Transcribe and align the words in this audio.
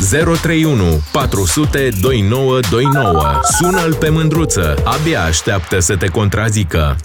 031 0.00 1.02
400 1.12 1.88
2929. 2.00 3.40
Sună-l 3.58 3.94
pe 3.94 4.08
mândruță. 4.08 4.74
Abia 4.84 5.22
așteaptă 5.22 5.80
să 5.80 5.96
te 5.96 6.06
contrazică. 6.06 6.96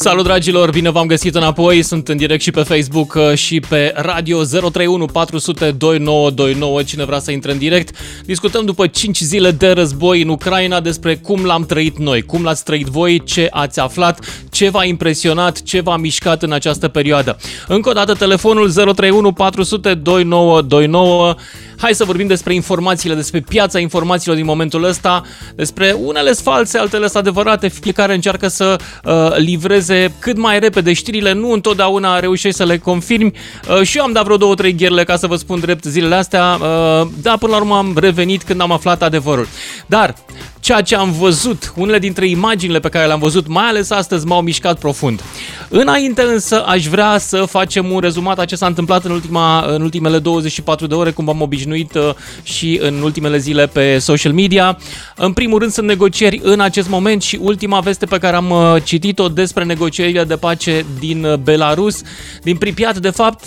Salut 0.00 0.24
dragilor, 0.24 0.70
bine 0.70 0.90
v-am 0.90 1.06
găsit 1.06 1.34
înapoi, 1.34 1.82
sunt 1.82 2.08
în 2.08 2.16
direct 2.16 2.42
și 2.42 2.50
pe 2.50 2.62
Facebook 2.62 3.14
uh, 3.14 3.34
și 3.34 3.60
pe 3.60 3.92
radio 3.96 4.42
031 4.42 5.06
400 5.06 5.70
2929, 5.70 6.82
cine 6.82 7.04
vrea 7.04 7.18
să 7.18 7.30
intre 7.30 7.52
în 7.52 7.58
direct. 7.58 7.96
Discutăm 8.24 8.64
după 8.64 8.86
5 8.86 9.18
zile 9.18 9.50
de 9.50 9.70
război 9.70 10.22
în 10.22 10.28
Ucraina 10.28 10.80
despre 10.80 11.16
cum 11.16 11.44
l-am 11.44 11.66
trăit 11.66 11.98
noi, 11.98 12.22
cum 12.22 12.42
l-ați 12.42 12.64
trăit 12.64 12.86
voi, 12.86 13.22
ce 13.24 13.48
ați 13.50 13.80
aflat, 13.80 14.44
ce 14.50 14.68
v-a 14.68 14.84
impresionat, 14.84 15.62
ce 15.62 15.80
v-a 15.80 15.96
mișcat 15.96 16.42
în 16.42 16.52
această 16.52 16.88
perioadă. 16.88 17.36
Încă 17.68 17.88
o 17.88 17.92
dată 17.92 18.14
telefonul 18.14 18.72
031 18.72 19.32
400 19.32 19.94
2929 19.94 21.34
Hai 21.80 21.94
să 21.94 22.04
vorbim 22.04 22.26
despre 22.26 22.54
informațiile, 22.54 23.14
despre 23.14 23.40
piața 23.40 23.78
informațiilor 23.78 24.36
din 24.36 24.44
momentul 24.44 24.84
ăsta, 24.84 25.22
despre 25.54 25.96
unele 26.04 26.32
false, 26.32 26.78
altele 26.78 27.04
sunt 27.04 27.16
adevărate, 27.16 27.68
fiecare 27.68 28.14
încearcă 28.14 28.48
să 28.48 28.76
uh, 29.04 29.36
livreze 29.36 30.14
cât 30.18 30.36
mai 30.38 30.58
repede 30.58 30.92
știrile, 30.92 31.32
nu 31.32 31.52
întotdeauna 31.52 32.20
reușești 32.20 32.56
să 32.56 32.64
le 32.64 32.78
confirmi. 32.78 33.32
Uh, 33.68 33.82
și 33.82 33.96
eu 33.96 34.04
am 34.04 34.12
dat 34.12 34.24
vreo 34.24 34.36
două, 34.36 34.54
trei 34.54 34.74
gherle 34.74 35.04
ca 35.04 35.16
să 35.16 35.26
vă 35.26 35.36
spun 35.36 35.60
drept 35.60 35.84
zilele 35.84 36.14
astea, 36.14 36.58
uh, 36.60 37.08
dar 37.22 37.38
până 37.38 37.52
la 37.52 37.58
urmă 37.58 37.76
am 37.76 37.96
revenit 38.00 38.42
când 38.42 38.60
am 38.60 38.72
aflat 38.72 39.02
adevărul. 39.02 39.46
Dar 39.86 40.14
ceea 40.60 40.80
ce 40.80 40.96
am 40.96 41.12
văzut, 41.12 41.72
unele 41.76 41.98
dintre 41.98 42.26
imaginile 42.26 42.78
pe 42.78 42.88
care 42.88 43.06
le-am 43.06 43.18
văzut, 43.18 43.46
mai 43.46 43.64
ales 43.64 43.90
astăzi, 43.90 44.26
m-au 44.26 44.40
mișcat 44.40 44.78
profund. 44.78 45.22
Înainte 45.68 46.22
însă 46.22 46.64
aș 46.64 46.86
vrea 46.86 47.18
să 47.18 47.44
facem 47.44 47.90
un 47.90 48.00
rezumat 48.00 48.38
a 48.38 48.44
ce 48.44 48.56
s-a 48.56 48.66
întâmplat 48.66 49.04
în, 49.04 49.10
ultima, 49.10 49.64
în 49.74 49.82
ultimele 49.82 50.18
24 50.18 50.86
de 50.86 50.94
ore, 50.94 51.10
cum 51.10 51.24
v-am 51.24 51.40
obișnuit 51.40 51.67
uh, 51.94 52.14
și 52.42 52.78
în 52.82 53.00
ultimele 53.02 53.38
zile 53.38 53.66
pe 53.66 53.98
social 53.98 54.32
media. 54.32 54.78
În 55.16 55.32
primul 55.32 55.58
rând 55.58 55.72
sunt 55.72 55.86
negocieri 55.86 56.40
în 56.42 56.60
acest 56.60 56.88
moment 56.88 57.22
și 57.22 57.38
ultima 57.40 57.80
veste 57.80 58.06
pe 58.06 58.18
care 58.18 58.36
am 58.36 58.50
uh, 58.50 58.82
citit-o 58.84 59.28
despre 59.28 59.64
negocierile 59.64 60.24
de 60.24 60.36
pace 60.36 60.84
din 60.98 61.24
uh, 61.24 61.34
Belarus, 61.34 62.02
din 62.42 62.56
Pripyat, 62.56 62.98
de 62.98 63.10
fapt, 63.10 63.44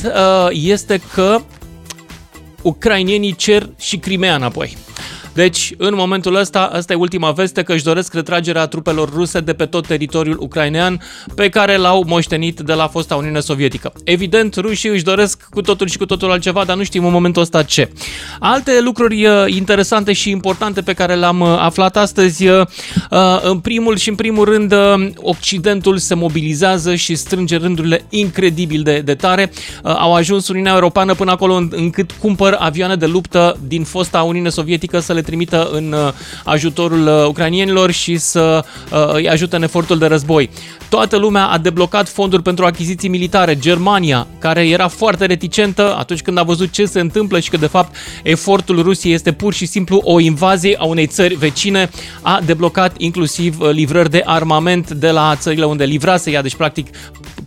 este 0.50 1.02
că 1.13 1.41
ucrainienii 2.61 3.36
cer 3.36 3.69
și 3.80 3.97
Crimea 3.97 4.35
înapoi. 4.35 4.78
Deci, 5.34 5.74
în 5.78 5.94
momentul 5.96 6.36
ăsta, 6.36 6.70
asta 6.74 6.94
e 6.94 6.96
ultima 6.96 7.32
veste, 7.32 7.64
că 7.64 7.74
își 7.74 7.84
doresc 7.84 8.14
retragerea 8.14 8.66
trupelor 8.68 9.10
ruse 9.14 9.40
de 9.40 9.54
pe 9.54 9.66
tot 9.66 9.88
teritoriul 9.88 10.38
ucrainean 10.40 11.02
pe 11.36 11.50
care 11.50 11.78
l-au 11.78 12.04
moștenit 12.08 12.60
de 12.60 12.74
la 12.74 12.88
fosta 12.88 13.16
Uniune 13.16 13.40
Sovietică. 13.40 13.94
Evident, 14.04 14.56
rușii 14.56 14.90
își 14.90 15.04
doresc 15.04 15.48
cu 15.50 15.62
totul 15.62 15.88
și 15.88 15.98
cu 15.98 16.06
totul 16.06 16.32
altceva, 16.32 16.64
dar 16.64 16.76
nu 16.76 16.84
știm 16.84 17.06
în 17.06 17.12
momentul 17.12 17.42
ăsta 17.42 17.64
ce. 17.64 17.92
Alte 18.40 18.82
lucruri 18.82 19.26
uh, 19.26 19.44
interesante 19.48 20.14
și 20.14 20.30
importante 20.30 20.82
pe 20.82 20.94
care 20.94 21.16
le-am 21.16 21.40
uh, 21.40 21.56
aflat 21.59 21.98
astăzi, 21.98 22.48
uh, 22.48 22.66
în 23.42 23.59
primul 23.59 23.98
și 23.98 24.09
în 24.09 24.16
primul 24.16 24.46
rând, 24.46 24.74
Occidentul 25.16 25.98
se 25.98 26.16
mobilizează 26.16 26.96
și 26.96 27.16
strânge 27.16 27.58
rândurile 27.58 28.06
incredibil 28.09 28.82
de, 28.84 29.00
de 29.00 29.16
tare. 29.16 29.52
Au 29.84 30.14
ajuns 30.14 30.48
Uniunea 30.48 30.74
Europeană 30.74 31.14
până 31.14 31.32
acolo 31.32 31.54
încât 31.70 32.12
cumpăr 32.12 32.56
avioane 32.59 32.96
de 32.96 33.06
luptă 33.06 33.58
din 33.68 33.84
fosta 33.84 34.22
Uniune 34.22 34.50
Sovietică 34.50 35.00
să 35.00 35.14
le 35.14 35.20
le 35.22 35.27
trimită 35.27 35.69
în 35.72 35.91
uh, 35.91 36.14
ajutorul 36.44 37.08
uh, 37.08 37.25
ucrainienilor 37.27 37.91
și 37.91 38.17
să 38.17 38.66
uh, 38.91 39.14
îi 39.14 39.30
ajute 39.30 39.55
în 39.55 39.63
efortul 39.63 39.97
de 39.97 40.05
război. 40.05 40.50
Toată 40.89 41.17
lumea 41.17 41.45
a 41.45 41.58
deblocat 41.58 42.09
fonduri 42.09 42.41
pentru 42.41 42.66
achiziții 42.66 43.09
militare. 43.09 43.59
Germania, 43.59 44.28
care 44.39 44.67
era 44.67 44.88
foarte 44.88 45.25
reticentă 45.25 45.95
atunci 45.97 46.22
când 46.22 46.38
a 46.38 46.44
văzut 46.44 46.72
ce 46.72 46.86
se 46.86 47.00
întâmplă 47.00 47.39
și 47.39 47.50
că 47.50 47.58
de 47.58 47.67
fapt 47.67 47.95
efortul 48.23 48.81
Rusiei 48.81 49.13
este 49.13 49.31
pur 49.31 49.53
și 49.53 49.66
simplu 49.66 50.02
o 50.03 50.19
invazie 50.19 50.75
a 50.80 50.86
unei 50.86 51.08
țări 51.08 51.35
vecine, 51.35 51.89
a 52.22 52.41
deblocat 52.45 52.94
inclusiv 52.97 53.61
livrări 53.61 54.09
de 54.09 54.22
armament 54.25 54.91
de 54.91 55.09
la 55.09 55.35
țările 55.35 55.66
unde 55.66 55.83
livrase 55.83 56.31
ea, 56.31 56.41
deci 56.41 56.56
practic 56.56 56.88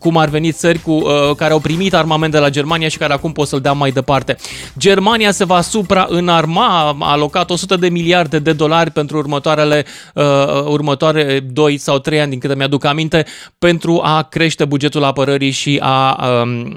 cum 0.05 0.17
ar 0.17 0.29
veni 0.29 0.53
țări 0.53 0.79
cu, 0.79 0.91
uh, 0.91 1.35
care 1.37 1.53
au 1.53 1.59
primit 1.59 1.95
armament 1.95 2.33
de 2.33 2.39
la 2.39 2.51
Germania 2.51 2.89
și 2.89 2.99
care 2.99 3.13
acum 3.13 3.33
pot 3.33 3.49
să-l 3.49 3.61
dea 3.61 3.73
mai 3.73 3.91
departe. 3.91 4.37
Germania 4.79 5.31
se 5.31 5.45
va 5.45 5.61
supra 5.61 6.07
înarma, 6.09 6.97
a 7.01 7.11
alocat 7.13 7.51
100 7.51 7.77
de 7.77 7.89
miliarde 7.89 8.39
de 8.39 8.53
dolari 8.53 8.91
pentru 8.91 9.17
următoarele 9.17 9.85
uh, 10.15 10.25
următoare 10.65 11.41
2 11.41 11.77
sau 11.77 11.99
3 11.99 12.21
ani, 12.21 12.31
din 12.31 12.39
câte 12.39 12.55
mi-aduc 12.55 12.85
aminte, 12.85 13.27
pentru 13.59 14.01
a 14.03 14.23
crește 14.23 14.65
bugetul 14.65 15.05
apărării 15.05 15.51
și 15.51 15.79
a 15.83 16.27
um, 16.43 16.77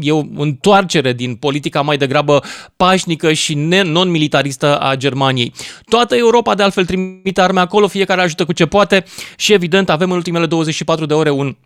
e 0.00 0.12
o 0.12 0.22
întoarcere 0.36 1.12
din 1.12 1.34
politica 1.34 1.80
mai 1.80 1.96
degrabă 1.96 2.42
pașnică 2.76 3.32
și 3.32 3.54
non-militaristă 3.84 4.78
a 4.78 4.94
Germaniei. 4.94 5.52
Toată 5.88 6.16
Europa 6.16 6.54
de 6.54 6.62
altfel 6.62 6.84
trimite 6.84 7.40
arme 7.40 7.60
acolo, 7.60 7.86
fiecare 7.86 8.20
ajută 8.20 8.44
cu 8.44 8.52
ce 8.52 8.66
poate 8.66 9.04
și 9.36 9.52
evident 9.52 9.90
avem 9.90 10.10
în 10.10 10.16
ultimele 10.16 10.46
24 10.46 11.06
de 11.06 11.14
ore 11.14 11.30
un 11.30 11.56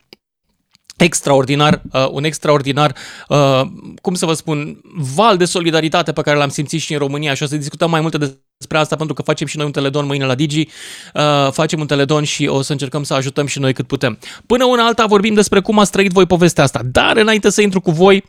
extraordinar, 1.04 1.82
uh, 1.92 2.08
un 2.10 2.24
extraordinar, 2.24 2.94
uh, 3.28 3.60
cum 4.02 4.14
să 4.14 4.26
vă 4.26 4.32
spun, 4.32 4.80
val 5.14 5.36
de 5.36 5.44
solidaritate 5.44 6.12
pe 6.12 6.22
care 6.22 6.36
l-am 6.36 6.48
simțit 6.48 6.80
și 6.80 6.92
în 6.92 6.98
România 6.98 7.34
și 7.34 7.42
o 7.42 7.46
să 7.46 7.56
discutăm 7.56 7.90
mai 7.90 8.00
multe 8.00 8.18
despre 8.18 8.78
asta 8.78 8.96
pentru 8.96 9.14
că 9.14 9.22
facem 9.22 9.46
și 9.46 9.56
noi 9.56 9.66
un 9.66 9.72
teledon 9.72 10.06
mâine 10.06 10.24
la 10.24 10.34
Digi, 10.34 10.68
uh, 11.14 11.52
facem 11.52 11.80
un 11.80 11.86
teledon 11.86 12.24
și 12.24 12.46
o 12.46 12.62
să 12.62 12.72
încercăm 12.72 13.02
să 13.02 13.14
ajutăm 13.14 13.46
și 13.46 13.58
noi 13.58 13.72
cât 13.72 13.86
putem. 13.86 14.18
Până 14.46 14.64
una 14.64 14.86
alta 14.86 15.06
vorbim 15.06 15.34
despre 15.34 15.60
cum 15.60 15.78
ați 15.78 15.90
trăit 15.90 16.10
voi 16.10 16.26
povestea 16.26 16.64
asta, 16.64 16.80
dar 16.84 17.16
înainte 17.16 17.50
să 17.50 17.62
intru 17.62 17.80
cu 17.80 17.90
voi, 17.90 18.24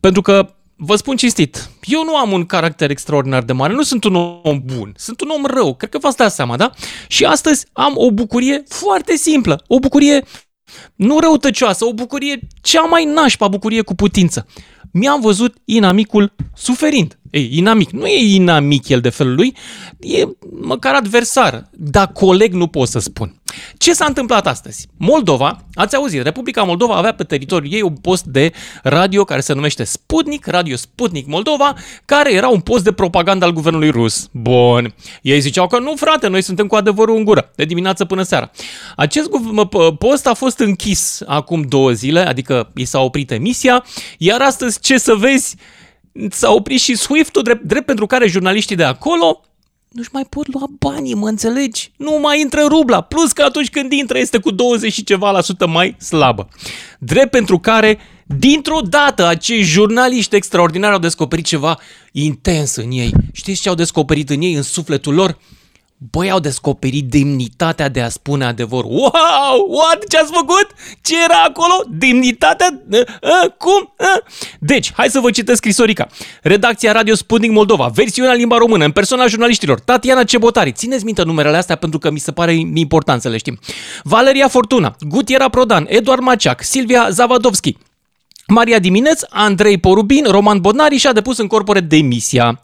pentru 0.00 0.22
că 0.22 0.54
vă 0.76 0.96
spun 0.96 1.16
cinstit, 1.16 1.70
eu 1.82 2.04
nu 2.04 2.16
am 2.16 2.32
un 2.32 2.46
caracter 2.46 2.90
extraordinar 2.90 3.42
de 3.42 3.52
mare, 3.52 3.72
nu 3.72 3.82
sunt 3.82 4.04
un 4.04 4.14
om 4.42 4.60
bun, 4.64 4.92
sunt 4.96 5.20
un 5.20 5.28
om 5.28 5.44
rău, 5.44 5.74
cred 5.74 5.90
că 5.90 5.98
v-ați 5.98 6.16
dat 6.16 6.32
seama, 6.32 6.56
da? 6.56 6.70
Și 7.08 7.24
astăzi 7.24 7.66
am 7.72 7.92
o 7.96 8.10
bucurie 8.10 8.62
foarte 8.68 9.16
simplă, 9.16 9.64
o 9.66 9.78
bucurie 9.78 10.24
nu 10.94 11.18
răutăcioasă, 11.18 11.84
o 11.84 11.94
bucurie 11.94 12.38
cea 12.60 12.82
mai 12.82 13.04
nașpa 13.04 13.48
bucurie 13.48 13.82
cu 13.82 13.94
putință. 13.94 14.46
Mi-am 14.92 15.20
văzut 15.20 15.56
inamicul 15.64 16.34
suferind. 16.54 17.18
Ei, 17.34 17.50
inamic. 17.52 17.90
Nu 17.90 18.06
e 18.06 18.34
inamic 18.34 18.88
el 18.88 19.00
de 19.00 19.08
felul 19.08 19.34
lui, 19.34 19.56
e 20.00 20.24
măcar 20.60 20.94
adversar. 20.94 21.68
Dar 21.70 22.12
coleg 22.12 22.52
nu 22.52 22.66
pot 22.66 22.88
să 22.88 22.98
spun. 22.98 23.40
Ce 23.76 23.92
s-a 23.92 24.04
întâmplat 24.04 24.46
astăzi? 24.46 24.88
Moldova, 24.96 25.64
ați 25.74 25.96
auzit, 25.96 26.22
Republica 26.22 26.62
Moldova 26.62 26.94
avea 26.94 27.14
pe 27.14 27.24
teritoriul 27.24 27.72
ei 27.72 27.82
un 27.82 27.94
post 27.94 28.24
de 28.24 28.52
radio 28.82 29.24
care 29.24 29.40
se 29.40 29.52
numește 29.52 29.84
Sputnik, 29.84 30.46
Radio 30.46 30.76
Sputnik 30.76 31.26
Moldova, 31.26 31.74
care 32.04 32.32
era 32.32 32.48
un 32.48 32.60
post 32.60 32.84
de 32.84 32.92
propagandă 32.92 33.44
al 33.44 33.52
guvernului 33.52 33.90
rus. 33.90 34.28
Bun. 34.32 34.94
Ei 35.22 35.40
ziceau 35.40 35.66
că 35.66 35.78
nu, 35.78 35.94
frate, 35.96 36.28
noi 36.28 36.42
suntem 36.42 36.66
cu 36.66 36.74
adevărul 36.74 37.16
în 37.16 37.24
gură, 37.24 37.50
de 37.54 37.64
dimineață 37.64 38.04
până 38.04 38.22
seara. 38.22 38.50
Acest 38.96 39.28
post 39.98 40.26
a 40.26 40.34
fost 40.34 40.58
închis 40.58 41.22
acum 41.26 41.62
două 41.62 41.92
zile, 41.92 42.20
adică 42.20 42.70
i 42.74 42.84
s-a 42.84 43.00
oprit 43.00 43.30
emisia, 43.30 43.84
iar 44.18 44.40
astăzi, 44.40 44.80
ce 44.80 44.98
să 44.98 45.14
vezi, 45.14 45.56
s-a 46.30 46.52
oprit 46.52 46.80
și 46.80 46.94
Swift-ul, 46.96 47.42
drept, 47.42 47.62
drept 47.62 47.86
pentru 47.86 48.06
care 48.06 48.26
jurnaliștii 48.26 48.76
de 48.76 48.84
acolo 48.84 49.40
nu-și 49.94 50.08
mai 50.12 50.24
pot 50.24 50.52
lua 50.52 50.66
banii, 50.78 51.14
mă 51.14 51.28
înțelegi? 51.28 51.92
Nu 51.96 52.18
mai 52.20 52.40
intră 52.40 52.60
rubla, 52.68 53.00
plus 53.00 53.32
că 53.32 53.42
atunci 53.42 53.70
când 53.70 53.92
intră 53.92 54.18
este 54.18 54.38
cu 54.38 54.50
20 54.50 54.92
și 54.92 55.04
ceva 55.04 55.30
la 55.30 55.40
sută 55.40 55.66
mai 55.66 55.96
slabă. 55.98 56.48
Drept 56.98 57.30
pentru 57.30 57.58
care, 57.58 57.98
dintr-o 58.26 58.80
dată, 58.80 59.26
acei 59.26 59.62
jurnaliști 59.62 60.36
extraordinari 60.36 60.92
au 60.92 60.98
descoperit 60.98 61.44
ceva 61.44 61.78
intens 62.12 62.76
în 62.76 62.90
ei. 62.90 63.12
Știți 63.32 63.60
ce 63.60 63.68
au 63.68 63.74
descoperit 63.74 64.30
în 64.30 64.40
ei, 64.40 64.54
în 64.54 64.62
sufletul 64.62 65.14
lor? 65.14 65.38
Băi, 66.10 66.30
au 66.30 66.38
descoperit 66.38 67.04
demnitatea 67.04 67.88
de 67.88 68.00
a 68.00 68.08
spune 68.08 68.44
adevărul. 68.44 68.90
Wow! 68.90 69.66
What? 69.68 70.08
Ce 70.08 70.18
ați 70.18 70.32
făcut? 70.32 70.66
Ce 71.02 71.14
era 71.24 71.42
acolo? 71.46 71.84
Demnitatea? 71.90 72.82
A, 73.22 73.54
cum? 73.58 73.94
A? 73.98 74.22
Deci, 74.58 74.92
hai 74.92 75.08
să 75.08 75.20
vă 75.20 75.30
citesc 75.30 75.56
scrisorica. 75.58 76.06
Redacția 76.42 76.92
Radio 76.92 77.14
Sputnik 77.14 77.50
Moldova, 77.50 77.86
versiunea 77.86 78.32
limba 78.32 78.56
română, 78.56 78.84
în 78.84 78.90
persoana 78.90 79.26
jurnaliștilor, 79.26 79.80
Tatiana 79.80 80.24
Cebotari. 80.24 80.72
Țineți 80.72 81.04
minte 81.04 81.22
numerele 81.22 81.56
astea 81.56 81.76
pentru 81.76 81.98
că 81.98 82.10
mi 82.10 82.18
se 82.18 82.32
pare 82.32 82.54
important 82.74 83.20
să 83.20 83.28
le 83.28 83.36
știm. 83.36 83.58
Valeria 84.02 84.48
Fortuna, 84.48 84.96
Gutiera 85.00 85.48
Prodan, 85.48 85.86
Eduard 85.88 86.22
Maciac, 86.22 86.62
Silvia 86.62 87.08
Zavadovski, 87.10 87.76
Maria 88.46 88.78
Dimineț, 88.78 89.20
Andrei 89.28 89.78
Porubin, 89.78 90.24
Roman 90.28 90.60
Bodnari 90.60 90.96
și-a 90.96 91.12
depus 91.12 91.38
în 91.38 91.46
corpore 91.46 91.80
demisia. 91.80 92.60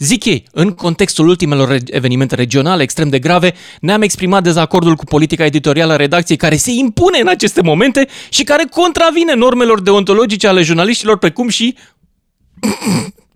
Zic 0.00 0.24
ei, 0.24 0.44
în 0.52 0.70
contextul 0.70 1.28
ultimelor 1.28 1.76
evenimente 1.86 2.34
regionale 2.34 2.82
extrem 2.82 3.08
de 3.08 3.18
grave, 3.18 3.54
ne-am 3.80 4.02
exprimat 4.02 4.42
dezacordul 4.42 4.94
cu 4.94 5.04
politica 5.04 5.44
editorială 5.44 5.92
a 5.92 5.96
redacției 5.96 6.36
care 6.36 6.56
se 6.56 6.70
impune 6.70 7.18
în 7.18 7.28
aceste 7.28 7.62
momente 7.62 8.08
și 8.28 8.44
care 8.44 8.64
contravine 8.70 9.34
normelor 9.34 9.80
deontologice 9.80 10.46
ale 10.46 10.62
jurnaliștilor, 10.62 11.18
precum 11.18 11.48
și 11.48 11.76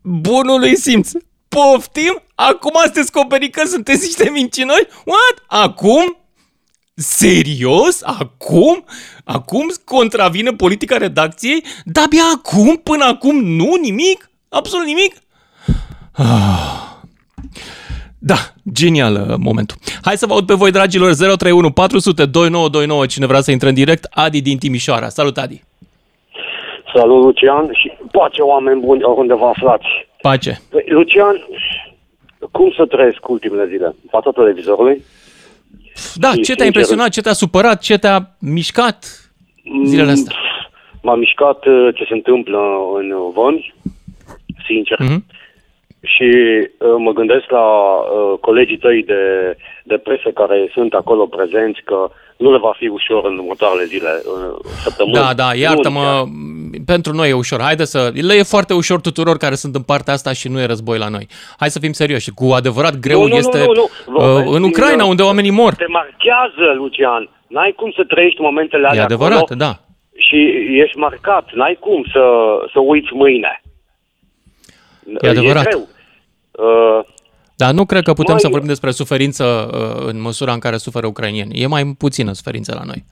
bunului 0.02 0.76
simț. 0.76 1.10
Poftim? 1.48 2.22
Acum 2.34 2.72
ați 2.84 2.92
descoperit 2.92 3.54
că 3.54 3.66
sunteți 3.66 4.04
niște 4.04 4.30
mincinoși? 4.30 4.86
What? 5.04 5.64
Acum? 5.66 6.16
Serios? 6.94 8.02
Acum? 8.02 8.84
Acum 9.24 9.72
contravine 9.84 10.50
politica 10.50 10.96
redacției? 10.96 11.64
Da, 11.84 12.02
abia 12.02 12.24
acum? 12.34 12.76
Până 12.76 13.04
acum 13.04 13.44
nu? 13.44 13.74
Nimic? 13.80 14.30
Absolut 14.48 14.86
nimic? 14.86 15.22
Da, 18.18 18.34
genial 18.72 19.14
uh, 19.14 19.36
momentul. 19.38 19.76
Hai 20.02 20.16
să 20.16 20.26
vă 20.26 20.32
aud 20.32 20.46
pe 20.46 20.54
voi, 20.54 20.70
dragilor, 20.70 21.14
031 21.14 21.70
400 21.70 22.24
2929, 22.26 23.06
cine 23.06 23.26
vrea 23.26 23.40
să 23.40 23.50
intre 23.50 23.68
în 23.68 23.74
direct, 23.74 24.06
Adi 24.10 24.40
din 24.40 24.58
Timișoara. 24.58 25.08
Salut, 25.08 25.38
Adi! 25.38 25.62
Salut, 26.94 27.24
Lucian, 27.24 27.68
și 27.72 27.92
pace, 28.12 28.40
oameni 28.42 28.80
buni, 28.80 29.02
oriunde 29.02 29.34
vă 29.34 29.44
aflați. 29.44 29.86
Pace! 30.20 30.60
Păi, 30.70 30.84
Lucian, 30.88 31.46
cum 32.50 32.72
să 32.76 32.86
trăiesc 32.86 33.28
ultimele 33.28 33.66
zile? 33.66 33.84
În 33.84 34.08
fața 34.10 34.30
televizorului? 34.30 35.02
Da, 36.14 36.28
Și, 36.28 36.34
ce 36.34 36.40
te-a 36.40 36.44
sincer, 36.44 36.66
impresionat, 36.66 37.08
ce 37.08 37.20
te-a 37.20 37.32
supărat, 37.32 37.80
ce 37.80 37.98
te-a 37.98 38.36
mișcat 38.38 39.30
zilele 39.84 40.10
astea? 40.10 40.36
M-a 41.02 41.14
mișcat 41.14 41.64
uh, 41.66 41.88
ce 41.94 42.04
se 42.04 42.14
întâmplă 42.14 42.58
în 42.98 43.12
Vămi, 43.34 43.74
sincer. 44.66 44.98
Mhm. 45.00 45.24
Și 46.04 46.28
uh, 46.78 46.94
mă 46.98 47.12
gândesc 47.12 47.50
la 47.50 47.66
uh, 47.66 48.38
colegii 48.40 48.78
tăi 48.78 49.02
de, 49.02 49.56
de 49.84 49.96
presă 49.96 50.28
care 50.30 50.70
sunt 50.72 50.92
acolo 50.92 51.26
prezenți 51.26 51.80
că 51.84 52.10
nu 52.36 52.52
le 52.52 52.58
va 52.58 52.74
fi 52.76 52.88
ușor 52.88 53.24
în 53.24 53.38
următoarele 53.38 53.84
zile, 53.84 54.10
uh, 54.24 54.72
săptămâni. 54.82 55.14
Da, 55.14 55.34
da, 55.34 55.54
iartă-mă, 55.54 56.02
luni 56.02 56.54
pentru 56.86 57.12
noi 57.12 57.28
e 57.28 57.32
ușor. 57.32 57.60
Haide 57.60 57.84
să... 57.84 58.10
Le 58.28 58.34
e 58.34 58.42
foarte 58.42 58.74
ușor 58.74 59.00
tuturor 59.00 59.36
care 59.36 59.54
sunt 59.54 59.74
în 59.74 59.82
partea 59.82 60.12
asta 60.12 60.32
și 60.32 60.48
nu 60.48 60.60
e 60.60 60.66
război 60.66 60.98
la 60.98 61.08
noi. 61.08 61.26
Hai 61.58 61.68
să 61.68 61.78
fim 61.78 61.92
serioși. 61.92 62.30
Cu 62.30 62.52
adevărat 62.52 62.98
greu 62.98 63.18
Nu, 63.20 63.26
nu, 63.26 63.28
nu, 63.28 63.36
este 63.36 63.58
nu, 63.58 63.72
nu. 63.72 63.82
uh, 63.82 64.22
Vorbesc 64.22 64.46
în 64.46 64.62
din, 64.62 64.70
Ucraina, 64.70 65.04
uh, 65.04 65.10
unde 65.10 65.22
oamenii 65.22 65.50
mor. 65.50 65.74
Te 65.74 65.86
marchează, 65.88 66.66
Lucian. 66.76 67.28
N-ai 67.48 67.72
cum 67.76 67.90
să 67.96 68.04
trăiești 68.04 68.40
momentele 68.40 68.86
E 68.86 68.88
alea 68.88 69.04
adevărat, 69.04 69.38
acolo 69.38 69.58
da. 69.58 69.72
și 70.16 70.38
ești 70.82 70.98
marcat. 70.98 71.46
N-ai 71.52 71.76
cum 71.80 72.04
să, 72.12 72.24
să 72.72 72.80
uiți 72.80 73.12
mâine. 73.12 73.62
E 75.20 75.28
adevărat. 75.28 75.66
E 75.66 75.68
greu. 75.68 75.88
Uh, 76.58 77.04
Dar 77.56 77.72
nu 77.72 77.84
cred 77.86 78.02
că 78.02 78.12
putem 78.12 78.32
Mai- 78.32 78.40
să 78.40 78.48
vorbim 78.48 78.68
despre 78.68 78.90
suferință 78.90 79.44
uh, 79.74 80.04
în 80.06 80.20
măsura 80.20 80.52
în 80.52 80.58
care 80.58 80.76
suferă 80.76 81.06
ucrainieni. 81.06 81.60
E 81.62 81.66
mai 81.66 81.84
puțină 81.98 82.32
suferință 82.32 82.74
la 82.74 82.84
noi. 82.84 83.04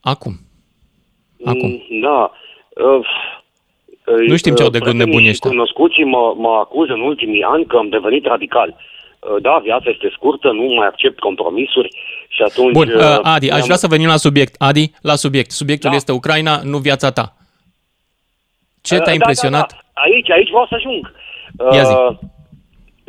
Acum. 0.00 0.34
Acum. 1.44 1.68
Mm, 1.68 2.00
Da. 2.00 2.30
Uh, 2.86 3.06
Nu 4.28 4.36
știm 4.36 4.54
ce 4.54 4.62
au 4.62 4.68
de 4.70 4.78
gând 4.78 4.90
prietenii 4.90 5.04
nebunii 5.04 5.24
și 5.24 5.30
ăștia. 5.30 5.50
Cunoscuții 5.50 6.04
mă, 6.04 6.34
mă 6.36 6.48
acuză 6.60 6.92
în 6.92 7.00
ultimii 7.00 7.42
ani 7.42 7.66
că 7.66 7.76
am 7.76 7.88
devenit 7.88 8.24
radical. 8.26 8.76
Uh, 9.18 9.42
Da, 9.42 9.60
viața 9.62 9.90
este 9.90 10.10
scurtă, 10.14 10.48
nu 10.52 10.62
mai 10.74 10.86
accept 10.86 11.18
compromisuri 11.18 11.88
și 12.28 12.42
atunci... 12.42 12.72
Bun, 12.72 12.88
uh, 12.88 12.94
uh, 12.94 13.18
Adi, 13.22 13.46
aș 13.46 13.52
mi-am- 13.54 13.64
vrea 13.64 13.76
să 13.76 13.86
venim 13.86 14.06
la 14.06 14.16
subiect. 14.16 14.54
Adi, 14.58 14.90
la 15.02 15.14
subiect. 15.14 15.50
Subiectul 15.50 15.90
Da. 15.90 15.96
este 15.96 16.12
Ucraina, 16.12 16.60
nu 16.64 16.78
viața 16.78 17.10
ta. 17.10 17.36
Ce 18.80 18.94
Uh, 18.94 19.00
te-a 19.00 19.06
da, 19.12 19.12
impresionat? 19.12 19.70
Da, 19.70 19.76
da. 19.94 20.00
Aici, 20.02 20.30
aici 20.30 20.48
vreau 20.48 20.66
să 20.68 20.74
ajung. 20.74 21.12
Ia 21.72 21.82
zi. 21.82 21.94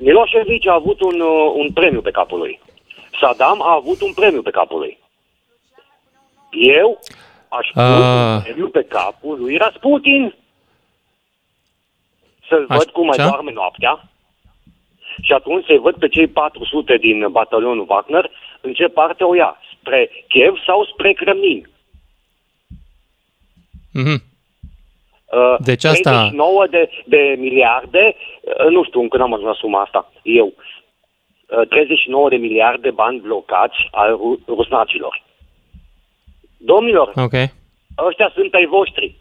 Uh, 0.04 0.10
Milosevic 0.10 0.68
a 0.68 0.74
avut 0.74 1.02
un, 1.02 1.20
uh, 1.20 1.54
un 1.56 1.72
premiu 1.72 2.02
pe 2.02 2.12
capul 2.12 2.38
lui. 2.40 2.60
Saddam 3.20 3.62
a 3.62 3.74
avut 3.74 4.02
un 4.02 4.14
premiu 4.14 4.42
pe 4.42 4.50
capul 4.52 4.80
lui. 4.80 4.98
Eu 6.52 7.00
aș 7.48 7.68
pune 7.74 7.86
Ah. 7.86 8.36
un 8.36 8.42
premiu 8.42 8.68
pe 8.70 8.84
capul 8.84 9.40
lui 9.40 9.58
Rasputin. 9.58 10.36
Să-l 12.48 12.66
Aș- 12.70 12.78
văd 12.78 12.90
cum 12.90 13.06
mai 13.06 13.18
ce? 13.18 13.24
doarme 13.24 13.52
noaptea. 13.52 14.04
Și 15.22 15.32
atunci 15.34 15.66
să-i 15.66 15.78
văd 15.78 15.96
pe 15.96 16.08
cei 16.08 16.28
400 16.28 16.98
din 16.98 17.32
batalionul 17.32 17.86
Wagner 17.90 18.30
în 18.62 18.74
ce 18.74 18.88
parte 18.88 19.24
o 19.24 19.36
ia. 19.36 19.58
Spre 19.80 20.10
Kiev 20.28 20.54
sau 20.66 20.86
spre 20.86 21.14
Kremlin. 21.14 21.70
Mhm. 23.94 24.24
Uh, 25.36 25.56
Deci 25.60 25.84
asta- 25.84 26.10
39 26.12 26.68
de, 26.70 26.90
de 27.06 27.36
miliarde, 27.38 28.16
uh, 28.42 28.66
nu 28.70 28.84
știu 28.84 29.02
încă 29.02 29.18
n-am 29.18 29.34
ajuns 29.34 29.48
la 29.48 29.54
suma 29.60 29.82
asta, 29.82 30.12
eu. 30.24 30.54
Uh, 31.58 31.68
39 31.68 32.30
de 32.30 32.36
miliarde 32.36 32.92
bani 32.92 33.20
blocați 33.20 33.76
al 33.92 34.10
ru- 34.16 34.40
rusnacilor. 34.48 35.24
Domnilor, 36.58 37.12
Ok. 37.16 37.34
ăștia 38.08 38.32
sunt 38.36 38.54
ai 38.54 38.66
voștri. 38.66 39.16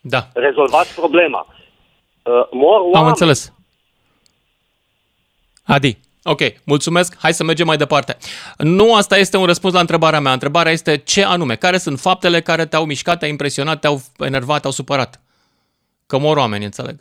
Da, 0.00 0.28
Rezolvați 0.34 0.94
problema. 0.94 1.46
Uh, 2.22 2.32
mor 2.50 2.80
oameni. 2.80 2.94
am 2.96 3.06
înțeles. 3.06 3.52
Adi, 5.66 5.98
ok, 6.24 6.40
mulțumesc, 6.66 7.16
hai 7.20 7.32
să 7.32 7.44
mergem 7.44 7.66
mai 7.66 7.76
departe. 7.76 8.16
Nu 8.58 8.94
asta 8.94 9.16
este 9.16 9.36
un 9.36 9.44
răspuns 9.46 9.74
la 9.74 9.80
întrebarea 9.80 10.20
mea. 10.20 10.32
Întrebarea 10.32 10.72
este 10.72 10.96
ce 10.96 11.24
anume, 11.24 11.54
care 11.54 11.76
sunt 11.76 11.98
faptele 11.98 12.40
care 12.40 12.66
te-au 12.66 12.84
mișcat, 12.84 13.18
te-au 13.18 13.30
impresionat, 13.30 13.80
te-au 13.80 13.96
enervat, 14.18 14.60
te-au 14.60 14.72
supărat? 14.72 15.20
Că 16.06 16.18
mor 16.18 16.36
oameni, 16.36 16.64
înțeleg. 16.64 16.94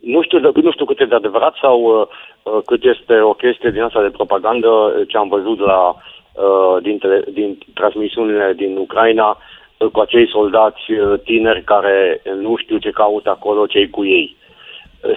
Nu 0.00 0.22
știu, 0.22 0.38
de- 0.40 0.60
nu 0.62 0.72
știu 0.72 0.84
cât 0.84 1.00
e 1.00 1.04
de 1.04 1.14
adevărat 1.14 1.54
sau 1.60 1.80
uh, 1.82 2.06
uh, 2.42 2.62
cât 2.66 2.84
este 2.84 3.20
o 3.20 3.32
chestie 3.32 3.70
din 3.70 3.82
asta 3.82 4.02
de 4.02 4.10
propagandă 4.10 4.68
uh, 4.68 5.08
ce 5.08 5.16
am 5.16 5.28
văzut 5.28 5.58
la, 5.58 5.94
uh, 5.94 6.82
din, 6.82 6.98
tele, 6.98 7.24
din 7.32 7.58
transmisiunile 7.74 8.52
din 8.56 8.76
Ucraina 8.76 9.28
uh, 9.76 9.88
cu 9.88 10.00
acei 10.00 10.28
soldați 10.28 10.92
uh, 10.92 11.20
tineri 11.24 11.64
care 11.64 12.22
nu 12.40 12.56
știu 12.56 12.78
ce 12.78 12.90
caută 12.90 13.30
acolo, 13.30 13.66
cei 13.66 13.90
cu 13.90 14.04
ei. 14.04 14.36
Uh, 14.40 14.47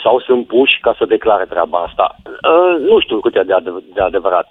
Sau 0.03 0.19
sunt 0.19 0.47
puși 0.47 0.79
ca 0.81 0.95
să 0.97 1.05
declare 1.05 1.45
treaba 1.45 1.79
asta. 1.79 2.15
Uh, 2.25 2.87
nu 2.89 2.99
știu 2.99 3.19
cât 3.19 3.35
e 3.35 3.43
de, 3.43 3.53
adev- 3.53 3.83
de 3.93 4.01
adevărat. 4.01 4.47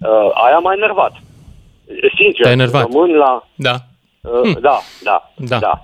Uh, 0.00 0.30
aia 0.44 0.58
m-a 0.58 0.72
enervat. 0.72 1.12
Sincer, 2.16 2.42
Te-a 2.44 2.50
enervat. 2.52 2.82
rămân 2.90 3.10
la... 3.16 3.42
Da. 3.54 3.74
Uh, 4.22 4.56
Da, 4.60 4.78
da, 5.02 5.30
Da. 5.36 5.58
da. 5.58 5.82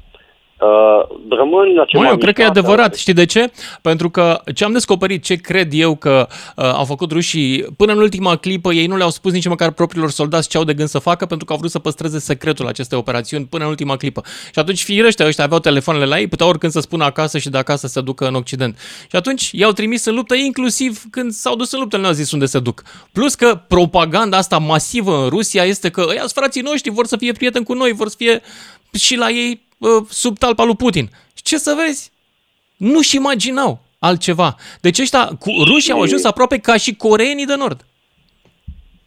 Uh, 0.63 1.07
rămân 1.29 1.75
la 1.75 1.85
ce 1.85 1.97
Mă, 1.97 2.03
m-a 2.03 2.09
eu 2.09 2.17
cred 2.17 2.35
că 2.35 2.41
e 2.41 2.45
mișcat, 2.45 2.65
adevărat. 2.65 2.95
Știi 2.95 3.13
de 3.13 3.25
ce? 3.25 3.53
Pentru 3.83 4.11
că 4.11 4.41
ce 4.55 4.65
am 4.65 4.73
descoperit, 4.73 5.23
ce 5.23 5.35
cred 5.35 5.69
eu 5.73 5.95
că 5.95 6.27
uh, 6.57 6.65
au 6.65 6.85
făcut 6.85 7.11
rușii, 7.11 7.63
până 7.77 7.93
în 7.93 7.99
ultima 7.99 8.37
clipă 8.37 8.73
ei 8.73 8.87
nu 8.87 8.97
le-au 8.97 9.11
spus 9.11 9.33
nici 9.33 9.49
măcar 9.49 9.71
propriilor 9.71 10.11
soldați 10.11 10.49
ce 10.49 10.57
au 10.57 10.65
de 10.65 10.75
gând 10.75 10.89
să 10.89 10.99
facă, 10.99 11.27
pentru 11.27 11.47
că 11.47 11.53
au 11.53 11.59
vrut 11.59 11.71
să 11.71 11.79
păstreze 11.79 12.19
secretul 12.19 12.67
acestei 12.67 12.99
operațiuni 12.99 13.45
până 13.45 13.65
în 13.65 13.71
ultima 13.71 13.97
clipă. 13.97 14.23
Și 14.53 14.59
atunci 14.59 14.83
firește, 14.83 15.27
ăștia 15.27 15.45
aveau 15.45 15.61
telefoanele 15.61 16.05
la 16.05 16.19
ei, 16.19 16.27
puteau 16.27 16.49
oricând 16.49 16.73
să 16.73 16.81
spună 16.81 17.05
acasă 17.05 17.39
și 17.39 17.49
de 17.49 17.59
acasă 17.59 17.87
să 17.87 17.93
se 17.93 18.01
ducă 18.01 18.27
în 18.27 18.35
Occident. 18.35 18.79
Și 19.11 19.17
atunci 19.17 19.51
i-au 19.53 19.73
trimis 19.73 20.05
în 20.05 20.15
luptă, 20.15 20.35
inclusiv 20.35 21.03
când 21.11 21.33
s-au 21.33 21.57
dus 21.57 21.73
în 21.73 21.81
luptă, 21.81 21.97
nu 21.97 22.07
au 22.07 22.13
zis 22.13 22.33
unde 22.33 22.47
se 22.47 22.59
duc. 22.59 22.83
Plus 23.13 23.35
că 23.35 23.61
propaganda 23.69 24.37
asta 24.37 24.59
masivă 24.59 25.23
în 25.23 25.29
Rusia 25.29 25.65
este 25.65 25.91
că 25.91 26.05
ăia 26.09 26.19
sunt 26.19 26.31
frații 26.31 26.61
noștri, 26.61 26.91
vor 26.91 27.07
să 27.07 27.17
fie 27.17 27.33
prieteni 27.33 27.65
cu 27.65 27.75
noi, 27.75 27.93
vor 27.93 28.09
să 28.09 28.15
fie 28.19 28.43
și 28.99 29.17
la 29.17 29.31
ei 29.31 29.51
uh, 29.51 29.72
sub 30.09 30.39
talpa 30.39 30.65
lui 30.65 30.77
Putin. 30.77 31.09
Și 31.35 31.43
ce 31.43 31.57
să 31.59 31.75
vezi? 31.85 32.13
Nu-și 32.77 33.17
imaginau 33.17 33.81
altceva. 33.99 34.57
Deci 34.81 34.99
ăștia, 34.99 35.25
cu, 35.39 35.51
rușii 35.65 35.93
au 35.93 36.01
ajuns 36.01 36.25
aproape 36.25 36.59
ca 36.59 36.77
și 36.77 36.95
coreenii 36.97 37.47
de 37.47 37.55
nord. 37.57 37.85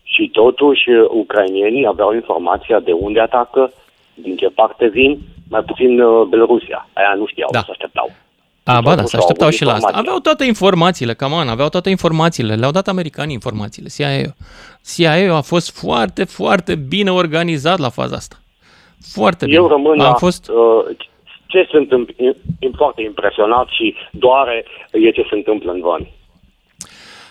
Și 0.03 0.29
totuși, 0.33 0.89
uh, 0.89 1.09
ucrainienii 1.09 1.85
aveau 1.85 2.13
informația 2.13 2.79
de 2.79 2.91
unde 2.91 3.19
atacă, 3.19 3.73
din 4.13 4.35
ce 4.35 4.47
parte 4.47 4.87
vin, 4.87 5.19
mai 5.49 5.61
puțin 5.61 6.01
uh, 6.01 6.27
Belarusia. 6.27 6.89
Aia 6.93 7.13
nu 7.17 7.25
știau, 7.27 7.49
Da. 7.51 7.59
nu 7.59 7.65
se 7.65 7.71
așteptau. 7.71 8.11
A, 8.63 8.81
ba 8.81 8.89
da, 8.89 8.95
totuși 8.95 9.09
se 9.09 9.15
au 9.15 9.21
așteptau 9.21 9.47
avut 9.47 9.57
și 9.57 9.63
la 9.63 9.73
asta. 9.73 9.87
informația. 9.87 10.09
Aveau 10.09 10.19
toate 10.19 10.45
informațiile, 10.45 11.13
cam 11.13 11.33
an, 11.33 11.47
aveau 11.47 11.69
toate 11.69 11.89
informațiile. 11.89 12.55
Le-au 12.55 12.71
dat 12.71 12.87
americanii 12.87 13.33
informațiile, 13.33 13.89
CIA. 13.97 14.35
CIA 14.95 15.35
a 15.35 15.41
fost 15.41 15.77
foarte, 15.77 16.23
foarte 16.23 16.75
bine 16.75 17.11
organizat 17.11 17.79
la 17.79 17.89
faza 17.89 18.15
asta. 18.15 18.35
Foarte 19.13 19.45
bine. 19.45 19.57
Eu 19.57 19.67
rămân 19.67 19.99
Am 19.99 20.05
la 20.05 20.13
fost... 20.13 20.49
uh, 20.49 20.95
ce 21.45 21.67
sunt 21.69 21.91
în, 21.91 22.05
în, 22.59 22.71
foarte 22.75 23.01
impresionat 23.01 23.67
și 23.67 23.95
doare 24.11 24.65
e 24.91 25.11
ce 25.11 25.21
se 25.29 25.35
întâmplă 25.35 25.71
în 25.71 25.81
Vani. 25.81 26.13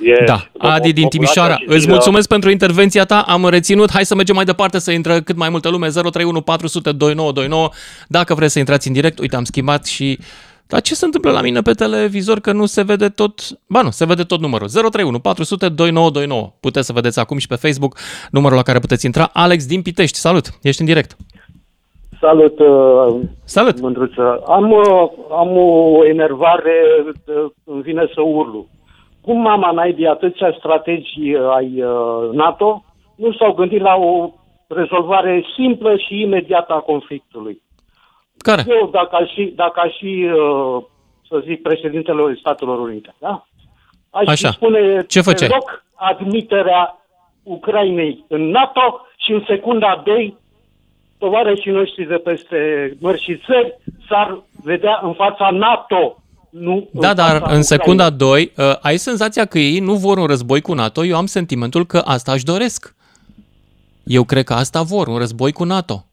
E, 0.01 0.25
Da, 0.25 0.37
po- 0.37 0.51
Adi 0.59 0.93
din 0.93 1.03
populația 1.03 1.09
Timișoara, 1.09 1.55
civilă- 1.55 1.75
îți 1.77 1.89
mulțumesc 1.89 2.29
pentru 2.29 2.51
intervenția 2.51 3.05
ta, 3.05 3.21
am 3.29 3.49
reținut, 3.49 3.91
hai 3.91 4.05
să 4.05 4.15
mergem 4.15 4.35
mai 4.35 4.45
departe 4.45 4.79
să 4.79 4.91
intră 4.91 5.21
cât 5.21 5.37
mai 5.37 5.49
multă 5.49 5.69
lume, 5.69 5.89
031 5.89 6.41
400 6.41 6.93
2929, 6.93 7.69
dacă 8.09 8.35
vreți 8.35 8.53
să 8.53 8.59
intrați 8.59 8.87
în 8.87 8.93
direct, 8.93 9.19
uite, 9.19 9.37
am 9.37 9.45
schimbat 9.45 9.87
și... 9.87 10.19
Dar 10.67 10.81
ce 10.81 10.95
se 10.95 11.05
întâmplă 11.05 11.31
la 11.31 11.41
mine 11.41 11.61
pe 11.61 11.73
televizor 11.73 12.41
că 12.41 12.53
nu 12.53 12.67
se 12.67 12.83
vede 12.83 13.09
tot... 13.09 13.41
Ba 13.69 13.83
nu, 13.83 13.91
se 13.91 14.05
vede 14.05 14.23
tot 14.23 14.41
numărul. 14.41 14.69
031 14.69 15.19
400 15.19 15.69
2929. 15.69 16.53
Puteți 16.61 16.87
să 16.87 16.93
vedeți 16.93 17.19
acum 17.19 17.39
și 17.39 17.47
pe 17.47 17.55
Facebook 17.55 17.99
numărul 18.31 18.57
la 18.57 18.63
care 18.63 18.79
puteți 18.79 19.07
intra. 19.07 19.31
Alex 19.33 19.67
din 19.67 19.83
Pitești, 19.83 20.17
salut, 20.19 20.47
ești 20.63 20.81
în 20.81 20.87
direct. 20.87 21.17
Salut, 22.25 22.59
uh, 22.59 23.21
Salut! 23.45 23.81
Mândruță. 23.81 24.43
Am, 24.47 24.71
uh, 24.71 25.11
am 25.31 25.57
o 25.57 26.05
enervare, 26.07 26.75
uh, 27.27 27.51
îmi 27.65 27.83
vine 27.83 28.11
să 28.15 28.21
urlu. 28.21 28.67
Cum 29.21 29.41
mama 29.41 29.71
naibii 29.71 30.07
atâția 30.07 30.55
strategii 30.59 31.35
uh, 31.35 31.49
ai 31.55 31.83
uh, 31.83 32.31
NATO 32.33 32.85
nu 33.17 33.33
s-au 33.33 33.53
gândit 33.53 33.81
la 33.81 33.95
o 33.95 34.31
rezolvare 34.69 35.45
simplă 35.57 35.97
și 35.97 36.21
imediată 36.21 36.73
a 36.73 36.79
conflictului? 36.79 37.63
Care? 38.37 38.65
Eu, 38.69 38.89
dacă 38.93 39.17
aș 39.17 39.31
fi, 39.35 39.45
dacă 39.45 39.81
aș 39.81 39.93
fi 39.99 40.25
uh, 40.25 40.83
să 41.29 41.43
zic, 41.45 41.63
președintele 41.63 42.35
Statelor 42.39 42.79
Unite, 42.79 43.15
da? 43.19 43.47
Aș 44.11 44.27
Așa. 44.27 44.51
spune, 44.51 45.05
Ce 45.09 45.21
făceai? 45.21 45.49
"Te 45.49 45.55
rog 45.55 45.85
admiterea 45.95 46.99
Ucrainei 47.43 48.25
în 48.29 48.49
NATO 48.51 49.01
și 49.17 49.33
în 49.33 49.43
secunda 49.47 50.03
2 50.05 50.37
tovarășii 51.19 51.71
noștri 51.71 52.07
de 52.09 52.15
peste 52.15 52.57
mări 53.01 53.23
și 53.23 53.41
țări 53.47 53.79
s-ar 54.09 54.43
vedea 54.63 55.01
în 55.03 55.13
fața 55.15 55.51
NATO. 55.51 56.19
Nu 56.51 56.89
da, 56.93 57.09
în 57.09 57.15
dar 57.15 57.39
fața 57.39 57.55
în 57.55 57.63
secunda 57.63 58.07
Ucrainei. 58.07 58.53
2 58.55 58.67
uh, 58.69 58.77
ai 58.81 58.97
senzația 58.97 59.45
că 59.45 59.59
ei 59.59 59.79
nu 59.79 59.95
vor 59.95 60.19
un 60.19 60.27
război 60.27 60.61
cu 60.61 60.73
NATO, 60.73 61.05
eu 61.05 61.17
am 61.17 61.27
sentimentul 61.27 61.87
că 61.87 61.99
asta 61.99 62.33
își 62.33 62.45
doresc. 62.45 62.95
Eu 64.05 64.25
cred 64.25 64.45
că 64.45 64.53
asta 64.53 64.83
vor, 64.83 65.07
un 65.07 65.19
război 65.19 65.53
cu 65.53 65.65
NATO. 65.65 66.05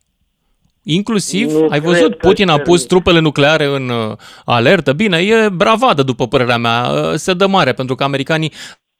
Inclusiv, 0.83 1.51
Nu 1.51 1.61
ai 1.61 1.79
cred 1.79 1.81
văzut, 1.81 2.11
că 2.11 2.27
Putin 2.27 2.49
a 2.49 2.55
termin. 2.55 2.71
pus 2.71 2.83
trupele 2.83 3.19
nucleare 3.19 3.65
în 3.65 3.89
uh, 3.89 4.17
alertă. 4.45 4.93
Bine, 4.93 5.17
e 5.17 5.49
bravadă, 5.49 6.03
după 6.03 6.27
părerea 6.27 6.57
mea. 6.57 6.89
Uh, 6.89 7.13
se 7.15 7.33
dă 7.33 7.47
mare, 7.47 7.73
pentru 7.73 7.95
că 7.95 8.03
americanii 8.03 8.51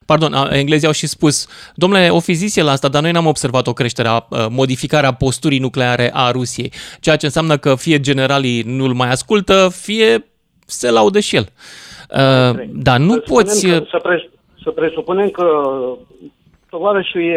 Pardon, 0.06 0.34
a- 0.34 0.50
englezii 0.52 0.88
au 0.88 0.94
și 0.94 1.08
spus, 1.08 1.48
domnule, 1.76 2.10
o 2.10 2.20
fi 2.20 2.34
zis 2.34 2.56
el 2.56 2.68
asta, 2.68 2.88
dar 2.88 3.02
noi 3.02 3.12
n-am 3.12 3.26
observat 3.26 3.68
o 3.68 3.74
creștere, 3.74 4.08
a, 4.08 4.16
uh, 4.30 4.46
modificarea 4.50 5.14
posturii 5.14 5.60
nucleare 5.60 6.12
a 6.14 6.32
Rusiei, 6.32 6.72
ceea 7.00 7.16
ce 7.16 7.26
înseamnă 7.26 7.58
că 7.58 7.76
fie 7.76 8.00
generalii 8.00 8.62
nu-l 8.66 8.94
mai 8.94 9.10
ascultă, 9.10 9.70
fie 9.72 10.26
se 10.66 10.92
laudă 10.92 11.20
și 11.20 11.36
el. 11.36 11.46
Uh, 12.10 12.62
dar 12.74 12.98
nu 13.00 13.14
Să 13.14 13.20
poți... 13.20 13.58
spunem 13.60 13.80
Că, 13.80 13.86
să, 13.92 13.98
pres, 14.04 14.22
să 14.64 14.70
presupunem 14.72 15.30
că 15.30 15.46
tovarășul 16.70 17.22
e 17.22 17.36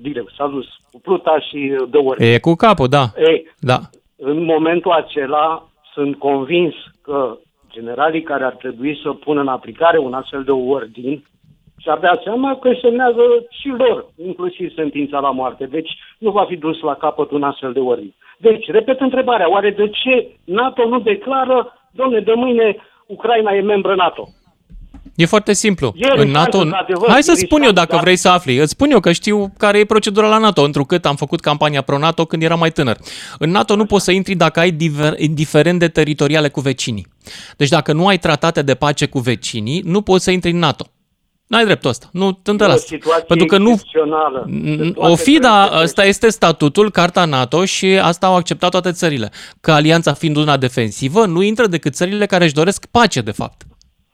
direct, 0.00 0.32
s-a 0.36 0.46
dus 0.46 0.66
cu 0.92 1.00
pluta 1.00 1.40
și 1.50 1.72
dă 1.90 1.98
ori. 2.04 2.24
E 2.32 2.38
cu 2.38 2.54
capul, 2.54 2.88
da. 2.88 3.12
Ei, 3.28 3.52
Da. 3.58 3.80
în 4.16 4.44
momentul 4.44 4.90
acela 4.90 5.68
sunt 5.94 6.18
convins 6.18 6.74
că 7.02 7.36
generalii 7.70 8.22
care 8.22 8.44
ar 8.44 8.52
trebui 8.54 9.00
să 9.02 9.10
pună 9.12 9.40
în 9.40 9.48
aplicare 9.48 9.98
un 9.98 10.12
astfel 10.12 10.42
de 10.44 10.50
ordin 10.50 11.24
și-ar 11.82 11.98
da 11.98 12.20
seama 12.24 12.58
că 12.62 12.70
semnează 12.82 13.22
și 13.58 13.68
lor, 13.68 14.06
inclusiv 14.26 14.74
sentința 14.74 15.18
la 15.18 15.30
moarte. 15.30 15.64
Deci 15.64 15.90
nu 16.18 16.30
va 16.30 16.44
fi 16.48 16.56
dus 16.56 16.80
la 16.80 16.94
capăt 16.94 17.30
un 17.30 17.42
astfel 17.42 17.72
de 17.72 17.80
ordin. 17.80 18.14
Deci, 18.38 18.66
repet 18.66 19.00
întrebarea, 19.00 19.50
oare 19.50 19.70
de 19.70 19.88
ce 19.88 20.28
NATO 20.44 20.88
nu 20.88 20.98
declară, 21.00 21.72
domne, 21.90 22.20
de 22.20 22.32
mâine 22.36 22.76
Ucraina 23.06 23.52
e 23.52 23.60
membră 23.60 23.94
NATO? 23.94 24.28
E 25.16 25.26
foarte 25.26 25.52
simplu. 25.52 25.92
E 25.96 26.06
în 26.06 26.22
riscant, 26.22 26.32
NATO... 26.32 26.58
într-adevăr, 26.58 27.08
Hai 27.08 27.22
să 27.22 27.32
e 27.34 27.34
spun 27.34 27.62
eu 27.62 27.68
riscant, 27.68 27.74
dacă 27.74 27.92
dar- 27.94 28.00
vrei 28.00 28.16
să 28.16 28.28
afli. 28.28 28.56
Îți 28.56 28.70
spun 28.70 28.90
eu 28.90 29.00
că 29.00 29.12
știu 29.12 29.52
care 29.58 29.78
e 29.78 29.84
procedura 29.84 30.28
la 30.28 30.38
NATO, 30.38 30.62
întrucât 30.62 31.04
am 31.06 31.16
făcut 31.16 31.40
campania 31.40 31.82
pro-NATO 31.82 32.24
când 32.24 32.42
eram 32.42 32.58
mai 32.58 32.70
tânăr. 32.70 32.96
În 33.38 33.50
NATO 33.50 33.76
nu 33.76 33.84
poți 33.84 34.04
să 34.04 34.12
intri 34.12 34.34
dacă 34.34 34.60
ai 34.60 34.70
diver- 34.70 35.14
diferende 35.30 35.88
teritoriale 35.88 36.48
cu 36.48 36.60
vecinii. 36.60 37.06
Deci 37.56 37.68
dacă 37.68 37.92
nu 37.92 38.06
ai 38.06 38.18
tratate 38.18 38.62
de 38.62 38.74
pace 38.74 39.06
cu 39.06 39.18
vecinii, 39.18 39.82
nu 39.84 40.02
poți 40.02 40.24
să 40.24 40.30
intri 40.30 40.50
în 40.50 40.58
NATO. 40.58 40.86
N-ai 41.48 41.64
dreptul 41.64 41.90
ăsta. 41.90 42.06
Nu 42.12 42.32
te 42.32 42.38
E 42.38 42.42
o 42.46 42.50
întâlnească. 42.50 42.86
situație 42.88 43.24
Pentru 43.28 43.46
că 43.46 43.58
nu... 43.58 43.70
excepțională. 43.70 44.46
De 44.76 44.90
toate 44.90 45.12
O 45.12 45.16
fi, 45.16 45.38
da, 45.38 45.64
țările. 45.66 45.82
ăsta 45.84 46.04
este 46.04 46.28
statutul, 46.28 46.90
Carta 46.90 47.24
NATO 47.24 47.64
și 47.64 47.86
asta 47.86 48.26
au 48.26 48.34
acceptat 48.36 48.70
toate 48.70 48.92
țările. 48.92 49.30
Că 49.60 49.72
alianța 49.72 50.12
fiind 50.12 50.36
una 50.36 50.56
defensivă, 50.56 51.26
nu 51.26 51.42
intră 51.42 51.66
decât 51.66 51.94
țările 51.94 52.26
care 52.26 52.44
își 52.44 52.54
doresc 52.54 52.86
pace, 52.90 53.20
de 53.20 53.30
fapt. 53.30 53.62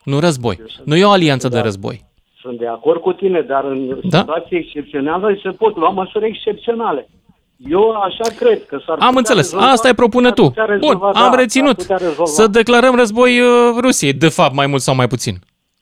Nu 0.05 0.19
război. 0.21 0.61
Nu 0.85 0.97
e 0.97 1.05
o 1.05 1.11
alianță 1.11 1.49
de 1.49 1.59
război. 1.59 2.05
Sunt 2.41 2.59
de 2.59 2.67
acord 2.67 3.01
cu 3.01 3.13
tine, 3.13 3.41
dar 3.49 3.65
în 3.65 3.99
Da. 4.03 4.19
situații 4.19 4.57
excepționale 4.59 5.41
se 5.43 5.49
pot 5.51 5.77
lua 5.77 5.89
măsuri 5.91 6.27
excepționale. 6.27 7.09
Eu 7.71 7.91
așa 7.91 8.31
cred 8.39 8.65
că 8.67 8.77
s-ar 8.87 8.97
Am 8.99 9.07
putea 9.07 9.19
înțeles. 9.19 9.45
rezolva- 9.51 9.71
Asta 9.71 9.89
e 9.89 9.95
propune 9.95 10.27
s-ar 10.27 10.35
tu. 10.35 10.43
putea 10.43 10.65
Bun, 10.67 10.75
rezolva, 10.81 11.11
da, 11.15 11.21
am 11.21 11.31
s-ar 11.31 11.39
reținut. 11.39 11.77
putea 11.77 11.97
rezolva. 11.97 12.25
Să 12.25 12.47
declarăm 12.47 12.95
război 12.97 13.41
uh, 13.41 13.47
Rusiei, 13.81 14.13
de 14.13 14.29
fapt, 14.29 14.55
mai 14.55 14.67
mult 14.67 14.81
sau 14.83 14.95
mai 14.95 15.07
puțin. 15.07 15.35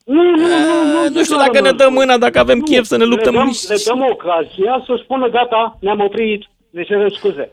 Nu, 0.04 0.22
nu, 0.22 0.30
nu, 0.30 0.36
nu, 0.36 1.02
Nu 1.02 1.22
știu 1.22 1.36
declarăm 1.36 1.52
dacă 1.52 1.60
ne 1.60 1.70
dăm 1.70 1.76
război. 1.78 1.94
mâna, 1.94 2.18
dacă 2.18 2.38
avem 2.38 2.58
Nu, 2.58 2.64
chef 2.64 2.84
să 2.84 2.96
ne 2.96 3.04
luptăm. 3.04 3.32
Le 3.32 3.38
dăm, 3.38 3.46
nici- 3.48 3.68
le 3.68 3.76
dăm 3.86 4.00
ocazia 4.10 4.82
să 4.86 5.00
spună 5.02 5.26
gata, 5.28 5.76
ne-am 5.80 6.00
oprit, 6.00 6.42
ne 6.70 6.82
cerem 6.82 7.08
scuze. 7.08 7.50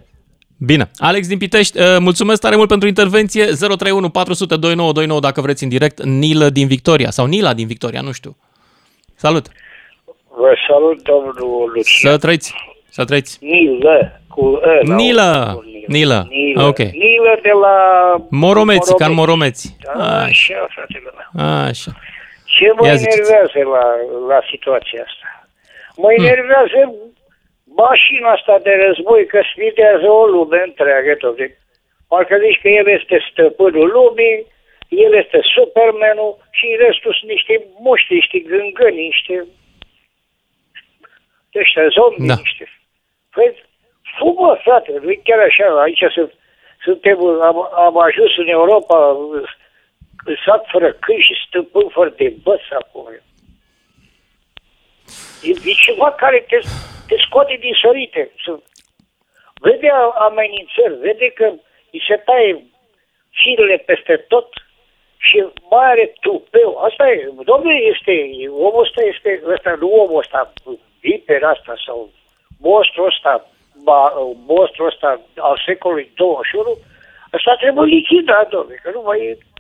Bine. 0.58 0.90
Alex 0.98 1.28
din 1.28 1.38
Pitești, 1.38 1.80
uh, 1.80 1.86
mulțumesc 2.00 2.42
tare 2.42 2.56
mult 2.56 2.68
pentru 2.68 2.88
intervenție. 2.88 3.44
031 3.46 4.10
400 4.10 4.56
2929 4.56 5.20
dacă 5.20 5.42
vreți 5.42 5.64
în 5.64 5.70
direct. 5.70 6.04
Nilă 6.04 6.50
din 6.50 6.68
Victoria 6.68 7.10
sau 7.10 7.26
Nila 7.26 7.54
din 7.54 7.68
Victoria, 7.68 8.02
nu 8.02 8.12
știu. 8.12 8.38
Salut. 9.16 9.46
Vă 10.38 10.54
salut, 10.70 11.02
domnul 11.02 11.72
Lucian. 11.76 12.12
Să 12.12 12.18
trăiți. 12.18 12.54
Să 12.90 13.06
trăiți. 13.06 13.38
Nilă, 13.42 14.22
cu 14.28 14.60
E. 14.64 14.88
la 14.88 14.96
Nilă. 14.96 15.46
urmă, 15.58 15.64
Nilă. 15.88 16.28
Nilă. 16.30 16.64
Ok. 16.68 16.78
Nilă 16.78 17.40
de 17.42 17.52
la... 17.62 17.76
Moromeți, 18.30 18.96
ca 18.96 19.06
în 19.06 19.14
Moromeți. 19.14 19.76
Așa. 19.94 20.04
Așa, 20.24 20.68
fratele 20.70 21.12
meu. 21.34 21.46
Așa. 21.46 21.92
Ce 22.60 22.72
mă 22.78 22.86
Ia 22.88 22.96
ziceți. 22.96 23.18
enervează 23.18 23.60
la, 23.76 23.86
la 24.32 24.40
situația 24.52 25.02
asta? 25.08 25.28
Mă 26.02 26.10
enervează 26.14 26.80
mașina 27.84 28.32
asta 28.32 28.60
de 28.64 28.74
război 28.86 29.26
că 29.26 29.40
sfidează 29.52 30.08
o 30.22 30.26
lume 30.26 30.62
întreagă, 30.66 31.16
tot. 31.16 31.38
Parcă 32.08 32.36
zici 32.46 32.62
că 32.62 32.68
el 32.70 32.88
este 32.88 33.18
stăpânul 33.32 33.88
lumii, 33.98 34.46
el 34.90 35.14
este 35.14 35.40
supermenul 35.56 36.38
și 36.52 36.78
restul 36.80 37.14
sunt 37.14 37.30
niște 37.30 37.54
muști, 37.80 38.14
niște 38.14 38.40
gângăni, 38.40 39.02
niște 39.12 39.46
ăștia 41.56 41.88
zombi, 41.88 42.28
Da. 42.28 42.34
da. 42.34 42.40
niște... 42.44 42.66
Păi, 43.34 43.50
fumă, 44.18 44.60
frate, 44.64 44.92
nu 45.02 45.14
chiar 45.24 45.40
așa, 45.40 45.82
aici 45.82 46.04
sunt, 46.14 46.34
suntem, 46.84 47.18
am, 47.50 47.58
am 47.76 47.98
ajuns 47.98 48.38
în 48.38 48.48
Europa, 48.48 49.18
sat 50.46 50.66
fără 50.68 50.94
câini 50.94 51.22
și 51.24 51.34
stăpân 51.48 51.88
fără 51.90 52.10
de 52.10 52.34
băț 52.44 52.62
acum. 52.80 53.08
E, 55.44 55.50
e 55.50 55.74
ceva 55.86 56.12
care 56.12 56.46
te, 56.48 56.60
te 57.08 57.16
scoate 57.26 57.58
din 57.60 57.74
sărite. 57.82 58.32
Să- 58.44 58.60
Vede 59.62 59.90
amenințări, 60.28 60.96
vede 61.00 61.30
că 61.30 61.46
îi 61.92 62.02
se 62.08 62.16
taie 62.16 62.64
firele 63.30 63.78
peste 63.78 64.16
tot 64.28 64.48
și 65.18 65.46
mai 65.70 65.86
are 65.92 66.14
tupeu. 66.22 66.78
Asta 66.78 67.10
e, 67.10 67.30
domnule, 67.44 67.76
este, 67.94 68.14
omul 68.50 68.84
ăsta 68.84 69.02
este, 69.04 69.42
ăsta, 69.46 69.76
nu 69.80 69.88
omul 69.88 70.18
ăsta, 70.18 70.54
vipera 71.02 71.50
asta 71.50 71.74
sau 71.86 72.10
monstrul 72.60 73.06
ăsta, 73.06 73.50
ba, 73.84 74.14
monstrul 74.46 74.88
ăsta 74.88 75.22
al 75.38 75.62
secolului 75.66 76.12
21, 76.16 76.78
ăsta 77.34 77.56
trebuie 77.56 77.94
lichidat, 77.96 78.50
domnule, 78.50 78.80
că 78.84 78.90
nu 78.94 79.02
mai 79.02 79.20
e, 79.26 79.32
uh, 79.32 79.59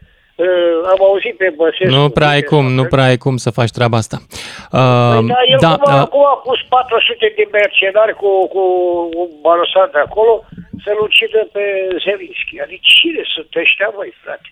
am 0.93 0.99
auzit 1.09 1.35
pe 1.37 1.53
Băsescu. 1.57 1.95
Nu 1.95 2.09
prea 2.09 2.29
ai 2.35 2.41
cum, 2.41 2.65
nu 2.79 2.83
prea 2.93 3.03
ai 3.03 3.17
cum 3.17 3.37
să 3.37 3.49
faci 3.49 3.71
treaba 3.77 3.97
asta. 3.97 4.17
Uh, 4.71 5.17
Păi, 5.19 5.27
da, 5.33 5.41
el 5.53 5.59
da, 5.59 5.73
cum, 5.77 5.93
a, 5.93 6.01
uh, 6.01 6.07
cum 6.07 6.25
a 6.33 6.35
pus 6.47 6.59
400 6.69 7.33
de 7.35 7.45
mercenari 7.51 8.13
cu, 8.21 8.47
cu 8.53 8.63
un 9.21 9.29
barosat 9.41 9.91
de 9.91 9.99
acolo 10.07 10.33
să-l 10.83 10.99
ucidă 11.07 11.41
pe 11.55 11.63
Zelinski. 12.03 12.61
Adică 12.63 12.83
cine 12.95 13.21
sunt 13.33 13.49
ăștia, 13.63 13.89
voi, 13.95 14.13
frate? 14.23 14.47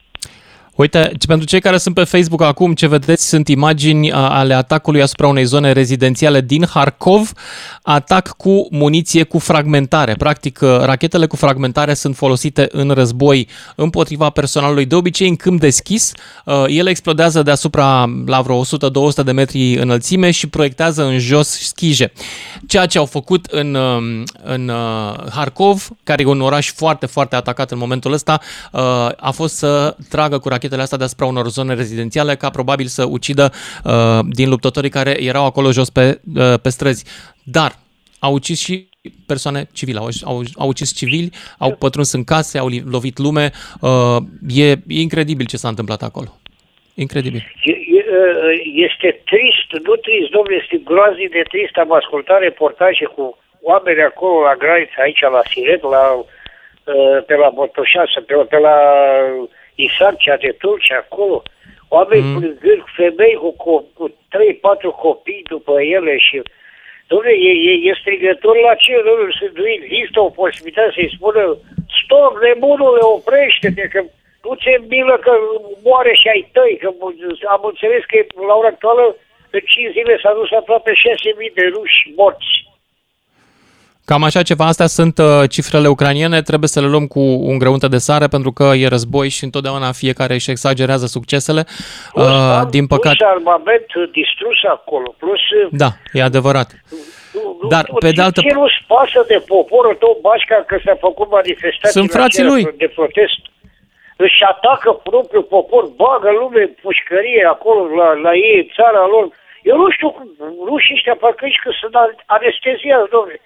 Uite, 0.77 1.11
pentru 1.27 1.45
cei 1.45 1.59
care 1.59 1.77
sunt 1.77 1.95
pe 1.95 2.03
Facebook 2.03 2.41
acum, 2.41 2.73
ce 2.73 2.87
vedeți 2.87 3.27
sunt 3.27 3.47
imagini 3.47 4.11
a- 4.11 4.17
ale 4.29 4.53
atacului 4.53 5.01
asupra 5.01 5.27
unei 5.27 5.43
zone 5.45 5.71
rezidențiale 5.71 6.41
din 6.41 6.65
Harkov, 6.65 7.31
atac 7.81 8.27
cu 8.37 8.67
muniție 8.71 9.23
cu 9.23 9.39
fragmentare. 9.39 10.13
Practic, 10.13 10.59
uh, 10.61 10.77
rachetele 10.79 11.25
cu 11.25 11.35
fragmentare 11.35 11.93
sunt 11.93 12.15
folosite 12.15 12.67
în 12.71 12.89
război 12.89 13.47
împotriva 13.75 14.29
personalului, 14.29 14.85
de 14.85 14.95
obicei 14.95 15.27
în 15.27 15.35
câmp 15.35 15.59
deschis. 15.59 16.11
Uh, 16.45 16.63
Ele 16.67 16.89
explodează 16.89 17.41
deasupra 17.41 18.13
la 18.25 18.41
vreo 18.41 18.63
100-200 18.65 19.23
de 19.23 19.31
metri 19.31 19.73
înălțime 19.75 20.31
și 20.31 20.47
proiectează 20.47 21.03
în 21.03 21.19
jos 21.19 21.47
schije. 21.47 22.11
Ceea 22.67 22.85
ce 22.85 22.97
au 22.97 23.05
făcut 23.05 23.45
în, 23.45 23.75
um, 23.75 24.23
în 24.43 24.67
uh, 24.69 25.29
Harkov, 25.31 25.87
care 26.03 26.21
e 26.21 26.25
un 26.25 26.41
oraș 26.41 26.71
foarte, 26.71 27.05
foarte 27.05 27.35
atacat 27.35 27.71
în 27.71 27.77
momentul 27.77 28.13
ăsta, 28.13 28.39
uh, 28.71 28.81
a 29.17 29.31
fost 29.33 29.55
să 29.55 29.95
tragă 30.09 30.37
cu 30.37 30.47
rachetele 30.67 30.81
astea 30.81 30.97
deasupra 30.97 31.25
unor 31.25 31.47
zone 31.47 31.73
rezidențiale, 31.73 32.35
ca 32.35 32.49
probabil 32.49 32.85
să 32.85 33.03
ucidă 33.05 33.51
uh, 33.51 34.19
din 34.29 34.49
luptătorii 34.49 34.89
care 34.89 35.23
erau 35.23 35.45
acolo 35.45 35.71
jos 35.71 35.89
pe, 35.89 36.19
uh, 36.35 36.59
pe 36.61 36.69
străzi. 36.69 37.05
Dar 37.43 37.71
au 38.19 38.33
ucis 38.33 38.59
și 38.59 38.89
persoane 39.27 39.67
civile, 39.73 39.99
au, 39.99 40.09
au, 40.23 40.41
au 40.57 40.67
ucis 40.67 40.95
civili, 40.95 41.29
au 41.57 41.71
pătruns 41.71 42.11
în 42.13 42.23
case, 42.23 42.57
au 42.57 42.67
li- 42.67 42.83
lovit 42.95 43.17
lume. 43.17 43.51
Uh, 43.81 44.17
e, 44.55 44.69
e 44.71 45.01
incredibil 45.07 45.45
ce 45.45 45.57
s-a 45.57 45.67
întâmplat 45.67 46.01
acolo. 46.01 46.29
Incredibil. 46.95 47.41
E- 47.63 47.71
e- 47.71 48.05
Este 48.87 49.09
trist, 49.31 49.69
nu 49.87 49.95
trist, 49.95 50.29
domnule, 50.35 50.59
este 50.63 50.81
groaznic 50.89 51.29
de 51.31 51.43
trist. 51.51 51.75
Am 51.77 51.91
ascultat 51.93 52.39
reportaje 52.39 53.05
cu 53.05 53.37
oameni 53.61 54.01
acolo 54.01 54.37
la 54.49 54.55
graniță, 54.55 54.97
aici 55.01 55.21
la 55.21 55.41
Siret, 55.49 55.81
la, 55.81 56.03
uh, 56.13 57.17
pe 57.27 57.35
la 57.43 57.49
Botoșasă, 57.57 58.19
pe, 58.27 58.33
pe 58.51 58.57
la 58.67 58.77
Isarcea 59.85 60.37
de 60.37 60.51
Tulcea, 60.61 60.97
acolo. 60.97 61.43
Oameni 61.89 62.21
mm. 62.21 62.39
plângând, 62.39 62.83
femei 62.95 63.35
cu, 63.41 63.51
cu, 63.63 63.73
cu 63.97 64.05
3-4 64.09 64.13
copii 65.05 65.43
după 65.53 65.81
ele 65.81 66.17
și 66.17 66.41
Dom'le, 67.09 67.33
e, 67.49 67.51
e, 67.69 67.73
e 67.89 68.01
strigător 68.01 68.55
la 68.67 68.75
ce, 68.83 68.93
domnule, 69.05 69.33
să 69.39 69.45
nu 69.53 69.67
există 69.67 70.19
o 70.19 70.29
posibilitate 70.29 70.91
să-i 70.93 71.15
spună 71.15 71.41
stop, 71.99 72.33
nebunule, 72.43 73.01
oprește-te, 73.01 73.85
că 73.93 74.01
nu 74.43 74.51
ți-e 74.59 74.77
milă 74.89 75.17
că 75.25 75.33
moare 75.83 76.13
și 76.21 76.27
ai 76.27 76.49
tăi, 76.55 76.77
că 76.81 76.87
am 77.55 77.63
înțeles 77.71 78.03
că 78.05 78.17
la 78.49 78.53
ora 78.59 78.67
actuală 78.67 79.15
în 79.49 79.59
5 79.65 79.91
zile 79.91 80.19
s-a 80.21 80.33
dus 80.33 80.51
aproape 80.51 80.91
6.000 80.91 81.53
de 81.53 81.65
ruși 81.73 81.99
morți. 82.15 82.66
Cam 84.09 84.23
așa 84.29 84.41
ceva, 84.51 84.65
astea 84.65 84.89
sunt 84.99 85.15
uh, 85.17 85.49
cifrele 85.55 85.87
ucraniene, 85.95 86.39
trebuie 86.49 86.69
să 86.75 86.79
le 86.83 86.89
luăm 86.93 87.05
cu 87.15 87.19
un 87.51 87.57
grăunte 87.61 87.87
de 87.95 88.01
sare 88.09 88.27
pentru 88.35 88.51
că 88.57 88.65
e 88.83 88.87
război 88.95 89.27
și 89.37 89.43
întotdeauna 89.43 89.99
fiecare 90.03 90.33
își 90.39 90.51
exagerează 90.55 91.05
succesele. 91.17 91.61
Plus, 92.13 92.25
Uh, 92.27 92.61
din 92.75 92.85
păcate, 92.93 93.15
plus 93.19 93.29
armament 93.35 93.87
distrus 94.19 94.59
acolo, 94.75 95.09
plus... 95.21 95.41
da, 95.83 95.89
e 96.17 96.29
adevărat. 96.31 96.69
Nu, 97.35 97.41
nu, 97.61 97.67
Dar, 97.73 97.83
nu, 97.91 97.97
pe 98.05 98.11
de 98.17 98.21
altă 98.27 98.39
Ce 98.41 98.53
nu-ți 98.59 98.79
pasă 98.93 99.19
de 99.31 99.37
poporul 99.55 99.95
tău, 100.01 100.13
Bașca, 100.27 100.57
că 100.69 100.75
s-a 100.85 100.95
făcut 101.07 101.27
manifestații 101.39 101.99
Sunt 101.99 102.09
frații 102.17 102.43
la 102.43 102.49
lui. 102.51 102.63
de 102.83 102.89
protest? 102.97 103.39
Își 104.25 104.39
atacă 104.53 104.89
propriul 105.09 105.47
popor, 105.55 105.83
bagă 106.03 106.29
lume 106.41 106.61
în 106.69 106.73
pușcărie 106.85 107.43
acolo 107.55 107.81
la, 107.99 108.07
la 108.25 108.33
ei, 108.49 108.59
țara 108.77 109.03
lor. 109.13 109.25
Eu 109.69 109.75
nu 109.83 109.87
știu, 109.95 110.09
cum- 110.15 110.31
rușii 110.69 110.95
ăștia 110.97 111.15
parcă 111.23 111.41
aici 111.45 111.59
că 111.65 111.69
sunt 111.81 111.93
anesteziați, 112.37 113.11
domnule. 113.15 113.37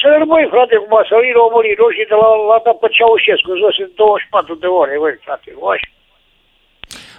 Să 0.00 0.06
rămâi, 0.18 0.46
frate, 0.54 0.74
cu 0.82 0.88
Masalino, 0.94 1.40
omării 1.48 1.80
roșii 1.82 2.10
de 2.12 2.16
la, 2.22 2.30
la 2.50 2.58
dat 2.64 2.76
pe 2.82 2.88
Ceaușescu, 2.96 3.50
jos 3.62 3.76
în 3.84 3.90
24 3.94 4.54
de 4.62 4.68
ore, 4.80 4.94
băi, 5.02 5.24
frate, 5.24 5.48
nu 5.58 5.66
așa. 5.74 5.88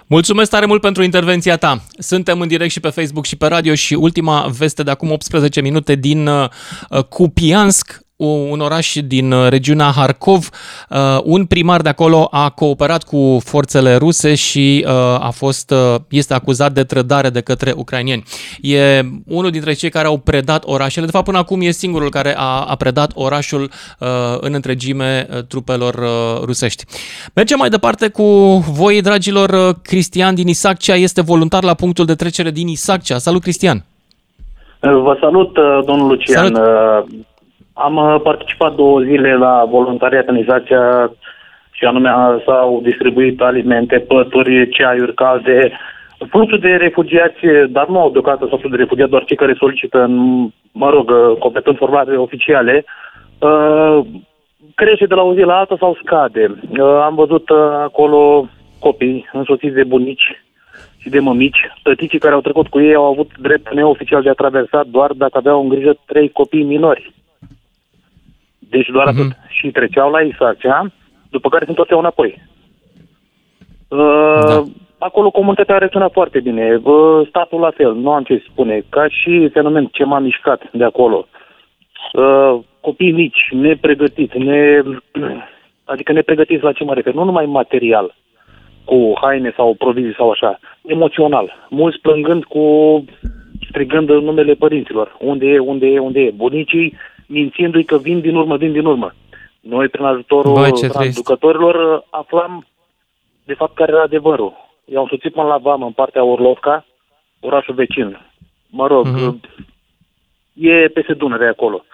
Mulțumesc 0.08 0.50
tare 0.50 0.66
mult 0.66 0.80
pentru 0.80 1.02
intervenția 1.02 1.56
ta. 1.56 1.76
Suntem 2.10 2.40
în 2.40 2.48
direct 2.48 2.70
și 2.70 2.80
pe 2.80 2.88
Facebook 2.88 3.24
și 3.24 3.36
pe 3.36 3.46
radio 3.46 3.74
și 3.74 3.94
ultima 3.94 4.46
veste 4.58 4.82
de 4.82 4.90
acum 4.90 5.10
18 5.10 5.60
minute 5.60 5.94
din 5.94 6.26
uh, 6.26 6.48
Kupiansk, 7.08 8.05
un 8.16 8.60
oraș 8.60 8.96
din 9.06 9.32
uh, 9.32 9.48
regiunea 9.48 9.92
Harkov. 9.96 10.48
Uh, 10.90 11.18
Un 11.24 11.44
primar 11.44 11.80
de 11.80 11.88
acolo 11.88 12.28
a 12.30 12.50
cooperat 12.50 13.02
cu 13.02 13.40
forțele 13.44 13.96
ruse 13.96 14.34
și 14.34 14.84
uh, 14.86 14.92
a 15.20 15.30
fost, 15.34 15.70
uh, 15.70 15.94
este 16.08 16.34
acuzat 16.34 16.72
de 16.72 16.84
trădare 16.84 17.30
de 17.30 17.40
către 17.40 17.72
ucrainieni. 17.76 18.22
E 18.60 19.00
unul 19.26 19.50
dintre 19.50 19.72
cei 19.72 19.90
care 19.90 20.06
au 20.06 20.18
predat 20.18 20.62
orașele. 20.66 21.04
De 21.04 21.10
fapt, 21.10 21.24
până 21.24 21.38
acum 21.38 21.60
e 21.60 21.70
singurul 21.70 22.10
care 22.10 22.34
a, 22.36 22.64
a 22.68 22.74
predat 22.74 23.10
orașul 23.14 23.62
uh, 23.98 24.08
în 24.40 24.54
întregime 24.54 25.26
uh, 25.30 25.42
trupelor 25.42 25.94
uh, 25.94 26.42
rusești. 26.44 26.84
Mergem 27.34 27.58
mai 27.58 27.68
departe 27.68 28.08
cu 28.08 28.24
voi, 28.70 29.00
dragilor. 29.00 29.50
Uh, 29.50 29.74
Cristian 29.82 30.34
din 30.34 30.48
Isaccea 30.48 30.94
este 30.94 31.22
voluntar 31.22 31.64
la 31.64 31.74
punctul 31.74 32.04
de 32.04 32.14
trecere 32.14 32.50
din 32.50 32.68
Isaccea. 32.68 33.18
Salut, 33.18 33.42
Cristian! 33.42 33.84
Vă 34.80 35.16
salut, 35.20 35.56
uh, 35.56 35.84
domnul 35.86 36.08
Lucian. 36.08 36.54
Salut. 36.54 37.26
Uh, 37.76 37.82
Am 37.84 37.96
uh, 37.96 38.20
participat 38.22 38.74
două 38.74 39.00
zile 39.00 39.34
la 39.36 39.64
voluntariat 39.68 40.26
în 40.26 40.38
Izația 40.38 41.12
și 41.70 41.84
anume 41.84 42.08
a- 42.08 42.40
s-au 42.44 42.80
distribuit 42.82 43.40
alimente, 43.40 43.98
pături, 43.98 44.68
ceaiuri 44.68 45.14
calde, 45.14 45.70
fluxul 46.28 46.58
de 46.58 46.68
refugiați, 46.68 47.38
dar 47.68 47.88
nu 47.88 48.00
au 48.00 48.10
deocamdată 48.10 48.46
fluxul 48.46 48.70
de 48.70 48.76
refugiați, 48.76 49.10
doar 49.10 49.24
cei 49.24 49.36
care 49.36 49.54
solicită, 49.58 50.02
în, 50.02 50.46
mă 50.72 50.90
rog, 50.90 51.10
uh, 51.10 51.36
completând 51.38 51.76
formulare 51.76 52.16
oficiale, 52.16 52.84
uh, 53.38 54.00
crește 54.74 55.06
de 55.06 55.14
la 55.14 55.22
o 55.22 55.34
zi 55.34 55.40
la 55.40 55.58
alta 55.58 55.76
sau 55.78 55.98
scade. 56.02 56.54
Uh, 56.78 57.00
Am 57.04 57.14
văzut 57.14 57.48
uh, 57.48 57.58
acolo 57.84 58.48
copii 58.80 59.28
însoțiți 59.32 59.74
de 59.74 59.84
bunici 59.84 60.42
și 60.98 61.08
de 61.08 61.18
mămici. 61.18 61.58
Tăticii 61.82 62.18
care 62.18 62.34
au 62.34 62.40
trecut 62.40 62.68
cu 62.68 62.80
ei 62.80 62.94
au 62.94 63.04
avut 63.04 63.30
drept 63.38 63.74
neoficial 63.74 64.22
de 64.22 64.28
a 64.28 64.32
traversa 64.32 64.84
doar 64.90 65.12
dacă 65.12 65.38
aveau 65.38 65.62
în 65.62 65.68
grijă 65.68 65.96
trei 66.06 66.28
copii 66.30 66.62
minori. 66.62 67.12
Deci 68.70 68.88
doar 68.88 69.06
Mhm. 69.12 69.20
atât. 69.20 69.36
Și 69.48 69.70
treceau 69.70 70.10
la 70.10 70.20
Isacea, 70.20 70.92
după 71.30 71.48
care 71.48 71.64
se 71.64 71.70
întorceau 71.70 71.98
înapoi. 71.98 72.42
Uh, 73.88 73.98
Da. 74.46 74.62
Acolo 74.98 75.30
comunitatea 75.30 75.74
a 75.74 75.78
reacționat 75.78 76.12
foarte 76.12 76.40
bine. 76.40 76.80
Uh, 76.82 77.26
statul 77.28 77.60
la 77.60 77.70
fel, 77.70 77.94
nu 77.94 78.10
am 78.12 78.22
ce 78.22 78.42
spune. 78.50 78.82
Ca 78.88 79.08
și 79.08 79.48
fenomen 79.52 79.88
ce 79.92 80.04
m-a 80.04 80.18
mișcat 80.18 80.62
de 80.72 80.84
acolo. 80.84 81.26
Uh, 82.12 82.58
copii 82.80 83.12
mici, 83.12 83.48
nepregătiți, 83.50 84.38
ne, 84.38 84.82
adică 85.92 86.12
nepregătiți 86.12 86.62
la 86.62 86.72
ce 86.72 86.84
mă 86.84 86.94
refer, 86.94 87.12
nu 87.14 87.24
numai 87.24 87.46
material, 87.46 88.14
cu 88.84 89.12
haine 89.20 89.52
sau 89.56 89.74
provizii 89.74 90.14
sau 90.16 90.30
așa, 90.30 90.58
emoțional. 90.86 91.66
Mulți 91.68 91.98
plângând 92.00 92.44
cu, 92.44 92.64
strigând 93.68 94.10
în 94.10 94.24
numele 94.24 94.54
părinților. 94.54 95.16
Unde 95.20 95.46
e, 95.46 95.58
unde 95.58 95.86
e, 95.86 95.98
unde 95.98 96.20
e? 96.20 96.30
Bunicii 96.30 96.96
mințindu-i 97.26 97.84
că 97.84 97.98
vin 97.98 98.20
din 98.20 98.36
urmă, 98.36 98.56
vin 98.56 98.72
din 98.72 98.84
urmă. 98.84 99.14
Noi, 99.60 99.88
prin 99.88 100.04
ajutorul 100.04 100.52
Băi, 100.54 100.72
ce 100.72 100.86
trist. 100.88 100.92
traducătorilor, 100.92 102.04
aflam 102.10 102.66
de 103.44 103.54
fapt 103.54 103.74
care 103.74 103.92
era 103.92 104.02
adevărul. 104.02 104.52
I-au 104.84 105.02
însuțit 105.02 105.32
până 105.32 105.46
la 105.46 105.56
vamă 105.56 105.86
în 105.86 105.92
partea 105.92 106.24
Orlovca, 106.24 106.86
orașul 107.40 107.74
vecin. 107.74 108.20
Mă 108.70 108.86
rog, 108.86 109.06
Mhm. 109.06 109.40
e 110.52 110.88
peste 110.88 111.12
Dunăre 111.14 111.48
acolo. 111.48 111.84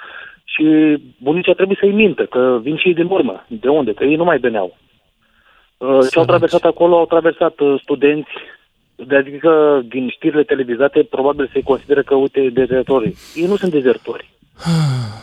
Și 0.44 0.96
bunicii 1.22 1.52
a 1.52 1.54
trebuit 1.54 1.78
să-i 1.78 1.92
mintă, 1.92 2.24
că 2.24 2.58
vin 2.62 2.76
și 2.76 2.88
ei 2.88 2.94
din 2.94 3.06
urmă. 3.10 3.44
De 3.48 3.68
unde? 3.68 3.92
Că 3.92 4.04
ei 4.04 4.16
nu 4.16 4.24
mai 4.24 4.38
veneau. 4.38 4.76
Uh, 5.76 5.88
Ce 5.88 5.94
au 5.94 6.00
Săraci. 6.00 6.26
traversat 6.26 6.64
acolo, 6.64 6.96
au 6.98 7.06
traversat 7.06 7.60
uh, 7.60 7.80
studenți, 7.82 8.30
de 8.94 9.16
adică 9.16 9.82
din 9.88 10.08
știrile 10.08 10.42
televizate, 10.42 11.02
probabil 11.02 11.50
se 11.52 11.60
consideră 11.62 12.02
că, 12.02 12.14
uite, 12.14 12.48
dezertori. 12.48 13.14
Ei 13.34 13.46
nu 13.46 13.56
sunt 13.56 13.72
dezertori. 13.72 14.30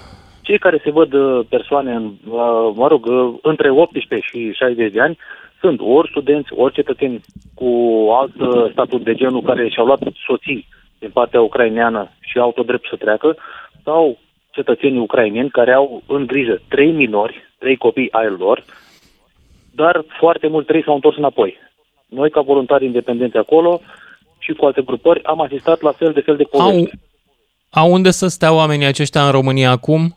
Cei 0.50 0.60
care 0.60 0.82
se 0.84 0.92
văd 0.92 1.14
uh, 1.14 1.46
persoane, 1.50 1.94
în, 1.94 2.06
uh, 2.06 2.72
mă 2.76 2.88
rog, 2.88 3.06
uh, 3.06 3.34
între 3.42 3.70
18 3.70 4.28
și 4.28 4.52
60 4.54 4.92
de 4.92 5.02
ani, 5.02 5.18
sunt 5.60 5.80
ori 5.80 6.10
studenți, 6.10 6.54
ori 6.54 6.74
cetățeni 6.74 7.22
cu 7.56 7.68
alt 8.20 8.40
uh, 8.40 8.72
statut 8.72 9.04
de 9.04 9.14
genul 9.14 9.42
care 9.42 9.70
și-au 9.70 9.86
luat 9.86 10.00
soții 10.26 10.68
din 11.00 11.10
partea 11.10 11.42
ucraineană 11.42 12.12
și 12.20 12.38
au 12.38 12.52
tot 12.52 12.66
drept 12.66 12.88
să 12.90 12.96
treacă, 12.96 13.38
sau 13.84 14.18
cetățenii 14.52 15.00
ucraineni 15.00 15.50
care 15.50 15.74
au 15.74 16.02
în 16.08 16.26
grijă 16.26 16.62
trei 16.68 16.92
minori, 16.92 17.42
trei 17.58 17.78
copii 17.78 18.12
ai 18.12 18.36
lor, 18.38 18.64
dar 19.76 20.04
foarte 20.20 20.48
mult 20.48 20.66
trei 20.66 20.84
s-au 20.84 20.94
întors 20.94 21.18
înapoi. 21.18 21.58
Noi, 22.06 22.30
ca 22.30 22.42
voluntari 22.42 22.86
independenți 22.86 23.38
acolo 23.38 23.82
și 24.38 24.54
cu 24.54 24.66
alte 24.66 24.82
grupări, 24.82 25.24
am 25.24 25.42
asistat 25.42 25.82
la 25.82 25.92
fel 25.92 26.12
de 26.12 26.22
fel 26.22 26.36
de 26.36 26.44
povești. 26.44 26.92
Au, 27.70 27.84
au 27.84 27.92
unde 27.92 28.12
să 28.12 28.28
stea 28.28 28.54
oamenii 28.54 28.86
aceștia 28.86 29.26
în 29.26 29.32
România 29.32 29.70
acum? 29.70 30.14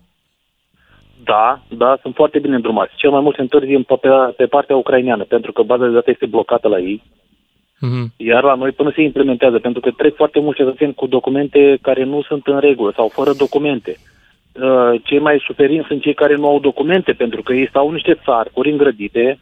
Da, 1.25 1.61
da, 1.69 1.99
sunt 2.03 2.15
foarte 2.15 2.39
bine 2.39 2.55
îndrumați. 2.55 2.93
Cel 2.97 3.11
mai 3.11 3.21
mult 3.21 3.35
se 3.35 3.41
întârzie 3.41 3.77
în- 3.77 3.83
pe, 3.83 4.09
pe 4.37 4.47
partea 4.47 4.77
ucraineană, 4.77 5.25
pentru 5.25 5.53
că 5.53 5.63
baza 5.63 5.87
de 5.87 5.93
date 5.93 6.11
este 6.11 6.27
blocată 6.27 6.69
la 6.69 6.79
ei. 6.79 7.03
Mhm. 7.81 8.13
Iar 8.17 8.43
la 8.43 8.55
noi 8.55 8.71
până 8.73 8.93
se 8.95 9.03
implementează, 9.03 9.59
pentru 9.59 9.81
că 9.81 9.91
trec 9.91 10.15
foarte 10.15 10.41
mulți 10.41 10.59
cetățeni 10.59 10.95
cu 10.95 11.07
documente 11.07 11.79
care 11.83 12.05
nu 12.05 12.23
sunt 12.23 12.47
în 12.47 12.59
regulă 12.59 12.93
sau 12.97 13.09
fără 13.09 13.33
documente. 13.33 13.97
Uh, 14.61 15.01
Cei 15.03 15.19
mai 15.19 15.43
suferinți 15.47 15.87
sunt 15.87 16.03
cei 16.03 16.15
care 16.15 16.37
nu 16.37 16.47
au 16.49 16.59
documente, 16.61 17.13
pentru 17.13 17.43
că 17.43 17.53
ei 17.53 17.69
stau 17.69 17.87
în 17.87 17.93
niște 17.93 18.19
țarcuri 18.25 18.71
îngrădite, 18.71 19.39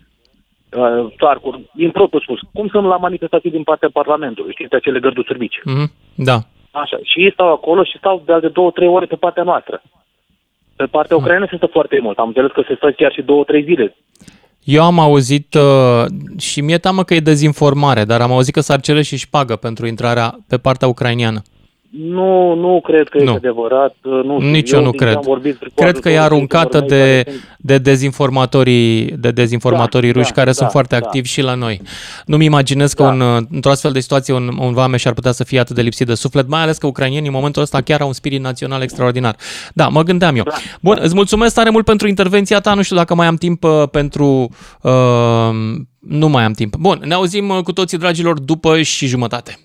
uh, 0.77 1.07
țarcuri, 1.19 1.71
impropriu 1.77 2.21
spus, 2.21 2.41
cum 2.53 2.69
sunt 2.69 2.87
la 2.87 2.97
manifestații 2.97 3.51
din 3.51 3.63
partea 3.63 3.89
Parlamentului, 3.93 4.53
știți, 4.53 4.75
acele 4.75 5.01
gărduțuri 5.01 5.39
mici. 5.39 5.61
Mhm. 5.65 5.93
Da. 6.15 6.37
Așa, 6.71 6.99
și 7.03 7.21
ei 7.25 7.33
stau 7.33 7.53
acolo 7.53 7.85
și 7.85 7.99
stau 7.99 8.23
de, 8.27 8.39
de 8.41 8.49
două, 8.49 8.71
trei 8.71 8.89
ore 8.89 9.07
pe 9.07 9.17
partea 9.17 9.43
noastră. 9.43 9.83
Pe 10.81 10.87
partea 10.87 11.17
ucraineană 11.17 11.47
se 11.51 11.57
stă 11.57 11.67
foarte 11.67 11.99
mult. 12.03 12.19
Am 12.19 12.27
înțeles 12.27 12.51
că 12.51 12.63
se 12.69 12.75
stă 12.77 12.91
chiar 12.97 13.13
și 13.13 13.23
două, 13.23 13.45
trei 13.45 13.63
zile. 13.63 13.97
Eu 14.65 14.83
am 14.83 14.99
auzit 14.99 15.55
uh, 15.55 16.05
și 16.39 16.61
mi-e 16.61 16.79
teamă 16.79 17.05
că 17.05 17.15
e 17.15 17.21
dezinformare, 17.21 18.05
dar 18.05 18.21
am 18.21 18.33
auzit 18.33 18.55
că 18.55 18.61
s-ar 18.61 18.81
cere 18.81 19.03
și 19.03 19.17
șpagă 19.17 19.57
pentru 19.57 19.87
intrarea 19.87 20.39
pe 20.49 20.57
partea 20.57 20.89
ucrainiană. 20.89 21.43
Nu, 21.91 22.55
nu 22.55 22.81
cred 22.85 23.09
că 23.09 23.19
Nu. 23.19 23.25
este 23.25 23.37
adevărat. 23.47 23.95
Nu, 24.03 24.37
știu. 24.39 24.51
Nici 24.51 24.71
eu 24.71 24.79
nu 24.83 24.91
din 24.91 24.99
ce 24.99 25.05
cred. 25.05 25.17
Am 25.17 25.23
vorbit 25.25 25.59
cu 25.59 25.67
Cred 25.75 25.99
că 25.99 26.09
e 26.09 26.13
ajutorul 26.19 26.37
aruncată 26.37 26.79
prietenilor 26.79 27.07
mei 27.07 27.17
de, 27.17 27.23
care 27.25 27.37
sunt- 27.37 27.57
de 27.59 27.79
dezinformatorii, 27.79 29.05
de 29.05 29.31
dezinformatorii 29.31 30.13
Da, 30.13 30.19
ruși 30.19 30.33
da, 30.33 30.35
care 30.41 30.53
sunt 30.53 30.67
da, 30.67 30.73
foarte 30.73 30.97
da. 30.99 31.07
activi 31.07 31.29
și 31.29 31.41
la 31.43 31.55
noi. 31.55 31.81
Nu-mi 32.27 32.45
imaginez 32.45 32.93
că 32.93 33.03
Da. 33.03 33.09
un, 33.09 33.21
uh, 33.21 33.43
într-o 33.51 33.71
astfel 33.71 33.93
de 33.93 34.01
situație 34.01 34.35
un, 34.35 34.51
un 34.61 34.73
vameș 34.73 35.05
ar 35.05 35.13
putea 35.13 35.33
să 35.33 35.45
fie 35.45 35.59
atât 35.59 35.75
de 35.77 35.83
lipsit 35.83 36.07
de 36.07 36.15
suflet, 36.15 36.49
mai 36.49 36.63
ales 36.63 36.79
că 36.79 36.87
ucrainienii 36.87 37.29
în 37.29 37.35
momentul 37.35 37.63
ăsta 37.63 37.81
chiar 37.81 38.01
au 38.01 38.07
un 38.07 38.13
spirit 38.13 38.41
național 38.41 38.83
extraordinar. 38.83 39.37
Da, 39.75 39.89
mă 39.89 40.03
gândeam 40.03 40.37
eu. 40.37 40.43
Da, 40.45 40.53
Bun, 40.81 40.99
îți 41.01 41.15
mulțumesc 41.15 41.55
tare 41.55 41.71
mult 41.71 41.85
pentru 41.85 42.09
intervenția 42.09 42.61
ta. 42.61 42.75
Nu 42.75 42.83
știu 42.83 42.97
dacă 42.97 43.15
mai 43.15 43.27
am 43.27 43.37
timp 43.37 43.65
uh, 43.65 43.83
pentru... 43.91 44.49
Uh, 44.83 44.91
nu 45.99 46.29
mai 46.29 46.45
am 46.45 46.53
timp. 46.53 46.77
Bun, 46.77 47.01
ne 47.05 47.15
auzim 47.15 47.49
uh, 47.49 47.63
cu 47.63 47.73
toții, 47.73 47.99
dragilor, 47.99 48.39
după 48.39 48.83
și 48.83 49.07
jumătate. 49.07 49.59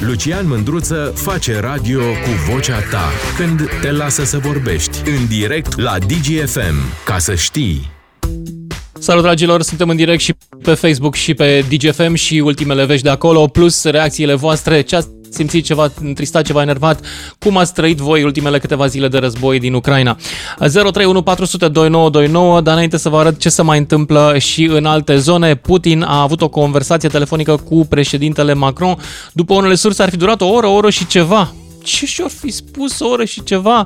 Lucian 0.00 0.48
Mândruță 0.48 1.12
face 1.14 1.60
radio 1.60 2.00
cu 2.00 2.52
vocea 2.52 2.80
ta 2.90 3.08
când 3.36 3.68
te 3.80 3.90
lasă 3.90 4.24
să 4.24 4.38
vorbești 4.38 4.98
în 5.10 5.26
direct 5.28 5.78
la 5.78 5.98
DGFM. 5.98 7.04
Ca 7.04 7.18
să 7.18 7.34
știi. 7.34 7.90
Salut 8.98 9.22
dragilor, 9.22 9.62
suntem 9.62 9.88
în 9.88 9.96
direct 9.96 10.20
și 10.20 10.34
pe 10.62 10.74
Facebook 10.74 11.14
și 11.14 11.34
pe 11.34 11.64
DGFM 11.68 12.14
și 12.14 12.38
ultimele 12.38 12.84
vești 12.84 13.02
de 13.02 13.10
acolo, 13.10 13.46
plus 13.46 13.84
reacțiile 13.84 14.34
voastre, 14.34 14.80
ce 14.80 14.96
ați 14.96 15.08
simțit 15.30 15.64
ceva 15.64 15.92
întristat, 16.02 16.44
ceva 16.44 16.62
enervat, 16.62 17.00
cum 17.38 17.56
ați 17.56 17.74
trăit 17.74 17.98
voi 17.98 18.22
ultimele 18.22 18.58
câteva 18.58 18.86
zile 18.86 19.08
de 19.08 19.18
război 19.18 19.58
din 19.58 19.74
Ucraina. 19.74 20.16
031 20.58 21.22
400 21.22 21.68
2929, 21.68 22.60
dar 22.60 22.72
înainte 22.72 22.96
să 22.96 23.08
vă 23.08 23.18
arăt 23.18 23.38
ce 23.38 23.48
se 23.48 23.62
mai 23.62 23.78
întâmplă 23.78 24.34
și 24.38 24.64
în 24.64 24.84
alte 24.84 25.16
zone, 25.16 25.54
Putin 25.54 26.02
a 26.02 26.20
avut 26.20 26.40
o 26.40 26.48
conversație 26.48 27.08
telefonică 27.08 27.56
cu 27.56 27.86
președintele 27.88 28.54
Macron. 28.54 28.96
După 29.32 29.54
unele 29.54 29.74
surse 29.74 30.02
ar 30.02 30.10
fi 30.10 30.16
durat 30.16 30.40
o 30.40 30.46
oră, 30.46 30.66
o 30.66 30.72
oră 30.72 30.90
și 30.90 31.06
ceva. 31.06 31.52
Ce 31.82 32.06
și-or 32.06 32.30
fi 32.30 32.50
spus 32.50 33.00
o 33.00 33.08
oră 33.08 33.24
și 33.24 33.42
ceva? 33.42 33.84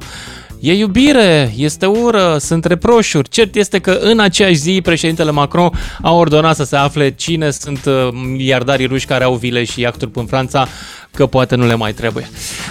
E 0.64 0.72
iubire, 0.72 1.52
este 1.56 1.86
ură, 1.86 2.36
sunt 2.40 2.64
reproșuri. 2.64 3.28
Cert 3.28 3.54
este 3.54 3.78
că 3.78 3.90
în 4.00 4.20
aceeași 4.20 4.54
zi 4.54 4.80
președintele 4.82 5.30
Macron 5.30 5.70
a 6.02 6.12
ordonat 6.12 6.56
să 6.56 6.64
se 6.64 6.76
afle 6.76 7.10
cine 7.10 7.50
sunt 7.50 7.84
uh, 7.84 8.08
miliardarii 8.12 8.86
ruși 8.86 9.06
care 9.06 9.24
au 9.24 9.34
vile 9.34 9.64
și 9.64 9.80
iacturi 9.80 10.10
în 10.14 10.26
Franța, 10.26 10.68
că 11.10 11.26
poate 11.26 11.54
nu 11.54 11.66
le 11.66 11.74
mai 11.74 11.92
trebuie. 11.92 12.28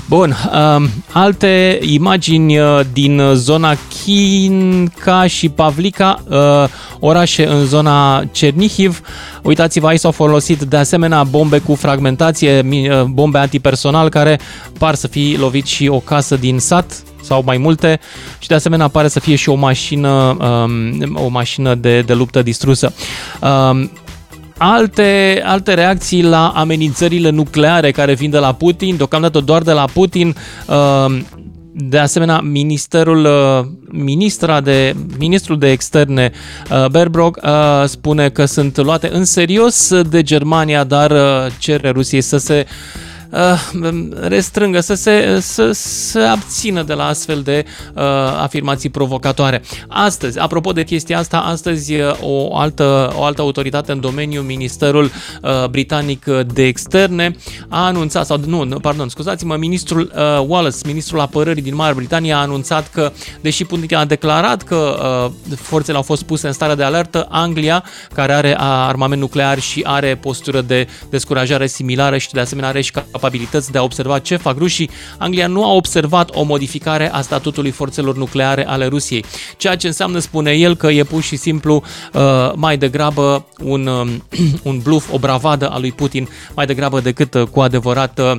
Bun, 0.08 0.36
um, 0.75 0.89
alte 1.12 1.80
imagini 1.82 2.60
uh, 2.60 2.80
din 2.93 3.21
zona 3.34 3.77
Kinka 4.04 5.27
și 5.27 5.49
Pavlika, 5.49 6.23
uh, 6.27 6.38
orașe 6.99 7.47
în 7.47 7.65
zona 7.65 8.23
Cernihiv. 8.32 9.01
Uitați-vă, 9.41 9.88
aici 9.88 9.99
s-au 9.99 10.12
folosit 10.12 10.62
de 10.62 10.77
asemenea 10.77 11.23
bombe 11.23 11.60
cu 11.60 11.75
fragmentație, 11.75 12.65
bombe 13.06 13.38
antipersonal 13.38 14.10
care 14.10 14.39
par 14.77 14.95
să 14.95 15.08
fi 15.08 15.36
lovit 15.39 15.65
și 15.65 15.88
o 15.88 15.99
casă 15.99 16.36
din 16.36 16.60
sat, 16.60 17.04
sau 17.32 17.41
mai 17.46 17.58
multe 17.58 18.00
și 18.39 18.48
de 18.48 18.54
asemenea 18.54 18.88
pare 18.88 19.08
să 19.08 19.20
fie 19.20 19.36
și 19.36 19.50
o 19.50 19.56
mașină, 19.56 20.10
um, 20.10 21.15
o 21.15 21.28
mașină 21.28 21.76
de, 21.76 22.02
de 22.02 22.13
luptă 22.13 22.41
distrusă. 22.41 22.94
Um, 23.41 23.91
alte, 24.58 25.41
alte 25.46 25.74
reacții 25.74 26.24
la 26.24 26.48
amenințările 26.48 27.30
nucleare 27.30 27.91
care 27.91 28.13
vin 28.13 28.30
de 28.30 28.38
la 28.38 28.54
Putin, 28.54 28.96
deocamdată 28.96 29.39
doar 29.39 29.62
de 29.62 29.72
la 29.72 29.86
Putin. 29.94 30.36
Um, 30.67 31.26
de 31.74 31.98
asemenea, 31.98 32.39
ministerul, 32.39 33.26
uh, 33.26 33.65
ministra 33.91 34.62
de, 34.62 34.96
ministrul 35.17 35.58
de 35.58 35.72
externe 35.72 36.32
uh, 36.72 36.86
Berbrock 36.89 37.39
uh, 37.44 37.52
spune 37.86 38.30
că 38.30 38.46
sunt 38.46 38.78
luate 38.78 39.10
în 39.13 39.26
serios 39.26 40.02
de 40.10 40.22
Germania, 40.22 40.84
dar 40.84 41.13
cere 41.60 41.89
Rusiei 41.89 42.22
să 42.22 42.38
se 42.38 42.65
uh, 42.67 43.11
restrângă, 44.22 44.80
să 44.80 44.94
se 44.94 45.38
să, 45.39 45.72
să 45.72 46.20
abțină 46.20 46.84
de 46.84 46.94
la 46.94 47.06
astfel 47.06 47.41
de 47.41 47.65
uh, 47.94 48.04
afirmații 48.41 48.89
provocatoare. 48.89 49.62
Astăzi, 49.88 50.39
apropo 50.39 50.72
de 50.72 50.84
chestia 50.84 51.17
asta, 51.17 51.38
astăzi 51.38 51.96
uh, 51.96 52.13
o 52.22 52.58
altă, 52.58 53.13
o 53.15 53.24
altă 53.24 53.41
autoritate 53.41 53.91
în 53.91 54.00
domeniu, 54.00 54.41
Ministerul 54.41 55.12
uh, 55.41 55.67
Britanic 55.70 56.26
de 56.54 56.63
Externe, 56.65 57.36
a 57.67 57.86
anunțat, 57.86 58.26
sau 58.26 58.39
nu, 58.46 58.80
pardon, 58.82 59.10
scuzați-mă, 59.10 59.56
ministrul 59.56 60.12
uh, 60.15 60.46
Wallace, 60.48 60.78
ministrul 60.86 61.20
apărării 61.20 61.62
din 61.62 61.76
Marea 61.76 61.94
Britanie, 61.94 62.34
a 62.34 62.38
anunțat 62.38 62.89
că, 62.89 63.12
deși 63.41 63.65
Putin 63.65 63.98
a 63.98 64.06
declarat 64.06 64.63
că 64.63 65.00
uh, 65.50 65.56
forțele 65.58 65.98
au 65.98 66.04
fost 66.04 66.24
puse 66.24 66.48
în 66.48 66.54
stare 66.54 66.76
de 66.76 66.84
alertă, 66.84 67.28
Anglia, 67.30 67.84
care 68.13 68.34
are 68.34 68.56
armament 68.60 69.22
nuclear 69.22 69.60
și 69.60 69.82
are 69.84 70.15
postură 70.15 70.62
de 70.62 70.88
descurajare 71.10 71.67
similară 71.67 72.17
și 72.17 72.32
de 72.32 72.39
asemenea 72.39 72.70
are 72.70 72.82
și 72.82 72.91
capabilități 73.21 73.71
de 73.71 73.77
a 73.77 73.84
observa 73.84 74.19
ce 74.19 74.36
fac 74.36 74.57
rușii, 74.57 74.89
Anglia 75.17 75.47
nu 75.47 75.63
a 75.65 75.73
observat 75.73 76.29
o 76.34 76.43
modificare 76.43 77.13
a 77.13 77.21
statutului 77.21 77.71
forțelor 77.71 78.15
nucleare 78.15 78.67
ale 78.67 78.86
Rusiei, 78.86 79.25
ceea 79.57 79.75
ce 79.75 79.88
înseamnă, 79.88 80.19
spune 80.19 80.51
el, 80.51 80.75
că 80.75 80.88
e 80.88 81.03
pur 81.03 81.21
și 81.21 81.36
simplu 81.36 81.84
uh, 82.13 82.21
mai 82.55 82.77
degrabă 82.77 83.45
un, 83.63 83.88
uh, 83.88 84.07
un 84.69 84.79
bluff, 84.79 85.13
o 85.13 85.17
bravadă 85.19 85.69
a 85.69 85.79
lui 85.79 85.91
Putin, 85.91 86.27
mai 86.55 86.65
degrabă 86.65 86.99
decât 86.99 87.34
uh, 87.34 87.43
cu 87.43 87.60
adevărat 87.60 88.19
uh, 88.19 88.38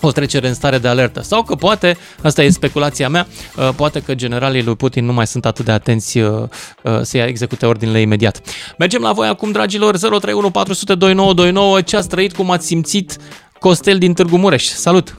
o 0.00 0.12
trecere 0.12 0.48
în 0.48 0.54
stare 0.54 0.78
de 0.78 0.88
alertă. 0.88 1.22
Sau 1.22 1.42
că 1.42 1.54
poate, 1.54 1.96
asta 2.22 2.42
e 2.42 2.50
speculația 2.50 3.08
mea, 3.08 3.26
uh, 3.56 3.68
poate 3.76 4.00
că 4.00 4.14
generalii 4.14 4.62
lui 4.62 4.76
Putin 4.76 5.04
nu 5.04 5.12
mai 5.12 5.26
sunt 5.26 5.46
atât 5.46 5.64
de 5.64 5.70
atenți 5.70 6.18
uh, 6.18 6.42
uh, 6.82 7.00
să 7.02 7.16
ia 7.16 7.24
execute 7.24 7.66
ordinele 7.66 8.00
imediat. 8.00 8.40
Mergem 8.78 9.02
la 9.02 9.12
voi 9.12 9.28
acum, 9.28 9.50
dragilor, 9.50 9.96
031 9.96 10.50
400 10.50 10.94
2929, 10.94 11.80
ce 11.80 11.96
ați 11.96 12.08
trăit, 12.08 12.32
cum 12.32 12.50
ați 12.50 12.66
simțit 12.66 13.16
Costel 13.58 13.98
din 13.98 14.14
Târgu 14.14 14.36
Mureș. 14.36 14.62
Salut! 14.62 15.16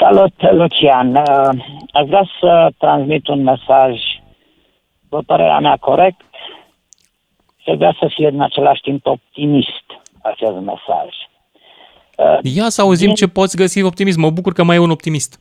Salut, 0.00 0.34
Lucian! 0.50 1.14
Uh, 1.14 1.48
aș 1.92 2.06
vrea 2.06 2.28
să 2.40 2.68
transmit 2.78 3.28
un 3.28 3.42
mesaj, 3.42 3.94
după 5.00 5.22
părerea 5.26 5.58
mea, 5.58 5.76
corect 5.80 6.20
și 7.62 7.76
vrea 7.76 7.96
să 8.00 8.10
fie 8.14 8.28
în 8.28 8.40
același 8.40 8.80
timp 8.80 9.06
optimist 9.06 9.84
acest 10.22 10.52
mesaj. 10.52 11.08
Uh, 12.16 12.38
Ia 12.42 12.68
să 12.68 12.80
auzim 12.80 13.06
din... 13.06 13.14
ce 13.14 13.28
poți 13.28 13.56
găsi 13.56 13.82
optimism. 13.82 14.20
Mă 14.20 14.30
bucur 14.30 14.52
că 14.52 14.62
mai 14.64 14.76
e 14.76 14.78
un 14.78 14.90
optimist. 14.90 15.40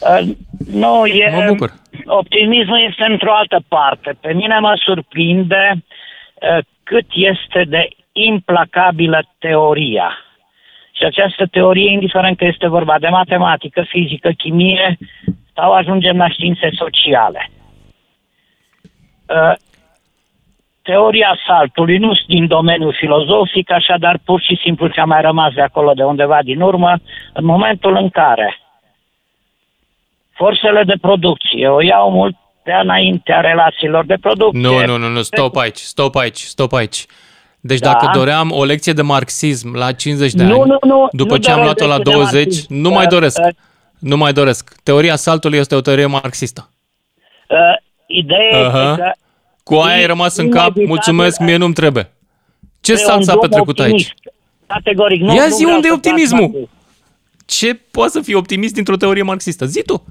Uh, 0.00 0.34
nu, 0.72 1.06
e, 1.06 1.30
mă 1.34 1.44
bucur. 1.46 1.72
optimismul 2.04 2.86
este 2.88 3.04
într-o 3.04 3.34
altă 3.34 3.62
parte. 3.68 4.16
Pe 4.20 4.32
mine 4.32 4.58
mă 4.58 4.72
surprinde 4.84 5.72
uh, 5.74 6.64
cât 6.82 7.06
este 7.14 7.64
de 7.68 7.88
implacabilă 8.12 9.22
teoria 9.38 10.10
și 11.00 11.06
această 11.06 11.46
teorie, 11.46 11.90
indiferent 11.90 12.36
că 12.36 12.44
este 12.44 12.68
vorba 12.68 12.98
de 12.98 13.08
matematică, 13.08 13.84
fizică, 13.88 14.30
chimie 14.30 14.98
sau 15.54 15.72
ajungem 15.72 16.16
la 16.16 16.28
științe 16.28 16.70
sociale. 16.72 17.50
Uh, 19.28 19.54
teoria 20.82 21.38
saltului 21.46 21.98
nu 21.98 22.12
din 22.26 22.46
domeniul 22.46 22.94
filozofic, 22.98 23.70
așadar 23.70 24.18
pur 24.24 24.40
și 24.40 24.58
simplu 24.62 24.88
ce 24.88 25.00
a 25.00 25.04
mai 25.04 25.20
rămas 25.20 25.52
de 25.52 25.60
acolo 25.60 25.92
de 25.92 26.02
undeva 26.02 26.38
din 26.42 26.60
urmă, 26.60 26.94
în 27.32 27.44
momentul 27.44 27.96
în 27.96 28.08
care 28.08 28.58
forțele 30.32 30.82
de 30.84 30.94
producție 31.00 31.68
o 31.68 31.82
iau 31.82 32.10
mult 32.10 32.36
de 32.64 32.72
înaintea 32.82 33.40
relațiilor 33.40 34.04
de 34.04 34.16
producție. 34.20 34.60
Nu, 34.60 34.84
nu, 34.86 34.96
nu, 34.96 35.08
nu, 35.08 35.22
stop 35.22 35.56
aici, 35.56 35.76
stop 35.76 36.14
aici, 36.16 36.38
stop 36.38 36.72
aici. 36.72 37.06
Deci 37.60 37.78
da. 37.78 37.90
dacă 37.92 38.10
doream 38.18 38.50
o 38.50 38.64
lecție 38.64 38.92
de 38.92 39.02
marxism 39.02 39.74
la 39.74 39.92
50 39.92 40.32
de 40.32 40.44
nu, 40.44 40.60
ani, 40.60 40.70
nu, 40.70 40.78
nu, 40.88 41.08
după 41.12 41.34
nu 41.34 41.40
ce 41.40 41.50
am 41.50 41.62
luat-o 41.62 41.86
la 41.86 41.98
20, 41.98 42.66
nu 42.66 42.90
mai 42.90 43.06
doresc. 43.06 43.38
Uh, 43.38 43.48
nu 43.98 44.16
mai 44.16 44.32
doresc. 44.32 44.74
Teoria 44.82 45.16
saltului 45.16 45.58
este 45.58 45.74
o 45.74 45.80
teorie 45.80 46.06
marxistă. 46.06 46.70
Uh, 47.48 47.56
ideea 48.06 48.70
uh-huh. 48.70 48.90
este 48.90 49.02
că... 49.02 49.10
Cu 49.62 49.74
aia 49.74 49.96
ai 49.96 50.06
rămas 50.06 50.36
în 50.36 50.50
cap, 50.50 50.76
mulțumesc, 50.76 51.40
mie 51.40 51.56
nu-mi 51.56 51.74
trebuie. 51.74 52.10
Ce 52.80 52.94
salt 52.94 53.24
s-a 53.24 53.36
petrecut 53.36 53.78
optimist. 53.78 54.12
aici? 54.12 54.14
Categoric, 54.66 55.20
nu, 55.20 55.34
Ia 55.34 55.44
nu 55.44 55.54
zi 55.54 55.64
unde 55.64 55.88
e 55.88 55.92
optimismul? 55.92 56.68
Ce 57.46 57.74
poate 57.74 58.10
să 58.10 58.20
fie 58.20 58.34
optimist 58.36 58.74
dintr-o 58.74 58.96
teorie 58.96 59.22
marxistă? 59.22 59.64
Zi 59.64 59.82
tu! 59.82 60.04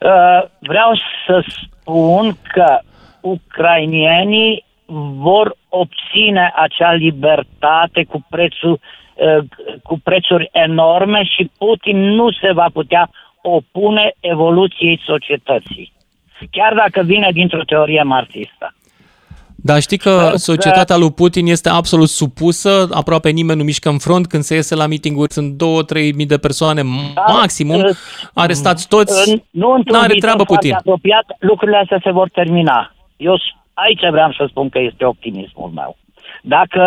Uh, 0.00 0.50
vreau 0.58 0.92
să 1.26 1.44
spun 1.80 2.36
că 2.52 2.78
ucrainienii 3.20 4.64
vor 5.16 5.56
obține 5.70 6.52
acea 6.56 6.92
libertate 6.92 8.04
cu, 8.04 8.26
prețul, 8.30 8.80
uh, 9.14 9.44
cu 9.82 10.00
prețuri 10.04 10.48
enorme 10.52 11.24
și 11.24 11.50
Putin 11.58 11.98
nu 11.98 12.30
se 12.30 12.52
va 12.52 12.66
putea 12.72 13.10
opune 13.42 14.14
evoluției 14.20 15.00
societății. 15.04 15.92
Chiar 16.50 16.74
dacă 16.74 17.02
vine 17.02 17.30
dintr-o 17.32 17.64
teorie 17.64 18.02
marxistă. 18.02 18.74
Dar 19.62 19.80
știi 19.80 19.98
că 19.98 20.32
societatea 20.34 20.96
lui 20.96 21.12
Putin 21.12 21.46
este 21.46 21.68
absolut 21.68 22.08
supusă, 22.08 22.88
aproape 22.90 23.30
nimeni 23.30 23.58
nu 23.58 23.64
mișcă 23.64 23.88
în 23.88 23.98
front, 23.98 24.26
când 24.26 24.42
se 24.42 24.54
iese 24.54 24.74
la 24.74 24.86
meeting-uri 24.86 25.32
sunt 25.32 25.52
2-3 25.52 26.14
mii 26.14 26.26
de 26.26 26.38
persoane 26.38 26.82
da, 27.14 27.32
maximum, 27.32 27.76
uh, 27.76 27.96
arestați 28.34 28.88
toți, 28.88 29.42
nu 29.50 29.72
într-un 29.72 29.96
are 29.96 30.14
treabă 30.14 30.44
Putin. 30.44 30.74
apropiat, 30.74 31.24
lucrurile 31.38 31.76
astea 31.76 32.00
se 32.02 32.10
vor 32.10 32.28
termina. 32.28 32.92
Eu 33.16 33.36
Aici 33.84 34.10
vreau 34.10 34.32
să 34.32 34.44
spun 34.48 34.68
că 34.68 34.78
este 34.78 35.04
optimismul 35.04 35.70
meu. 35.74 35.96
Dacă 36.42 36.80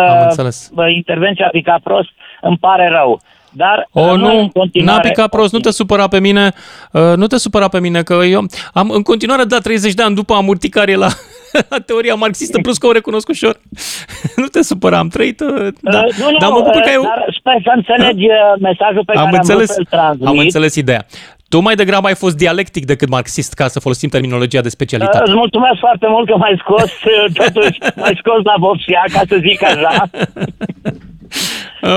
intervenția 0.94 1.46
a 1.46 1.48
picat 1.48 1.80
prost, 1.80 2.08
îmi 2.40 2.58
pare 2.58 2.88
rău. 2.88 3.20
Dar 3.56 3.88
o, 3.92 4.16
nu, 4.16 4.52
n-a 4.72 5.00
picat 5.00 5.28
prost, 5.28 5.52
nu 5.52 5.58
te 5.58 5.70
supăra 5.70 6.08
pe 6.08 6.20
mine, 6.20 6.52
uh, 6.92 7.16
nu 7.16 7.26
te 7.26 7.36
supăra 7.38 7.68
pe 7.68 7.80
mine, 7.80 8.02
că 8.02 8.12
eu 8.12 8.46
am 8.72 8.90
în 8.90 9.02
continuare 9.02 9.44
dat 9.44 9.62
30 9.62 9.94
de 9.94 10.02
ani 10.02 10.14
după 10.14 10.34
am 10.34 10.48
urticare 10.48 10.94
la, 10.94 11.08
la 11.70 11.78
teoria 11.78 12.14
marxistă, 12.14 12.58
plus 12.60 12.78
că 12.78 12.86
o 12.86 12.92
recunosc 12.92 13.28
ușor. 13.28 13.60
nu 14.36 14.46
te 14.46 14.62
supăra, 14.62 14.98
am 14.98 15.08
trăit, 15.08 15.40
uh, 15.40 15.68
da. 15.80 15.98
Uh, 15.98 16.16
nu, 16.18 16.30
nu, 16.30 16.38
dar 16.38 16.50
mă 16.50 16.60
bucur 16.64 16.80
că 16.80 16.90
eu... 16.92 17.02
Dar 17.02 17.34
sper 17.38 17.60
să 17.62 17.72
înțelegi 17.74 18.24
uh, 18.24 18.60
mesajul 18.60 19.04
pe 19.04 19.12
am 19.12 19.24
care 19.24 19.36
înțeles, 19.36 19.70
am 19.70 19.74
vrut 19.74 19.88
să-l 19.88 19.98
transmit. 19.98 20.28
Am 20.28 20.38
înțeles 20.38 20.74
ideea. 20.74 21.06
Tu 21.54 21.60
mai 21.60 21.74
degrabă 21.74 22.06
ai 22.06 22.14
fost 22.14 22.36
dialectic 22.36 22.84
decât 22.84 23.08
marxist, 23.08 23.52
ca 23.52 23.66
să 23.68 23.80
folosim 23.80 24.08
terminologia 24.08 24.60
de 24.60 24.68
specialitate. 24.68 25.30
Îți 25.30 25.40
mulțumesc 25.42 25.78
foarte 25.78 26.06
mult 26.08 26.26
că 26.30 26.36
m-ai 26.36 26.56
scos, 26.62 26.90
totuși 27.42 27.78
m-ai 27.96 28.18
scos 28.22 28.42
la 28.42 28.54
vopsea, 28.58 29.02
ca 29.12 29.22
să 29.28 29.36
zic 29.48 29.62
așa. 29.62 29.94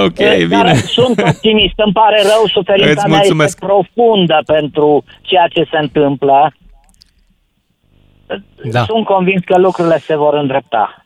Ok, 0.06 0.16
Dar 0.16 0.38
bine. 0.38 0.74
sunt 0.74 1.20
optimist, 1.20 1.74
îmi 1.76 1.94
pare 1.94 2.22
rău, 2.22 2.46
suferința 2.54 3.08
mea 3.08 3.22
este 3.24 3.56
profundă 3.60 4.42
pentru 4.46 5.04
ceea 5.22 5.48
ce 5.48 5.68
se 5.72 5.78
întâmplă. 5.78 6.54
Da. 8.72 8.84
Sunt 8.84 9.06
convins 9.06 9.44
că 9.44 9.58
lucrurile 9.58 9.98
se 9.98 10.16
vor 10.16 10.34
îndrepta. 10.34 11.06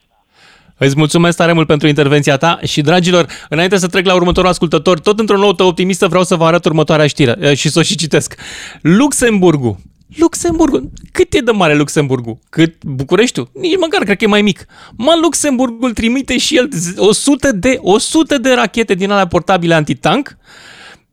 Îți 0.84 0.98
mulțumesc 0.98 1.38
tare 1.38 1.54
mult 1.54 1.67
pentru 1.67 1.88
intervenția 1.88 2.38
ta 2.38 2.60
și, 2.63 2.82
dragilor, 2.82 3.26
înainte 3.50 3.78
să 3.78 3.88
trec 3.88 4.06
la 4.06 4.13
următorul 4.13 4.50
ascultător, 4.50 5.00
tot 5.00 5.20
într-o 5.20 5.38
notă 5.38 5.63
optimistă 5.63 6.08
vreau 6.08 6.24
să 6.24 6.36
vă 6.36 6.46
arăt 6.46 6.65
următoarea 6.65 7.08
știre 7.08 7.36
eh, 7.39 7.58
și 7.58 7.70
să 7.70 7.80
o 7.80 7.82
și 7.82 7.96
citesc. 7.96 8.36
Luxemburgul. 8.82 9.78
Luxemburgul. 10.15 10.89
Cât 11.12 11.34
e 11.34 11.39
de 11.39 11.52
mare 11.52 11.76
Luxemburgul? 11.76 12.39
Cât 12.50 12.84
Bucureștiul? 12.84 13.52
Nici 13.54 13.78
măcar, 13.80 14.04
cred 14.04 14.17
că 14.17 14.24
e 14.24 14.28
mai 14.28 14.41
mic. 14.41 14.65
Mă, 14.96 15.17
Luxemburgul 15.22 15.94
trimite 15.94 16.38
și 16.38 16.58
el 16.58 16.70
100 16.98 17.52
de, 17.52 17.78
100 17.82 18.38
de 18.38 18.54
rachete 18.54 18.94
din 18.94 19.12
alea 19.12 19.28
portabile 19.28 19.74
antitank, 19.74 20.38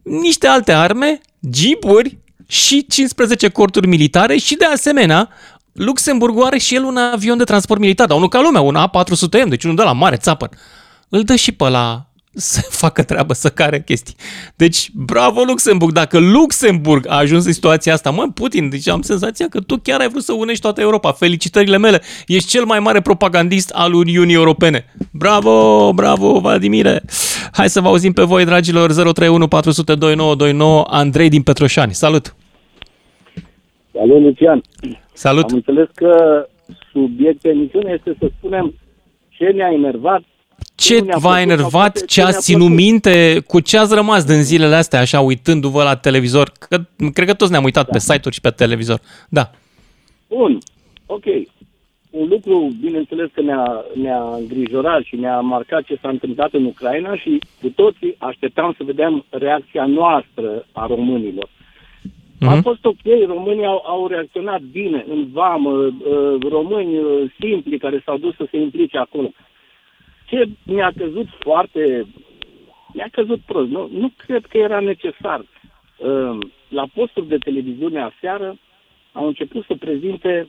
niște 0.03 0.47
alte 0.47 0.73
arme, 0.73 1.21
jeepuri, 1.53 2.19
și 2.51 2.87
15 2.89 3.49
corturi 3.49 3.87
militare 3.87 4.37
și 4.37 4.57
de 4.57 4.65
asemenea 4.65 5.29
Luxemburgul 5.73 6.45
are 6.45 6.59
și 6.59 6.75
el 6.75 6.85
un 6.85 6.97
avion 6.97 7.39
de 7.39 7.45
transport 7.45 7.81
militar, 7.81 8.07
dar 8.07 8.17
unul 8.17 8.29
ca 8.29 8.41
lumea, 8.41 8.61
un 8.61 8.77
A400M, 8.77 9.49
deci 9.49 9.65
unul 9.65 9.77
de 9.77 9.83
la 9.83 9.93
mare, 9.93 10.17
țapă. 10.17 10.49
Îl 11.09 11.23
dă 11.23 11.35
și 11.35 11.53
pe 11.53 11.69
la 11.69 12.09
să 12.39 12.61
facă 12.83 13.03
treabă, 13.03 13.33
să 13.33 13.49
care 13.49 13.81
chestii. 13.81 14.15
Deci, 14.57 14.91
bravo 14.95 15.43
Luxemburg! 15.43 15.93
Dacă 15.93 16.19
Luxemburg 16.19 17.07
a 17.09 17.17
ajuns 17.17 17.45
în 17.45 17.53
situația 17.53 17.93
asta, 17.93 18.11
mă, 18.11 18.29
Putin, 18.35 18.69
deci 18.69 18.89
am 18.89 19.03
senzația 19.03 19.47
că 19.49 19.61
tu 19.61 19.77
chiar 19.83 20.01
ai 20.01 20.09
vrut 20.09 20.23
să 20.23 20.33
unești 20.33 20.63
toată 20.63 20.81
Europa. 20.81 21.13
Felicitările 21.13 21.79
mele! 21.79 22.01
Ești 22.27 22.49
cel 22.49 22.65
mai 22.65 22.79
mare 22.79 23.01
propagandist 23.01 23.71
al 23.71 23.93
Uniunii 23.93 24.35
Europene. 24.35 24.85
Bravo, 25.13 25.93
bravo, 25.93 26.39
Vladimire! 26.41 27.03
Hai 27.53 27.69
să 27.69 27.81
vă 27.81 27.89
auzim 27.89 28.13
pe 28.13 28.23
voi, 28.23 28.45
dragilor, 28.45 28.93
031 28.93 29.49
400 29.49 29.95
2929, 29.95 30.85
Andrei 30.89 31.29
din 31.29 31.43
Petroșani. 31.43 31.95
Salut! 31.95 32.35
Salut, 33.93 34.23
Lucian! 34.23 34.63
Salut! 35.19 35.51
Am 35.51 35.55
înțeles 35.55 35.89
că 35.95 36.47
subiectul 36.93 37.51
emisiunii 37.51 37.93
este 37.93 38.17
să 38.19 38.31
spunem 38.37 38.75
ce 39.29 39.45
ne-a 39.45 39.71
enervat 39.73 40.23
ce 40.75 41.05
v-a 41.21 41.41
enervat, 41.41 42.05
ce 42.05 42.23
ați 42.23 42.43
ținut 42.43 42.69
minte, 42.69 43.43
cu 43.47 43.61
ce 43.61 43.79
ați 43.79 43.95
rămas 43.95 44.25
din 44.25 44.43
zilele 44.43 44.75
astea, 44.75 45.01
așa, 45.01 45.21
uitându-vă 45.21 45.83
la 45.83 45.97
televizor? 45.97 46.53
Că, 46.69 46.79
cred 47.13 47.27
că 47.27 47.35
toți 47.35 47.51
ne-am 47.51 47.65
uitat 47.65 47.85
da. 47.85 47.93
pe 47.93 47.99
site-uri 47.99 48.35
și 48.35 48.41
pe 48.41 48.51
televizor. 48.51 49.01
Da. 49.29 49.51
Bun, 50.29 50.59
ok. 51.07 51.25
Un 52.11 52.29
lucru, 52.29 52.77
bineînțeles 52.81 53.29
că 53.33 53.41
ne-a, 53.41 53.85
ne-a 53.95 54.23
îngrijorat 54.39 55.03
și 55.03 55.17
ne-a 55.17 55.41
marcat 55.41 55.83
ce 55.83 55.99
s-a 56.03 56.09
întâmplat 56.09 56.53
în 56.53 56.65
Ucraina 56.65 57.17
și 57.17 57.39
cu 57.61 57.69
toții 57.69 58.15
așteptam 58.19 58.75
să 58.77 58.85
vedem 58.85 59.25
reacția 59.31 59.87
noastră 59.87 60.67
a 60.73 60.87
românilor. 60.87 61.49
Mm-hmm. 62.41 62.59
A 62.59 62.61
fost 62.63 62.85
ok, 62.85 63.27
românii 63.27 63.67
au, 63.67 63.83
au 63.87 64.07
reacționat 64.07 64.61
bine 64.61 65.05
în 65.09 65.29
vamă, 65.33 65.71
uh, 65.71 66.41
români 66.49 66.99
uh, 66.99 67.31
simpli 67.41 67.79
care 67.79 68.03
s-au 68.05 68.19
dus 68.19 68.35
să 68.35 68.47
se 68.51 68.57
implice 68.57 68.99
acolo 68.99 69.31
ce 70.29 70.49
mi-a 70.63 70.93
căzut 70.97 71.27
foarte... 71.39 72.07
Mi-a 72.93 73.09
căzut 73.13 73.41
prost. 73.41 73.69
Nu, 73.69 73.89
nu 73.93 74.13
cred 74.17 74.47
că 74.47 74.59
era 74.59 74.81
necesar. 74.81 75.45
Ehm, 75.99 76.53
la 76.69 76.87
postul 76.95 77.27
de 77.27 77.37
televiziune 77.37 78.01
aseară 78.01 78.57
au 79.13 79.27
început 79.27 79.65
să 79.65 79.75
prezinte, 79.75 80.49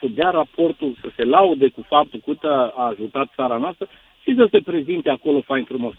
să 0.00 0.06
dea 0.10 0.30
raportul, 0.30 0.96
să 1.00 1.08
se 1.16 1.24
laude 1.24 1.68
cu 1.68 1.84
faptul 1.88 2.36
că 2.40 2.72
a 2.76 2.86
ajutat 2.86 3.32
țara 3.34 3.56
noastră 3.56 3.88
și 4.22 4.34
să 4.34 4.48
se 4.50 4.58
prezinte 4.64 5.10
acolo 5.10 5.40
fain 5.40 5.64
frumos. 5.64 5.94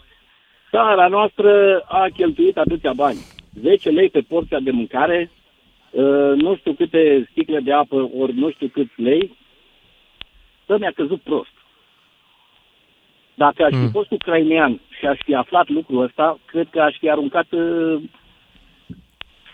Țara 0.70 1.08
noastră 1.08 1.78
a 1.88 2.06
cheltuit 2.16 2.58
atâția 2.58 2.92
bani. 2.92 3.18
10 3.60 3.90
lei 3.90 4.10
pe 4.10 4.20
porția 4.20 4.60
de 4.60 4.70
mâncare, 4.70 5.30
ehm, 5.90 6.34
nu 6.36 6.56
știu 6.56 6.72
câte 6.72 7.28
sticle 7.30 7.60
de 7.60 7.72
apă, 7.72 8.10
ori 8.18 8.34
nu 8.34 8.50
știu 8.50 8.68
câți 8.68 9.00
lei, 9.00 9.36
să 10.66 10.76
mi-a 10.78 10.92
căzut 10.94 11.20
prost. 11.20 11.54
Dacă 13.34 13.64
aș 13.64 13.70
fi 13.70 13.76
mm. 13.76 13.90
fost 13.90 14.10
ucrainean 14.10 14.80
și 14.98 15.06
aș 15.06 15.18
fi 15.24 15.34
aflat 15.34 15.68
lucrul 15.68 16.02
ăsta, 16.02 16.38
cred 16.44 16.68
că 16.70 16.80
aș 16.80 16.96
fi 16.98 17.10
aruncat 17.10 17.46
uh, 17.52 18.02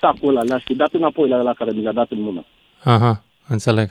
sacul 0.01 0.29
ăla, 0.29 0.43
l-aș 0.43 0.63
fi 0.63 0.75
dat 0.75 0.93
înapoi 0.93 1.29
la 1.29 1.43
la 1.43 1.55
care 1.55 1.71
mi 1.73 1.83
l-a 1.83 1.93
dat 1.93 2.11
în 2.11 2.21
mână. 2.21 2.45
Aha, 2.85 3.23
înțeleg. 3.49 3.91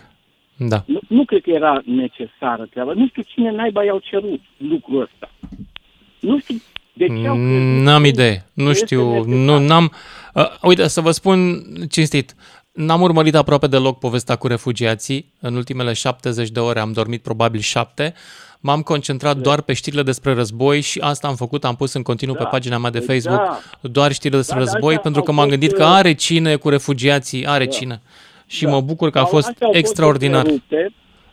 Da. 0.57 0.83
Nu, 0.85 0.99
nu 1.07 1.25
cred 1.25 1.41
că 1.41 1.49
era 1.49 1.81
necesară 1.85 2.65
treaba. 2.65 2.93
Nu 2.93 3.07
știu 3.07 3.21
cine 3.21 3.51
naiba 3.51 3.83
i-au 3.83 3.99
cerut 3.99 4.41
lucrul 4.57 5.01
ăsta. 5.01 5.29
Nu 6.19 6.39
știu 6.39 6.55
de 6.97 7.07
ce 7.07 7.27
au 7.27 7.37
N-am 7.83 8.05
idee. 8.05 8.45
Nu 8.53 8.73
știu. 8.73 9.23
Nu, 9.23 9.59
n-am... 9.59 9.91
Uh, 10.33 10.45
uite, 10.61 10.87
să 10.87 11.01
vă 11.01 11.11
spun 11.11 11.63
cinstit. 11.89 12.35
N-am 12.71 13.01
urmărit 13.01 13.35
aproape 13.35 13.67
deloc 13.67 13.99
povestea 13.99 14.35
cu 14.35 14.47
refugiații. 14.47 15.33
În 15.39 15.55
ultimele 15.55 15.93
70 15.93 16.49
de 16.49 16.59
ore 16.59 16.79
am 16.79 16.91
dormit 16.91 17.21
probabil 17.21 17.59
7. 17.59 18.13
M-am 18.59 18.81
concentrat 18.81 19.37
doar 19.37 19.61
pe 19.61 19.73
știrile 19.73 20.03
despre 20.03 20.33
război 20.33 20.81
și 20.81 20.99
asta 20.99 21.27
am 21.27 21.35
făcut, 21.35 21.65
am 21.65 21.75
pus 21.75 21.93
în 21.93 22.01
continuu 22.01 22.35
da. 22.35 22.43
pe 22.43 22.49
pagina 22.51 22.77
mea 22.77 22.89
de 22.89 22.99
păi 22.99 23.19
Facebook 23.19 23.39
da. 23.39 23.59
doar 23.81 24.11
știrile 24.11 24.39
despre 24.39 24.59
da, 24.59 24.63
război, 24.63 24.99
pentru 24.99 25.21
că 25.21 25.31
m-am 25.31 25.49
gândit 25.49 25.71
că 25.71 25.83
uh, 25.83 25.89
are 25.91 26.13
cine 26.13 26.55
cu 26.55 26.69
refugiații, 26.69 27.47
are 27.47 27.65
da. 27.65 27.71
cine. 27.71 28.01
Și 28.47 28.63
da. 28.63 28.69
mă 28.69 28.81
bucur 28.81 29.09
că 29.09 29.19
a 29.19 29.25
fost 29.25 29.53
extraordinar 29.71 30.45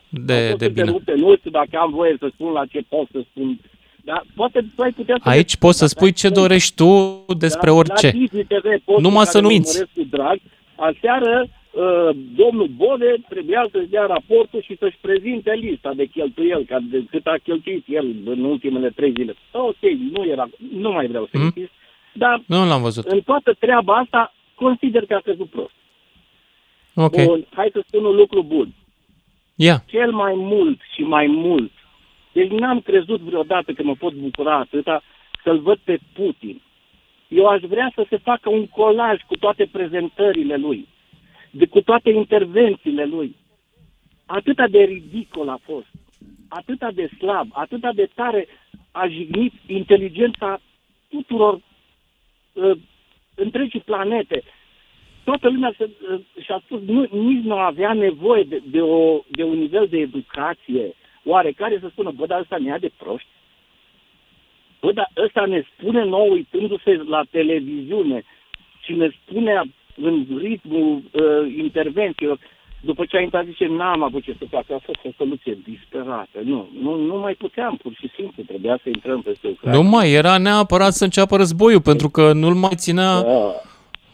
de, 0.08 0.54
de 0.58 0.68
bine. 0.68 0.90
Nu 1.16 1.36
știu 1.36 1.50
dacă 1.50 1.70
am 1.80 1.90
voie 1.90 2.16
să 2.18 2.30
spun 2.34 2.52
la 2.52 2.66
ce 2.66 2.84
pot 2.88 3.08
să 3.12 3.24
spun 3.30 3.60
da, 4.04 4.22
poate 4.34 4.64
tu 4.76 4.82
ai 4.82 4.92
putea 4.92 5.16
să 5.22 5.28
Aici 5.28 5.56
poți 5.56 5.78
să 5.78 5.86
spui 5.86 6.12
ce 6.12 6.28
dorești 6.28 6.74
tu 6.74 7.24
despre 7.38 7.70
da, 7.70 7.76
orice. 7.76 8.10
TV, 8.10 8.98
Numai 8.98 9.26
să 9.26 9.40
nu 9.40 9.48
minți. 9.48 9.84
Cu 9.94 10.06
drag, 10.10 10.38
aseară 10.76 11.48
Uh, 11.72 12.16
domnul 12.34 12.66
Bode 12.66 13.14
trebuia 13.28 13.68
să-și 13.70 13.88
dea 13.88 14.06
raportul 14.06 14.62
și 14.62 14.76
să-și 14.78 14.96
prezinte 15.00 15.52
lista 15.52 15.92
de 15.94 16.04
cheltuieli, 16.04 16.64
ca 16.64 16.78
de 16.90 17.04
cât 17.10 17.26
a 17.26 17.34
cheltuit 17.42 17.84
el 17.88 18.14
în 18.24 18.44
ultimele 18.44 18.90
trei 18.90 19.12
zile. 19.16 19.34
Ok, 19.50 19.80
nu 20.12 20.24
era, 20.24 20.48
nu 20.72 20.92
mai 20.92 21.06
vreau 21.06 21.28
să 21.30 21.38
mm? 21.38 21.44
insist, 21.44 21.70
dar 22.12 22.42
nu 22.46 22.66
l-am 22.66 22.82
văzut. 22.82 23.06
în 23.06 23.20
toată 23.20 23.56
treaba 23.58 23.94
asta 23.94 24.34
consider 24.54 25.06
că 25.06 25.14
a 25.14 25.20
căzut 25.24 25.50
prost. 25.50 25.74
Ok. 26.94 27.24
Bun, 27.24 27.46
hai 27.50 27.68
să 27.72 27.82
spun 27.86 28.04
un 28.04 28.14
lucru 28.14 28.42
bun. 28.42 28.68
Yeah. 29.54 29.78
Cel 29.86 30.12
mai 30.12 30.32
mult 30.36 30.80
și 30.94 31.02
mai 31.02 31.26
mult, 31.26 31.72
deci 32.32 32.50
n-am 32.50 32.80
crezut 32.80 33.20
vreodată 33.20 33.72
că 33.72 33.82
mă 33.82 33.94
pot 33.94 34.12
bucura 34.12 34.56
atâta 34.56 35.02
să-l 35.42 35.58
văd 35.58 35.78
pe 35.84 35.98
Putin. 36.12 36.60
Eu 37.28 37.46
aș 37.46 37.60
vrea 37.60 37.92
să 37.94 38.06
se 38.08 38.16
facă 38.16 38.48
un 38.48 38.66
colaj 38.66 39.20
cu 39.26 39.36
toate 39.36 39.68
prezentările 39.72 40.56
lui 40.56 40.88
de 41.50 41.66
cu 41.66 41.80
toate 41.80 42.10
intervențiile 42.10 43.04
lui. 43.04 43.36
Atâta 44.26 44.68
de 44.68 44.82
ridicol 44.82 45.48
a 45.48 45.58
fost, 45.62 45.86
atâta 46.48 46.90
de 46.90 47.10
slab, 47.18 47.48
atâta 47.52 47.92
de 47.92 48.08
tare 48.14 48.46
a 48.90 49.06
jignit 49.06 49.52
inteligența 49.66 50.60
tuturor 51.08 51.60
uh, 52.52 52.78
întregii 53.34 53.80
planete. 53.80 54.42
Toată 55.24 55.48
lumea 55.48 55.74
se, 55.78 55.90
uh, 56.12 56.20
și-a 56.44 56.62
spus, 56.64 56.80
nu, 56.80 57.06
nici 57.10 57.44
nu 57.44 57.56
avea 57.56 57.92
nevoie 57.92 58.42
de, 58.42 58.62
de, 58.66 58.80
o, 58.80 59.20
de 59.28 59.42
un 59.42 59.58
nivel 59.58 59.86
de 59.86 59.98
educație 59.98 60.94
oarecare 61.24 61.78
să 61.80 61.88
spună, 61.90 62.10
bă, 62.10 62.26
dar 62.26 62.40
ăsta 62.40 62.56
ne 62.56 62.66
ia 62.68 62.78
de 62.78 62.90
proști. 62.96 63.28
Bă, 64.80 64.92
dar 64.92 65.10
ăsta 65.16 65.44
ne 65.46 65.62
spune 65.72 66.04
nou 66.04 66.30
uitându-se 66.30 67.02
la 67.08 67.22
televiziune 67.30 68.24
și 68.80 68.92
ne 68.92 69.08
spune 69.20 69.62
în 69.96 70.26
ritmul 70.40 71.02
uh, 71.10 71.54
intervențiilor, 71.56 72.38
după 72.80 73.04
ce 73.04 73.16
a 73.16 73.20
intrat, 73.20 73.44
zice, 73.44 73.66
n-am 73.66 74.02
avut 74.02 74.22
ce 74.22 74.34
să 74.38 74.44
fac, 74.50 74.70
a 74.70 74.80
fost 74.84 74.98
o 75.04 75.08
soluție 75.16 75.58
disperată. 75.64 76.38
Nu, 76.44 76.68
nu, 76.82 76.96
nu 76.96 77.18
mai 77.18 77.34
puteam, 77.34 77.76
pur 77.76 77.92
și 78.00 78.10
simplu, 78.16 78.42
trebuia 78.42 78.78
să 78.82 78.88
intrăm 78.88 79.22
peste 79.22 79.48
Ucraina. 79.48 79.82
Nu 79.82 79.88
mai, 79.88 80.12
era 80.12 80.38
neapărat 80.38 80.92
să 80.92 81.04
înceapă 81.04 81.36
războiul, 81.36 81.80
pentru 81.80 82.08
că 82.08 82.32
nu-l 82.32 82.54
mai 82.54 82.74
ținea 82.74 83.22
da. 83.22 83.54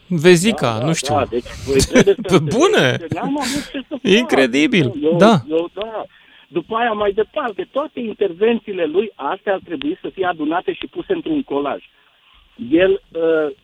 vezica, 0.07 0.77
da, 0.79 0.85
nu 0.85 0.93
știu. 0.93 1.15
Da, 1.15 1.25
deci, 1.29 1.43
Pe 2.31 2.37
bune! 2.39 2.97
N-am 3.09 3.39
avut 3.39 3.69
ce 3.71 3.81
să 3.87 3.97
fac. 4.01 4.11
Incredibil, 4.11 4.93
eu, 5.01 5.17
da. 5.17 5.41
Eu, 5.49 5.69
da. 5.73 6.05
După 6.51 6.75
aia, 6.75 6.91
mai 6.91 7.11
departe, 7.11 7.67
toate 7.71 7.99
intervențiile 7.99 8.85
lui, 8.85 9.11
astea 9.15 9.53
ar 9.53 9.59
trebui 9.63 9.97
să 10.01 10.09
fie 10.09 10.25
adunate 10.25 10.73
și 10.73 10.87
puse 10.87 11.13
într-un 11.13 11.43
colaj. 11.43 11.83
El 12.69 13.01
uh, 13.11 13.55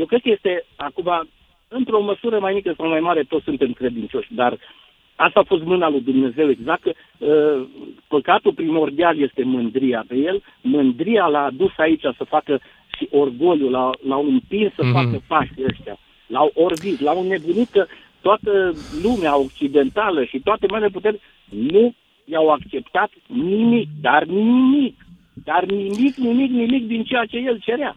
eu 0.00 0.06
cred 0.06 0.20
că 0.20 0.28
este 0.28 0.64
acum, 0.76 1.28
într-o 1.68 2.00
măsură 2.00 2.38
mai 2.38 2.54
mică 2.54 2.74
sau 2.76 2.88
mai 2.88 3.00
mare, 3.00 3.22
toți 3.22 3.44
suntem 3.44 3.72
credincioși, 3.72 4.34
dar 4.34 4.58
asta 5.16 5.40
a 5.40 5.50
fost 5.52 5.62
mâna 5.62 5.88
lui 5.88 6.00
Dumnezeu 6.00 6.50
exact, 6.50 6.82
că 6.82 6.92
uh, 6.92 7.66
păcatul 8.08 8.52
primordial 8.52 9.18
este 9.18 9.42
mândria 9.44 10.04
pe 10.08 10.16
el, 10.16 10.42
mândria 10.60 11.26
l-a 11.26 11.44
adus 11.44 11.72
aici 11.76 12.00
să 12.00 12.24
facă 12.24 12.60
și 12.96 13.08
orgoliul, 13.10 13.70
l-a, 13.70 13.90
l-au 14.06 14.24
împins 14.26 14.72
să 14.74 14.82
mm-hmm. 14.82 14.92
facă 14.92 15.22
pașii 15.26 15.64
ăștia, 15.68 15.98
l-au 16.26 16.50
orbit, 16.54 17.00
l-au 17.00 17.22
nebunit 17.22 17.68
că 17.70 17.86
toată 18.20 18.74
lumea 19.02 19.38
occidentală 19.38 20.24
și 20.24 20.40
toate 20.40 20.66
mele 20.70 20.88
puteri 20.88 21.20
nu 21.48 21.94
i-au 22.24 22.48
acceptat 22.48 23.10
nimic, 23.26 23.88
dar 24.00 24.24
nimic, 24.24 24.96
dar 25.44 25.64
nimic, 25.64 26.16
nimic, 26.16 26.50
nimic 26.50 26.86
din 26.86 27.04
ceea 27.04 27.24
ce 27.24 27.36
el 27.36 27.58
cerea. 27.60 27.96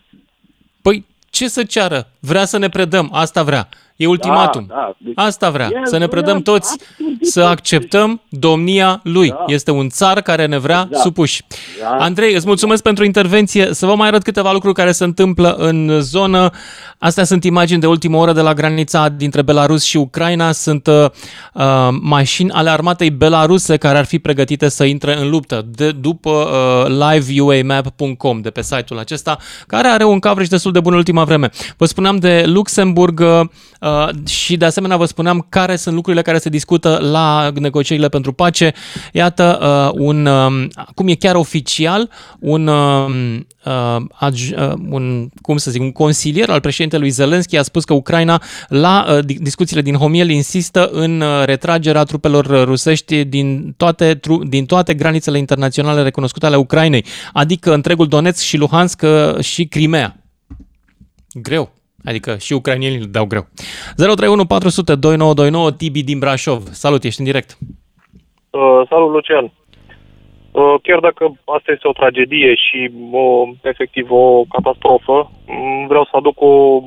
Păi 0.82 1.06
ce 1.30 1.48
să 1.48 1.64
ceară? 1.64 2.12
Vrea 2.20 2.46
să 2.46 2.58
ne 2.58 2.70
predăm, 2.70 3.10
asta 3.14 3.44
vrea. 3.44 3.70
E 3.96 4.08
ultimatum. 4.08 4.66
Da, 4.68 4.76
da. 4.76 4.96
Deci 4.98 5.14
Asta 5.16 5.50
vrea, 5.50 5.70
el 5.74 5.86
să 5.86 5.98
ne 5.98 6.06
vrea 6.06 6.08
predăm 6.08 6.42
toți, 6.42 6.72
absolut 6.74 7.26
să 7.26 7.40
tot. 7.42 7.50
acceptăm 7.50 8.22
domnia 8.30 9.00
lui. 9.04 9.30
Da. 9.30 9.44
Este 9.48 9.72
un 9.72 9.90
țar 9.90 10.22
care 10.22 10.46
ne 10.46 10.58
vrea 10.58 10.82
Exact. 10.86 11.04
supuși. 11.04 11.44
Da. 11.82 11.90
Andrei, 11.90 12.34
îți 12.34 12.46
mulțumesc 12.48 12.84
pentru 12.84 13.04
intervenție. 13.06 13.74
Să 13.74 13.86
vă 13.86 13.96
mai 13.96 14.08
arăt 14.08 14.24
câteva 14.24 14.52
lucruri 14.52 14.76
care 14.76 14.92
se 14.92 15.04
întâmplă 15.04 15.54
în 15.54 15.98
zonă. 16.00 16.50
Astea 16.98 17.24
sunt 17.24 17.44
imagini 17.44 17.80
de 17.80 17.88
ultimă 17.88 18.18
oră 18.18 18.34
de 18.34 18.42
la 18.42 18.54
granița 18.54 19.10
dintre 19.10 19.42
Belarus 19.42 19.84
și 19.84 19.98
Ucraina. 19.98 20.52
Sunt 20.52 20.88
uh, 20.88 21.06
uh, 21.54 21.64
mașini 22.02 22.52
ale 22.52 22.70
armatei 22.70 23.10
belaruse 23.10 23.78
care 23.78 23.98
ar 23.98 24.06
fi 24.06 24.20
pregătite 24.20 24.70
să 24.70 24.84
intre 24.84 25.18
în 25.20 25.30
luptă. 25.30 25.66
De, 25.70 25.92
după 25.92 26.30
uh, 26.30 27.10
liveuamap.com 27.12 28.42
de 28.42 28.50
pe 28.50 28.62
site-ul 28.62 29.00
acesta, 29.00 29.38
care 29.68 29.88
are 29.88 30.04
un 30.04 30.20
coverage 30.20 30.50
destul 30.50 30.72
de 30.72 30.80
bun 30.80 30.92
în 30.92 30.98
ultima 30.98 31.24
vreme. 31.24 31.50
Vă 31.78 31.86
spuneam 31.86 32.18
de 32.18 32.44
Luxemburg 32.46 33.20
uh, 33.20 33.42
uh, 33.82 34.28
și 34.28 34.58
de 34.58 34.66
asemenea 34.66 34.98
vă 34.98 35.06
spuneam 35.06 35.46
care 35.50 35.76
sunt 35.76 35.96
lucrurile 35.96 36.22
care 36.22 36.38
se 36.38 36.50
discută 36.50 36.98
la 37.12 37.52
negocierile 37.60 38.10
pentru 38.10 38.34
pace. 38.34 38.74
Iată, 39.12 39.60
uh, 39.96 40.02
un, 40.06 40.26
um, 40.26 40.68
cum 40.96 41.08
e 41.08 41.14
chiar 41.16 41.36
oficial, 41.36 42.10
un, 42.40 42.68
um, 42.68 43.48
uh, 43.66 43.96
adj- 44.30 44.58
uh, 44.58 44.74
un, 44.90 45.30
cum 45.42 45.58
să 45.58 45.72
zic, 45.72 45.82
un 45.82 45.92
consilier 45.92 46.50
al 46.50 46.60
președintelui 46.60 47.10
Zelensky 47.10 47.58
a 47.58 47.62
spus 47.62 47.84
că 47.84 47.94
Ucraina 47.94 48.42
la 48.68 49.06
uh, 49.10 49.26
di- 49.26 49.40
discuțiile 49.40 49.82
din 49.82 49.96
Homiel 49.96 50.30
insistă 50.30 50.90
în 50.92 51.22
uh, 51.22 51.44
retragerea 51.46 52.04
trupelor 52.04 52.64
rusești 52.64 53.24
din 53.24 53.74
toate, 53.78 54.16
tru- 54.16 54.44
din 54.44 54.66
toate 54.66 54.94
granițele 54.94 55.38
internaționale 55.38 56.02
recunoscute 56.02 56.46
ale 56.46 56.56
Ucrainei, 56.56 57.06
adică 57.34 57.74
întregul 57.74 58.08
Donetsk 58.08 58.44
și 58.44 58.58
Luhansk 58.58 59.02
uh, 59.02 59.44
și 59.44 59.66
Crimea. 59.66 60.16
Greu. 61.34 61.81
Adică 62.06 62.36
și 62.40 62.54
ucrainienii 62.54 62.98
îl 62.98 63.08
dau 63.12 63.26
greu. 63.26 63.46
031 63.96 64.46
400 64.46 64.96
2929 64.96 65.72
Tibi 65.72 66.04
din 66.04 66.20
Brașov. 66.20 66.62
Salut, 66.64 67.04
ești 67.04 67.20
în 67.20 67.26
direct. 67.26 67.58
Uh, 68.50 68.82
salut, 68.90 69.12
Lucian. 69.12 69.52
Uh, 70.52 70.76
chiar 70.82 71.00
dacă 71.00 71.24
asta 71.46 71.72
este 71.72 71.88
o 71.88 71.98
tragedie 72.00 72.56
și 72.56 72.92
o, 73.12 73.48
efectiv 73.62 74.06
o 74.10 74.44
catastrofă, 74.50 75.32
m, 75.48 75.88
vreau 75.88 76.04
să 76.04 76.16
aduc 76.16 76.42
o, 76.42 76.82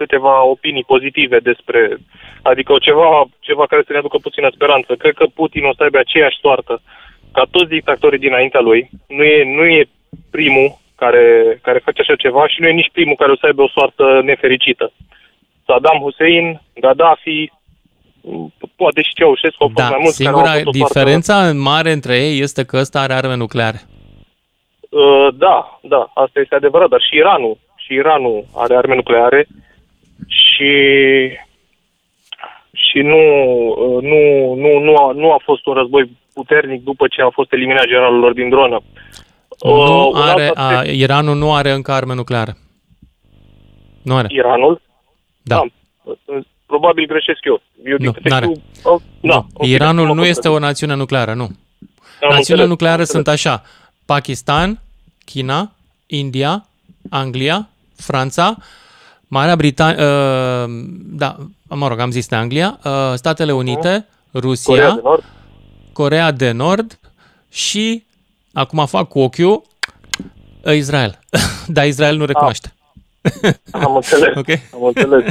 câteva 0.00 0.44
opinii 0.44 0.90
pozitive 0.92 1.38
despre, 1.38 1.80
adică 2.42 2.72
ceva, 2.80 3.08
ceva 3.40 3.64
care 3.66 3.82
să 3.86 3.92
ne 3.92 3.98
aducă 3.98 4.18
puțină 4.18 4.48
speranță. 4.54 4.94
Cred 4.94 5.14
că 5.14 5.26
Putin 5.34 5.64
o 5.64 5.74
să 5.74 5.82
aibă 5.82 5.98
aceeași 5.98 6.40
soartă 6.42 6.74
ca 7.32 7.44
toți 7.50 7.74
dictatorii 7.76 8.24
dinaintea 8.26 8.60
lui. 8.60 8.90
Nu 9.16 9.22
e, 9.22 9.38
nu 9.58 9.64
e 9.64 9.88
primul 10.30 10.68
care, 10.96 11.58
care 11.62 11.78
face 11.84 12.00
așa 12.00 12.14
ceva 12.14 12.48
și 12.48 12.60
nu 12.60 12.66
e 12.66 12.72
nici 12.72 12.90
primul 12.92 13.16
care 13.16 13.32
o 13.32 13.36
să 13.36 13.46
aibă 13.46 13.62
o 13.62 13.68
soartă 13.68 14.20
nefericită. 14.24 14.92
Saddam 15.66 15.98
Hussein, 15.98 16.60
Gaddafi, 16.80 17.50
m, 18.20 18.52
poate 18.76 19.02
și 19.02 19.14
Ceaușescu 19.14 19.62
au 19.62 19.70
fost 19.74 19.88
Da, 19.88 19.94
mai 19.94 20.00
mulți 20.02 20.22
care 20.22 20.28
singura 20.28 20.52
au 20.52 20.58
avut 20.58 20.74
o 20.74 20.76
soartă 20.76 20.92
diferența 20.94 21.52
mare 21.52 21.90
între 21.92 22.16
ei 22.18 22.40
este 22.40 22.64
că 22.64 22.76
ăsta 22.76 23.00
are 23.00 23.12
arme 23.12 23.36
nucleare. 23.36 23.80
Uh, 24.88 25.28
da, 25.34 25.78
da, 25.82 26.10
asta 26.14 26.40
este 26.40 26.54
adevărat, 26.54 26.88
dar 26.88 27.00
și 27.00 27.16
Iranul, 27.16 27.58
și 27.76 27.92
Iranul 27.92 28.44
are 28.54 28.76
arme 28.76 28.94
nucleare 28.94 29.46
și 30.26 30.72
și 32.72 32.98
nu, 32.98 33.22
uh, 33.68 34.02
nu, 34.02 34.20
nu, 34.54 34.78
nu, 34.78 34.94
a, 34.94 35.12
nu 35.12 35.32
a 35.32 35.40
fost 35.44 35.66
un 35.66 35.74
război 35.74 36.10
puternic 36.34 36.84
după 36.84 37.06
ce 37.08 37.22
a 37.22 37.30
fost 37.30 37.52
eliminat 37.52 37.84
generalul 37.84 38.18
lor 38.18 38.32
din 38.32 38.48
dronă. 38.48 38.78
Nu 39.62 39.70
Uh, 39.70 40.08
un 40.12 40.20
are, 40.20 40.46
alt 40.46 40.56
a, 40.56 40.62
aspect, 40.76 40.94
Iranul 40.96 41.36
nu 41.36 41.54
are 41.54 41.72
încă 41.72 41.92
arme 41.92 42.14
nucleare. 42.14 42.56
Nu 44.02 44.16
are. 44.16 44.26
Iranul, 44.30 44.80
Da. 45.42 45.60
uh, 46.04 46.42
probabil 46.66 47.06
greșesc 47.06 47.38
eu. 47.44 47.60
eu 47.84 47.96
din 47.96 48.06
Nu, 48.06 48.12
câte 48.12 48.28
n-are. 48.28 48.46
știu, 48.46 48.62
uh, 48.92 49.00
da, 49.20 49.34
nu. 49.34 49.46
ok, 49.54 49.66
Iranul 49.66 50.06
mă 50.06 50.14
nu 50.14 50.24
este 50.24 50.48
o 50.48 50.50
controlez. 50.50 50.68
națiune 50.70 50.94
nucleară, 50.94 51.34
nu. 51.34 51.42
Am 51.44 51.48
Națiunile 52.20 52.38
înțeles, 52.38 52.68
nucleare 52.68 53.00
am 53.00 53.06
sunt 53.06 53.26
înțeles. 53.26 53.44
așa. 53.44 53.62
Pakistan, 54.04 54.80
China, 55.24 55.70
India, 56.06 56.66
Anglia, 57.10 57.68
Franța, 57.96 58.56
Marea 59.28 59.56
Britanie, 59.56 60.04
uh, 60.04 60.70
da, 61.04 61.36
mă 61.68 61.88
rog, 61.88 61.98
am 61.98 62.10
zis 62.10 62.26
de 62.28 62.36
Anglia, 62.36 62.78
uh, 62.84 62.92
Statele 63.14 63.52
Unite, 63.52 64.06
Rusia, 64.32 64.74
Coreea 64.74 64.90
de 64.94 65.00
Nord, 65.02 65.24
Corea 65.92 66.30
de 66.30 66.50
Nord 66.50 66.98
și, 67.50 68.04
acum 68.60 68.86
fac 68.86 69.08
cu 69.08 69.18
ochiul, 69.18 69.62
Israel. 70.74 71.18
Dar 71.76 71.86
Israel 71.86 72.16
nu 72.16 72.24
recunoaște. 72.24 72.68
am 73.72 73.94
înțeles. 73.94 74.36
Ok? 74.42 74.48
Am 74.74 74.84
înțeles. 74.84 75.24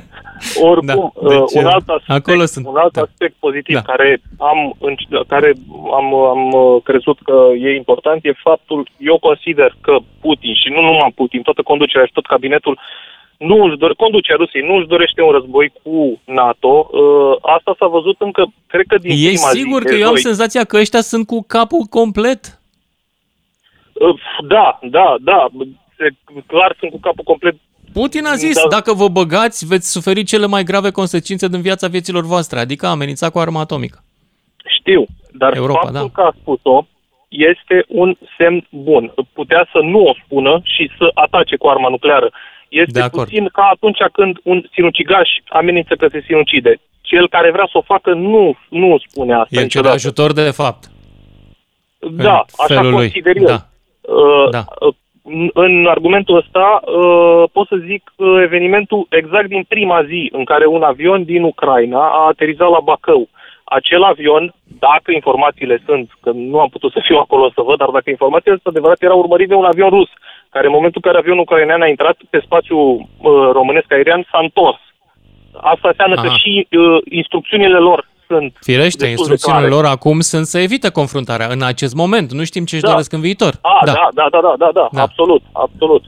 Oricum, 0.62 0.86
Da, 0.88 0.94
da, 1.28 1.30
deci, 1.30 1.38
deci, 1.54 1.62
un 1.64 1.66
alt 1.76 1.88
aspect, 1.90 2.10
acolo 2.20 2.46
sunt. 2.46 2.66
un 2.68 2.76
alt 2.76 2.94
Da. 2.94 3.02
aspect 3.02 3.36
pozitiv 3.40 3.76
Da. 3.76 3.82
care 3.82 4.22
am 4.38 4.60
înc- 4.90 5.28
care 5.28 5.54
am, 6.00 6.14
am 6.14 6.52
uh, 6.52 6.82
crezut 6.84 7.18
că 7.24 7.36
e 7.66 7.76
important 7.76 8.20
e 8.26 8.32
faptul, 8.50 8.90
eu 8.98 9.18
consider 9.20 9.76
că 9.82 9.94
Putin 10.22 10.54
și 10.54 10.70
nu 10.76 10.82
numai 10.82 11.12
Putin, 11.16 11.42
toată 11.42 11.62
conducerea 11.62 12.06
și 12.06 12.12
tot 12.18 12.26
cabinetul 12.26 12.80
nu 13.38 13.64
își 13.64 13.78
dore, 13.78 13.94
conducerea 13.98 14.38
Rusiei 14.44 14.68
nu 14.70 14.76
își 14.76 14.88
dorește 14.88 15.22
un 15.22 15.32
război 15.32 15.68
cu 15.84 16.22
NATO. 16.26 16.72
Uh, 16.92 17.38
asta 17.56 17.76
s-a 17.80 17.88
văzut 17.88 18.16
încă, 18.20 18.44
cred 18.68 18.86
că 18.88 18.98
din 18.98 19.12
E 19.12 19.16
prima 19.16 19.50
sigur 19.60 19.80
zi 19.82 19.86
că 19.88 19.94
de 19.94 20.00
eu 20.00 20.08
am 20.08 20.14
joi. 20.16 20.22
senzația 20.30 20.64
că 20.64 20.78
ăștia 20.78 21.02
sunt 21.02 21.28
cu 21.28 21.44
capul 21.48 21.84
complet. 21.90 22.60
Uh, 24.02 24.16
Da, 24.48 24.80
da, 24.82 25.16
da. 25.22 25.48
Se- 25.98 26.16
Clar 26.48 26.76
sunt 26.80 26.92
cu 26.92 27.00
capul 27.00 27.24
complet 27.24 27.56
Putin 27.94 28.26
a 28.26 28.34
zis, 28.36 28.56
Da. 28.62 28.68
dacă 28.70 28.94
vă 28.94 29.08
băgați, 29.08 29.66
veți 29.66 29.92
suferi 29.92 30.24
cele 30.24 30.46
mai 30.46 30.64
grave 30.64 30.90
consecințe 30.92 31.48
din 31.48 31.62
viața 31.62 31.88
vieților 31.88 32.24
voastre, 32.24 32.60
adică 32.60 32.86
a 32.86 32.90
amenința 32.90 33.30
cu 33.30 33.40
arma 33.40 33.60
atomică. 33.60 33.98
Știu, 34.80 35.06
dar 35.32 35.56
Europa, 35.56 35.80
faptul 35.82 36.12
da. 36.14 36.22
că 36.22 36.28
a 36.28 36.36
spus-o 36.42 36.86
este 37.30 37.86
un 37.88 38.16
semn 38.38 38.68
bun. 38.72 39.14
Putea 39.34 39.68
să 39.72 39.80
nu 39.82 40.00
o 40.00 40.14
spună 40.26 40.62
și 40.64 40.92
să 40.98 41.12
atace 41.14 41.56
cu 41.56 41.68
arma 41.68 41.90
nucleară. 41.90 42.30
De 42.70 42.80
Este 42.82 43.02
acord. 43.02 43.28
puțin 43.30 43.48
ca 43.48 43.70
atunci 43.74 43.98
când 44.12 44.38
un 44.44 44.64
sinucigaș 44.74 45.30
amenință 45.50 45.96
că 45.96 46.08
se 46.12 46.24
sinucide. 46.28 46.80
Cel 47.02 47.30
care 47.30 47.52
vrea 47.52 47.68
să 47.72 47.78
o 47.78 47.82
facă 47.82 48.14
nu, 48.14 48.58
nu 48.70 48.98
spune 49.10 49.32
asta 49.34 49.48
El 49.50 49.50
cere 49.50 49.64
niciodată. 49.64 49.94
ajutor 49.96 50.34
de 50.34 50.52
fapt. 50.52 50.84
Da, 52.12 52.34
în 52.34 52.46
așa 52.58 52.76
felul 52.76 52.92
lui. 52.92 53.00
consider 53.02 53.36
eu. 53.38 53.46
Da. 53.46 53.66
Uh, 54.08 54.50
Da. 54.52 54.64
uh, 54.80 54.94
în- 55.28 55.50
În 55.54 55.86
argumentul 55.88 56.38
ăsta 56.38 56.82
uh, 56.86 57.44
pot 57.52 57.68
să 57.68 57.76
zic 57.76 58.12
uh, 58.16 58.42
evenimentul 58.42 59.06
exact 59.10 59.48
din 59.48 59.64
prima 59.68 60.04
zi 60.04 60.30
în 60.32 60.44
care 60.44 60.66
un 60.66 60.84
avion 60.84 61.24
din 61.24 61.44
Ucraina 61.44 62.00
a 62.00 62.26
aterizat 62.28 62.70
la 62.70 62.80
Bacău. 62.80 63.28
Acel 63.64 64.04
avion, 64.04 64.54
dacă 64.80 65.12
informațiile 65.12 65.82
sunt, 65.86 66.10
că 66.22 66.32
nu 66.32 66.60
am 66.60 66.70
putut 66.70 66.92
să 66.92 67.00
fiu 67.04 67.18
acolo 67.18 67.50
să 67.56 67.62
văd, 67.62 67.78
dar 67.78 67.90
dacă 67.90 68.10
informațiile 68.10 68.60
sunt 68.62 68.76
adevărate, 68.76 69.06
era 69.06 69.14
urmărit 69.14 69.48
de 69.48 69.54
un 69.56 69.66
avion 69.66 69.90
rus, 69.90 70.10
care 70.50 70.66
în 70.66 70.72
momentul 70.74 71.02
în 71.04 71.08
care 71.12 71.22
avionul 71.22 71.42
ucrainean 71.48 71.82
a 71.82 71.88
intrat 71.88 72.18
pe 72.30 72.40
spațiul 72.46 72.88
uh, 72.98 73.50
românesc 73.52 73.92
aerian 73.94 74.28
s-a 74.32 74.40
întors. 74.42 74.80
Asta 75.74 75.88
înseamnă 75.88 76.16
că 76.16 76.28
Aha. 76.28 76.36
și 76.36 76.68
uh, 76.72 76.98
instrucțiunile 77.10 77.78
lor 77.78 78.08
sunt 78.28 78.58
Firește, 78.62 78.84
destul 78.86 79.06
de 79.06 79.10
instrucțiunile 79.10 79.68
clare. 79.68 79.82
lor 79.82 79.92
acum 79.96 80.20
sunt 80.20 80.46
să 80.46 80.58
evite 80.60 80.90
confruntarea 80.90 81.48
în 81.48 81.62
acest 81.64 81.96
moment. 81.96 82.32
Nu 82.32 82.44
știm 82.44 82.66
ce 82.66 82.76
își 82.76 82.84
Da. 82.84 82.90
doresc 82.92 83.12
în 83.12 83.22
viitor. 83.22 83.54
A, 83.62 83.86
da, 83.86 83.92
da, 83.94 84.10
da, 84.14 84.28
da, 84.32 84.40
da, 84.42 84.56
da, 84.58 84.72
Da. 84.74 84.90
da. 84.92 85.02
absolut, 85.02 85.42
absolut, 85.52 86.04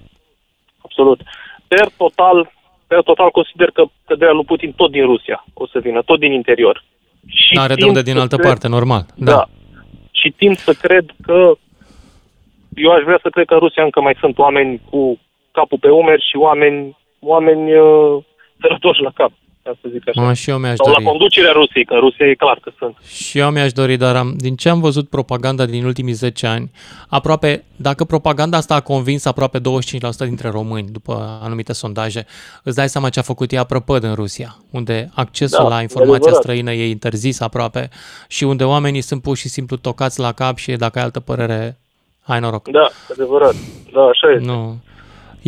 absolut. 0.85 1.19
Per 1.67 1.87
total, 1.97 2.51
per 2.87 3.01
total 3.01 3.29
consider 3.31 3.69
că 3.71 3.83
căderea 4.05 4.33
lui 4.33 4.43
Putin 4.45 4.71
tot 4.75 4.91
din 4.91 5.05
Rusia 5.05 5.45
o 5.53 5.67
să 5.67 5.79
vină, 5.79 6.01
tot 6.01 6.19
din 6.19 6.31
interior. 6.31 6.83
Și 7.27 7.53
N-are 7.55 7.67
de 7.73 7.73
tind 7.75 7.87
unde 7.87 8.01
din 8.01 8.13
să 8.13 8.19
altă 8.19 8.35
cred- 8.35 8.47
parte, 8.47 8.67
normal. 8.67 9.05
Da. 9.15 9.31
Da. 9.31 9.45
Și 10.11 10.29
tind 10.37 10.57
să 10.57 10.73
cred 10.73 11.05
că 11.21 11.51
eu 12.75 12.91
aș 12.91 13.03
vrea 13.03 13.19
să 13.21 13.29
cred 13.29 13.45
că 13.45 13.53
în 13.53 13.59
Rusia 13.59 13.83
încă 13.83 14.01
mai 14.01 14.15
sunt 14.19 14.37
oameni 14.37 14.81
cu 14.89 15.19
capul 15.51 15.77
pe 15.81 15.89
umeri 15.89 16.25
și 16.29 16.35
oameni, 16.37 16.97
oameni 17.19 17.75
uh, 17.75 18.23
sărătoși 18.61 19.01
la 19.01 19.11
cap, 19.13 19.31
ca 19.67 19.77
să 19.81 19.87
zic 19.91 20.07
așa. 20.09 20.21
Mă, 20.21 20.33
și 20.33 20.49
eu 20.49 20.57
mi-aș 20.57 20.75
Sau 20.75 20.87
la 20.87 20.93
dori. 20.93 21.05
conducerea 21.05 21.51
Rusiei, 21.51 21.85
că 21.85 21.93
în 21.93 21.99
Rusia 21.99 22.25
e 22.25 22.33
clar 22.33 22.59
că 22.61 22.71
sunt. 22.77 22.95
Și 23.07 23.37
eu 23.39 23.49
mi-aș 23.51 23.71
dori, 23.71 23.97
dar 23.97 24.15
am, 24.15 24.33
din 24.37 24.55
ce 24.55 24.69
am 24.69 24.79
văzut 24.79 25.09
propaganda 25.09 25.65
din 25.65 25.85
ultimii 25.85 26.13
10 26.13 26.47
ani, 26.47 26.71
aproape, 27.09 27.63
dacă 27.75 28.03
propaganda 28.03 28.57
asta 28.57 28.75
a 28.75 28.79
convins 28.81 29.25
aproape 29.25 29.59
25% 29.59 29.61
dintre 30.17 30.49
români, 30.49 30.87
după 30.91 31.39
anumite 31.43 31.73
sondaje, 31.73 32.25
îți 32.63 32.75
dai 32.75 32.89
seama 32.89 33.09
ce 33.09 33.19
a 33.19 33.21
făcut 33.21 33.51
ea 33.51 33.63
prăpăd 33.63 34.03
în 34.03 34.13
Rusia, 34.13 34.55
unde 34.71 35.09
accesul 35.13 35.63
Da, 35.63 35.67
la 35.69 35.79
e 35.79 35.81
informația 35.81 36.15
adevărat. 36.15 36.41
străină 36.41 36.71
e 36.71 36.89
interzis 36.89 37.39
aproape 37.39 37.89
și 38.27 38.43
unde 38.43 38.63
oamenii 38.63 39.01
sunt 39.01 39.21
pur 39.21 39.37
și 39.37 39.47
simplu 39.49 39.75
tocați 39.77 40.19
la 40.19 40.31
cap 40.31 40.57
și 40.57 40.71
dacă 40.71 40.97
ai 40.97 41.03
altă 41.03 41.19
părere, 41.19 41.77
hai 42.21 42.39
noroc. 42.39 42.67
Da, 42.67 42.87
adevărat. 43.11 43.55
Da, 43.93 44.01
așa 44.01 44.31
este. 44.31 44.45
Nu. 44.45 44.77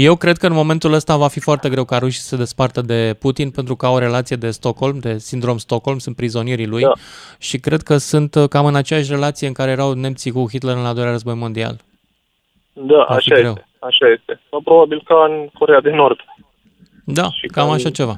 Eu 0.01 0.15
cred 0.15 0.37
că 0.37 0.47
în 0.47 0.53
momentul 0.53 0.93
ăsta 0.93 1.17
va 1.17 1.27
fi 1.27 1.39
foarte 1.39 1.69
greu 1.69 1.83
ca 1.85 1.97
rușii 1.97 2.21
să 2.21 2.27
se 2.27 2.35
despartă 2.35 2.81
de 2.81 3.15
Putin 3.19 3.51
pentru 3.51 3.75
că 3.75 3.85
au 3.85 3.93
o 3.93 3.99
relație 3.99 4.35
de 4.35 4.51
Stockholm, 4.51 4.99
de 4.99 5.17
sindrom 5.17 5.57
Stockholm, 5.57 5.97
sunt 5.97 6.15
prizonierii 6.15 6.67
lui 6.67 6.81
Da. 6.81 6.91
și 7.39 7.57
cred 7.57 7.81
că 7.81 7.97
sunt 7.97 8.35
uh, 8.35 8.47
cam 8.49 8.65
în 8.65 8.75
aceeași 8.75 9.09
relație 9.11 9.47
în 9.47 9.53
care 9.53 9.71
erau 9.71 9.93
nemții 9.93 10.31
cu 10.31 10.45
Hitler 10.49 10.75
în 10.75 10.85
al 10.85 10.93
doilea 10.93 11.11
război 11.11 11.33
mondial. 11.35 11.79
Da, 12.73 12.95
Va 12.97 13.03
fi 13.05 13.11
așa 13.31 13.35
greu. 13.35 13.49
este. 13.51 13.67
Așa 13.79 14.09
este. 14.19 14.41
Sau 14.49 14.61
probabil 14.61 15.01
ca 15.05 15.15
în 15.29 15.47
Corea 15.59 15.79
de 15.81 15.89
Nord. 15.89 16.17
Da, 17.05 17.29
Și 17.31 17.47
cam 17.47 17.67
cam- 17.69 17.73
așa 17.73 17.89
ceva. 17.89 18.17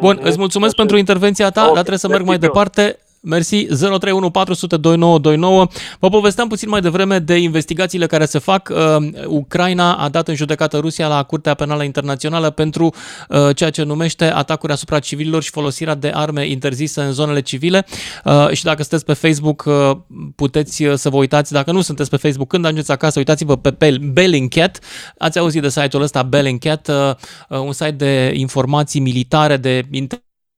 Bun, 0.00 0.18
îți 0.22 0.38
mulțumesc 0.38 0.74
pentru 0.74 0.96
intervenția 0.96 1.50
ta, 1.50 1.60
Ok, 1.60 1.66
dar 1.66 1.76
trebuie 1.78 1.98
să 1.98 2.08
merg 2.08 2.24
mai 2.24 2.36
mersi 2.38 2.44
eu. 2.44 2.50
departe. 2.52 2.98
Mersi, 3.24 3.64
031 3.64 4.30
400 4.30 4.76
2929. 4.76 5.66
Vă 5.98 6.08
povesteam 6.08 6.48
puțin 6.48 6.68
mai 6.68 6.80
devreme 6.80 7.18
de 7.18 7.36
investigațiile 7.36 8.06
care 8.06 8.24
se 8.24 8.38
fac. 8.38 8.68
Uh, 8.72 9.26
Ucraina 9.26 9.94
a 9.94 10.08
dat 10.08 10.28
în 10.28 10.34
judecată 10.34 10.78
Rusia 10.78 11.08
la 11.08 11.22
Curtea 11.22 11.54
Penală 11.54 11.82
Internațională 11.82 12.50
pentru 12.50 12.94
uh, 13.28 13.56
ceea 13.56 13.70
ce 13.70 13.82
numește 13.82 14.24
atacuri 14.24 14.72
asupra 14.72 14.98
civililor 14.98 15.42
și 15.42 15.50
folosirea 15.50 15.94
de 15.94 16.10
arme 16.14 16.46
interzise 16.46 17.00
în 17.00 17.12
zonele 17.12 17.40
civile. 17.40 17.86
Uh, 18.24 18.48
și 18.52 18.64
dacă 18.64 18.82
sunteți 18.82 19.04
pe 19.04 19.12
Facebook, 19.12 19.64
uh, 19.66 19.96
puteți 20.34 20.84
uh, 20.84 20.94
să 20.94 21.10
vă 21.10 21.16
uitați. 21.16 21.52
Dacă 21.52 21.72
nu 21.72 21.80
sunteți 21.80 22.10
pe 22.10 22.16
Facebook, 22.16 22.48
când 22.48 22.64
ajungeți 22.64 22.90
acasă, 22.90 23.18
uitați-vă 23.18 23.56
pe 23.56 23.70
Bell- 23.70 24.12
Bellingcat. 24.12 24.78
Ați 25.18 25.38
auzit 25.38 25.62
de 25.62 25.68
site-ul 25.68 26.02
ăsta, 26.02 26.22
Bellingcat, 26.22 26.88
uh, 26.88 27.10
uh, 27.48 27.58
un 27.58 27.72
site 27.72 27.90
de 27.90 28.32
informații 28.34 29.00
militare, 29.00 29.56
de 29.56 29.82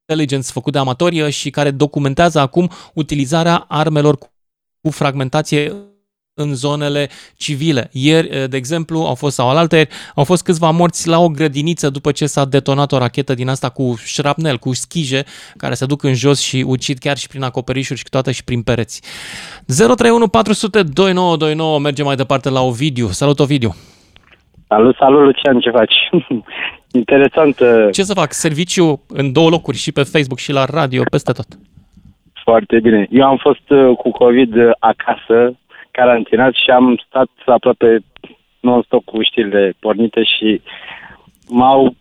intelligence 0.07 0.53
făcut 0.53 0.73
de 0.73 0.79
amatori 0.79 1.21
uh, 1.21 1.29
și 1.29 1.51
care 1.51 1.71
documentează 1.71 2.41
acum 2.41 2.71
utilizarea 2.95 3.65
armelor 3.69 4.17
cu 4.17 4.29
cu 4.83 4.91
fragmentație 4.91 5.73
în 6.35 6.55
zonele 6.55 7.09
civile. 7.37 7.89
Ieri, 7.93 8.29
uh, 8.37 8.49
de 8.49 8.57
exemplu, 8.57 8.99
au 8.99 9.15
fost, 9.15 9.35
sau 9.35 9.49
alaltăieri, 9.49 9.89
au 10.15 10.25
fost 10.25 10.45
câțiva 10.45 10.71
morți 10.71 11.09
la 11.09 11.19
o 11.19 11.29
grădiniță 11.29 11.91
după 11.91 12.13
ce 12.13 12.27
s-a 12.27 12.45
detonat 12.45 12.93
o 12.93 12.99
rachetă 12.99 13.35
din 13.35 13.49
asta 13.49 13.69
cu 13.69 13.95
șrapnel, 13.97 14.57
cu 14.57 14.75
schije, 14.75 15.23
care 15.57 15.75
se 15.75 15.87
duc 15.87 16.03
în 16.03 16.15
jos 16.15 16.41
și 16.41 16.65
ucid 16.67 16.99
chiar 16.99 17.17
și 17.17 17.29
prin 17.29 17.43
acoperișuri 17.43 17.99
și 17.99 18.05
câteodată 18.05 18.33
și 18.33 18.45
prin 18.45 18.63
pereți. 18.63 19.03
031 19.67 20.29
400 20.29 20.83
2929, 20.83 21.79
mergem 21.79 22.07
mai 22.07 22.17
departe 22.17 22.51
la 22.51 22.61
Ovidiu. 22.61 23.07
Salut, 23.07 23.41
Ovidiu! 23.41 23.75
Salut, 24.69 24.97
salut, 24.97 25.25
Lucian, 25.25 25.61
ce 25.61 25.71
faci? 25.71 25.95
Interesant, 26.95 27.61
uh, 27.61 27.89
Ce 27.93 28.03
să 28.03 28.15
fac? 28.15 28.33
Serviciu 28.33 29.05
în 29.09 29.33
două 29.33 29.49
locuri, 29.49 29.77
și 29.77 29.93
pe 29.93 30.03
Facebook 30.03 30.39
și 30.39 30.53
la 30.53 30.65
radio, 30.65 31.03
peste 31.11 31.33
tot. 31.33 31.47
foarte 32.45 32.81
bine. 32.81 33.07
Eu 33.11 33.27
am 33.27 33.37
fost 33.37 33.71
uh, 33.71 33.97
cu 33.97 34.11
COVID 34.11 34.57
uh, 34.57 34.71
acasă, 34.79 35.57
carantinat 35.91 36.53
și 36.55 36.71
am 36.71 37.03
stat 37.07 37.29
aproape 37.47 38.05
non-stop 38.61 39.05
cu 39.05 39.23
știrile 39.23 39.75
pornite 39.81 40.23
și 40.23 40.61
m-au 41.49 41.95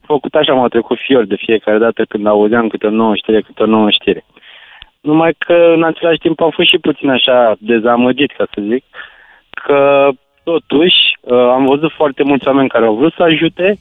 făcut 0.00 0.34
așa, 0.34 0.52
m-au 0.52 0.68
trecut 0.68 0.98
fior 1.06 1.24
de 1.24 1.36
fiecare 1.46 1.78
dată 1.78 2.04
când 2.04 2.26
auzeam 2.26 2.68
câte 2.68 2.86
o 2.86 2.90
nouă 2.90 3.14
știre, 3.16 3.40
câte 3.40 3.62
o 3.62 3.66
nouă 3.66 3.90
știre. 3.90 4.24
Numai 5.00 5.34
că 5.38 5.72
în 5.76 5.84
același 5.84 6.18
timp 6.18 6.40
am 6.40 6.50
fost 6.50 6.68
și 6.68 6.78
puțin 6.78 7.08
așa 7.08 7.56
dezamăgit, 7.58 8.30
ca 8.36 8.46
să 8.54 8.60
zic, 8.70 8.84
că 9.50 10.08
totuși 10.42 11.00
uh, 11.20 11.48
am 11.56 11.64
văzut 11.66 11.92
foarte 11.92 12.22
mulți 12.22 12.46
oameni 12.46 12.68
care 12.68 12.84
au 12.86 12.94
vrut 12.94 13.12
să 13.12 13.22
ajute, 13.22 13.78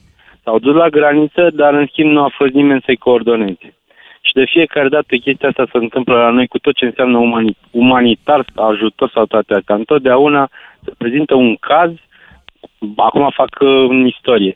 s-au 0.49 0.59
dus 0.59 0.75
la 0.75 0.89
graniță, 0.89 1.49
dar 1.53 1.73
în 1.73 1.87
schimb 1.91 2.11
nu 2.11 2.23
a 2.23 2.31
fost 2.37 2.53
nimeni 2.53 2.81
să-i 2.85 3.03
coordoneze. 3.07 3.67
Și 4.21 4.33
de 4.33 4.45
fiecare 4.45 4.87
dată 4.87 5.15
chestia 5.15 5.49
asta 5.49 5.65
se 5.71 5.77
întâmplă 5.77 6.15
la 6.15 6.29
noi 6.29 6.47
cu 6.47 6.59
tot 6.59 6.75
ce 6.75 6.85
înseamnă 6.85 7.17
umani- 7.17 7.57
umanitar, 7.71 8.45
ajutor 8.55 9.09
sau 9.13 9.25
toate 9.25 9.53
astea. 9.53 9.75
Întotdeauna 9.75 10.49
se 10.83 10.91
prezintă 10.97 11.35
un 11.35 11.55
caz, 11.55 11.91
acum 12.95 13.29
fac 13.33 13.51
uh, 13.59 13.89
în 13.89 14.05
istorie, 14.05 14.55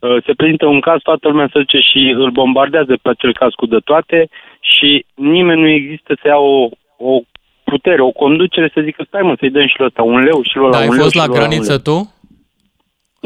Uh, 0.00 0.22
se 0.26 0.32
prezintă 0.34 0.66
un 0.66 0.80
caz, 0.80 0.98
toată 1.02 1.28
lumea 1.28 1.48
se 1.52 1.58
duce 1.58 1.78
și 1.78 2.14
îl 2.16 2.30
bombardează 2.30 2.92
pe 3.02 3.08
acel 3.08 3.32
caz 3.32 3.52
cu 3.52 3.66
de 3.66 3.78
toate 3.84 4.28
și 4.60 5.04
nimeni 5.14 5.60
nu 5.60 5.68
există 5.68 6.16
să 6.20 6.28
ia 6.28 6.36
o, 6.36 6.68
o 6.96 7.20
putere, 7.64 8.02
o 8.02 8.10
conducere 8.10 8.70
să 8.74 8.80
zică 8.84 9.04
stai 9.06 9.22
mă 9.22 9.34
să-i 9.38 9.50
dăm 9.50 9.66
și 9.66 9.74
lui 9.78 9.86
ăsta 9.86 10.02
un 10.02 10.22
leu 10.22 10.42
și 10.42 10.56
lui 10.56 10.64
ăla 10.64 10.72
Dar 10.72 10.80
ai 10.80 10.88
un 10.88 10.94
leu 10.94 11.02
fost 11.02 11.14
și 11.14 11.20
la 11.20 11.26
lui 11.26 11.34
ăla 11.34 11.44
un 11.44 11.48
graniță 11.48 11.80
leu. 11.84 11.94
tu? 11.94 12.15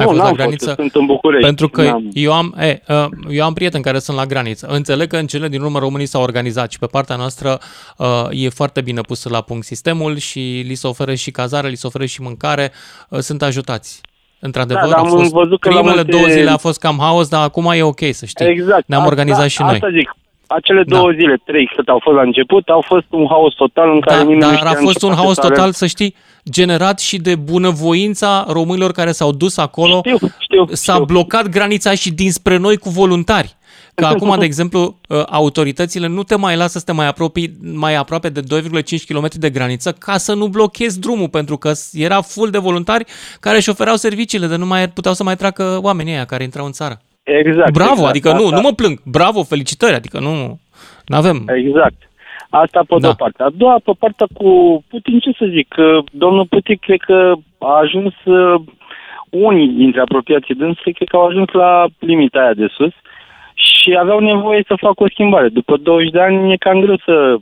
Ai 0.00 0.06
Nu, 0.06 0.10
fost 0.10 0.16
la 0.18 0.24
n-am 0.24 0.34
graniță? 0.34 0.64
fost, 0.64 0.76
sunt 0.78 0.94
în 0.94 1.06
București. 1.06 1.44
Pentru 1.46 1.68
că 1.68 1.82
N-am. 1.82 2.08
eu 2.12 2.32
am, 2.32 2.54
e, 2.58 2.82
uh, 2.88 3.06
eu 3.30 3.44
am 3.44 3.52
prieteni 3.52 3.82
care 3.82 3.98
sunt 3.98 4.16
la 4.16 4.26
graniță. 4.26 4.66
Înțeleg 4.66 5.08
că 5.08 5.16
în 5.16 5.26
cele 5.26 5.48
din 5.48 5.60
urmă 5.62 5.78
românii 5.78 6.06
s-au 6.06 6.22
organizat 6.22 6.70
și 6.70 6.78
pe 6.78 6.86
partea 6.86 7.16
noastră 7.16 7.58
uh, 7.96 8.06
e 8.30 8.48
foarte 8.48 8.80
bine 8.80 9.00
pus 9.00 9.24
la 9.24 9.40
punct 9.40 9.64
sistemul 9.64 10.16
și 10.16 10.64
li 10.66 10.74
se 10.74 10.86
oferă 10.86 11.14
și 11.14 11.30
cazare, 11.30 11.68
li 11.68 11.74
se 11.76 11.86
oferă 11.86 12.04
și 12.04 12.22
mâncare, 12.22 12.72
uh, 13.08 13.18
sunt 13.18 13.42
ajutați. 13.42 14.00
Într-adevăr, 14.42 14.82
Da, 14.82 14.88
dar 14.88 14.98
au 14.98 15.04
am 15.04 15.10
fost, 15.10 15.30
văzut 15.32 15.60
că 15.60 15.68
la 15.68 15.74
primele 15.74 15.94
multe- 15.94 16.10
două 16.10 16.26
zile 16.26 16.50
a 16.50 16.56
fost 16.56 16.78
cam 16.80 16.96
haos, 17.00 17.28
dar 17.28 17.42
acum 17.44 17.70
e 17.74 17.82
ok, 17.82 18.00
să 18.10 18.26
știi. 18.26 18.46
Exact. 18.46 18.82
Ne-am 18.86 19.00
Asta- 19.00 19.12
organizat 19.12 19.48
și 19.48 19.62
noi. 19.62 19.72
Asta 19.74 19.90
zic. 19.90 20.14
Acele 20.46 20.82
Da. 20.86 20.96
două 20.96 21.10
zile, 21.10 21.40
trei, 21.44 21.70
cât 21.76 21.88
au 21.88 21.98
fost 22.02 22.16
la 22.16 22.22
început, 22.22 22.68
au 22.68 22.84
fost 22.86 23.04
un 23.10 23.26
haos 23.28 23.54
total 23.54 23.90
în 23.90 24.00
care 24.00 24.16
Da, 24.16 24.22
nimeni 24.22 24.40
nu 24.40 24.46
dar 24.46 24.56
știa 24.56 24.68
a 24.70 24.78
în 24.78 24.84
fost 24.84 24.98
ce 24.98 25.04
un 25.04 25.10
parte 25.10 25.24
haos 25.24 25.34
să 25.34 25.40
total, 25.40 25.58
avem. 25.58 25.72
să 25.72 25.86
știi, 25.86 26.14
generat 26.50 27.00
și 27.00 27.16
de 27.18 27.34
bunăvoința 27.34 28.46
românilor 28.48 28.92
care 28.92 29.12
s-au 29.12 29.32
dus 29.32 29.56
acolo. 29.56 30.00
Știu, 30.04 30.18
știu, 30.38 30.66
S-a 30.72 30.92
știu. 30.92 31.04
blocat 31.04 31.48
granița 31.48 31.94
și 31.94 32.12
dinspre 32.12 32.56
noi 32.56 32.76
cu 32.76 32.88
voluntari. 32.88 33.56
Că 33.94 34.04
acum, 34.14 34.36
de 34.38 34.44
exemplu, 34.44 34.98
uh, 35.08 35.22
autoritățile 35.26 36.06
nu 36.06 36.22
te 36.22 36.36
mai 36.36 36.56
lasă 36.56 36.78
să 36.78 36.84
te 36.84 36.92
mai 36.92 37.06
apropii 37.06 37.56
mai 37.62 37.94
aproape 37.94 38.28
de 38.28 38.40
2,5 38.40 38.82
km 39.08 39.28
de 39.32 39.50
graniță 39.50 39.92
ca 39.92 40.16
să 40.16 40.34
nu 40.34 40.48
blochezi 40.48 41.00
drumul, 41.00 41.28
pentru 41.28 41.56
că 41.56 41.72
era 41.92 42.20
full 42.20 42.50
de 42.50 42.58
voluntari 42.58 43.04
care 43.40 43.56
își 43.56 43.68
ofereau 43.70 43.96
serviciile, 43.96 44.46
de 44.46 44.56
nu 44.56 44.66
mai 44.66 44.88
puteau 44.88 45.14
să 45.14 45.22
mai 45.22 45.36
treacă 45.36 45.78
oamenii 45.82 46.12
ăia 46.12 46.24
care 46.24 46.42
intrau 46.42 46.66
în 46.66 46.72
țară. 46.72 47.00
Exact. 47.22 47.72
Bravo, 47.72 47.90
exact. 47.92 48.08
adică 48.08 48.32
nu, 48.32 48.44
Asta- 48.44 48.56
nu 48.56 48.60
mă 48.60 48.72
plâng. 48.72 49.00
Bravo, 49.04 49.42
felicitări, 49.42 49.94
adică 49.94 50.18
nu 50.18 50.60
nu 51.06 51.16
avem. 51.16 51.44
Exact. 51.64 52.09
Asta 52.50 52.80
pe 52.88 52.94
Da. 52.94 52.98
da. 52.98 53.08
o 53.08 53.12
parte. 53.12 53.42
A 53.42 53.50
doua, 53.50 53.80
pe 53.84 53.92
partea 53.98 54.26
cu 54.34 54.82
Putin, 54.88 55.18
ce 55.18 55.30
să 55.38 55.46
zic, 55.50 55.68
că 55.68 55.98
domnul 56.12 56.46
Putin 56.46 56.76
cred 56.80 57.00
că 57.00 57.32
a 57.58 57.78
ajuns, 57.78 58.14
uh, 58.24 58.60
unii 59.30 59.68
dintre 59.68 60.00
apropiații 60.00 60.54
dânsului, 60.54 60.92
cred 60.92 61.08
că 61.08 61.16
au 61.16 61.26
ajuns 61.26 61.50
la 61.52 61.86
limita 61.98 62.40
aia 62.40 62.54
de 62.54 62.66
sus 62.76 62.92
și 63.54 63.96
aveau 63.98 64.18
nevoie 64.18 64.62
să 64.66 64.74
facă 64.76 65.02
o 65.02 65.08
schimbare. 65.08 65.48
După 65.48 65.76
20 65.76 66.10
de 66.10 66.20
ani 66.20 66.52
e 66.52 66.56
cam 66.56 66.80
greu 66.80 66.96
să 67.04 67.36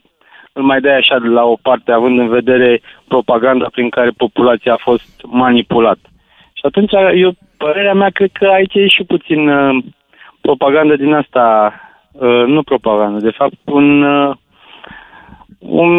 îl 0.52 0.62
mai 0.62 0.80
dai 0.80 0.96
așa 0.96 1.18
de 1.18 1.28
la 1.28 1.44
o 1.44 1.56
parte, 1.62 1.92
având 1.92 2.18
în 2.18 2.28
vedere 2.28 2.80
propaganda 3.08 3.66
prin 3.70 3.88
care 3.88 4.10
populația 4.16 4.72
a 4.72 4.84
fost 4.88 5.20
manipulată. 5.24 6.08
Și 6.52 6.62
atunci, 6.62 6.92
eu, 7.14 7.32
părerea 7.56 7.94
mea, 7.94 8.10
cred 8.10 8.30
că 8.32 8.46
aici 8.46 8.74
e 8.74 8.86
și 8.86 9.04
puțin 9.04 9.48
uh, 9.48 9.84
propagandă 10.40 10.96
din 10.96 11.14
asta, 11.14 11.74
uh, 12.12 12.44
nu 12.46 12.62
propagandă, 12.62 13.18
de 13.18 13.30
fapt 13.30 13.58
un, 13.64 14.02
uh, 14.02 14.36
un 15.58 15.90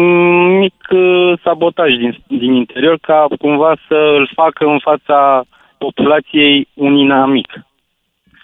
mic 0.58 0.74
uh, 0.90 1.32
sabotaj 1.44 1.94
din, 1.96 2.18
din 2.26 2.52
interior 2.54 2.98
ca 3.00 3.26
cumva 3.38 3.76
să 3.88 3.94
îl 4.18 4.30
facă 4.34 4.64
în 4.64 4.78
fața 4.78 5.44
populației 5.78 6.68
un 6.74 6.96
inamic. 6.96 7.64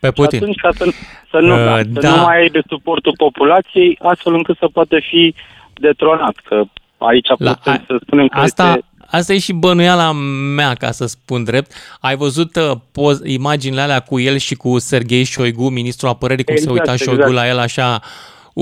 Pe 0.01 0.11
Putin. 0.11 0.39
Și 0.39 0.45
atunci, 0.45 0.61
ca 0.61 0.71
să, 0.73 0.85
să, 1.31 1.39
nu, 1.39 1.53
Uh, 1.55 1.65
da, 1.65 1.77
să 2.01 2.01
da. 2.01 2.15
nu 2.17 2.23
mai 2.23 2.41
aibă 2.41 2.59
suportul 2.69 3.13
populației, 3.17 3.99
astfel 4.03 4.35
încât 4.35 4.57
să 4.59 4.69
poată 4.73 4.97
fi 5.11 5.35
detronat. 5.75 6.35
Că 6.45 6.63
aici 6.99 7.29
La- 7.39 7.53
putem 7.55 7.73
a- 7.73 7.83
să 7.87 7.97
spunem 8.07 8.27
că 8.29 8.39
Asta, 8.39 8.67
este... 8.69 8.85
asta 9.11 9.33
e 9.33 9.39
și 9.39 9.53
bănuiala 9.53 10.13
mea, 10.57 10.73
ca 10.75 10.91
să 10.91 11.07
spun 11.07 11.45
drept. 11.45 11.73
Ai 12.01 12.17
văzut 12.17 12.57
uh, 12.57 12.71
poz, 12.93 13.21
imaginile 13.25 13.81
alea 13.81 14.01
cu 14.01 14.21
el 14.21 14.37
și 14.37 14.55
cu 14.55 14.79
Sergei 14.79 15.25
Șoigu, 15.25 15.69
ministrul 15.69 16.09
apărării, 16.09 16.45
cum 16.45 16.55
Exact, 16.55 16.73
se 16.75 16.81
uita 16.81 16.97
Șoigu 17.05 17.21
exact. 17.21 17.35
la 17.35 17.49
el 17.49 17.59
așa 17.59 18.01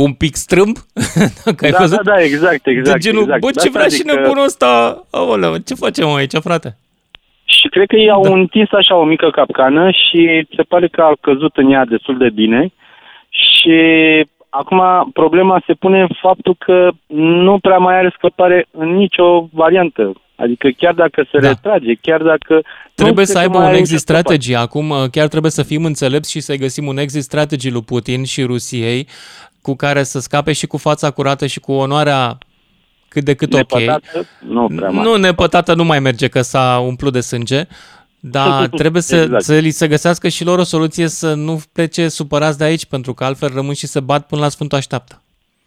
un 0.03 0.13
pic 0.13 0.35
strâmb? 0.35 0.77
Dacă 1.45 1.65
ai 1.65 1.71
da, 1.71 1.79
văzut? 1.79 2.03
da, 2.03 2.13
da, 2.13 2.23
exact, 2.23 2.67
exact. 2.67 3.01
de 3.03 3.09
genul, 3.09 3.23
exact. 3.23 3.41
bă, 3.41 3.47
De 3.47 3.53
ce 3.53 3.59
asta 3.67 3.71
vrea 3.79 3.89
și 3.89 3.95
zic 3.95 4.07
că- 4.07 4.15
nebunul 4.21 4.45
ăsta? 4.45 5.03
Aoleu, 5.11 5.57
ce 5.57 5.75
facem 5.75 6.09
aici, 6.09 6.33
frate? 6.49 6.77
Și 7.45 7.69
cred 7.69 7.87
că 7.87 7.97
ei 7.97 8.11
au 8.11 8.23
da. 8.23 8.31
întins 8.33 8.69
așa 8.73 8.97
o 8.97 9.05
mică 9.05 9.31
capcană 9.31 9.91
și 9.91 10.47
se 10.57 10.63
pare 10.63 10.89
că 10.89 11.01
au 11.01 11.17
căzut 11.21 11.57
în 11.57 11.71
ea 11.73 11.85
destul 11.85 12.19
de 12.19 12.31
bine. 12.31 12.73
Și 13.31 13.77
acum 14.49 15.11
problema 15.13 15.63
se 15.67 15.73
pune 15.75 16.01
în 16.01 16.09
faptul 16.21 16.55
că 16.59 16.91
nu 17.45 17.59
prea 17.59 17.77
mai 17.79 17.97
are 17.99 18.13
scăpare 18.17 18.67
în 18.71 18.89
nicio 18.95 19.49
variantă. 19.53 20.13
Adică 20.37 20.69
chiar 20.77 20.93
dacă 20.95 21.23
se 21.31 21.39
Da. 21.39 21.41
da. 21.41 21.49
retrage, 21.49 21.95
chiar 22.01 22.23
dacă... 22.23 22.63
Trebuie 22.95 23.25
nu 23.25 23.25
să 23.25 23.33
cred 23.33 23.35
că 23.35 23.49
aibă 23.49 23.53
mai 23.59 23.63
un 23.67 23.69
are 23.69 23.77
exit 23.79 23.93
nicio 23.93 24.05
scăpare. 24.05 24.23
strategy. 24.25 24.55
Acum 24.55 24.91
uh, 24.91 25.05
chiar 25.11 25.29
trebuie 25.29 25.51
să 25.51 25.63
fim 25.63 25.85
înțelepți 25.85 26.31
și 26.31 26.41
să 26.41 26.55
găsim 26.57 26.87
un 26.87 26.99
exit 26.99 27.23
strategy 27.23 27.71
lui 27.71 27.83
Putin 27.83 28.25
și 28.25 28.43
Rusiei 28.43 29.07
cu 29.65 29.75
care 29.75 30.03
să 30.03 30.21
scape 30.21 30.53
și 30.53 30.67
cu 30.67 30.77
fața 30.77 31.11
curată 31.11 31.47
și 31.47 31.61
cu 31.61 31.73
onoarea 31.73 32.39
cât 33.09 33.25
de 33.25 33.35
cât 33.35 33.53
ok. 33.55 33.79
Nepătată, 33.79 34.27
Nu 34.49 34.67
prea 34.77 34.89
mai. 34.89 35.05
Nu, 35.05 35.17
nepătată 35.17 35.75
nu 35.75 35.85
mai 35.85 35.99
merge, 36.01 36.29
că 36.29 36.41
s-a 36.41 36.79
umplut 36.79 37.13
de 37.13 37.21
sânge, 37.21 37.63
dar 38.21 38.67
trebuie 38.81 39.03
să, 39.03 39.17
Exact. 39.17 39.43
să 39.43 39.55
li 39.59 39.71
se 39.71 39.89
găsească 39.89 40.29
și 40.29 40.45
lor 40.45 40.59
o 40.59 40.63
soluție 40.63 41.09
să 41.09 41.35
nu 41.35 41.61
plece 41.73 42.09
supărați 42.09 42.59
de 42.59 42.65
aici, 42.65 42.87
pentru 42.87 43.15
că 43.15 43.25
altfel 43.25 43.51
rămân 43.55 43.75
și 43.75 43.87
se 43.87 44.01
bat 44.01 44.27
până 44.27 44.41
la 44.41 44.49
Sfântul 44.49 44.79
Așteaptă. 44.79 45.23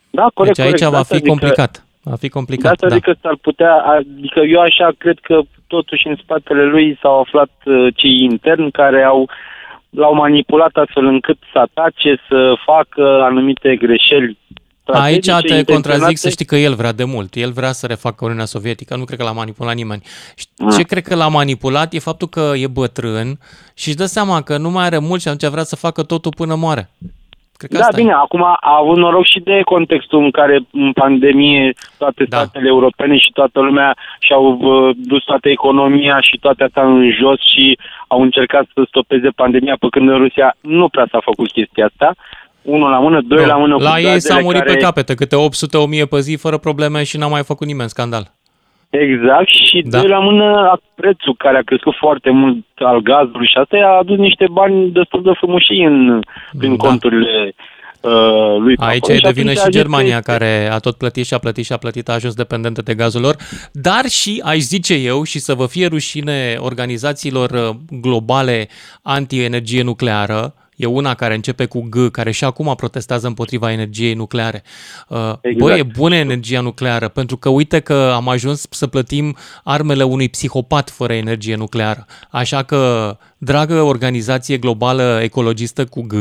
Da, 0.09 0.27
corect, 0.33 0.55
deci 0.55 0.65
aici 0.65 0.73
corect. 0.79 0.89
De 0.91 0.95
va 0.95 1.01
asta 1.01 1.15
fi 1.15 1.21
zic 1.21 1.23
că- 1.23 1.29
complicat. 1.29 1.83
Va 2.03 2.15
fi 2.15 2.21
De 2.21 2.27
complicat, 2.29 2.71
asta 2.71 2.87
da. 2.87 2.93
zic 2.95 3.03
că 3.03 3.13
s-ar 3.21 3.37
putea, 3.41 3.73
adică 3.75 4.39
eu 4.39 4.59
așa 4.59 4.91
cred 4.97 5.17
că 5.21 5.39
totuși 5.67 6.07
în 6.07 6.15
spatele 6.23 6.63
lui 6.63 6.97
s-au 7.01 7.19
aflat 7.19 7.49
uh, 7.65 7.87
cei 7.95 8.19
interni 8.31 8.71
care 8.71 9.03
au 9.03 9.29
l-au 9.89 10.13
manipulat 10.15 10.71
astfel 10.73 11.05
încât 11.05 11.37
să 11.53 11.59
atace, 11.59 12.21
să 12.29 12.53
facă 12.65 13.21
anumite 13.23 13.75
greșeli 13.75 14.37
Aici 14.93 15.23
strategice, 15.23 15.63
te 15.63 15.71
contrazic 15.73 15.75
intenționate. 15.75 16.15
să 16.15 16.29
știi 16.29 16.45
că 16.45 16.55
el 16.55 16.73
vrea 16.73 16.91
de 16.91 17.03
mult. 17.03 17.35
El 17.35 17.51
vrea 17.51 17.71
să 17.71 17.85
refacă 17.87 18.25
Uniunea 18.25 18.45
Sovietică. 18.45 18.95
Nu 18.95 19.03
cred 19.03 19.17
că 19.17 19.23
l-a 19.25 19.31
manipulat 19.31 19.75
nimeni. 19.75 20.01
Și 20.35 20.45
Ah. 20.57 20.73
Ce 20.77 20.83
cred 20.83 21.03
că 21.03 21.15
l-a 21.15 21.27
manipulat 21.27 21.93
e 21.93 21.99
faptul 21.99 22.27
că 22.27 22.51
e 22.55 22.67
bătrân 22.67 23.39
și 23.73 23.87
își 23.87 23.97
dă 23.97 24.05
seama 24.05 24.41
că 24.41 24.57
nu 24.57 24.69
mai 24.69 24.85
are 24.85 24.97
mult 24.97 25.21
și 25.21 25.27
atunci 25.27 25.51
vrea 25.51 25.63
să 25.63 25.75
facă 25.75 26.03
totul 26.03 26.31
până 26.35 26.55
moare. 26.55 26.89
Cred 27.57 27.69
că 27.71 27.77
Da, 27.77 27.83
asta 27.83 27.97
bine, 28.01 28.11
acum 28.11 28.43
a 28.43 28.57
avut 28.81 28.97
noroc 28.97 29.25
și 29.25 29.39
de 29.39 29.61
contextul 29.65 30.23
în 30.23 30.31
care 30.31 30.59
în 30.71 30.91
pandemie 30.91 31.73
toate 31.97 32.23
Da. 32.23 32.37
statele 32.37 32.67
europene 32.67 33.17
și 33.17 33.31
toată 33.33 33.59
lumea 33.59 33.95
și-au 34.19 34.57
uh, 34.61 34.95
dus 34.95 35.23
toată 35.23 35.49
economia 35.49 36.17
și 36.21 36.37
toate 36.39 36.63
astea 36.63 36.83
în 36.83 37.11
jos 37.19 37.39
și 37.53 37.77
au 38.07 38.21
încercat 38.21 38.65
să 38.73 38.83
stopeze 38.87 39.29
pandemia, 39.35 39.75
pe 39.79 39.87
când 39.91 40.09
în 40.09 40.17
Rusia 40.17 40.55
nu 40.61 40.89
prea 40.89 41.07
s-a 41.11 41.19
făcut 41.23 41.51
chestia 41.51 41.85
asta. 41.85 42.15
Unul 42.61 42.89
la 42.89 42.99
mână, 42.99 43.21
doi 43.21 43.41
Nu. 43.41 43.47
la 43.47 43.57
mână 43.57 43.75
cu 43.75 43.81
La 43.81 43.99
ei 43.99 44.03
s-a 44.03 44.09
gazele 44.11 44.41
murit 44.41 44.61
care... 44.61 44.73
pe 44.73 44.79
capete, 44.79 45.15
câte 45.15 45.35
800-1000 45.35 46.09
pe 46.09 46.19
zi, 46.19 46.35
fără 46.35 46.57
probleme 46.57 47.03
și 47.03 47.17
n-a 47.17 47.27
mai 47.27 47.43
făcut 47.43 47.67
nimeni 47.67 47.89
scandal. 47.89 48.36
Exact, 48.89 49.47
și 49.47 49.81
Da. 49.85 49.99
doi 49.99 50.09
la 50.09 50.19
mână 50.19 50.79
prețul 50.95 51.35
care 51.37 51.57
a 51.57 51.61
crescut 51.61 51.95
foarte 51.95 52.29
mult 52.29 52.65
al 52.75 52.99
gazului 52.99 53.47
și 53.47 53.57
asta 53.57 53.77
i-a 53.77 53.89
adus 53.89 54.17
niște 54.17 54.45
bani 54.51 54.89
destul 54.91 55.23
de 55.23 55.31
frumoși 55.37 55.73
în, 55.73 56.19
prin 56.57 56.75
Da. 56.75 56.87
conturile 56.87 57.53
uh, 58.01 58.55
lui 58.59 58.75
Aici 58.77 58.99
Papa. 58.99 59.13
e 59.13 59.15
Și 59.15 59.21
de 59.21 59.31
vină 59.31 59.49
atunci 59.49 59.57
și 59.57 59.63
a 59.65 59.69
zis 59.69 59.75
Germania, 59.81 60.19
că- 60.19 60.31
care 60.31 60.69
a 60.71 60.77
tot 60.77 60.97
plătit 60.97 61.25
și 61.25 61.33
a 61.33 61.37
plătit 61.37 61.65
și 61.65 61.73
a 61.73 61.77
plătit, 61.77 62.09
a 62.09 62.13
ajuns 62.13 62.33
dependentă 62.33 62.81
de 62.81 62.93
gazul 62.93 63.21
lor, 63.21 63.35
dar 63.71 64.05
și, 64.05 64.41
aș 64.45 64.57
zice 64.57 64.93
eu, 64.93 65.23
și 65.23 65.39
să 65.39 65.53
vă 65.53 65.65
fie 65.67 65.87
rușine 65.87 66.55
organizațiilor 66.59 67.49
uh, 67.51 67.75
globale 68.01 68.67
anti-energie 69.01 69.83
nucleară, 69.83 70.53
E 70.77 70.85
una 70.85 71.13
care 71.13 71.33
începe 71.35 71.65
cu 71.65 71.87
G, 71.89 72.11
care 72.11 72.31
și 72.31 72.43
acum 72.43 72.73
protestează 72.75 73.27
împotriva 73.27 73.71
energiei 73.71 74.13
nucleare. 74.13 74.63
Uh, 75.07 75.17
Exact. 75.41 75.57
Băi, 75.57 75.79
e 75.79 75.83
bună 75.83 76.15
energia 76.15 76.61
nucleară, 76.61 77.07
pentru 77.07 77.37
că 77.37 77.49
uite 77.49 77.79
că 77.79 78.11
am 78.15 78.29
ajuns 78.29 78.65
să 78.69 78.87
plătim 78.87 79.35
armele 79.63 80.03
unui 80.03 80.29
psihopat 80.29 80.89
fără 80.89 81.13
energie 81.13 81.55
nucleară. 81.55 82.05
Așa 82.29 82.63
că, 82.63 83.17
dragă 83.37 83.81
organizație 83.81 84.57
globală 84.57 85.19
ecologistă 85.23 85.85
cu 85.85 86.01
G, 86.01 86.13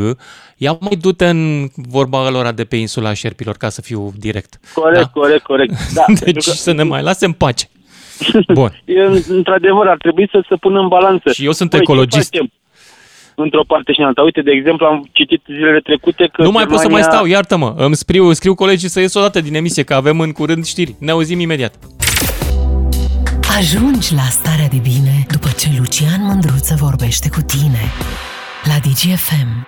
ia 0.56 0.76
mai 0.80 0.96
du-te 1.00 1.28
în 1.28 1.68
vorba 1.74 2.30
lor 2.30 2.52
de 2.52 2.64
pe 2.64 2.76
insula 2.76 3.12
șerpilor, 3.12 3.56
ca 3.56 3.68
să 3.68 3.80
fiu 3.82 4.12
direct. 4.18 4.60
Corect, 4.74 5.00
Da? 5.02 5.08
corect, 5.20 5.42
corect. 5.42 5.92
Da, 5.94 6.04
deci 6.08 6.18
pentru 6.18 6.50
că- 6.50 6.56
să 6.56 6.72
ne 6.72 6.82
mai 6.82 7.02
lase 7.02 7.24
în 7.24 7.32
pace. 7.32 7.68
Bun. 8.54 8.82
E, 8.84 9.00
într-adevăr, 9.28 9.86
ar 9.86 9.96
trebui 9.96 10.28
să 10.30 10.44
se 10.48 10.54
pună 10.56 10.80
în 10.80 10.88
balanță. 10.88 11.32
Și 11.32 11.44
eu 11.44 11.52
sunt 11.52 11.70
Băi, 11.70 11.78
ce 11.78 11.84
ecologist. 11.90 12.30
facem? 12.30 12.52
Într-o 13.38 13.64
parte 13.66 13.92
și 13.92 14.00
în 14.00 14.06
alta. 14.06 14.22
Uite, 14.22 14.42
de 14.42 14.50
exemplu, 14.50 14.86
am 14.86 15.08
citit 15.12 15.42
zilele 15.46 15.80
trecute 15.80 16.28
că 16.32 16.42
Nu 16.42 16.50
mai 16.50 16.66
pot 16.66 16.78
să 16.78 16.88
mai 16.88 17.00
Germania- 17.00 17.12
stau, 17.16 17.26
iartă-mă. 17.26 17.74
Îmi 17.76 17.96
scriu, 17.96 18.32
scriu 18.32 18.54
colegii 18.54 18.88
să 18.88 19.00
ies 19.00 19.14
o 19.14 19.20
dată 19.20 19.40
din 19.40 19.54
emisie, 19.54 19.82
că 19.82 19.94
avem 19.94 20.20
în 20.20 20.32
curând 20.32 20.64
știri. 20.64 20.94
Ne 20.98 21.10
auzim 21.10 21.40
imediat. 21.40 21.74
Ajungi 23.58 24.14
la 24.14 24.22
starea 24.38 24.68
de 24.70 24.80
bine 24.82 25.26
după 25.30 25.48
ce 25.58 25.68
Lucian 25.78 26.20
Mândruță 26.22 26.74
vorbește 26.80 27.28
cu 27.28 27.40
tine 27.46 27.82
la 28.64 28.74
DGFM. 28.84 29.66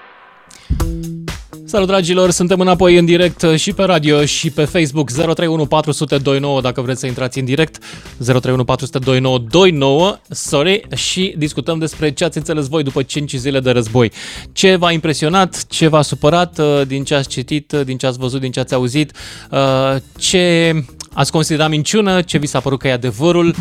Salut 1.69 1.87
dragilor, 1.87 2.31
suntem 2.31 2.61
înapoi 2.61 2.97
în 2.97 3.05
direct 3.05 3.45
și 3.57 3.73
pe 3.73 3.83
radio 3.83 4.25
și 4.25 4.51
pe 4.51 4.65
Facebook 4.65 5.11
031 5.11 5.67
400 5.67 6.19
29 6.19 6.61
dacă 6.61 6.81
vreți 6.81 7.01
să 7.01 7.07
intrați 7.07 7.39
în 7.39 7.45
direct 7.45 7.79
031 8.25 8.65
400 8.65 8.99
29 8.99 9.39
29 9.39 10.19
sorry, 10.31 10.83
și 10.95 11.35
discutăm 11.39 11.79
despre 11.79 12.13
ce 12.13 12.25
ați 12.25 12.37
înțeles 12.37 12.69
voi 12.69 12.83
după 12.83 13.03
5 13.03 13.35
zile 13.35 13.61
de 13.61 13.71
război. 13.71 14.13
Ce 14.53 14.77
v-a 14.77 14.93
impresionat, 14.93 15.67
ce 15.67 15.89
v-a 15.89 16.03
supărat 16.03 16.59
uh, 16.59 16.83
din 16.87 17.05
ce 17.05 17.15
ați 17.15 17.29
citit, 17.29 17.73
uh, 17.73 17.85
din 17.85 17.97
ce 17.97 18.07
ați 18.07 18.19
văzut, 18.19 18.41
din 18.41 18.51
ce 18.51 18.61
ați 18.61 18.75
auzit, 18.75 19.13
uh, 19.51 19.97
ce 20.19 20.75
ați 21.13 21.33
considerat 21.33 21.69
minciună, 21.69 22.23
ce 22.23 22.39
vi 22.39 22.47
s-a 22.47 22.61
părut 22.61 22.79
că 22.79 22.89
e 22.89 22.93
adevărul, 22.93 23.55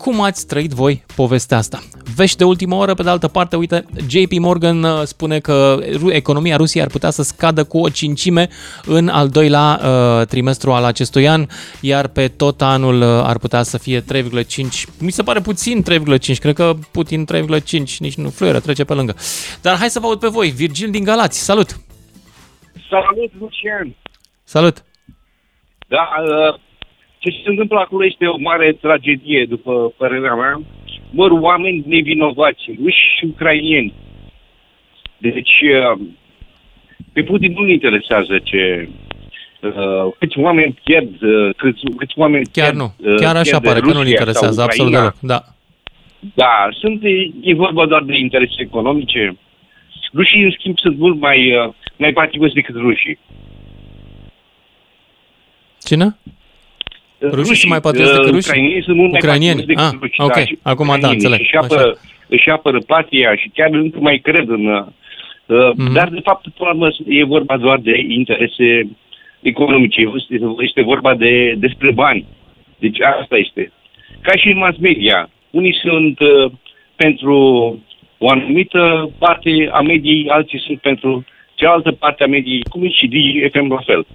cum 0.00 0.20
ați 0.20 0.46
trăit 0.46 0.70
voi 0.70 1.04
povestea 1.16 1.56
asta? 1.56 1.78
Vești 2.14 2.36
de 2.36 2.44
ultimă 2.44 2.74
oră, 2.74 2.94
pe 2.94 3.02
de 3.02 3.08
altă 3.08 3.28
parte, 3.28 3.56
uite, 3.56 3.84
JP 4.08 4.32
Morgan 4.38 4.82
uh, 4.82 5.02
spune 5.02 5.38
că 5.38 5.78
ru- 5.96 6.10
economia 6.10 6.56
Rusiei 6.56 6.82
ar 6.82 6.88
putea 6.88 7.10
să 7.10 7.22
scadă 7.22 7.64
cu 7.64 7.78
o 7.78 7.88
cincime 7.88 8.48
în 8.84 9.08
al 9.08 9.28
doilea 9.28 9.80
uh, 9.82 10.26
trimestru 10.26 10.72
al 10.72 10.84
acestui 10.84 11.28
an, 11.28 11.46
iar 11.80 12.08
pe 12.08 12.28
tot 12.28 12.62
anul 12.62 13.00
uh, 13.00 13.22
ar 13.24 13.38
putea 13.38 13.62
să 13.62 13.78
fie 13.78 14.00
3,5. 14.00 14.04
Mi 15.00 15.10
se 15.10 15.22
pare 15.22 15.40
puțin 15.40 15.84
3,5, 15.90 16.38
cred 16.38 16.54
că 16.54 16.74
Putin 16.90 17.26
3,5, 17.34 17.42
nici 17.98 18.14
nu 18.14 18.28
fluieră, 18.28 18.60
trece 18.60 18.84
pe 18.84 18.94
lângă. 18.94 19.14
Dar 19.62 19.76
hai 19.76 19.90
să 19.90 20.00
vă 20.00 20.06
aud 20.06 20.18
pe 20.20 20.28
voi, 20.28 20.50
Virgil 20.50 20.90
din 20.90 21.04
Galați, 21.04 21.44
salut! 21.44 21.80
Salut, 22.90 23.32
Lucian! 23.38 23.96
Salut! 24.44 24.84
Da, 25.88 26.08
uh, 26.22 26.60
ce 27.22 27.30
se 27.30 27.48
întâmplă 27.48 27.78
acolo 27.78 28.04
este 28.04 28.26
o 28.26 28.38
mare 28.38 28.72
tragedie, 28.72 29.44
după 29.44 29.92
părerea 29.96 30.34
mea. 30.34 30.60
Mor 31.10 31.30
oameni 31.30 31.82
nevinovați, 31.86 32.78
ruși 32.82 33.16
și 33.16 33.24
ucrainieni. 33.24 33.92
Deci, 35.18 35.60
uh, 35.62 36.00
pe 37.12 37.22
Putin 37.22 37.52
nu-l 37.52 37.68
interesează 37.68 38.38
ce... 38.38 38.88
Uh, 39.60 40.12
câți 40.18 40.38
oameni 40.38 40.78
pierd, 40.84 41.22
uh, 41.22 41.54
câți, 41.56 41.80
câți 41.96 42.14
oameni 42.16 42.44
Chiar 42.52 42.70
pierd, 42.70 42.76
nu, 42.76 43.12
uh, 43.12 43.14
chiar 43.16 43.36
așa 43.36 43.58
pierde 43.58 43.66
pare 43.68 43.80
că 43.80 43.86
nu-l 43.86 43.96
Rusia 43.96 44.16
sau 44.16 44.26
interesează 44.26 44.62
absolut 44.62 44.92
Ucraina. 44.92 45.14
deloc. 45.20 45.32
Da. 45.32 45.54
Da, 46.34 46.68
sunt, 46.72 47.04
e, 47.04 47.30
e 47.40 47.54
vorba 47.54 47.86
doar 47.86 48.02
de 48.02 48.18
interese 48.18 48.54
economice. 48.58 49.36
Rușii, 50.14 50.42
în 50.42 50.50
schimb, 50.50 50.78
sunt 50.78 50.98
mult 50.98 51.20
mai, 51.20 51.56
uh, 51.56 51.72
mai 51.96 52.12
patrioți 52.12 52.54
decât 52.54 52.74
rușii. 52.74 53.18
Cine? 55.84 56.16
Rușii 57.20 57.56
sunt 57.56 57.70
mai 57.70 57.80
patrioți 57.80 58.10
decât 58.12 58.26
uh, 58.26 58.32
rușii? 58.32 58.50
Ucrainienii 58.50 58.82
sunt 58.82 58.96
mult 58.96 59.10
mai 59.10 59.20
Ucrainieni, 59.22 59.58
patrioți 59.58 59.80
decât 59.82 59.94
ah, 59.94 60.00
rușii. 60.00 60.24
ok. 60.24 60.34
Da, 60.34 60.44
și 60.44 60.58
Acum 60.62 60.86
da, 60.86 60.92
ucrainienii 60.92 61.14
înțeleg, 61.14 61.38
Și 61.38 61.44
își 61.44 61.56
apără, 61.56 61.98
își 62.28 62.48
apără 62.48 62.78
patria 62.86 63.36
și 63.36 63.50
chiar 63.54 63.70
încă 63.72 63.98
mai 64.00 64.18
cred 64.18 64.48
în... 64.48 64.66
Uh, 64.66 64.84
Mhm. 65.76 65.92
Dar, 65.92 66.08
de 66.08 66.20
fapt, 66.22 66.48
până 66.48 66.70
la 66.70 66.74
urmă, 66.74 66.88
e 67.06 67.24
vorba 67.24 67.56
doar 67.56 67.78
de 67.78 68.04
interese 68.08 68.90
economice. 69.40 70.00
Este, 70.00 70.40
este 70.58 70.82
vorba 70.82 71.14
de, 71.14 71.54
despre 71.58 71.92
bani. 71.92 72.26
Deci 72.78 73.00
asta 73.20 73.36
este. 73.36 73.72
Ca 74.20 74.36
și 74.36 74.48
în 74.48 74.58
mass 74.58 74.78
media. 74.78 75.30
Unii 75.50 75.74
sunt 75.82 76.20
uh, 76.20 76.52
pentru 76.96 77.34
o 78.18 78.28
anumită 78.28 79.10
parte 79.18 79.68
a 79.72 79.80
mediei, 79.80 80.28
alții 80.28 80.58
sunt 80.58 80.80
pentru 80.80 81.24
cealaltă 81.54 81.92
parte 81.92 82.22
a 82.22 82.26
mediei, 82.26 82.62
cum 82.70 82.84
e 82.84 82.88
și 82.88 83.06
DFM 83.06 83.72
la 83.72 83.80
fel. 83.84 84.06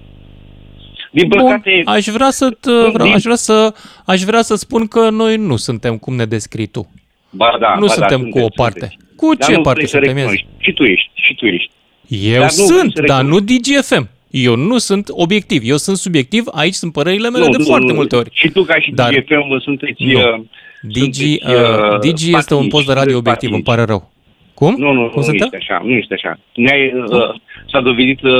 Din 1.20 1.28
păcate... 1.28 1.82
Bun, 1.84 1.94
aș 1.94 2.06
vrea 2.06 2.30
să 2.30 2.56
vreau, 2.92 3.12
aș 3.12 3.22
vrea 3.22 3.34
să 3.36 3.74
aș 4.06 4.22
vrea 4.22 4.42
să 4.42 4.54
spun 4.54 4.86
că 4.86 5.10
noi 5.10 5.36
nu 5.36 5.56
suntem 5.56 5.96
cum 5.98 6.14
ne 6.16 6.24
descrii 6.24 6.66
tu. 6.66 6.90
Ba 7.30 7.56
da, 7.60 7.74
nu 7.74 7.80
ba 7.80 7.86
da, 7.86 7.92
suntem 7.92 8.20
sunteți, 8.20 8.38
cu 8.38 8.44
o 8.44 8.48
parte. 8.54 8.78
sunteți. 8.78 9.14
Cu 9.16 9.34
Dar 9.34 9.48
ce 9.48 9.54
nu 9.56 9.62
parte 9.62 9.78
vrei 9.78 9.90
să 9.90 9.96
suntem? 9.96 10.14
recunoști. 10.16 10.46
Și 10.58 10.72
tu 10.72 10.82
ești, 10.84 11.10
și 11.14 11.34
tu 11.34 11.46
ești. 11.46 11.70
Eu 12.08 12.32
Dar 12.40 12.42
nu 12.42 12.48
sunt, 12.64 12.92
vrei 12.92 12.92
să 12.94 13.02
dar 13.06 13.22
nu 13.22 13.36
recunoști. 13.38 13.72
DGFM. 13.72 14.08
Eu 14.30 14.56
nu 14.56 14.78
sunt 14.78 15.06
obiectiv, 15.10 15.62
eu 15.64 15.76
sunt 15.76 15.96
subiectiv, 15.96 16.44
aici 16.52 16.74
sunt 16.74 16.92
părerile 16.92 17.30
mele 17.30 17.44
Nu, 17.44 17.50
de 17.50 17.56
nu, 17.58 17.64
foarte 17.64 17.86
nu. 17.90 17.94
multe 17.94 18.16
ori. 18.16 18.30
Și 18.32 18.48
tu 18.48 18.62
ca 18.62 18.80
și 18.80 18.90
Dar- 18.90 19.12
DGFM 19.12 19.58
sunteți... 19.60 20.02
Nu. 20.04 20.18
uh, 20.18 20.40
Digi, 20.82 21.38
sunteți, 21.38 21.54
uh, 21.62 21.92
uh, 21.92 21.98
Digi 21.98 22.36
este 22.36 22.54
un 22.54 22.68
post 22.68 22.86
de 22.86 22.92
radio 22.92 23.12
sunteți 23.12 23.16
obiectiv, 23.18 23.52
îmi 23.52 23.62
partinici. 23.62 23.64
pare 23.64 23.82
rău. 23.84 24.10
Cum? 24.54 24.74
Nu, 24.78 24.92
nu, 24.92 25.00
Cum 25.08 25.12
nu 25.20 25.22
suntem? 25.22 25.48
este 25.52 25.56
așa, 25.56 25.82
nu 25.84 25.92
este 25.92 26.14
așa. 26.14 26.38
Ne-ai, 26.54 26.92
uh, 27.08 27.34
s-a 27.72 27.80
dovedit 27.80 28.22
uh, 28.22 28.32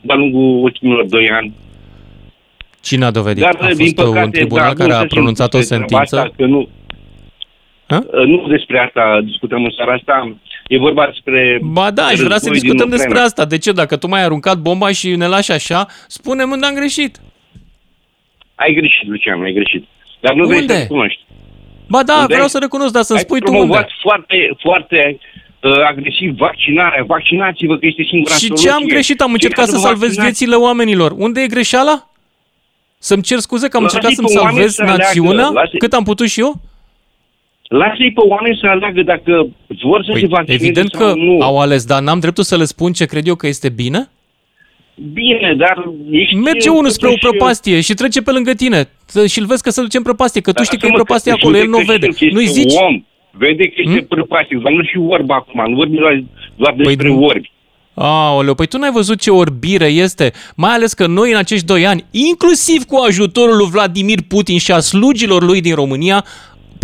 de-a 0.00 0.14
lungul 0.16 0.62
ultimilor 0.62 1.04
doi 1.04 1.28
ani. 1.30 1.52
Cine 2.84 3.04
a 3.04 3.10
dovedit? 3.10 3.42
Dar, 3.42 3.54
a 3.60 3.64
fost 3.66 3.76
din 3.78 3.92
păcate, 3.92 4.24
un 4.24 4.30
tribunal 4.30 4.66
da, 4.74 4.74
care 4.74 4.88
nu 4.90 4.94
a 4.96 5.00
să 5.00 5.06
pronunțat 5.06 5.54
o 5.54 5.60
știm 5.60 5.76
despre 5.78 5.96
sentință? 5.96 6.16
Asta, 6.16 6.32
că 6.36 6.44
nu, 6.46 6.68
Ha? 7.86 7.98
Uh, 8.12 8.26
nu 8.26 8.46
despre 8.48 8.78
asta 8.78 9.20
discutăm 9.24 9.64
în 9.64 9.70
seara 9.76 9.92
asta. 9.92 10.36
E 10.68 10.78
vorba 10.78 11.04
despre... 11.06 11.58
Ba 11.62 11.90
da, 11.90 12.04
aș 12.04 12.18
vrea 12.18 12.38
să 12.38 12.48
război 12.48 12.50
din 12.52 12.60
discutăm 12.60 12.88
despre 12.88 13.06
Ucraina. 13.08 13.26
asta. 13.28 13.44
De 13.44 13.58
ce? 13.58 13.72
Dacă 13.72 13.96
tu 13.96 14.06
m-ai 14.08 14.22
aruncat 14.24 14.58
bomba 14.58 14.88
și 14.92 15.16
ne 15.16 15.26
lași 15.26 15.52
așa, 15.52 15.86
spune-mi 16.08 16.52
unde 16.52 16.66
am 16.66 16.74
greșit. 16.74 17.20
Ai 18.54 18.72
greșit, 18.74 19.08
Lucian, 19.08 19.42
ai 19.42 19.52
greșit. 19.52 19.84
Dar 20.20 20.34
nu 20.34 20.46
vrei 20.46 20.60
Unde? 20.60 20.72
să 20.72 20.78
recunoști. 20.80 21.20
Ba 21.88 22.02
da, 22.02 22.18
Unde? 22.20 22.32
vreau 22.34 22.48
să 22.48 22.58
recunosc, 22.60 22.92
dar 22.92 23.02
să-mi 23.02 23.18
Ai 23.18 23.24
spui 23.24 23.40
tu 23.40 23.50
promovat 23.50 23.76
unde. 23.82 23.92
foarte, 24.02 24.36
foarte 24.62 25.18
uh, 25.60 25.72
agresiv 25.88 26.30
vaccinarea. 26.36 27.04
Vaccinați-vă 27.06 27.76
că 27.78 27.86
este 27.86 28.02
singura 28.08 28.34
Și 28.34 28.40
soluție. 28.46 28.68
ce 28.68 28.74
am 28.74 28.84
greșit? 28.84 29.20
Am 29.20 29.26
Cei 29.26 29.34
încercat 29.34 29.58
care 29.64 29.70
să 29.70 29.76
vă 29.76 29.86
salvez 29.86 30.08
vaccinați- 30.08 30.28
viețile 30.30 30.56
oamenilor. 30.56 31.12
Unde 31.16 31.40
e 31.40 31.46
greșeala? 31.46 32.08
Să-mi 33.08 33.22
cer 33.22 33.38
scuze 33.38 33.68
că 33.68 33.76
am 33.76 33.82
Lasă-i 33.82 33.96
încercat 33.96 34.16
să-mi 34.18 34.28
pe 34.28 34.38
oameni 34.38 34.54
salvez 34.56 34.74
să 34.74 34.82
aleagă, 34.82 35.02
națiunea 35.02 35.48
lasă-i- 35.60 35.78
cât 35.78 35.92
am 35.92 36.04
putut 36.04 36.28
și 36.28 36.40
eu? 36.40 36.52
Lasă-i 37.68 38.12
pe 38.12 38.20
oameni 38.32 38.58
să 38.60 38.66
aleagă 38.66 39.02
dacă 39.02 39.32
vor 39.82 40.00
să 40.04 40.10
se 40.14 40.18
Păi, 40.20 40.28
vaccineze 40.28 40.64
evident 40.64 40.90
sau 40.92 41.00
că 41.00 41.14
nu. 41.16 41.40
au 41.40 41.60
ales, 41.60 41.84
dar 41.84 42.00
n-am 42.02 42.18
dreptul 42.20 42.44
să 42.44 42.56
le 42.56 42.64
spun 42.64 42.92
ce 42.92 43.04
cred 43.12 43.26
eu 43.26 43.34
că 43.34 43.46
este 43.46 43.68
bine? 43.68 44.08
Bine, 45.12 45.54
dar 45.58 45.76
ești... 46.10 46.34
Merge 46.34 46.68
unul 46.68 46.90
spre 46.90 47.06
o 47.08 47.10
totuși, 47.10 47.26
prăpastie 47.28 47.80
și 47.80 47.94
trece 47.94 48.22
pe 48.22 48.30
lângă 48.32 48.52
tine 48.52 48.88
Să- 49.06 49.26
și 49.26 49.38
îl 49.38 49.46
vezi 49.46 49.62
că 49.62 49.70
se 49.70 49.80
duce 49.80 49.96
în 49.96 50.02
prăpastie, 50.02 50.40
că 50.40 50.52
tu 50.52 50.62
știi 50.62 50.78
că 50.78 50.86
e 50.86 50.88
Lasă-mă 50.88 51.04
prăpastie 51.04 51.32
că 51.32 51.38
acolo, 51.40 51.56
el 51.56 51.68
nu 51.68 51.76
o 51.76 51.80
judecă 51.80 51.98
vede. 52.00 52.16
și 52.16 52.24
el 52.24 52.28
că 52.30 52.34
Nu-i 52.34 52.44
este 52.44 52.60
zici? 52.60 52.74
Om. 52.88 53.04
Vede 53.30 53.64
că 53.68 53.74
este 53.84 54.02
prăpastie, 54.14 54.60
dar 54.62 54.72
nu 54.72 54.82
și 54.82 54.96
orb 55.08 55.30
acum, 55.30 55.64
nu 55.70 55.74
vorbim 55.76 55.98
doar, 55.98 56.24
doar 56.56 56.74
despre 56.76 56.94
Păi 56.96 57.10
nu. 57.12 57.24
orbi. 57.24 57.50
Aoleu, 57.94 58.54
păi 58.54 58.66
tu 58.66 58.78
n-ai 58.78 58.90
văzut 58.92 59.20
ce 59.20 59.30
orbire 59.30 59.86
este? 59.86 60.32
Mai 60.54 60.72
ales 60.72 60.92
că 60.92 61.06
noi 61.06 61.30
în 61.30 61.36
acești 61.36 61.66
doi 61.66 61.86
ani, 61.86 62.04
inclusiv 62.10 62.84
cu 62.84 62.96
ajutorul 62.96 63.56
lui 63.56 63.68
Vladimir 63.70 64.18
Putin 64.28 64.58
și 64.58 64.72
a 64.72 64.80
slugilor 64.80 65.42
lui 65.42 65.60
din 65.60 65.74
România, 65.74 66.24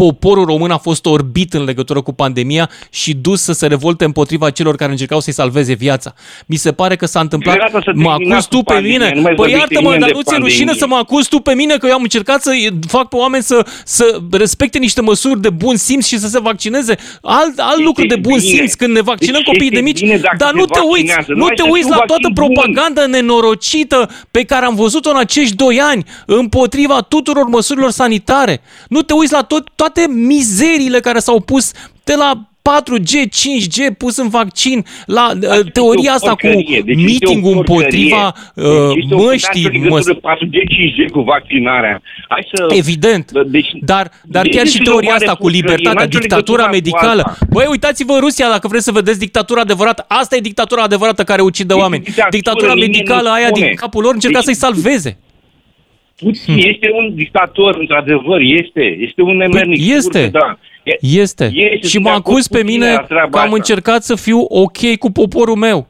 poporul 0.00 0.44
român 0.44 0.70
a 0.70 0.76
fost 0.78 1.06
orbit 1.06 1.54
în 1.54 1.64
legătură 1.64 2.00
cu 2.00 2.12
pandemia 2.12 2.70
și 2.90 3.14
dus 3.14 3.42
să 3.42 3.52
se 3.52 3.66
revolte 3.66 4.04
împotriva 4.04 4.50
celor 4.50 4.76
care 4.76 4.90
încercau 4.90 5.20
să-i 5.20 5.32
salveze 5.32 5.72
viața. 5.74 6.14
Mi 6.46 6.56
se 6.56 6.72
pare 6.72 6.96
că 6.96 7.06
s-a 7.06 7.20
întâmplat... 7.20 7.56
Gata 7.56 7.80
să 7.84 7.90
Mă 7.94 8.08
terminați 8.08 8.32
acuz 8.32 8.44
tu 8.46 8.56
cu 8.56 8.62
pe 8.62 8.72
pandemia, 8.72 8.98
mine? 8.98 9.12
nu 9.14 9.20
mai 9.20 9.34
Păi 9.34 9.36
vorbiți 9.36 9.58
iartă-mă, 9.58 9.80
nimeni 9.80 10.00
dar 10.00 10.08
de 10.10 10.14
nu 10.16 10.22
ți-e 10.22 10.36
rușine 10.36 10.56
pandemie. 10.64 10.80
să 10.80 10.86
mă 10.86 10.96
acuz 10.96 11.26
tu 11.26 11.38
pe 11.38 11.54
mine 11.54 11.76
că 11.76 11.86
eu 11.86 11.92
am 11.94 12.02
încercat 12.02 12.42
să 12.42 12.50
fac 12.86 13.08
pe 13.08 13.16
oameni 13.16 13.42
să, 13.42 13.66
să 13.84 14.18
respecte 14.30 14.78
niște 14.78 15.00
măsuri 15.00 15.40
de 15.40 15.50
bun 15.50 15.76
simț 15.76 16.06
și 16.06 16.18
să 16.18 16.28
se 16.28 16.40
vaccineze. 16.40 16.94
Alt, 17.22 17.58
alt 17.58 17.82
lucru 17.84 18.06
de 18.06 18.16
bun 18.16 18.38
bine. 18.38 18.54
simț 18.56 18.74
când 18.74 18.92
ne 18.94 19.00
vaccinăm 19.00 19.42
Deci 19.44 19.52
copiii 19.52 19.70
de 19.70 19.76
este 19.76 19.88
mici, 19.88 20.00
bine 20.00 20.16
dacă 20.16 20.36
dar 20.38 20.50
se 20.52 20.56
nu 20.56 20.64
te 20.64 20.78
uiți, 20.78 21.12
vaccinează. 21.12 21.32
nu 21.32 21.44
Noi 21.44 21.52
te 21.56 21.62
să 21.62 21.68
uiți 21.72 21.86
fim 21.88 21.96
la 21.96 22.02
toată 22.10 22.28
vaccin 22.28 22.32
bun. 22.32 22.52
propaganda 22.52 23.06
nenorocită 23.06 23.98
pe 24.30 24.42
care 24.44 24.64
am 24.66 24.74
văzut-o 24.74 25.10
în 25.10 25.16
acești 25.16 25.54
doi 25.56 25.80
ani 25.80 26.04
împotriva 26.26 27.00
tuturor 27.00 27.46
măsurilor 27.46 27.90
sanitare. 27.90 28.60
Nu 28.88 29.00
te 29.02 29.12
uiți 29.12 29.32
la 29.32 29.42
tot, 29.42 29.68
toate 29.74 29.89
mizeriile 30.08 31.00
care 31.00 31.18
s-au 31.18 31.40
pus 31.40 31.72
de 32.04 32.14
la 32.14 32.44
4G, 32.62 33.12
5G 33.26 33.96
pus 33.98 34.16
în 34.16 34.28
vaccin, 34.28 34.84
la 35.06 35.30
uh, 35.42 35.72
teoria 35.72 36.12
asta 36.12 36.30
cu 36.30 36.36
porcărie. 36.42 36.80
Deci 36.84 36.96
este 36.96 37.26
o 37.26 37.30
meeting-ul 37.30 37.64
porcărie. 37.64 38.02
împotriva 38.02 38.34
uh, 38.54 38.64
Deci 38.94 39.02
este 39.02 39.14
o 39.14 39.22
măștii. 39.22 39.62
legătură 39.62 39.88
Măs- 39.94 40.06
4G, 40.06 40.54
5G 40.74 41.10
cu 41.12 41.20
vaccinarea. 41.20 42.02
Hai 42.28 42.46
să... 42.54 42.74
Evident. 42.76 43.30
Deci, 43.46 43.66
Dar, 43.80 44.10
dar 44.24 44.42
deci 44.42 44.54
chiar 44.54 44.66
și 44.66 44.76
este 44.76 44.82
o 44.88 44.92
teoria 44.92 45.10
mare 45.10 45.24
asta 45.24 45.36
cu 45.36 45.40
porcărie, 45.42 45.60
libertatea, 45.60 45.92
n-are 45.92 46.04
nicio 46.06 46.18
dictatura 46.18 46.62
legătură 46.66 46.92
cu 46.92 46.96
medicală. 47.00 47.22
asta. 47.26 47.46
Băi, 47.50 47.66
uitați-vă 47.70 48.12
în 48.12 48.20
Rusia 48.20 48.48
dacă 48.48 48.68
vreți 48.68 48.84
să 48.84 48.92
vedeți 48.92 49.18
dictatura 49.18 49.60
adevărată. 49.60 50.04
Asta 50.08 50.36
e 50.36 50.40
dictatura 50.40 50.82
adevărată 50.82 51.24
care 51.24 51.42
ucide 51.42 51.72
oameni. 51.74 52.02
dictatură, 52.02 52.28
Dictatura 52.30 52.72
nimeni 52.72 52.90
medicală 52.92 53.28
nu 53.28 53.34
aia 53.34 53.46
spune. 53.46 53.66
din 53.66 53.74
capul 53.74 54.02
lor 54.02 54.14
încerca 54.14 54.36
Deci- 54.38 54.44
să-i 54.46 54.54
salveze. 54.54 55.18
Este 56.56 56.90
un 56.92 57.14
dictator, 57.14 57.76
într-adevăr, 57.78 58.40
este. 58.40 58.96
Este 59.00 59.22
un 59.22 59.36
nemernic. 59.36 59.78
Păi 59.78 59.96
este. 59.96 60.18
sigur 60.22 60.30
că 60.30 60.38
Da. 60.38 60.58
E- 60.82 60.96
Este. 61.00 61.44
Este, 61.54 61.78
și 61.82 61.88
sunt 61.88 62.02
mă 62.04 62.08
de 62.10 62.14
acord 62.16 62.26
acuz 62.32 62.46
cu 62.46 62.52
pe 62.56 62.60
tine 62.62 62.72
mine 62.72 62.92
la 62.92 63.00
treaba 63.00 63.28
că 63.30 63.38
am 63.38 63.44
asta. 63.44 63.56
încercat 63.56 64.02
să 64.02 64.14
fiu 64.14 64.38
ok 64.48 64.96
cu 64.98 65.10
poporul 65.12 65.56
meu. 65.56 65.88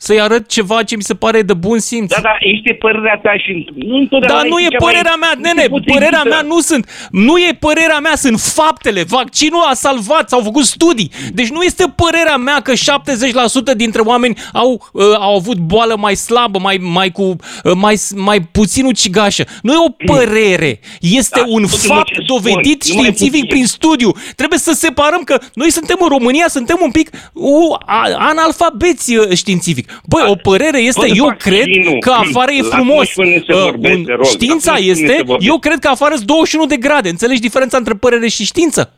Să-i 0.00 0.20
arăt 0.20 0.48
ceva 0.48 0.82
ce 0.82 0.96
mi 0.96 1.02
se 1.02 1.14
pare 1.14 1.42
de 1.42 1.54
bun 1.54 1.78
simț. 1.78 2.14
Da, 2.14 2.20
da, 2.22 2.36
este 2.40 2.72
părerea 2.72 3.20
ta 3.22 3.32
și 3.44 3.66
nu 3.74 3.96
întotdeauna 3.96 4.40
Dar 4.42 4.50
nu 4.50 4.58
e 4.58 4.62
cea 4.62 4.76
mai- 4.80 4.90
părerea 4.92 5.14
mea, 5.16 5.32
nene, 5.38 5.54
este 5.56 5.68
potrivită. 5.68 5.98
părerea 5.98 6.22
mea 6.22 6.40
nu 6.40 6.60
sunt, 6.60 7.08
nu 7.10 7.38
e 7.38 7.56
părerea 7.60 7.98
mea, 7.98 8.14
sunt 8.16 8.40
faptele. 8.40 9.02
Vaccinul 9.02 9.62
a 9.70 9.74
salvat, 9.74 10.28
s-au 10.28 10.40
făcut 10.40 10.64
studii. 10.64 11.10
Deci 11.32 11.48
nu 11.48 11.62
este 11.62 11.92
părerea 11.96 12.36
mea 12.36 12.60
că 12.60 12.72
70% 12.74 13.74
dintre 13.76 14.00
oameni 14.00 14.38
au, 14.52 14.88
uh, 14.92 15.04
au 15.18 15.36
avut 15.36 15.56
boală 15.56 15.96
mai 15.98 16.14
slabă, 16.14 16.58
mai, 16.58 16.76
mai, 16.82 17.10
cu, 17.10 17.22
uh, 17.22 17.72
mai, 17.74 17.96
mai 18.14 18.40
puțin 18.40 18.84
ucigașă. 18.84 19.44
Nu 19.62 19.72
e 19.72 19.76
o 19.86 20.12
părere, 20.12 20.80
este 21.00 21.38
Da, 21.40 21.44
un 21.48 21.62
totuși, 21.62 21.86
mă, 21.88 21.94
fapt 21.94 22.12
ce 22.12 22.22
dovedit 22.26 22.82
spun, 22.82 22.96
numai 22.96 23.12
științific 23.12 23.30
puțin. 23.40 23.46
prin 23.48 23.66
studiu. 23.66 24.12
Trebuie 24.36 24.58
să 24.58 24.72
separăm 24.72 25.20
că 25.22 25.38
noi 25.54 25.70
suntem 25.70 25.96
în 26.00 26.08
România, 26.08 26.46
suntem 26.48 26.78
un 26.82 26.90
pic 26.90 27.10
uh, 27.32 27.76
a- 27.86 28.14
analfabeți 28.18 29.16
uh, 29.16 29.36
științific. 29.36 29.86
Băi, 30.08 30.22
o 30.26 30.34
părere 30.34 30.78
este, 30.78 31.06
Bă, 31.08 31.14
eu 31.16 31.24
vaccinul, 31.24 31.54
cred 31.64 31.98
că 32.00 32.10
afară 32.10 32.50
e 32.58 32.62
la 32.62 32.68
frumos. 32.76 32.96
12 33.14 33.44
se 33.46 33.54
Uh, 33.54 33.62
vorbește, 33.62 33.96
un- 33.98 34.04
rog, 34.08 34.18
la 34.18 34.24
știința 34.36 34.72
12 34.72 34.90
este, 34.90 35.16
se 35.16 35.22
vorbește. 35.22 35.50
eu 35.52 35.58
cred 35.58 35.78
că 35.78 35.88
afară 35.88 36.14
sunt 36.14 36.26
21 36.26 36.66
de 36.66 36.76
grade. 36.76 37.08
Înțelegi 37.08 37.40
diferența 37.40 37.76
între 37.76 37.94
părere 37.94 38.28
și 38.28 38.44
știință? 38.44 38.92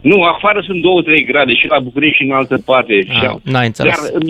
Nu, 0.00 0.22
afară 0.22 0.62
sunt 0.66 0.80
2-3 0.82 1.24
grade 1.26 1.54
și 1.54 1.66
la 1.66 1.78
București 1.78 2.16
și 2.16 2.22
în 2.22 2.30
altă 2.32 2.58
parte. 2.64 3.06
Ah, 3.08 3.14
Și- 3.20 3.36
n-ai 3.52 3.66
înțeles. 3.66 3.94
Dar, 4.12 4.22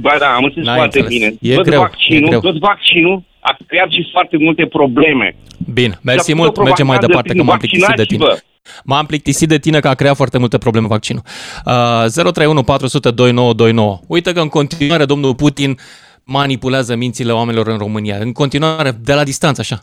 ba 0.00 0.14
da, 0.18 0.26
am 0.34 0.44
înțeles 0.44 0.66
N-ai 0.66 0.76
foarte 0.76 0.98
înțeles. 1.00 1.18
bine. 1.18 1.52
E 1.52 1.54
tot 1.54 1.64
greu, 1.64 1.80
vaccinul, 1.80 2.24
e 2.24 2.28
greu. 2.28 2.40
tot 2.40 2.58
vaccinul 2.58 3.22
a 3.40 3.56
creat 3.66 3.90
și 3.90 4.08
foarte 4.12 4.36
multe 4.36 4.66
probleme. 4.66 5.36
Bine, 5.72 5.98
mersi 6.02 6.30
făcut 6.30 6.40
mult, 6.40 6.56
o 6.56 6.62
mergem 6.62 6.86
mai 6.86 6.96
propagandă 6.96 7.06
departe 7.06 7.28
că 7.28 7.34
prin 7.34 7.44
m-am 7.44 7.58
plictisit 7.58 7.94
de 7.96 8.04
tine. 8.04 8.24
vaccinați-vă. 8.24 8.46
M-am 8.84 9.06
plictisit 9.06 9.48
de 9.48 9.58
tine 9.58 9.80
că 9.80 9.88
a 9.88 9.94
creat 9.94 10.16
foarte 10.16 10.38
multe 10.38 10.58
probleme 10.58 10.86
vaccinul. 10.86 11.22
Uh, 11.64 11.72
031 12.12 12.62
400 12.62 13.10
2929. 13.10 14.00
Uite 14.06 14.32
că 14.32 14.40
în 14.40 14.48
continuare 14.48 15.04
domnul 15.04 15.34
Putin 15.34 15.78
manipulează 16.24 16.96
mințile 16.96 17.32
oamenilor 17.32 17.66
în 17.66 17.78
România. 17.78 18.16
În 18.16 18.32
continuare, 18.32 18.90
de 18.90 19.14
la 19.14 19.24
distanță, 19.24 19.60
așa. 19.60 19.78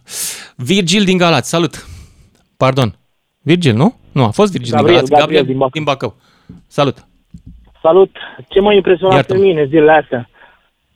Virgil 0.56 1.04
din 1.04 1.18
Galați, 1.18 1.50
salut! 1.50 1.88
Pardon. 2.58 2.98
Virgil, 3.42 3.76
nu? 3.76 3.96
Nu, 4.12 4.24
a 4.24 4.30
fost 4.30 4.52
Virgil 4.52 4.76
Gabriel, 4.76 4.98
din 5.00 5.08
Galați. 5.08 5.22
Gabriel 5.22 5.46
Gabriel 5.46 5.70
din 5.72 5.84
Bacău. 5.84 6.16
Salut! 6.68 7.08
Salut! 7.82 8.16
Ce 8.48 8.60
m-a 8.60 8.74
impresionat 8.74 9.16
Iartă-mă. 9.16 9.40
pe 9.40 9.46
mine 9.46 9.66
zilele 9.66 9.92
astea? 9.92 10.30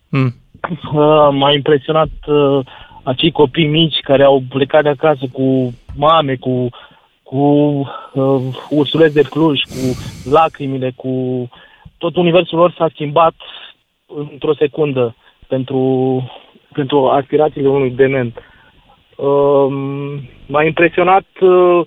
Mm. 0.10 0.36
Uh, 0.94 1.30
m-a 1.32 1.52
impresionat 1.52 2.10
uh, 2.28 2.66
acei 3.04 3.32
copii 3.32 3.68
mici 3.68 4.00
care 4.00 4.24
au 4.24 4.42
plecat 4.50 4.84
de 4.84 4.90
acasă 4.90 5.26
cu 5.32 5.74
mame, 5.96 6.36
cu, 6.36 6.70
cu 7.24 7.38
uh, 8.14 8.42
ursuleți 8.70 9.14
de 9.14 9.22
Cluj, 9.22 9.62
cu 9.62 9.98
lacrimile, 10.32 10.92
cu... 10.96 11.10
Tot 11.98 12.16
universul 12.16 12.58
lor 12.58 12.74
s-a 12.78 12.90
schimbat 12.94 13.34
într-o 14.32 14.54
secundă 14.54 15.16
pentru, 15.48 16.24
pentru 16.74 17.08
aspirațiile 17.08 17.68
unui 17.68 17.90
dement. 17.90 18.38
Uh, 19.16 19.74
m-a 20.46 20.64
impresionat 20.64 21.26
uh, 21.40 21.82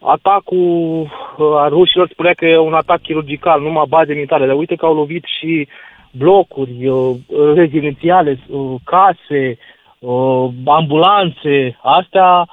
atacul 0.00 1.00
uh, 1.36 1.54
a 1.56 1.68
rușilor, 1.68 2.08
spunea 2.08 2.32
că 2.32 2.46
e 2.46 2.58
un 2.58 2.74
atac 2.74 3.00
chirurgical, 3.00 3.60
numai 3.60 3.84
baze 3.88 4.12
militare, 4.12 4.46
dar 4.46 4.56
uite 4.56 4.74
că 4.74 4.86
au 4.86 4.94
lovit 4.94 5.24
și 5.38 5.68
blocuri 6.10 6.86
uh, 6.86 7.16
rezidențiale, 7.54 8.38
uh, 8.48 8.74
case, 8.84 9.58
uh, 9.98 10.48
ambulanțe, 10.64 11.78
astea, 11.82 12.46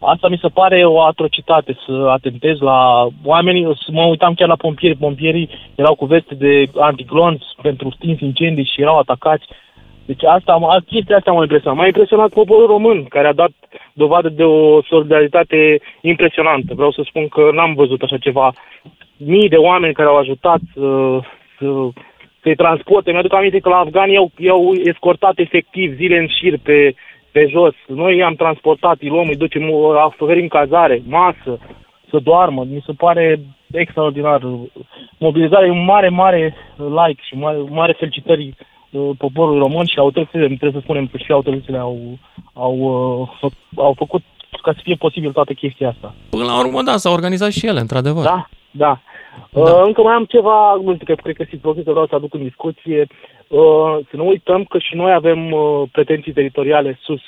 asta 0.00 0.28
mi 0.28 0.38
se 0.42 0.48
pare 0.48 0.84
o 0.84 1.00
atrocitate 1.00 1.76
să 1.86 2.06
atentez 2.08 2.58
la 2.58 3.06
oamenii, 3.24 3.64
să 3.84 3.90
mă 3.92 4.02
uitam 4.02 4.34
chiar 4.34 4.48
la 4.48 4.56
pompieri, 4.56 4.96
pompierii 4.96 5.50
erau 5.74 5.94
cu 5.94 6.04
veste 6.04 6.34
de 6.34 6.70
anticlon 6.78 7.38
pentru 7.62 7.90
stins 7.90 8.20
incendii 8.20 8.70
și 8.72 8.80
erau 8.80 8.98
atacați. 8.98 9.44
Deci 10.06 10.24
asta, 10.24 10.52
am- 10.52 10.84
chestia 10.86 11.16
asta 11.16 11.32
m-a 11.32 11.42
impresionat. 11.42 11.78
M-a 11.78 11.86
impresionat 11.86 12.32
poporul 12.32 12.66
român, 12.66 13.04
care 13.04 13.26
a 13.26 13.32
dat 13.32 13.50
dovadă 13.92 14.28
de 14.28 14.44
o 14.44 14.82
solidaritate 14.82 15.80
impresionantă. 16.00 16.74
Vreau 16.74 16.92
să 16.92 17.02
spun 17.04 17.28
că 17.28 17.50
n-am 17.52 17.74
văzut 17.74 18.02
așa 18.02 18.18
ceva. 18.18 18.52
Mii 19.16 19.48
de 19.48 19.56
oameni 19.56 19.94
care 19.94 20.08
au 20.08 20.16
ajutat 20.16 20.60
să, 20.74 21.18
să, 21.58 21.66
să-i 22.42 22.56
transporte. 22.56 23.10
Mi-aduc 23.10 23.34
aminte 23.34 23.58
că 23.58 23.68
la 23.68 23.76
afgani 23.76 24.12
i-au, 24.12 24.30
i-au 24.38 24.72
escortat 24.72 25.38
efectiv 25.38 25.94
zile 25.94 26.18
în 26.18 26.26
șir 26.26 26.58
pe, 26.62 26.94
pe 27.32 27.46
jos. 27.50 27.74
Noi 27.86 28.16
i-am 28.16 28.34
transportat, 28.34 28.96
îi 29.00 29.08
luăm, 29.08 29.28
îi 29.28 29.36
ducem, 29.36 29.70
oferim 30.20 30.48
cazare, 30.48 31.02
masă, 31.06 31.58
să 32.10 32.18
doarmă. 32.18 32.64
Mi 32.64 32.82
se 32.86 32.92
pare 32.92 33.40
extraordinar. 33.70 34.40
Mobilizarea 35.18 35.66
e 35.66 35.70
un 35.70 35.84
mare, 35.84 36.08
mare 36.08 36.54
like 36.76 37.22
și 37.22 37.34
mare, 37.34 37.58
mare 37.68 37.92
felicitări 37.98 38.54
uh, 38.90 39.10
poporului 39.18 39.58
român 39.58 39.86
și 39.86 39.98
autoritățile, 39.98 40.46
trebuie 40.46 40.80
să 40.80 40.80
spunem 40.82 41.06
că 41.06 41.16
și 41.18 41.32
autoritățile 41.32 41.78
au, 41.78 42.18
au, 42.52 42.76
uh, 42.76 43.28
fă, 43.40 43.48
au 43.76 43.94
făcut 43.96 44.22
ca 44.62 44.72
să 44.72 44.80
fie 44.82 44.94
posibil 44.94 45.32
toată 45.32 45.52
chestia 45.52 45.88
asta. 45.88 46.14
Până 46.30 46.44
la 46.44 46.58
urmă, 46.58 46.82
da, 46.82 46.96
s-au 46.96 47.12
organizat 47.12 47.50
și 47.50 47.66
ele, 47.66 47.80
într-adevăr. 47.80 48.24
Da, 48.24 48.48
da. 48.70 49.00
Uh, 49.50 49.82
încă 49.86 50.02
mai 50.02 50.14
am 50.14 50.24
ceva, 50.24 50.74
nu 50.84 50.94
știu, 50.94 51.06
că 51.06 51.14
cred 51.22 51.36
că 51.36 51.44
simt 51.48 51.62
că 51.62 51.90
vreau 51.90 52.06
să 52.06 52.14
aduc 52.14 52.34
în 52.34 52.42
discuție. 52.42 53.06
Uh, 53.48 53.60
să 54.10 54.16
nu 54.16 54.26
uităm 54.26 54.64
că 54.64 54.78
și 54.78 54.94
noi 54.96 55.12
avem 55.12 55.52
uh, 55.52 55.82
pretenții 55.92 56.32
teritoriale 56.32 56.98
sus. 57.02 57.20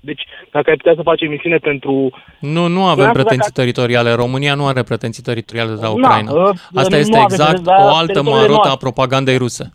Deci, 0.00 0.22
dacă 0.50 0.70
ai 0.70 0.76
putea 0.76 0.92
să 0.96 1.02
faci 1.02 1.20
emisiune 1.20 1.56
pentru... 1.56 2.10
Nu, 2.40 2.66
nu 2.66 2.82
avem 2.82 2.94
Vreau 2.94 3.06
să 3.06 3.12
pretenții 3.12 3.38
dacă- 3.52 3.60
teritoriale. 3.60 4.12
România 4.12 4.54
nu 4.54 4.66
are 4.66 4.82
pretenții 4.82 5.22
teritoriale 5.22 5.70
de 5.70 5.80
la 5.80 5.86
Na, 5.86 5.90
Ucraina. 5.90 6.32
uh, 6.32 6.48
Asta 6.74 6.88
nu 6.90 6.96
este 6.96 7.16
avem, 7.16 7.22
exact 7.30 7.60
dar 7.60 7.76
o 7.78 7.82
altă 7.82 8.06
teritoriile 8.06 8.30
marotă 8.40 8.52
a 8.52 8.54
noastre. 8.64 8.76
propagandei 8.90 9.36
ruse. 9.36 9.72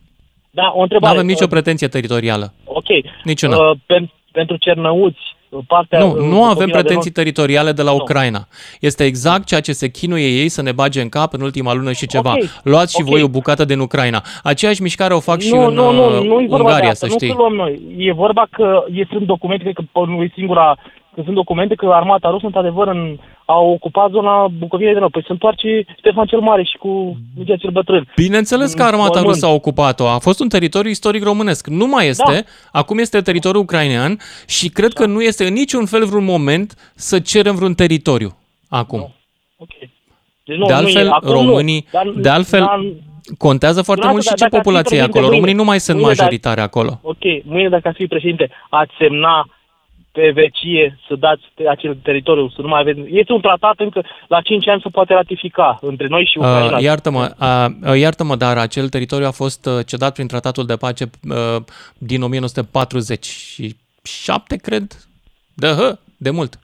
Da, 0.52 0.72
o 0.74 0.76
Nu 0.76 0.82
întrebare. 0.82 1.14
avem 1.14 1.26
nicio 1.26 1.44
Uh, 1.44 1.50
pretenție 1.50 1.88
teritorială. 1.88 2.54
Ok. 2.66 2.86
Niciuna. 3.24 3.58
Uh, 3.58 3.78
pen, 3.86 4.12
pentru 4.32 4.56
cernăuți, 4.58 5.20
uh, 5.20 5.35
partea... 5.68 6.00
Nu, 6.00 6.12
uh, 6.12 6.18
nu 6.18 6.44
avem 6.44 6.54
făcută 6.54 6.66
de 6.66 6.72
pretenții 6.72 7.10
nord- 7.12 7.14
teritoriale 7.14 7.72
de 7.72 7.82
la 7.82 7.92
Nu. 7.92 7.98
Ucraina. 7.98 8.48
Este 8.80 9.04
exact 9.04 9.46
ceea 9.46 9.60
ce 9.62 9.72
se 9.72 9.90
chinuie 9.90 10.28
ei 10.28 10.50
să 10.50 10.62
ne 10.62 10.72
bage 10.72 11.02
în 11.02 11.10
cap 11.10 11.34
în 11.34 11.42
ultima 11.42 11.74
lună 11.74 11.92
și 11.92 12.08
ceva. 12.08 12.32
Ok, 12.32 12.44
Luați 12.64 12.96
și 12.96 13.02
ok. 13.02 13.08
voi 13.10 13.22
o 13.22 13.28
bucată 13.28 13.66
din 13.66 13.80
Ucraina. 13.80 14.22
Aceeași 14.44 14.82
mișcare 14.82 15.14
o 15.14 15.20
fac 15.20 15.40
și 15.40 15.54
nu, 15.54 15.66
în 15.66 15.74
nu, 15.74 15.92
nu, 15.92 16.06
uh, 16.06 16.12
nu 16.28 16.40
e 16.42 16.46
vorba 16.48 16.56
de 16.58 16.62
Ungaria, 16.64 16.90
asta, 16.90 17.06
să 17.08 17.12
nu 17.12 17.18
știi. 17.20 17.28
că 17.30 17.36
luăm 17.38 17.54
noi. 17.54 17.82
E 17.98 18.14
vorba 18.14 18.46
că 18.52 18.84
e, 18.94 19.04
sunt 19.12 19.26
documente, 19.26 19.64
cred 19.64 19.76
că 19.76 19.82
pe- 19.92 20.12
nu 20.12 20.24
e 20.24 20.32
singura, 20.36 20.78
că 21.16 21.22
sunt 21.24 21.36
documente 21.36 21.76
că 21.76 21.86
armata 21.92 22.30
rusă, 22.30 22.46
într-adevăr, 22.46 22.88
în, 22.88 23.18
a 23.46 23.58
ocupat 23.60 24.10
zona 24.12 24.48
Bucovinei 24.48 24.94
de 24.94 25.00
Nord. 25.00 25.12
Păi 25.12 25.22
se 25.26 25.32
întoarce 25.32 25.86
Ștefan 25.98 26.26
cel 26.26 26.40
Mare 26.40 26.64
și 26.64 26.78
cu 26.78 27.18
Mircea 27.38 27.56
cel 27.56 27.70
Bătrân. 27.70 28.08
Bineînțeles 28.16 28.74
că 28.74 28.84
armata 28.84 29.06
Mormânt. 29.08 29.26
rusă 29.26 29.46
a 29.46 29.50
ocupat-o. 29.50 30.08
A 30.08 30.18
fost 30.20 30.40
un 30.40 30.50
teritoriu 30.50 30.90
istoric 30.90 31.24
românesc. 31.24 31.68
Nu 31.68 31.88
mai 31.88 32.08
este. 32.08 32.32
Da. 32.34 32.80
Acum 32.80 32.98
este 32.98 33.22
teritoriul 33.22 33.62
ucrainean 33.64 34.18
și 34.48 34.70
cred 34.70 34.94
că 34.94 35.06
nu 35.06 35.22
este 35.22 35.46
în 35.46 35.54
niciun 35.54 35.86
fel 35.86 36.06
vreun 36.06 36.24
moment 36.24 36.92
să 36.96 37.20
cerem 37.20 37.56
vreun 37.56 37.74
teritoriu 37.74 38.38
acum. 38.70 39.00
Ok. 39.58 39.70
Deci 40.44 40.58
nu, 40.58 40.66
de 40.66 40.72
nu 40.72 40.78
altfel, 40.78 41.06
e, 41.06 41.10
acum 41.12 41.30
românii, 41.32 41.86
nu, 41.92 42.00
dar, 42.00 42.12
de 42.22 42.30
altfel, 42.30 42.60
dar, 42.60 42.80
contează 43.38 43.82
foarte 43.82 44.02
Lasă, 44.04 44.14
mult 44.14 44.24
și 44.26 44.30
dar 44.30 44.38
ce 44.38 44.44
dacă 44.44 44.56
ar 44.56 44.62
fi 44.62 44.68
populație 44.68 44.98
e 44.98 45.00
președinte 45.00 45.18
acolo. 45.18 45.26
mâine- 45.32 45.36
Românii 45.36 45.64
nu 45.64 45.70
mai 45.72 45.80
sunt 45.80 45.98
mâine 45.98 46.10
dacă- 46.12 46.22
majoritari 46.24 46.62
acolo. 46.62 47.00
ok, 47.02 47.24
mâine 47.44 47.70
dacă 47.70 47.88
ați 47.88 47.98
fi 47.98 48.08
președinte, 48.08 48.50
ați 48.70 48.92
semna 49.00 49.48
pe 50.16 50.32
vecie 50.32 50.98
să 51.08 51.16
dați 51.16 51.42
pe 51.54 51.70
acel 51.70 51.96
teritoriu, 51.96 52.50
să 52.50 52.62
nu 52.62 52.68
mai 52.68 52.80
avem... 52.80 53.06
Este 53.10 53.32
un 53.34 53.42
tratat 53.42 53.80
încă 53.80 54.06
la 54.28 54.42
5 54.42 54.68
ani 54.68 54.82
se 54.82 54.90
poate 54.90 55.14
ratifica 55.14 55.78
între 55.82 56.08
noi 56.08 56.26
și 56.32 56.38
Ucraina. 56.38 56.78
Uh, 56.78 56.84
iartă-mă, 56.84 57.36
uh, 57.40 57.66
uh, 57.90 57.98
iartă-mă, 58.00 58.36
dar 58.36 58.58
acel 58.58 58.90
teritoriu 58.90 59.26
a 59.28 59.32
fost 59.32 59.66
uh, 59.66 59.86
cedat 59.86 60.14
prin 60.14 60.28
tratatul 60.28 60.66
de 60.66 60.76
pace 60.76 61.04
uh, 61.30 61.56
din 61.98 62.22
1947, 62.22 64.56
cred? 64.56 64.92
De, 65.54 65.68
hă, 65.68 66.00
de 66.18 66.30
mult. 66.30 66.60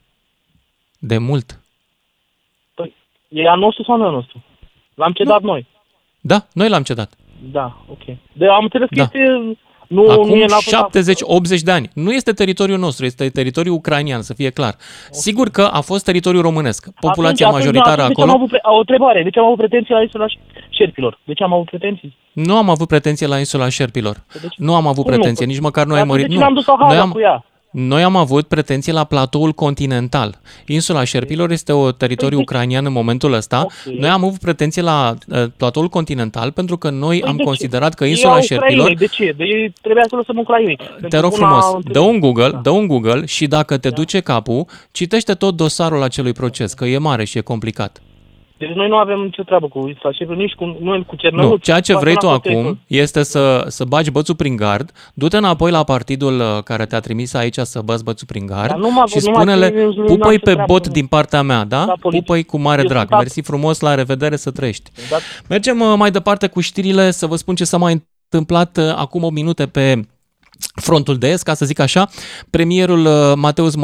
De 0.99 1.17
mult. 1.17 1.59
Păi, 2.73 2.93
e 3.27 3.49
a 3.49 3.55
nostru 3.55 3.83
sau 3.83 3.97
nu 3.97 4.03
e 4.03 4.07
a 4.07 4.11
nostru? 4.11 4.43
L-am 4.95 5.11
cedat 5.11 5.41
noi. 5.41 5.67
Da, 6.19 6.45
noi 6.53 6.69
l-am 6.69 6.83
cedat. 6.83 7.13
Da, 7.51 7.77
ok. 7.87 8.03
De, 8.33 8.47
am 8.47 8.63
înțeles 8.63 8.89
că 8.89 8.95
Da. 8.95 9.01
este... 9.01 9.19
Nu, 9.91 10.09
Acum 10.09 10.27
nu 10.27 10.35
e 10.35 10.45
n-a 10.45 10.87
70-80 11.57 11.59
de 11.63 11.71
ani. 11.71 11.89
Nu 11.93 12.11
este 12.13 12.31
teritoriul 12.31 12.77
nostru, 12.79 13.05
este 13.05 13.29
teritoriul 13.29 13.75
ucrainian, 13.75 14.21
să 14.21 14.33
fie 14.33 14.49
clar. 14.49 14.75
Sigur 15.11 15.49
că 15.49 15.61
a 15.61 15.81
fost 15.81 16.03
teritoriul 16.05 16.41
românesc. 16.41 16.87
Populația 16.99 17.45
atunci, 17.47 17.61
majoritară 17.63 18.01
atunci, 18.01 18.17
acolo... 18.17 18.31
Am 18.31 18.35
avut 18.37 18.49
pre- 18.49 18.59
o 18.63 18.77
întrebare. 18.77 19.23
De 19.23 19.29
ce 19.29 19.39
am 19.39 19.45
avut 19.45 19.57
pretenții 19.57 19.93
la 19.93 20.01
insula 20.01 20.25
șerpilor? 20.69 21.19
De 21.23 21.33
ce 21.33 21.43
am 21.43 21.53
avut 21.53 21.65
pretenții? 21.65 22.17
Nu 22.33 22.55
am 22.57 22.69
avut 22.69 22.87
pretenție 22.87 23.27
la 23.27 23.37
insula 23.37 23.69
șerpilor. 23.69 24.23
Nu 24.57 24.75
am 24.75 24.87
avut 24.87 25.03
Cum 25.03 25.11
nu? 25.13 25.17
pretenție, 25.17 25.45
nici 25.45 25.59
măcar 25.59 25.85
noi 25.85 25.99
am 25.99 26.09
Atunci 26.11 26.19
mărit. 26.19 26.27
de 26.27 26.33
ce 26.33 26.39
Nu. 26.39 26.45
n-am 26.45 26.53
dus 26.53 26.67
o 26.67 26.75
Noi 26.79 26.87
hală 26.89 27.01
am, 27.01 27.11
cu 27.11 27.19
ea? 27.19 27.45
Noi 27.71 28.03
am 28.03 28.15
avut 28.15 28.47
pretenție 28.47 28.93
la 28.93 29.03
platoul 29.03 29.51
continental. 29.51 30.39
Insula 30.65 31.03
șerpilor 31.03 31.51
este 31.51 31.71
o 31.71 31.91
teritoriu 31.91 32.35
Păi 32.35 32.43
ucrainian 32.43 32.85
în 32.85 32.91
momentul 32.91 33.33
ăsta. 33.33 33.65
Noi 33.99 34.09
am 34.09 34.23
avut 34.23 34.39
pretenție 34.39 34.81
la 34.81 35.13
uh, 35.27 35.43
platoul 35.57 35.87
continental 35.87 36.51
pentru 36.51 36.77
că 36.77 36.89
noi 36.89 37.23
am 37.23 37.35
de 37.35 37.37
ce? 37.37 37.43
considerat 37.43 37.93
că 37.93 38.03
Păi 38.03 38.07
E 38.07 38.09
insula 38.09 38.33
a 38.33 38.39
șerpilor 38.39 38.89
Ucrainei. 38.89 38.95
De 38.95 39.05
ce? 39.05 39.33
De 39.37 39.43
ei 39.43 39.73
trebuia 39.81 40.05
să 40.09 40.15
lăsăm 40.15 40.37
Ucrainei. 40.37 40.79
Te 41.09 41.17
rog 41.17 41.33
frumos, 41.33 41.65
dă 41.91 41.99
un 41.99 42.19
Google, 42.19 42.59
dă 42.63 42.69
un 42.69 42.87
Google 42.87 43.25
și 43.25 43.47
dacă 43.47 43.77
te 43.77 43.89
duce 43.89 44.19
capul, 44.19 44.65
citește 44.91 45.33
tot 45.33 45.55
dosarul 45.55 46.03
acelui 46.03 46.33
proces, 46.33 46.73
că 46.73 46.85
e 46.85 46.97
mare 46.97 47.23
și 47.23 47.37
e 47.37 47.41
complicat. 47.41 48.01
Deci 48.65 48.75
noi 48.75 48.87
nu 48.87 48.95
avem 48.95 49.19
nicio 49.19 49.43
treabă 49.43 49.67
cu 49.67 49.87
insula 49.87 50.11
șerpilor, 50.13 50.41
nici 50.41 50.53
cu 50.53 50.77
noi 50.81 51.05
cu 51.05 51.15
Cernăuți. 51.15 51.49
Nu, 51.51 51.57
ceea 51.57 51.79
ce 51.79 51.93
cu 51.93 51.99
vrei 51.99 52.15
tu 52.15 52.29
Atena 52.29 52.35
Cotecu. 52.53 52.59
acum 52.59 52.79
este 52.87 53.23
să, 53.23 53.65
să 53.67 53.83
bagi 53.85 54.11
bățul 54.11 54.35
prin 54.35 54.55
gard, 54.55 54.91
du-te 55.13 55.37
înapoi 55.37 55.71
la 55.71 55.83
partidul 55.83 56.39
uh, 56.39 56.63
care 56.63 56.85
te-a 56.85 56.99
trimis 56.99 57.33
aici 57.33 57.57
să 57.57 57.81
bagi 57.81 58.03
bățul 58.03 58.27
prin 58.27 58.45
gard 58.45 58.67
Dar 58.69 58.77
nu 58.77 58.91
m-a- 58.91 59.05
și 59.05 59.17
nu 59.23 59.31
m-a 59.31 59.35
spune-le, 59.35 59.69
trimis, 59.69 59.95
nu 59.95 60.01
am 60.01 60.07
pupă-i 60.07 60.29
nicio 60.31 60.43
pe 60.45 60.51
treabă, 60.51 60.73
bot 60.73 60.85
nu. 60.85 60.91
din 60.91 61.05
partea 61.05 61.41
mea, 61.41 61.63
da? 61.63 61.85
Da, 61.85 61.93
politic. 62.01 62.25
Pupă-i 62.25 62.43
cu 62.43 62.57
mare 62.57 62.81
Eu 62.81 62.87
drag. 62.87 63.07
sunt 63.07 63.19
Mersi 63.19 63.41
frumos, 63.41 63.79
la 63.79 63.95
revedere, 63.95 64.35
să 64.35 64.51
trăiești. 64.51 64.91
Da. 65.09 65.17
Mergem 65.49 65.79
uh, 65.81 65.93
mai 65.97 66.11
departe 66.11 66.47
cu 66.47 66.59
știrile, 66.59 67.11
să 67.11 67.25
vă 67.27 67.35
spun 67.35 67.55
ce 67.55 67.63
s-a 67.63 67.77
mai 67.77 68.01
întâmplat 68.31 68.77
uh, 68.77 68.93
acum 68.95 69.23
8 69.23 69.33
minute 69.33 69.65
pe 69.65 69.99
frontul 70.81 71.17
de 71.17 71.27
est, 71.29 71.43
ca 71.43 71.53
să 71.53 71.65
zic 71.65 71.79
așa. 71.79 72.07
Premierul 72.49 73.05
uh, 73.05 73.33
Mateusz 73.35 73.75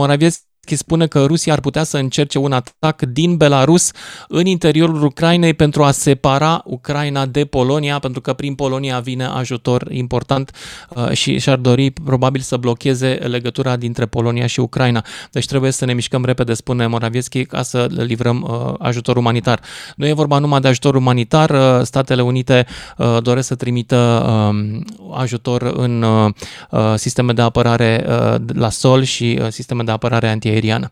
Morawiecki 0.68 0.76
spune 0.76 1.08
că 1.08 1.26
Rusia 1.26 1.54
ar 1.54 1.60
putea 1.60 1.84
să 1.84 1.98
încerce 1.98 2.38
un 2.38 2.52
atac 2.52 3.02
din 3.02 3.38
Belarus 3.38 3.92
în 4.28 4.46
interiorul 4.46 5.04
Ucrainei 5.04 5.54
pentru 5.54 5.84
a 5.84 5.92
separa 5.92 6.62
Ucraina 6.66 7.26
de 7.26 7.46
Polonia, 7.46 8.00
pentru 8.00 8.22
că 8.22 8.34
prin 8.34 8.56
Polonia 8.56 9.00
vine 9.00 9.26
ajutor 9.26 9.88
important 9.92 10.52
uh, 10.90 11.12
și 11.12 11.40
și-ar 11.40 11.58
dori 11.58 11.92
probabil 11.92 12.42
să 12.42 12.58
blocheze 12.58 13.08
legătura 13.08 13.76
dintre 13.76 14.06
Polonia 14.06 14.48
și 14.48 14.60
Ucraina. 14.60 15.04
Deci 15.32 15.46
trebuie 15.46 15.72
să 15.72 15.86
ne 15.86 15.94
mișcăm 15.94 16.26
repede, 16.26 16.54
spune 16.54 16.88
Morawiecki, 16.88 17.46
ca 17.46 17.62
să 17.62 17.88
livrăm 17.90 18.42
uh, 18.42 18.74
ajutor 18.80 19.18
umanitar. 19.18 19.60
Nu 19.96 20.08
e 20.08 20.14
vorba 20.14 20.40
numai 20.40 20.60
de 20.60 20.68
ajutor 20.68 20.96
umanitar, 20.96 21.50
uh, 21.50 21.84
Statele 21.84 22.22
Unite 22.22 22.66
uh, 22.98 23.18
doresc 23.22 23.48
să 23.48 23.56
trimită 23.56 23.96
um, 23.98 24.84
ajutor 25.14 25.62
în 25.62 26.02
uh, 26.02 26.30
uh, 26.72 26.94
sisteme 26.96 27.34
de 27.34 27.42
apărare 27.42 28.06
uh, 28.08 28.36
la 28.54 28.70
sol 28.70 29.04
și 29.04 29.40
uh, 29.42 29.48
sisteme 29.50 29.84
de 29.84 29.92
apărare 29.92 30.28
antiaeriană. 30.58 30.90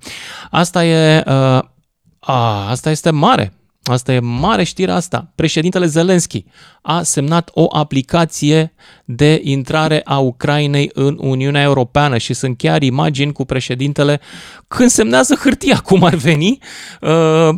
Asta 0.52 0.86
e, 0.86 1.24
uh, 1.28 1.62
a, 2.20 2.70
asta 2.70 2.90
este 2.90 3.10
mare. 3.10 3.54
Asta 3.84 4.14
e 4.14 4.20
mare 4.20 4.64
știre 4.64 4.92
asta. 4.92 5.32
Președintele 5.36 5.86
Zelenski 5.86 6.46
a 6.82 7.04
semnat 7.04 7.50
o 7.54 7.66
aplicație 7.70 8.74
de 9.06 9.42
intrare 9.44 10.02
a 10.04 10.18
Ucrainei 10.18 10.90
în 10.94 11.18
Uniunea 11.20 11.62
Europeană 11.62 12.18
și 12.18 12.34
sunt 12.34 12.58
chiar 12.58 12.82
imagini 12.82 13.32
cu 13.32 13.46
președintele 13.46 14.20
când 14.68 14.90
semnează 14.90 15.36
hârtia, 15.36 15.78
cum 15.78 16.04
ar 16.04 16.16
veni, 16.16 16.58
uh, 17.02 17.50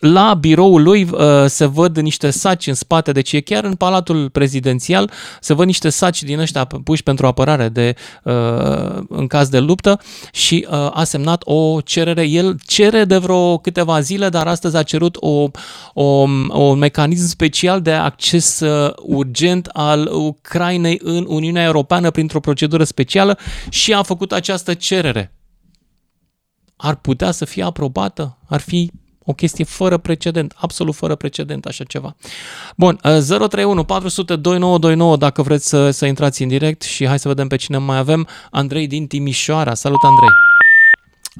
la 0.00 0.34
biroul 0.34 0.82
lui 0.82 1.02
uh, 1.02 1.20
se 1.46 1.64
văd 1.64 1.98
niște 1.98 2.30
saci 2.30 2.66
în 2.66 2.74
spate, 2.74 3.12
deci 3.12 3.32
e 3.32 3.40
chiar 3.40 3.64
în 3.64 3.74
palatul 3.74 4.30
prezidențial, 4.30 5.10
se 5.40 5.54
văd 5.54 5.66
niște 5.66 5.88
saci 5.88 6.22
din 6.22 6.38
ăștia 6.38 6.64
puși 6.84 7.02
pentru 7.02 7.26
apărare 7.26 7.68
de, 7.68 7.94
uh, 8.24 9.02
în 9.08 9.26
caz 9.26 9.48
de 9.48 9.58
luptă 9.58 10.00
și 10.32 10.66
uh, 10.70 10.90
a 10.92 11.04
semnat 11.04 11.42
o 11.44 11.80
cerere. 11.80 12.22
El 12.22 12.58
cere 12.66 13.04
de 13.04 13.16
vreo 13.16 13.58
câteva 13.58 14.00
zile, 14.00 14.28
dar 14.28 14.46
astăzi 14.46 14.76
a 14.76 14.82
cerut 14.82 15.16
o, 15.20 15.48
o, 15.94 16.02
un 16.02 16.78
mecanism 16.78 17.26
special 17.26 17.80
de 17.80 17.92
acces 17.92 18.60
uh, 18.60 18.92
urgent 19.02 19.66
al 19.66 20.10
Ucrainei 20.12 21.00
în 21.02 21.24
Uniunea 21.28 21.64
Europeană 21.64 22.10
printr-o 22.10 22.40
procedură 22.40 22.84
specială 22.84 23.38
și 23.68 23.92
a 23.92 24.02
făcut 24.02 24.32
această 24.32 24.74
cerere. 24.74 25.34
Ar 26.76 26.94
putea 26.94 27.30
să 27.30 27.44
fie 27.44 27.62
aprobată? 27.62 28.38
Ar 28.46 28.60
fi 28.60 28.90
o 29.30 29.34
chestie 29.34 29.64
fără 29.64 29.96
precedent, 29.96 30.54
absolut 30.56 30.94
fără 30.94 31.14
precedent 31.14 31.64
așa 31.64 31.84
ceva. 31.84 32.16
Bun, 32.76 32.98
uh, 33.04 33.10
031 33.10 33.84
400 33.84 34.36
2929 34.36 35.16
dacă 35.16 35.42
vreți 35.42 35.68
să, 35.68 35.90
să 35.90 36.06
intrați 36.06 36.42
în 36.42 36.48
direct 36.48 36.82
și 36.82 37.06
hai 37.06 37.18
să 37.18 37.28
vedem 37.28 37.48
pe 37.48 37.56
cine 37.56 37.78
mai 37.78 37.98
avem. 37.98 38.26
Andrei 38.50 38.86
din 38.86 39.06
Timișoara. 39.06 39.74
Salut 39.74 40.00
Andrei! 40.02 40.49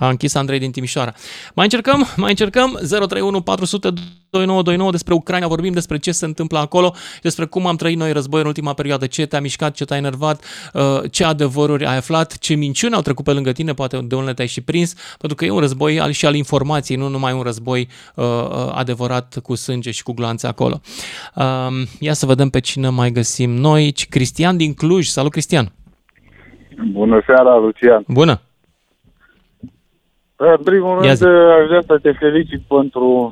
A 0.01 0.09
închis 0.09 0.35
Andrei 0.35 0.59
din 0.59 0.71
Timișoara. 0.71 1.13
Mai 1.55 1.65
încercăm, 1.65 2.07
mai 2.17 2.31
încercăm 2.31 2.79
031 2.89 3.41
400 3.41 3.93
2929 4.31 4.91
despre 4.91 5.15
Ucraina, 5.15 5.47
vorbim 5.47 5.73
despre 5.73 5.99
ce 5.99 6.13
se 6.13 6.25
întâmplă 6.25 6.59
acolo, 6.59 6.95
despre 7.23 7.45
cum 7.45 7.67
am 7.67 7.77
trăit 7.77 7.97
noi 7.97 8.13
război 8.13 8.41
în 8.41 8.47
ultima 8.47 8.73
perioadă, 8.73 9.07
ce 9.07 9.27
te-a 9.27 9.41
mișcat, 9.41 9.75
ce 9.75 9.85
te-a 9.85 9.97
enervat, 9.97 10.45
uh, 10.75 11.11
ce 11.11 11.25
adevăruri 11.25 11.85
ai 11.85 11.97
aflat, 11.97 12.39
ce 12.39 12.55
minciuni 12.55 12.95
au 12.95 13.01
trecut 13.01 13.25
pe 13.25 13.33
lângă 13.33 13.53
tine, 13.53 13.73
poate 13.73 13.99
de 14.03 14.15
unde 14.15 14.33
te-ai 14.33 14.49
și 14.49 14.61
prins, 14.61 15.17
pentru 15.19 15.37
că 15.37 15.45
e 15.45 15.51
un 15.51 15.59
război 15.59 16.01
al, 16.01 16.11
și 16.11 16.27
al 16.27 16.35
informației, 16.35 16.99
nu 16.99 17.09
numai 17.09 17.33
un 17.33 17.43
război 17.43 17.89
uh, 18.15 18.25
uh, 18.25 18.73
adevărat 18.75 19.39
cu 19.43 19.55
sânge 19.55 19.91
și 19.91 20.03
cu 20.03 20.13
gloanțe 20.13 20.47
acolo. 20.47 20.81
Uh, 21.35 21.45
ia 21.99 22.13
să 22.13 22.27
vedem 22.27 22.49
pe 22.49 22.61
cine 22.61 22.89
mai 22.89 23.11
găsim 23.11 23.51
noi. 23.51 23.95
Cristian 24.09 24.57
din 24.57 24.75
Cluj. 24.75 25.07
Salut, 25.07 25.31
Cristian! 25.31 25.73
Bună 26.93 27.23
seara, 27.27 27.57
Lucian. 27.57 28.05
Bună! 28.07 28.41
În 30.43 30.57
primul 30.65 30.91
Ia 30.91 31.01
rând, 31.01 31.17
zi. 31.17 31.25
aș 31.25 31.67
vrea 31.67 31.83
să 31.87 31.99
te 31.99 32.13
felicit 32.13 32.61
pentru 32.69 33.31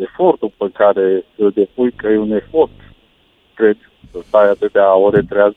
efortul 0.00 0.52
pe 0.56 0.66
care 0.74 1.24
îl 1.36 1.50
depui, 1.54 1.92
că 1.92 2.08
e 2.08 2.18
un 2.18 2.30
efort, 2.32 2.70
cred, 3.54 3.76
să 4.12 4.18
stai 4.22 4.48
atâtea 4.48 4.94
ore 4.94 5.22
treaz, 5.28 5.52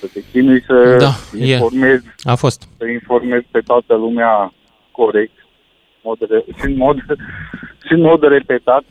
să 0.00 0.06
te 0.12 0.20
chinui 0.32 0.62
să 0.62 0.96
Da, 1.00 1.38
e. 1.38 1.52
informezi, 1.52 2.06
A 2.22 2.34
fost. 2.34 2.68
să 2.78 2.86
informezi 2.86 3.46
pe 3.50 3.60
toată 3.60 3.94
lumea 3.94 4.52
corect, 4.90 5.46
mod 6.02 6.18
re- 6.30 6.44
și, 6.58 6.64
în 6.64 6.76
mod, 6.76 6.96
și 7.86 7.92
în 7.92 8.00
mod 8.00 8.22
repetat. 8.22 8.82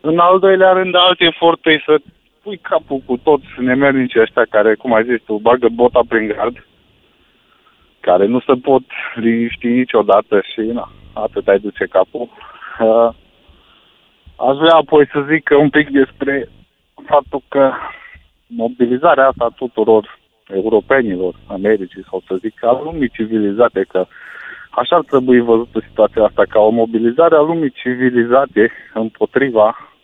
În 0.00 0.18
al 0.18 0.38
doilea 0.38 0.72
rând, 0.72 0.94
alt 0.96 1.20
efort 1.20 1.66
e 1.66 1.82
să 1.86 1.98
pui 2.42 2.56
capul 2.62 3.02
cu 3.06 3.16
toți 3.16 3.44
nemernicii 3.58 4.20
ăștia 4.20 4.46
care, 4.50 4.74
cum 4.74 4.92
ai 4.94 5.04
zis 5.04 5.20
tu, 5.26 5.34
bagă 5.34 5.68
bota 5.68 6.00
prin 6.08 6.26
gard, 6.36 6.66
care 8.08 8.26
nu 8.26 8.40
se 8.40 8.54
pot 8.62 8.82
liniști 9.14 9.66
niciodată 9.66 10.40
și 10.52 10.60
na, 10.60 10.88
atât 11.12 11.48
ai 11.48 11.58
duce 11.58 11.84
capul. 11.84 12.28
Uh, 12.80 13.08
aș 14.48 14.56
vrea 14.62 14.76
apoi 14.76 15.08
să 15.12 15.26
zic 15.30 15.42
că 15.42 15.56
un 15.56 15.70
pic 15.70 15.90
despre 15.90 16.48
faptul 17.06 17.42
că 17.48 17.72
mobilizarea 18.46 19.26
asta 19.28 19.44
a 19.44 19.54
tuturor 19.56 20.18
europenilor, 20.46 21.34
Americii 21.46 22.04
sau 22.10 22.22
să 22.26 22.34
zic 22.34 22.64
a 22.64 22.80
lumii 22.84 23.08
civilizate, 23.08 23.84
că 23.88 24.06
așa 24.70 24.96
ar 24.96 25.02
trebui 25.02 25.40
văzută 25.40 25.78
situația 25.88 26.24
asta, 26.24 26.42
ca 26.48 26.60
o 26.60 26.70
mobilizare 26.70 27.34
a 27.36 27.40
lumii 27.40 27.70
civilizate 27.70 28.72
împotriva 28.94 29.94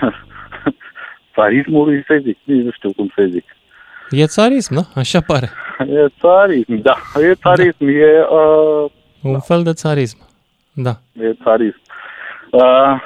țarismului, 1.34 2.04
să 2.06 2.18
zic, 2.22 2.38
nici 2.44 2.64
nu 2.64 2.70
știu 2.70 2.92
cum 2.92 3.10
să 3.14 3.22
zic. 3.28 3.44
E 4.10 4.26
țarism, 4.26 4.74
nu? 4.74 4.86
Așa 4.94 5.20
pare. 5.20 5.48
E 5.78 6.06
țarism, 6.20 6.74
da, 6.82 6.96
e 7.20 7.34
țarism, 7.34 7.84
da. 7.84 7.90
e, 7.90 8.26
uh, 8.30 8.90
Un 9.22 9.40
fel 9.40 9.62
de 9.62 9.72
țarism. 9.72 10.18
Da. 10.72 10.90
e 11.12 11.32
țarism. 11.42 11.80
Uh, 12.50 13.00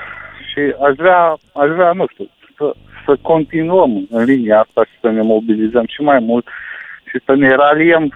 și 0.51 0.75
aș 0.87 0.95
vrea, 0.97 1.37
aș 1.55 1.69
vrea, 1.69 1.93
nu 1.93 2.07
știu, 2.11 2.31
să, 2.57 2.75
să 3.05 3.17
continuăm 3.23 4.07
în 4.11 4.25
linia 4.25 4.61
asta 4.61 4.85
și 4.85 4.99
să 5.01 5.11
ne 5.11 5.23
mobilizăm 5.23 5.87
și 5.87 6.01
mai 6.03 6.19
mult 6.19 6.47
și 7.11 7.21
să 7.25 7.35
ne 7.35 7.55
raliem 7.55 8.13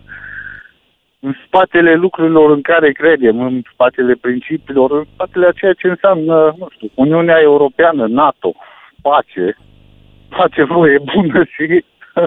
în 1.21 1.35
spatele 1.47 1.95
lucrurilor 1.95 2.51
în 2.51 2.63
care 2.63 2.93
credem, 2.93 3.41
în 3.41 3.63
spatele 3.73 4.15
principiilor, 4.15 4.91
în 4.91 5.05
spatele 5.13 5.47
a 5.47 5.53
ceea 5.53 5.73
ce 5.73 5.89
înseamnă, 5.89 6.55
nu 6.59 6.69
știu, 6.71 6.91
Uniunea 6.95 7.41
Europeană, 7.41 8.07
NATO, 8.07 8.55
pace, 9.03 9.57
pace 10.29 10.65
voie 10.65 10.99
bună 11.15 11.45
și 11.45 11.85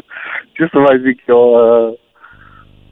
ce 0.62 0.70
să 0.72 0.80
mai 0.80 1.02
zic 1.06 1.18
eu, 1.28 1.44
uh, 1.62 1.98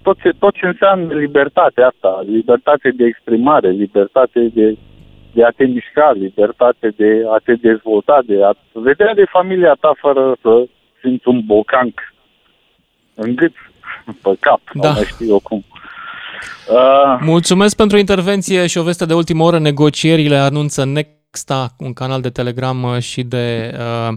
tot 0.02 0.18
ce, 0.22 0.30
tot 0.40 0.54
ce 0.54 0.66
înseamnă 0.66 1.14
libertatea 1.14 1.88
asta, 1.88 2.24
libertate 2.26 2.90
de 2.98 3.06
exprimare, 3.06 3.70
libertate 3.70 4.52
de, 4.54 4.78
de 5.34 5.44
a 5.44 5.50
te 5.50 5.66
mișca, 5.66 6.12
libertate 6.12 6.88
de 6.96 7.24
a 7.36 7.38
te 7.44 7.54
dezvolta, 7.54 8.20
de 8.26 8.44
a 8.44 8.52
vedea 8.72 9.14
de 9.14 9.26
familia 9.32 9.74
ta 9.80 9.92
fără 9.98 10.36
să 10.42 10.68
simți 11.02 11.28
un 11.28 11.42
bocanc 11.46 12.14
în 13.16 13.36
gât, 13.36 13.54
pe 14.24 14.32
cap, 14.40 14.62
Da. 14.74 14.82
sau 14.84 14.94
mai 14.94 15.04
știu 15.04 15.28
eu 15.28 15.40
cum. 15.40 15.64
Uh, 16.70 17.20
Mulțumesc 17.22 17.76
pentru 17.76 17.98
intervenție 17.98 18.68
și 18.68 18.78
o 18.78 18.84
veste 18.84 19.06
de 19.06 19.14
ultimă 19.14 19.44
oră. 19.44 19.60
Negocierile 19.60 20.36
anunță 20.36 20.86
Nexta, 20.86 21.68
un 21.78 21.94
canal 21.94 22.22
de 22.22 22.30
Telegram 22.30 22.84
uh, 22.84 23.00
și 23.00 23.24
de, 23.24 23.72
uh, 23.80 24.14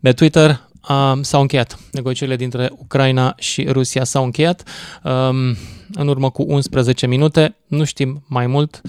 de 0.00 0.12
Twitter. 0.12 0.50
Uh, 0.88 1.18
s-au 1.20 1.40
încheiat. 1.40 1.78
Negocierile 1.92 2.36
dintre 2.36 2.70
Ucraina 2.76 3.34
și 3.38 3.64
Rusia 3.64 4.04
s-au 4.04 4.24
încheiat 4.24 4.62
um, 5.02 5.56
în 5.94 6.08
urmă 6.08 6.30
cu 6.30 6.44
11 6.48 7.06
minute. 7.06 7.56
Nu 7.66 7.84
știm 7.84 8.24
mai 8.26 8.46
mult 8.46 8.80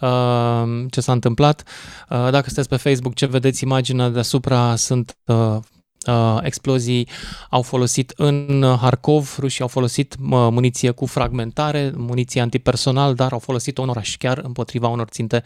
uh, 0.00 0.62
ce 0.90 1.00
s-a 1.00 1.12
întâmplat. 1.12 1.62
Uh, 2.10 2.16
dacă 2.30 2.44
sunteți 2.44 2.68
pe 2.68 2.76
Facebook, 2.76 3.14
ce 3.14 3.26
vedeți 3.26 3.64
imaginea 3.64 4.08
deasupra 4.08 4.76
sunt 4.76 5.16
uh, 5.24 5.56
uh, 6.06 6.38
explozii 6.42 7.08
au 7.50 7.62
folosit 7.62 8.12
în 8.16 8.64
Harkov, 8.80 9.36
rușii 9.38 9.62
au 9.62 9.68
folosit 9.68 10.16
mă, 10.18 10.50
muniție 10.50 10.90
cu 10.90 11.06
fragmentare, 11.06 11.92
muniție 11.96 12.40
antipersonal, 12.40 13.14
dar 13.14 13.32
au 13.32 13.38
folosit-o 13.38 13.82
în 13.82 13.88
oraș, 13.88 14.16
chiar 14.16 14.40
împotriva 14.44 14.88
unor 14.88 15.08
ținte 15.08 15.42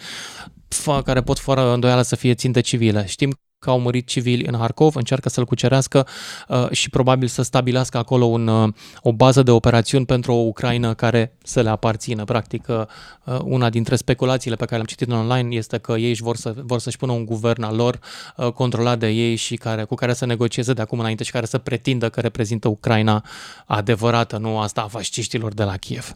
f- 0.68 1.02
care 1.04 1.22
pot 1.22 1.38
fără 1.38 1.72
îndoială 1.72 2.02
să 2.02 2.16
fie 2.16 2.34
ținte 2.34 2.60
civile. 2.60 3.06
Știm 3.06 3.38
că 3.58 3.70
au 3.70 3.80
murit 3.80 4.06
civili 4.06 4.46
în 4.46 4.58
Harkov, 4.58 4.96
încearcă 4.96 5.28
să-l 5.28 5.44
cucerească 5.44 6.06
uh, 6.48 6.70
și 6.70 6.90
probabil 6.90 7.28
să 7.28 7.42
stabilească 7.42 7.98
acolo 7.98 8.24
un, 8.24 8.46
uh, 8.46 8.68
o 9.00 9.12
bază 9.12 9.42
de 9.42 9.50
operațiuni 9.50 10.06
pentru 10.06 10.32
o 10.32 10.46
Ucraina 10.46 10.94
care 10.94 11.32
să 11.42 11.60
le 11.62 11.68
aparțină. 11.68 12.24
Practic, 12.24 12.66
uh, 12.68 13.38
una 13.44 13.70
dintre 13.70 13.96
speculațiile 13.96 14.56
pe 14.56 14.64
care 14.64 14.76
le-am 14.76 14.86
citit 14.86 15.12
online 15.12 15.56
este 15.56 15.78
că 15.78 15.92
ei 15.92 16.08
își 16.08 16.22
vor, 16.22 16.36
să, 16.36 16.54
vor 16.56 16.78
să-și 16.78 16.96
pună 16.96 17.12
un 17.12 17.24
guvern 17.24 17.62
al 17.62 17.76
lor 17.76 17.98
uh, 18.36 18.46
controlat 18.46 18.98
de 18.98 19.08
ei 19.08 19.36
și 19.36 19.56
care, 19.56 19.84
cu 19.84 19.94
care 19.94 20.12
să 20.12 20.26
negocieze 20.26 20.72
de 20.72 20.82
acum 20.82 20.98
înainte 20.98 21.24
și 21.24 21.30
care 21.30 21.46
să 21.46 21.58
pretindă 21.58 22.08
că 22.08 22.20
reprezintă 22.20 22.68
Ucraina 22.68 23.24
adevărată, 23.66 24.36
nu 24.36 24.58
asta 24.58 24.80
a 24.80 24.88
fasciștilor 24.88 25.54
de 25.54 25.62
la 25.62 25.76
Kiev. 25.76 26.14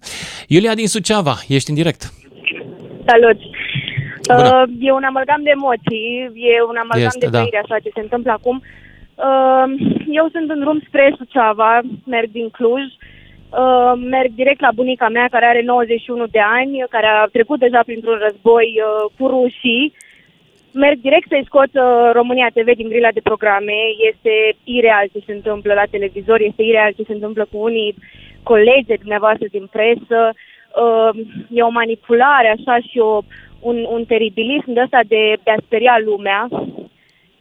Iulia 0.49 0.75
din 0.75 0.89
Suceava, 0.89 1.43
ești 1.49 1.69
în 1.69 1.77
direct. 1.77 2.13
Salut! 3.07 3.39
Bună. 4.35 4.67
Uh, 4.69 4.87
e 4.89 4.93
un 4.93 5.05
amalgam 5.11 5.43
de 5.43 5.51
emoții, 5.51 6.31
e 6.35 6.63
un 6.71 6.77
amalgam 6.77 7.13
Este, 7.13 7.25
de 7.25 7.31
da. 7.31 7.39
trăire, 7.39 7.61
așa 7.63 7.79
ce 7.79 7.91
se 7.95 8.01
întâmplă 8.01 8.33
acum. 8.33 8.63
Uh, 9.29 9.65
eu 10.21 10.29
sunt 10.35 10.51
în 10.51 10.61
drum 10.61 10.79
spre 10.87 11.15
Suceava, 11.17 11.81
merg 12.07 12.29
din 12.31 12.49
Cluj, 12.51 12.83
uh, 12.83 13.93
merg 14.15 14.31
direct 14.35 14.61
la 14.61 14.73
bunica 14.75 15.09
mea 15.09 15.29
care 15.31 15.47
are 15.47 15.63
91 15.63 16.27
de 16.27 16.41
ani, 16.41 16.85
care 16.91 17.07
a 17.07 17.25
trecut 17.33 17.59
deja 17.59 17.81
printr-un 17.85 18.19
război 18.27 18.69
uh, 18.81 19.11
cu 19.17 19.27
rușii. 19.27 19.93
Merg 20.73 20.99
direct 21.01 21.29
să-i 21.29 21.49
scot 21.51 21.73
uh, 21.75 22.11
România 22.13 22.49
TV 22.55 22.69
din 22.77 22.89
grila 22.89 23.13
de 23.13 23.21
programe. 23.29 23.79
Este 24.11 24.33
ireal 24.65 25.07
ce 25.13 25.21
se 25.27 25.33
întâmplă 25.33 25.73
la 25.75 25.85
televizor, 25.91 26.41
este 26.41 26.63
ireal 26.63 26.93
ce 26.97 27.03
se 27.07 27.13
întâmplă 27.13 27.47
cu 27.51 27.59
unii 27.59 27.95
colegi 28.43 28.87
de 28.87 28.97
dumneavoastră 28.99 29.47
din 29.51 29.67
presă. 29.77 30.21
Uh, 30.83 31.11
e 31.51 31.63
o 31.63 31.79
manipulare 31.81 32.49
așa 32.49 32.79
și 32.89 32.99
o, 32.99 33.21
un, 33.61 33.77
un 33.91 34.05
teribilism 34.05 34.73
de 34.73 34.81
ăsta 34.85 35.01
de, 35.09 35.23
de 35.45 35.51
a 35.51 35.63
speria 35.67 35.97
lumea 36.05 36.49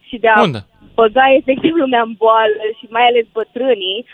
și 0.08 0.16
de 0.18 0.28
a 0.28 0.42
Unde? 0.42 0.64
băga 0.94 1.24
efectiv 1.40 1.72
lumea 1.74 2.02
în 2.06 2.12
boală 2.18 2.62
și 2.78 2.86
mai 2.90 3.02
ales 3.10 3.24
bătrânii. 3.32 4.04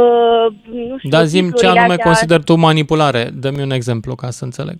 Uh, 0.00 0.46
nu 0.88 0.96
știu, 0.98 1.08
Dar 1.10 1.24
zim 1.24 1.44
ce 1.44 1.50
titlurile 1.50 1.78
anume 1.78 1.92
astea- 1.94 2.04
consider 2.04 2.40
tu 2.42 2.54
manipulare. 2.54 3.22
Dă-mi 3.40 3.62
un 3.62 3.70
exemplu 3.70 4.14
ca 4.14 4.30
să 4.30 4.44
înțeleg. 4.44 4.78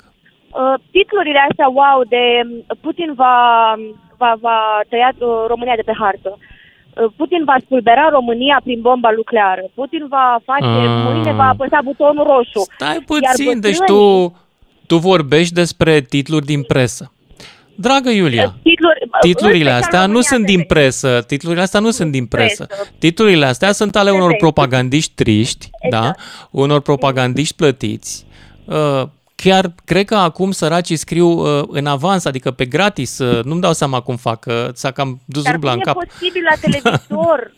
Uh, 0.60 0.74
titlurile 0.90 1.40
astea, 1.48 1.68
wow, 1.68 1.98
de 2.08 2.22
um, 2.44 2.64
Putin 2.80 3.12
va, 3.14 3.36
va, 4.16 4.34
va 4.40 4.58
tăia 4.88 5.10
uh, 5.18 5.44
România 5.46 5.76
de 5.76 5.82
pe 5.82 5.92
hartă. 5.98 6.38
Uh, 6.38 7.10
Putin 7.16 7.44
va 7.44 7.54
spulbera 7.60 8.08
România 8.08 8.60
prin 8.64 8.80
bomba 8.80 9.10
nucleară. 9.10 9.64
Putin 9.74 10.06
va 10.08 10.38
face, 10.44 10.64
Ah. 10.64 11.02
mâine 11.04 11.32
va 11.32 11.48
apăsa 11.48 11.78
butonul 11.84 12.24
roșu. 12.24 12.62
Stai 12.78 12.98
puțin, 13.06 13.60
deci 13.60 13.78
tu, 13.86 14.00
tu 14.88 14.96
vorbești 14.96 15.54
despre 15.54 16.00
titluri 16.00 16.44
din 16.46 16.62
presă. 16.62 17.12
Dragă 17.74 18.10
Iulia, 18.10 18.56
Titluri, 18.62 18.98
titlurile 19.20 19.70
în 19.70 19.82
special 19.82 19.82
astea 19.82 20.00
nu 20.00 20.04
România 20.06 20.22
sunt 20.28 20.40
TV. 20.44 20.46
din 20.54 20.62
presă, 20.62 21.24
titlurile 21.26 21.62
astea 21.62 21.80
nu 21.80 21.90
sunt 21.90 22.10
din 22.12 22.26
presă. 22.26 22.64
presă. 22.66 22.90
Titlurile 22.98 23.46
astea 23.46 23.72
sunt 23.72 23.96
ale 23.96 24.10
unor 24.10 24.22
Exact. 24.22 24.38
propagandiști 24.38 25.12
triști, 25.14 25.70
da? 25.90 26.12
Unor 26.50 26.80
propagandiști 26.80 27.54
plătiți. 27.54 28.24
Uh, 28.64 29.02
Chiar 29.34 29.72
cred 29.84 30.04
că 30.06 30.14
acum 30.14 30.50
săracii 30.50 30.96
scriu 30.96 31.28
uh, 31.28 31.64
în 31.68 31.86
avans, 31.86 32.24
adică 32.24 32.50
pe 32.50 32.64
gratis, 32.64 33.18
uh, 33.18 33.44
nu-mi 33.44 33.60
dau 33.60 33.72
seama 33.72 34.00
cum 34.00 34.16
fac, 34.16 34.40
că 34.40 34.70
ți-a 34.72 34.90
cam 34.90 35.20
dus 35.24 35.42
Dar 35.42 35.52
rubla 35.52 35.70
cum 35.70 35.80
în 35.84 35.88
e 35.88 35.92
cap. 35.92 36.04
posibil 36.08 36.42
la 36.50 36.56
televizor? 36.70 37.52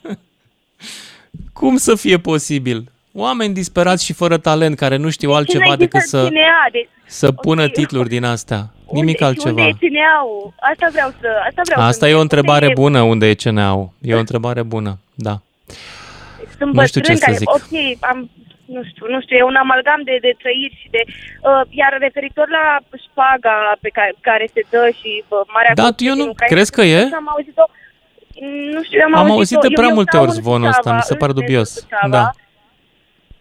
Cum 1.53 1.77
să 1.77 1.95
fie 1.95 2.19
posibil? 2.19 2.91
Oameni 3.15 3.55
disperați 3.55 4.05
și 4.05 4.13
fără 4.13 4.37
talent, 4.39 4.77
care 4.77 4.97
nu 4.97 5.11
știu 5.11 5.31
altceva 5.31 5.65
Cine 5.65 5.77
decât 5.77 5.95
există 5.95 6.17
să, 6.19 6.29
CNA? 6.29 6.67
Deci, 6.73 6.89
să 7.07 7.33
pună 7.33 7.69
titluri 7.69 8.09
din 8.09 8.25
astea. 8.25 8.61
Nimic 8.93 9.15
unde, 9.21 9.25
altceva. 9.25 9.49
Unde 9.65 9.77
e 9.81 9.87
CNA-ul? 9.89 10.53
Asta 10.73 10.87
vreau 10.93 11.11
să... 11.21 11.27
Asta, 11.49 11.61
vreau 11.65 11.81
Asta 11.87 12.07
să 12.07 12.13
e 12.13 12.15
o 12.15 12.21
întreb. 12.21 12.39
întrebare 12.39 12.67
Unde 12.67 12.81
bună 12.81 13.01
unde 13.01 13.27
e 13.29 13.35
CNA-ul. 13.35 13.91
E 14.01 14.15
o 14.15 14.19
întrebare 14.19 14.63
bună, 14.63 14.99
da. 15.15 15.35
Sunt 16.59 16.73
Nu 16.75 16.87
știu 16.87 17.01
ce 17.01 17.13
bătrâni 17.13 17.19
să 17.19 17.25
care, 17.25 17.37
zic. 17.37 17.49
ok, 17.59 17.73
am, 18.11 18.19
nu 18.77 18.81
știu, 18.91 19.05
nu 19.15 19.21
știu, 19.21 19.37
e 19.37 19.43
un 19.53 19.55
amalgam 19.65 20.01
de, 20.05 20.17
de 20.27 20.33
trăiri 20.43 20.77
și 20.83 20.89
de... 20.97 21.03
Uh, 21.07 21.63
iar 21.81 21.93
referitor 22.07 22.47
la 22.59 22.65
șpaga 23.05 23.57
pe 23.81 23.89
care, 23.97 24.13
care 24.29 24.45
se 24.55 24.63
dă 24.71 24.85
și 25.01 25.11
uh, 25.29 25.39
marea... 25.55 25.73
Da, 25.75 25.83
conflict 25.83 26.09
eu 26.09 26.15
nu- 26.17 26.23
din 26.23 26.31
Ucraina, 26.35 26.55
crezi 26.55 26.73
că 26.77 26.83
e? 26.83 27.01
Am 27.23 27.29
auzit-o, 27.35 27.65
nu 28.75 28.81
știu, 28.87 28.99
am, 29.07 29.15
Am 29.23 29.31
auzit 29.37 29.59
de 29.65 29.69
eu- 29.71 29.79
prea 29.81 29.89
eu 29.93 29.95
multe 29.99 30.11
stau 30.13 30.23
ori 30.25 30.31
în 30.35 30.41
zvonul 30.43 30.67
ăsta, 30.73 30.81
Suceava, 30.81 31.01
mi 31.03 31.09
se 31.11 31.15
pare 31.21 31.33
în 31.35 31.39
dubios. 31.41 31.69
Suceava, 31.83 32.09
Da. 32.19 32.25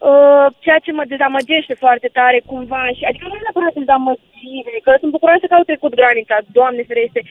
Uh, 0.07 0.47
ceea 0.63 0.79
ce 0.85 0.91
mă 0.91 1.03
dezamăgește 1.13 1.73
foarte 1.83 2.09
tare 2.17 2.39
cumva 2.51 2.83
și 2.97 3.03
adică 3.09 3.25
nu 3.27 3.37
e 3.37 3.45
neapărat 3.45 3.73
dezamăgire, 3.81 4.75
că 4.85 4.91
sunt 4.99 5.11
bucuroasă 5.15 5.45
că 5.47 5.55
au 5.57 5.69
trecut 5.69 5.93
granița, 5.99 6.37
Doamne 6.57 6.83
ferește. 6.89 7.21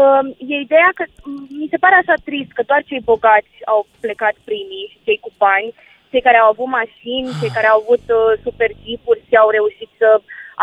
Uh, 0.00 0.22
e 0.52 0.66
ideea 0.66 0.90
că 0.98 1.04
m, 1.08 1.46
mi 1.60 1.70
se 1.72 1.82
pare 1.84 1.96
așa 1.98 2.16
trist 2.26 2.52
că 2.54 2.62
doar 2.70 2.82
cei 2.88 3.08
bogați 3.10 3.54
au 3.72 3.80
plecat 4.04 4.34
primii 4.48 4.90
și 4.92 5.04
cei 5.06 5.18
cu 5.24 5.30
bani, 5.44 5.74
cei 6.10 6.26
care 6.26 6.38
au 6.40 6.48
avut 6.50 6.70
mașini, 6.80 7.36
cei 7.40 7.56
care 7.56 7.68
au 7.70 7.78
avut 7.82 8.04
uh, 8.18 8.32
super 8.44 8.70
jeepuri 8.82 9.26
și 9.28 9.34
au 9.42 9.48
reușit 9.56 9.90
să 10.00 10.08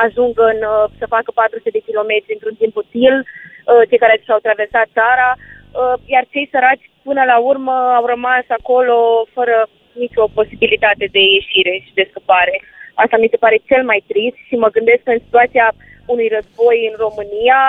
ajungă 0.05 0.43
în, 0.53 0.59
uh, 0.73 0.85
să 0.99 1.13
facă 1.15 1.29
400 1.31 1.69
de 1.75 1.85
kilometri 1.87 2.35
într-un 2.37 2.55
timp 2.61 2.75
util, 2.83 3.15
uh, 3.21 3.83
cei 3.89 4.03
care 4.03 4.15
și-au 4.25 4.41
traversat 4.45 4.87
țara, 4.99 5.29
uh, 5.37 5.95
iar 6.13 6.23
cei 6.33 6.51
săraci 6.53 6.85
până 7.07 7.23
la 7.31 7.37
urmă 7.51 7.75
au 7.97 8.05
rămas 8.13 8.45
acolo 8.59 8.97
fără 9.37 9.57
nicio 10.03 10.23
posibilitate 10.37 11.05
de 11.15 11.21
ieșire 11.35 11.73
și 11.85 11.91
de 11.99 12.07
scăpare. 12.09 12.55
Asta 13.03 13.17
mi 13.17 13.31
se 13.33 13.41
pare 13.43 13.57
cel 13.69 13.83
mai 13.91 14.03
trist 14.09 14.39
și 14.47 14.55
mă 14.63 14.69
gândesc 14.75 15.01
că 15.03 15.11
în 15.13 15.23
situația 15.25 15.67
unui 16.13 16.27
război 16.35 16.77
în 16.89 16.95
România, 17.05 17.59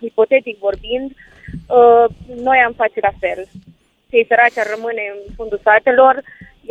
hipotetic 0.00 0.56
vorbind, 0.58 1.08
uh, 1.10 2.04
noi 2.48 2.58
am 2.66 2.74
face 2.82 2.98
la 3.08 3.12
fel. 3.22 3.40
Cei 4.10 4.28
săraci 4.28 4.58
ar 4.62 4.68
rămâne 4.74 5.04
în 5.14 5.20
fundul 5.36 5.60
satelor, 5.68 6.14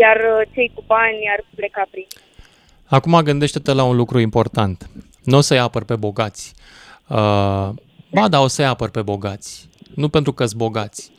iar 0.04 0.18
uh, 0.18 0.42
cei 0.54 0.72
cu 0.76 0.84
bani 0.86 1.32
ar 1.34 1.42
pleca 1.56 1.84
prin. 1.92 2.08
Acum 2.86 3.20
gândește-te 3.30 3.74
la 3.74 3.84
un 3.84 3.96
lucru 3.96 4.20
important. 4.20 4.90
Nu 5.24 5.38
o 5.38 5.42
să-i 5.42 5.60
apăr 5.60 5.84
pe 5.84 5.96
bogați. 5.96 6.54
Uh, 7.10 7.70
ba 8.12 8.28
da, 8.30 8.40
o 8.40 8.48
să-i 8.48 8.66
apăr 8.66 8.90
pe 8.90 9.02
bogați. 9.02 9.70
Nu 9.96 10.10
pentru 10.10 10.34
că 10.34 10.46
sunt 10.46 10.58
bogați, 10.58 11.12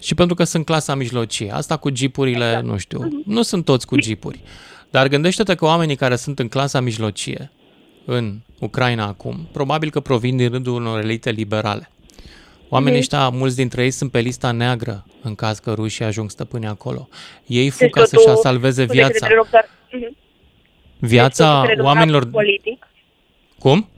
și 0.00 0.14
pentru 0.14 0.34
că 0.34 0.44
sunt 0.44 0.64
clasa 0.64 0.94
mijlocie. 0.94 1.50
Asta 1.52 1.76
cu 1.76 1.94
jeepurile, 1.94 2.60
nu 2.60 2.76
știu, 2.78 3.22
nu 3.24 3.42
sunt 3.42 3.64
toți 3.64 3.86
cu 3.86 4.00
jeepuri. 4.00 4.40
Dar 4.90 5.08
gândește-te 5.08 5.54
că 5.54 5.64
oamenii 5.64 5.96
care 5.96 6.16
sunt 6.16 6.38
în 6.38 6.48
clasa 6.48 6.80
mijlocie 6.80 7.50
în 8.04 8.38
Ucraina 8.60 9.06
acum, 9.06 9.48
probabil 9.52 9.90
că 9.90 10.00
provin 10.00 10.36
din 10.36 10.50
rândul 10.50 10.74
unor 10.74 11.00
elite 11.00 11.30
liberale. 11.30 11.90
Oamenii 12.68 12.98
Mhm. 12.98 13.00
ăștia, 13.00 13.28
mulți 13.28 13.56
dintre 13.56 13.82
ei 13.82 13.90
sunt 13.90 14.10
pe 14.10 14.18
lista 14.18 14.50
neagră 14.50 15.06
în 15.22 15.34
caz 15.34 15.58
că 15.58 15.72
rușii 15.72 16.04
ajung 16.04 16.30
stăpâni 16.30 16.66
acolo. 16.66 17.08
Ei 17.46 17.70
fug 17.70 17.78
Deci 17.80 17.90
ca 17.90 18.04
să-și 18.04 18.36
salveze 18.42 18.82
scuze 18.82 18.86
că 18.86 18.92
te 18.92 18.98
viața. 18.98 19.18
întrerup, 19.26 19.48
dar- 19.50 19.68
Mhm. 19.92 20.16
Viața 20.98 21.44
Totul 21.50 21.60
se 21.66 21.68
rezumă 21.68 21.88
la 21.88 21.94
oamenilor... 21.94 22.30
Politic. 22.30 22.86
Cum? 23.58 23.88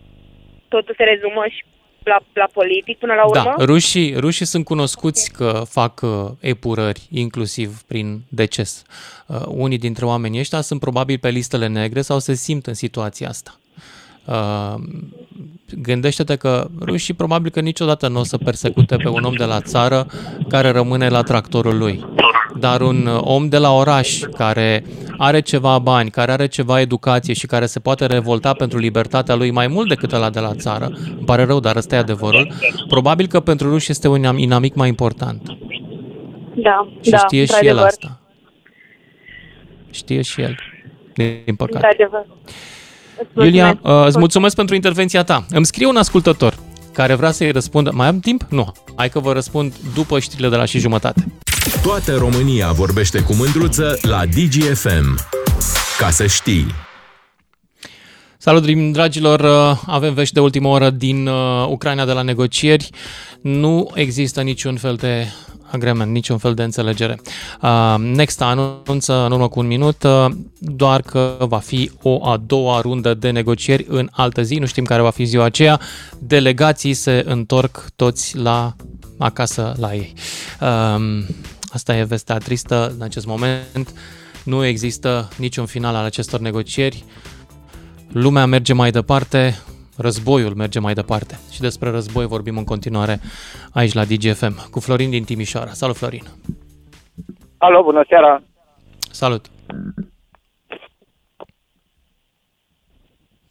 Totul 0.68 0.94
se 0.96 1.02
rezumă 1.04 1.44
și 1.50 1.64
la, 2.04 2.18
la 2.32 2.48
politic 2.52 2.98
până 2.98 3.14
la 3.14 3.24
urmă. 3.24 3.54
Da, 3.56 3.64
rușii, 3.64 4.14
rușii 4.14 4.46
sunt 4.46 4.64
cunoscuți 4.64 5.32
că 5.32 5.62
fac 5.68 6.00
uh, 6.02 6.30
epurări, 6.40 7.06
inclusiv 7.10 7.82
prin 7.82 8.22
deces. 8.28 8.82
Uh, 9.26 9.42
unii 9.46 9.78
dintre 9.78 10.04
oamenii 10.04 10.40
ăștia 10.40 10.60
sunt 10.60 10.80
probabil 10.80 11.18
pe 11.18 11.28
listele 11.28 11.66
negre 11.66 12.00
sau 12.00 12.18
se 12.18 12.34
simt 12.34 12.66
în 12.66 12.74
situația 12.74 13.28
asta. 13.28 13.58
Uh, 14.24 14.74
gândește-te 15.82 16.36
că 16.36 16.68
rușii 16.80 17.14
probabil 17.14 17.50
că 17.50 17.60
niciodată 17.60 18.08
nu 18.08 18.20
o 18.20 18.24
să 18.24 18.38
persecute 18.38 18.96
pe 18.96 19.08
un 19.08 19.24
om 19.24 19.34
de 19.34 19.44
la 19.44 19.60
țară 19.60 20.06
care 20.48 20.70
rămâne 20.70 21.08
la 21.08 21.22
tractorul 21.22 21.78
lui. 21.78 22.04
Dar 22.60 22.80
un 22.80 23.06
uh, 23.06 23.20
om 23.20 23.48
de 23.48 23.58
la 23.58 23.72
oraș 23.74 24.18
care 24.36 24.84
are 25.18 25.40
ceva 25.40 25.78
bani, 25.78 26.10
care 26.10 26.32
are 26.32 26.46
ceva 26.46 26.80
educație 26.80 27.34
și 27.34 27.46
care 27.46 27.66
se 27.66 27.78
poate 27.80 28.06
revolta 28.06 28.52
pentru 28.52 28.78
libertatea 28.78 29.34
lui 29.34 29.50
mai 29.50 29.66
mult 29.66 29.88
decât 29.88 30.12
ăla 30.12 30.30
de 30.30 30.40
la 30.40 30.54
țară, 30.54 30.86
îmi 30.86 31.24
pare 31.24 31.44
rău, 31.44 31.60
dar 31.60 31.76
ăsta 31.76 31.94
e 31.94 31.98
adevărul, 31.98 32.52
probabil 32.88 33.26
că 33.26 33.40
pentru 33.40 33.68
ruși 33.70 33.90
este 33.90 34.08
un 34.08 34.36
inamic 34.38 34.74
mai 34.74 34.88
important. 34.88 35.42
Da, 36.54 36.88
Și 37.00 37.10
da, 37.10 37.16
știe 37.16 37.44
și 37.44 37.50
el 37.52 37.56
într-adevăr. 37.58 37.86
asta. 37.86 38.18
Știe 39.90 40.22
și 40.22 40.40
el, 40.40 40.56
din 41.14 41.54
păcate. 41.56 41.86
Într-adevăr. 41.86 42.26
Îți 43.34 43.46
Iulia, 43.46 43.64
mulțumesc. 43.66 44.00
uh, 44.00 44.06
îți 44.06 44.18
mulțumesc 44.18 44.56
pentru 44.56 44.74
intervenția 44.74 45.22
ta. 45.22 45.44
Îmi 45.50 45.66
scrie 45.66 45.86
un 45.86 45.96
ascultător 45.96 46.54
care 46.92 47.14
vrea 47.14 47.30
să-i 47.30 47.50
răspundă. 47.50 47.90
Mai 47.94 48.06
am 48.06 48.20
timp? 48.20 48.42
Nu. 48.48 48.72
Hai 48.96 49.08
că 49.08 49.18
vă 49.20 49.32
răspund 49.32 49.74
după 49.94 50.18
știrile 50.18 50.48
de 50.48 50.56
la 50.56 50.64
și 50.64 50.78
jumătate. 50.78 51.24
Toată 51.82 52.16
România 52.16 52.72
vorbește 52.72 53.20
cu 53.20 53.34
mândruță 53.34 53.98
la 54.02 54.26
DGFM. 54.26 55.18
Ca 55.98 56.10
să 56.10 56.26
știi. 56.26 56.66
Salut, 58.38 58.62
drim- 58.62 58.92
dragilor! 58.92 59.40
Uh, 59.40 59.80
Avem 59.86 60.14
vești 60.14 60.34
de 60.34 60.40
ultimă 60.40 60.68
oră 60.68 60.90
din 60.90 61.26
uh, 61.26 61.66
Ucraina 61.68 62.04
de 62.04 62.12
la 62.12 62.22
negocieri. 62.22 62.90
Nu 63.40 63.90
există 63.94 64.40
niciun 64.42 64.76
fel 64.76 64.94
de 64.94 65.26
agreement, 65.70 66.12
niciun 66.12 66.38
fel 66.38 66.54
de 66.54 66.62
înțelegere. 66.62 67.20
Uh, 67.62 67.94
Next 67.98 68.42
anunță 68.42 69.24
în 69.24 69.32
urmă 69.32 69.48
cu 69.48 69.58
un 69.58 69.66
minut 69.66 70.02
uh, 70.02 70.26
doar 70.58 71.02
că 71.02 71.36
va 71.38 71.58
fi 71.58 71.90
o 72.02 72.28
a 72.28 72.36
doua 72.36 72.80
rundă 72.80 73.14
de 73.14 73.30
negocieri 73.30 73.86
în 73.88 74.08
altă 74.10 74.42
zi. 74.42 74.54
Nu 74.54 74.66
știm 74.66 74.84
care 74.84 75.02
va 75.02 75.10
fi 75.10 75.24
ziua 75.24 75.44
aceea. 75.44 75.80
Delegații 76.18 76.94
se 76.94 77.24
întorc 77.26 77.86
toți 77.96 78.36
la 78.36 78.74
acasă 79.18 79.74
la 79.78 79.94
ei. 79.94 80.12
Um, 80.60 81.24
Asta 81.72 81.96
e 81.96 82.02
vestea 82.02 82.38
tristă 82.38 82.92
în 82.96 83.02
acest 83.02 83.26
moment. 83.26 83.94
Nu 84.44 84.64
există 84.64 85.28
niciun 85.36 85.66
final 85.66 85.94
al 85.94 86.04
acestor 86.04 86.40
negocieri. 86.40 87.04
Lumea 88.12 88.46
merge 88.46 88.72
mai 88.72 88.90
departe, 88.90 89.62
războiul 90.00 90.54
merge 90.54 90.78
mai 90.78 90.94
departe. 90.94 91.38
Și 91.52 91.60
despre 91.60 91.90
război 91.90 92.26
vorbim 92.26 92.56
în 92.58 92.64
continuare 92.64 93.20
aici 93.72 93.92
la 93.92 94.04
DGFM 94.04 94.70
cu 94.70 94.80
Florin 94.80 95.10
din 95.10 95.24
Timișoara. 95.24 95.70
Salut, 95.70 95.96
Florin! 95.96 96.22
Alo, 97.58 97.82
bună 97.82 98.04
seara! 98.08 98.42
Salut! 99.10 99.46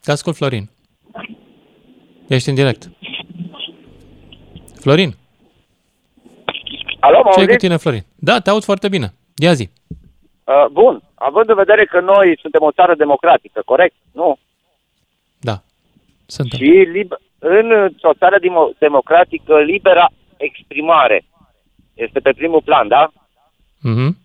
Te 0.04 0.12
ascult, 0.12 0.36
Florin. 0.36 0.70
Ești 2.28 2.50
în 2.50 2.56
direct. 2.56 2.89
Florin, 4.80 5.16
Alo, 7.00 7.18
mă 7.24 7.24
ce 7.24 7.30
e 7.30 7.34
cu 7.34 7.39
auziți? 7.39 7.58
tine, 7.58 7.78
Florin? 7.78 8.06
Da, 8.16 8.39
te 8.39 8.50
aud 8.50 8.64
foarte 8.64 8.88
bine. 8.89 9.14
Ia 9.36 9.54
zi. 9.54 9.70
Uh, 10.43 10.66
bun, 10.72 11.02
având 11.16 11.50
în 11.50 11.56
vedere 11.56 11.86
că 11.86 12.00
noi 12.00 12.38
suntem 12.41 12.62
o 12.62 12.72
țară 12.72 12.95
democratică, 12.95 13.62
corect? 13.66 13.95
Nu? 14.12 14.38
Da, 16.30 16.36
suntem. 16.36 16.60
Și 16.60 16.72
lib- 16.96 17.18
în 17.40 17.68
o 18.02 18.14
țară 18.14 18.38
demo- 18.40 18.78
democratică, 18.78 19.54
libera 19.60 20.08
exprimare 20.38 21.24
este 21.94 22.20
pe 22.20 22.32
primul 22.32 22.62
plan, 22.62 22.88
da? 22.88 23.12
Mhm. 23.82 24.18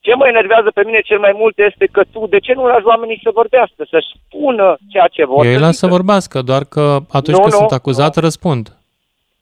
Ce 0.00 0.14
mă 0.14 0.26
enervează 0.26 0.70
pe 0.74 0.82
mine 0.84 1.00
cel 1.00 1.18
mai 1.18 1.32
mult 1.34 1.58
este 1.58 1.86
că 1.92 2.02
tu, 2.12 2.26
de 2.26 2.38
ce 2.38 2.52
nu 2.54 2.66
lași 2.66 2.84
oamenii 2.86 3.20
să 3.22 3.30
vorbească, 3.34 3.84
să 3.90 3.98
spună 4.12 4.76
ceea 4.88 5.06
ce 5.06 5.24
vor 5.24 5.44
Eu 5.44 5.50
îi 5.50 5.56
să 5.56 5.62
las 5.64 5.76
să 5.76 5.86
zică? 5.86 5.96
vorbească, 5.96 6.42
doar 6.42 6.64
că 6.64 6.98
atunci 7.18 7.36
Nu, 7.36 7.40
când 7.42 7.52
nu, 7.52 7.58
sunt 7.58 7.70
acuzat, 7.72 8.16
răspund. 8.16 8.76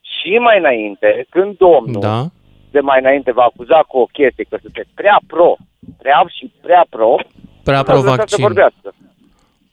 Și 0.00 0.38
mai 0.38 0.58
înainte, 0.58 1.26
când 1.28 1.56
domnul 1.56 2.00
Da. 2.00 2.24
de 2.70 2.80
mai 2.80 2.98
înainte 3.00 3.32
va 3.32 3.42
acuza 3.42 3.78
cu 3.88 3.98
o 3.98 4.04
chestie 4.12 4.44
că 4.50 4.58
sunteți 4.62 4.88
prea 4.94 5.20
pro, 5.26 5.56
prea 5.98 6.24
și 6.28 6.52
prea 6.62 6.86
pro, 6.90 7.16
Prea 7.64 7.80
nu 7.80 7.86
l-ați 7.86 8.04
lăsat 8.04 8.28
să 8.28 8.36
pro-vaccin. 8.36 8.42
vorbească. 8.44 8.94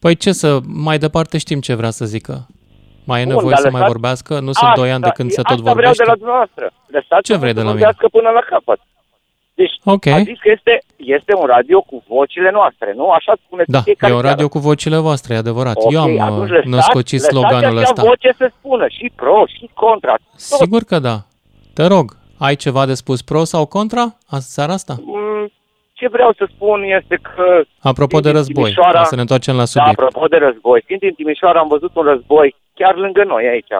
Păi 0.05 0.15
ce 0.15 0.31
să, 0.31 0.59
mai 0.87 0.97
departe 0.97 1.37
știm 1.37 1.59
ce 1.59 1.73
vrea 1.73 1.89
să 1.89 2.05
zică. 2.05 2.47
Mai 3.03 3.21
e 3.21 3.25
Bun, 3.25 3.33
nevoie 3.33 3.49
dar 3.55 3.59
să 3.59 3.69
mai 3.69 3.79
lăsați- 3.79 3.91
vorbească? 3.91 4.33
Nu 4.39 4.51
sunt 4.51 4.73
doi 4.75 4.91
ani 4.91 5.01
de 5.01 5.09
când 5.17 5.29
se 5.29 5.41
tot 5.41 5.45
asta 5.45 5.61
vreau 5.61 5.75
vorbește? 5.75 6.03
de 6.03 6.09
la 6.09 6.15
dumneavoastră. 6.15 6.65
Lăsați 6.95 7.23
Ce 7.29 7.35
vrei 7.41 7.53
de 7.53 7.61
la 7.61 7.71
mine? 7.71 7.77
vorbească 7.79 8.07
până 8.17 8.29
la 8.29 8.43
capăt. 8.49 8.79
Deci, 9.59 9.73
Ok. 9.95 10.05
a 10.05 10.17
zis 10.31 10.39
că 10.45 10.49
este, 10.57 10.73
este 11.17 11.31
un 11.41 11.45
radio 11.55 11.79
cu 11.81 12.03
vocile 12.07 12.51
noastre, 12.51 12.93
nu? 12.99 13.05
Așa 13.09 13.33
spuneți 13.45 13.71
Da, 13.71 13.81
fiecare 13.81 14.11
e 14.11 14.15
un 14.15 14.21
seară. 14.21 14.33
radio 14.35 14.47
cu 14.53 14.59
vocile 14.69 14.97
voastre, 14.97 15.33
e 15.33 15.37
adevărat. 15.45 15.75
Ok, 15.77 15.91
Eu 15.91 16.01
am 16.01 16.19
atunci 16.21 16.49
uh, 16.49 16.55
lăsați- 16.55 16.69
născocit 16.75 17.19
lăsați 17.19 17.33
sloganul 17.35 17.77
acea 17.77 17.89
ăsta. 17.89 18.01
voce 18.09 18.29
să 18.37 18.45
spună 18.57 18.85
și 18.87 19.11
pro, 19.15 19.43
și 19.55 19.69
contra. 19.73 20.13
Tot. 20.49 20.59
Sigur 20.61 20.81
că 20.83 20.97
da. 20.99 21.17
Te 21.73 21.83
rog, 21.93 22.05
ai 22.37 22.55
ceva 22.55 22.85
de 22.85 22.93
spus 22.93 23.19
pro 23.21 23.43
sau 23.43 23.63
contra 23.65 24.03
Asta 24.35 24.49
seara 24.55 24.73
asta? 24.73 24.95
Mm, 25.95 26.07
Ce 26.07 26.07
vreau 26.07 26.31
să 26.37 26.47
spun 26.55 26.83
este 26.83 27.15
că... 27.21 27.61
Apropo 27.81 28.19
de 28.19 28.29
din 28.29 28.37
război, 28.37 28.63
Timișoara- 28.71 28.97
ca 28.99 29.03
să 29.03 29.15
ne 29.15 29.21
întoarcem 29.21 29.53
la 29.55 29.59
Da, 29.59 29.65
subiect. 29.65 29.99
apropo 29.99 30.27
de 30.27 30.37
război. 30.37 30.81
Fiind 30.85 31.01
din 31.01 31.13
Timișoara, 31.13 31.59
am 31.59 31.67
văzut 31.67 31.95
un 31.95 32.03
război 32.03 32.55
chiar 32.73 32.95
lângă 32.95 33.23
noi 33.23 33.47
aici. 33.47 33.71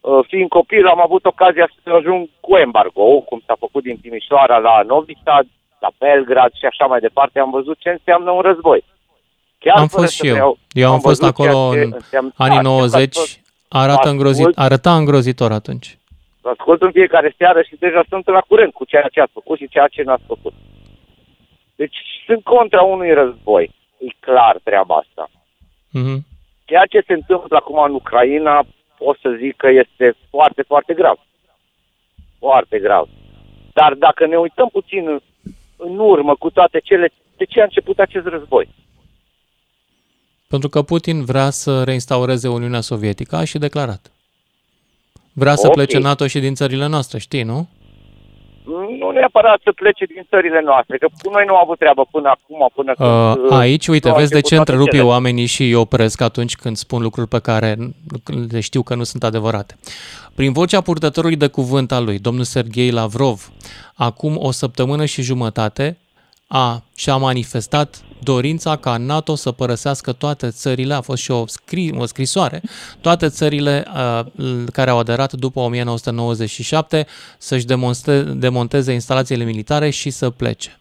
Uh, 0.00 0.24
Fiind 0.26 0.48
copil, 0.48 0.86
am 0.86 1.00
avut 1.00 1.24
ocazia 1.24 1.68
să 1.82 1.90
ajung 1.90 2.28
cu 2.40 2.56
embargo, 2.56 3.02
cum 3.28 3.42
s-a 3.46 3.56
făcut 3.58 3.82
din 3.82 3.96
Timișoara 4.02 4.58
la 4.58 4.82
Novi 4.86 5.12
Sad, 5.24 5.46
la 5.80 5.88
Belgrad 5.98 6.52
și 6.52 6.64
așa 6.66 6.84
mai 6.86 7.00
departe. 7.00 7.38
Am 7.38 7.50
văzut 7.50 7.78
ce 7.78 7.88
înseamnă 7.90 8.30
un 8.30 8.40
război. 8.40 8.84
Chiar 9.58 9.76
am 9.76 9.86
fără 9.86 10.02
fost 10.02 10.14
să 10.16 10.22
și 10.24 10.26
eu. 10.28 10.34
vreau, 10.34 10.58
Eu 10.72 10.90
am, 10.92 11.00
fost 11.00 11.20
văzut 11.20 11.36
ceea 11.36 11.50
acolo 11.50 11.74
ce 11.74 11.80
în 11.84 11.92
înseamnă- 11.94 12.32
anii 12.36 12.56
Da, 12.56 12.62
știu 12.62 12.70
că 12.70 12.82
ați 12.84 12.92
90. 12.92 13.14
fost- 13.16 13.38
Arată 13.68 13.92
ascult. 13.92 14.12
îngrozit, 14.12 14.50
arăta 14.58 14.92
îngrozitor 14.96 15.52
atunci. 15.52 15.98
Vă 16.42 16.48
ascult 16.56 16.82
în 16.82 16.90
fiecare 16.92 17.34
seară 17.36 17.62
și 17.62 17.74
deja 17.78 18.02
sunt 18.08 18.26
la 18.28 18.40
curent 18.48 18.72
cu 18.72 18.84
ceea 18.84 19.08
ce 19.12 19.20
ați 19.20 19.32
făcut 19.32 19.58
și 19.58 19.68
ceea 19.68 19.86
ce 19.94 20.02
n-ați 20.02 20.22
făcut. 20.26 20.52
Deci 21.82 21.98
sunt 22.26 22.42
contra 22.44 22.82
unui 22.82 23.12
război. 23.12 23.74
E 23.98 24.06
clar 24.20 24.60
treaba 24.62 24.94
asta. 24.94 25.30
Mhm. 25.90 26.26
Ceea 26.64 26.86
ce 26.92 27.00
se 27.06 27.12
întâmplă 27.12 27.56
acum 27.56 27.78
în 27.82 27.94
Ucraina, 27.94 28.66
pot 28.98 29.18
să 29.22 29.38
zic 29.40 29.56
că 29.56 29.68
este 29.68 30.16
foarte, 30.30 30.62
foarte 30.62 30.94
grav. 30.94 31.18
Foarte 32.38 32.78
grav. 32.78 33.08
Dar 33.72 33.94
dacă 33.94 34.26
ne 34.26 34.36
uităm 34.36 34.68
puțin 34.72 35.08
în, 35.08 35.20
în 35.76 35.98
urmă 35.98 36.34
cu 36.34 36.50
toate 36.50 36.78
cele, 36.84 37.12
de 37.36 37.44
ce 37.44 37.60
a 37.60 37.64
început 37.64 37.98
acest 37.98 38.26
război? 38.26 38.68
Pentru 40.48 40.68
că 40.68 40.82
Putin 40.82 41.24
vrea 41.24 41.50
să 41.50 41.84
reinstaureze 41.84 42.48
Uniunea 42.48 42.80
Sovietică, 42.80 43.36
a 43.36 43.44
și 43.44 43.58
declarat. 43.58 44.12
Vrea 45.32 45.54
să 45.54 45.66
Ok. 45.66 45.72
plece 45.72 45.98
NATO 45.98 46.26
și 46.26 46.38
din 46.38 46.54
țările 46.54 46.86
noastre, 46.86 47.18
știi, 47.18 47.42
nu? 47.42 47.68
Nu 49.00 49.10
neapărat 49.10 49.60
să 49.64 49.72
plece 49.72 50.04
din 50.04 50.26
țările 50.28 50.60
noastre, 50.64 50.98
că 50.98 51.06
cu 51.22 51.30
noi 51.30 51.44
nu 51.46 51.54
au 51.54 51.62
avut 51.62 51.78
treabă 51.78 52.02
până 52.10 52.28
acum, 52.28 52.60
până 52.74 52.92
când... 52.94 53.10
Uh, 53.10 53.50
uh, 53.50 53.58
aici, 53.58 53.86
uite, 53.88 54.08
nu 54.08 54.14
au 54.14 54.20
vezi 54.20 54.32
de 54.32 54.40
ce 54.40 54.54
început 54.54 54.64
toate 54.64 54.70
întrerup 54.70 54.92
eu 54.92 55.00
cele. 55.00 55.12
oamenii 55.14 55.46
și 55.46 55.62
îi 55.62 55.74
opresc 55.74 56.20
atunci 56.20 56.56
când 56.56 56.76
spun 56.76 57.02
lucruri 57.02 57.28
pe 57.28 57.40
care 57.40 57.76
le 58.50 58.60
știu 58.60 58.82
că 58.82 58.94
nu 58.94 59.02
sunt 59.02 59.22
adevărate. 59.24 59.76
Prin 60.34 60.52
vocea 60.52 60.80
purtătorului 60.80 61.36
de 61.36 61.46
cuvânt 61.46 61.92
al 61.92 62.04
lui, 62.04 62.18
domnul 62.18 62.44
Sergei 62.44 62.90
Lavrov, 62.90 63.50
acum 63.94 64.36
o 64.38 64.50
săptămână 64.50 65.04
și 65.04 65.22
jumătate, 65.22 65.98
a, 66.52 66.82
și-a 66.96 67.16
manifestat 67.16 68.02
dorința 68.22 68.76
ca 68.76 68.96
NATO 68.96 69.34
să 69.34 69.52
părăsească 69.52 70.12
toate 70.12 70.48
țările, 70.50 70.94
a 70.94 71.00
fost 71.00 71.22
și 71.22 71.30
o, 71.30 71.46
scri, 71.46 71.92
o 71.98 72.06
scrisoare, 72.06 72.62
toate 73.00 73.28
țările 73.28 73.86
uh, 73.94 74.24
care 74.72 74.90
au 74.90 74.98
aderat 74.98 75.32
după 75.32 75.60
1997 75.60 77.06
să-și 77.38 77.64
demonste, 77.66 78.22
demonteze 78.22 78.92
instalațiile 78.92 79.44
militare 79.44 79.90
și 79.90 80.10
să 80.10 80.30
plece. 80.30 80.78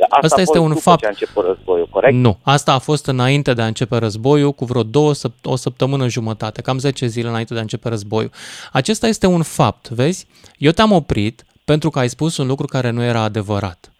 Asta 0.00 0.18
Asta 0.22 0.36
a 0.36 0.40
este 0.40 0.52
fost 0.52 0.64
un 0.64 0.68
după 0.68 0.80
fapt. 0.80 1.00
ce 1.00 1.06
a 1.06 1.08
început 1.08 1.44
războiul, 1.46 1.88
corect? 1.90 2.14
Nu, 2.14 2.38
asta 2.42 2.72
a 2.72 2.78
fost 2.78 3.06
înainte 3.06 3.54
de 3.54 3.62
a 3.62 3.66
începe 3.66 3.96
războiul, 3.96 4.52
cu 4.52 4.64
vreo 4.64 4.82
două, 4.82 5.14
săp- 5.14 5.42
o 5.42 5.56
săptămână 5.56 6.08
jumătate, 6.08 6.60
cam 6.62 6.78
10 6.78 7.06
zile 7.06 7.28
înainte 7.28 7.52
de 7.52 7.58
a 7.58 7.62
începe 7.62 7.88
războiul. 7.88 8.30
Acesta 8.72 9.06
este 9.06 9.26
un 9.26 9.42
fapt, 9.42 9.88
vezi? 9.88 10.26
Eu 10.58 10.70
te-am 10.70 10.92
oprit 10.92 11.44
pentru 11.64 11.90
că 11.90 11.98
ai 11.98 12.08
spus 12.08 12.36
un 12.36 12.46
lucru 12.46 12.66
care 12.66 12.90
nu 12.90 13.02
era 13.02 13.20
adevărat. 13.20 13.90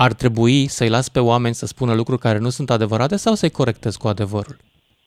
Ar 0.00 0.12
trebui 0.12 0.66
să-i 0.66 0.88
las 0.88 1.08
pe 1.08 1.20
oameni 1.20 1.54
să 1.54 1.66
spună 1.66 1.94
lucruri 1.94 2.20
care 2.20 2.38
nu 2.38 2.48
sunt 2.48 2.70
adevărate 2.70 3.16
sau 3.16 3.34
să-i 3.34 3.50
corectez 3.50 3.96
cu 3.96 4.08
adevărul? 4.08 4.56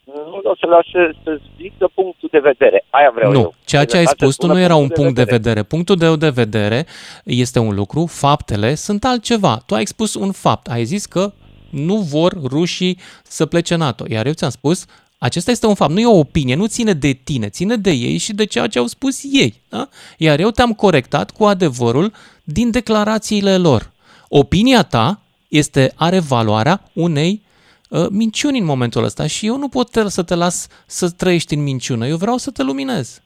Nu 0.06 0.40
o 0.44 0.56
să 0.56 0.66
las 0.68 0.86
să, 0.92 1.14
să 1.24 1.40
zică 1.58 1.90
punctul 1.94 2.30
de 2.32 2.40
vedere. 2.40 2.86
Aia 2.90 3.12
vreau 3.16 3.32
nu, 3.32 3.40
eu. 3.40 3.54
ceea 3.66 3.86
ce 3.86 3.96
ai 3.96 4.02
Lăsați 4.02 4.20
să 4.20 4.26
spus 4.26 4.36
tu 4.36 4.42
spună 4.42 4.54
nu 4.54 4.60
era 4.60 4.76
un 4.76 4.80
punctul 4.80 5.04
punct 5.04 5.18
de 5.18 5.24
vedere. 5.24 5.64
Punctul 5.64 5.98
tău 5.98 6.16
de 6.16 6.30
vedere 6.30 6.86
este 7.24 7.60
un 7.60 7.76
lucru, 7.76 8.06
faptele 8.06 8.76
sunt 8.76 9.06
altceva. 9.06 9.62
Tu 9.66 9.76
ai 9.76 9.86
spus 9.86 10.14
un 10.14 10.32
fapt, 10.32 10.68
ai 10.68 10.84
zis 10.84 11.06
că 11.06 11.32
nu 11.70 11.96
vor 11.96 12.34
rușii 12.44 12.98
să 13.24 13.46
plece 13.46 13.76
NATO, 13.76 14.06
iar 14.08 14.26
eu 14.26 14.34
ți-am 14.34 14.50
spus 14.50 14.86
acesta 15.18 15.52
este 15.52 15.66
un 15.66 15.76
fapt, 15.76 15.92
nu 15.92 16.00
e 16.00 16.06
o 16.06 16.18
opinie, 16.18 16.56
nu 16.56 16.66
ține 16.66 16.94
de 16.94 17.12
tine, 17.12 17.50
ține 17.50 17.76
de 17.76 17.92
ei 17.92 18.18
și 18.18 18.34
de 18.34 18.46
ceea 18.46 18.68
ce 18.68 18.80
au 18.80 18.86
spus 18.86 19.24
ei. 19.32 19.54
Da? 19.70 19.90
Iar 20.18 20.40
eu 20.40 20.50
te-am 20.50 20.74
corectat 20.74 21.32
cu 21.32 21.44
adevărul 21.44 22.12
din 22.44 22.72
declarațiile 22.72 23.58
lor. 23.58 23.91
Opinia 24.34 24.84
ta 24.84 25.22
este, 25.48 25.92
are 25.96 26.20
valoarea 26.20 26.90
unei 26.94 27.42
uh, 27.90 28.08
minciuni 28.10 28.60
în 28.60 28.66
momentul 28.66 29.04
ăsta 29.04 29.28
și 29.28 29.46
eu 29.46 29.58
nu 29.58 29.68
pot 29.70 29.90
te- 29.90 30.10
să 30.10 30.24
te 30.24 30.36
las 30.36 30.68
să 30.86 31.10
trăiești 31.10 31.54
în 31.54 31.64
minciună, 31.64 32.08
eu 32.08 32.18
vreau 32.18 32.38
să 32.38 32.52
te 32.52 32.64
luminez. 32.64 33.22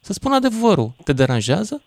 Să 0.00 0.12
spun 0.12 0.32
adevărul. 0.32 0.92
Te 1.04 1.12
deranjează? 1.12 1.82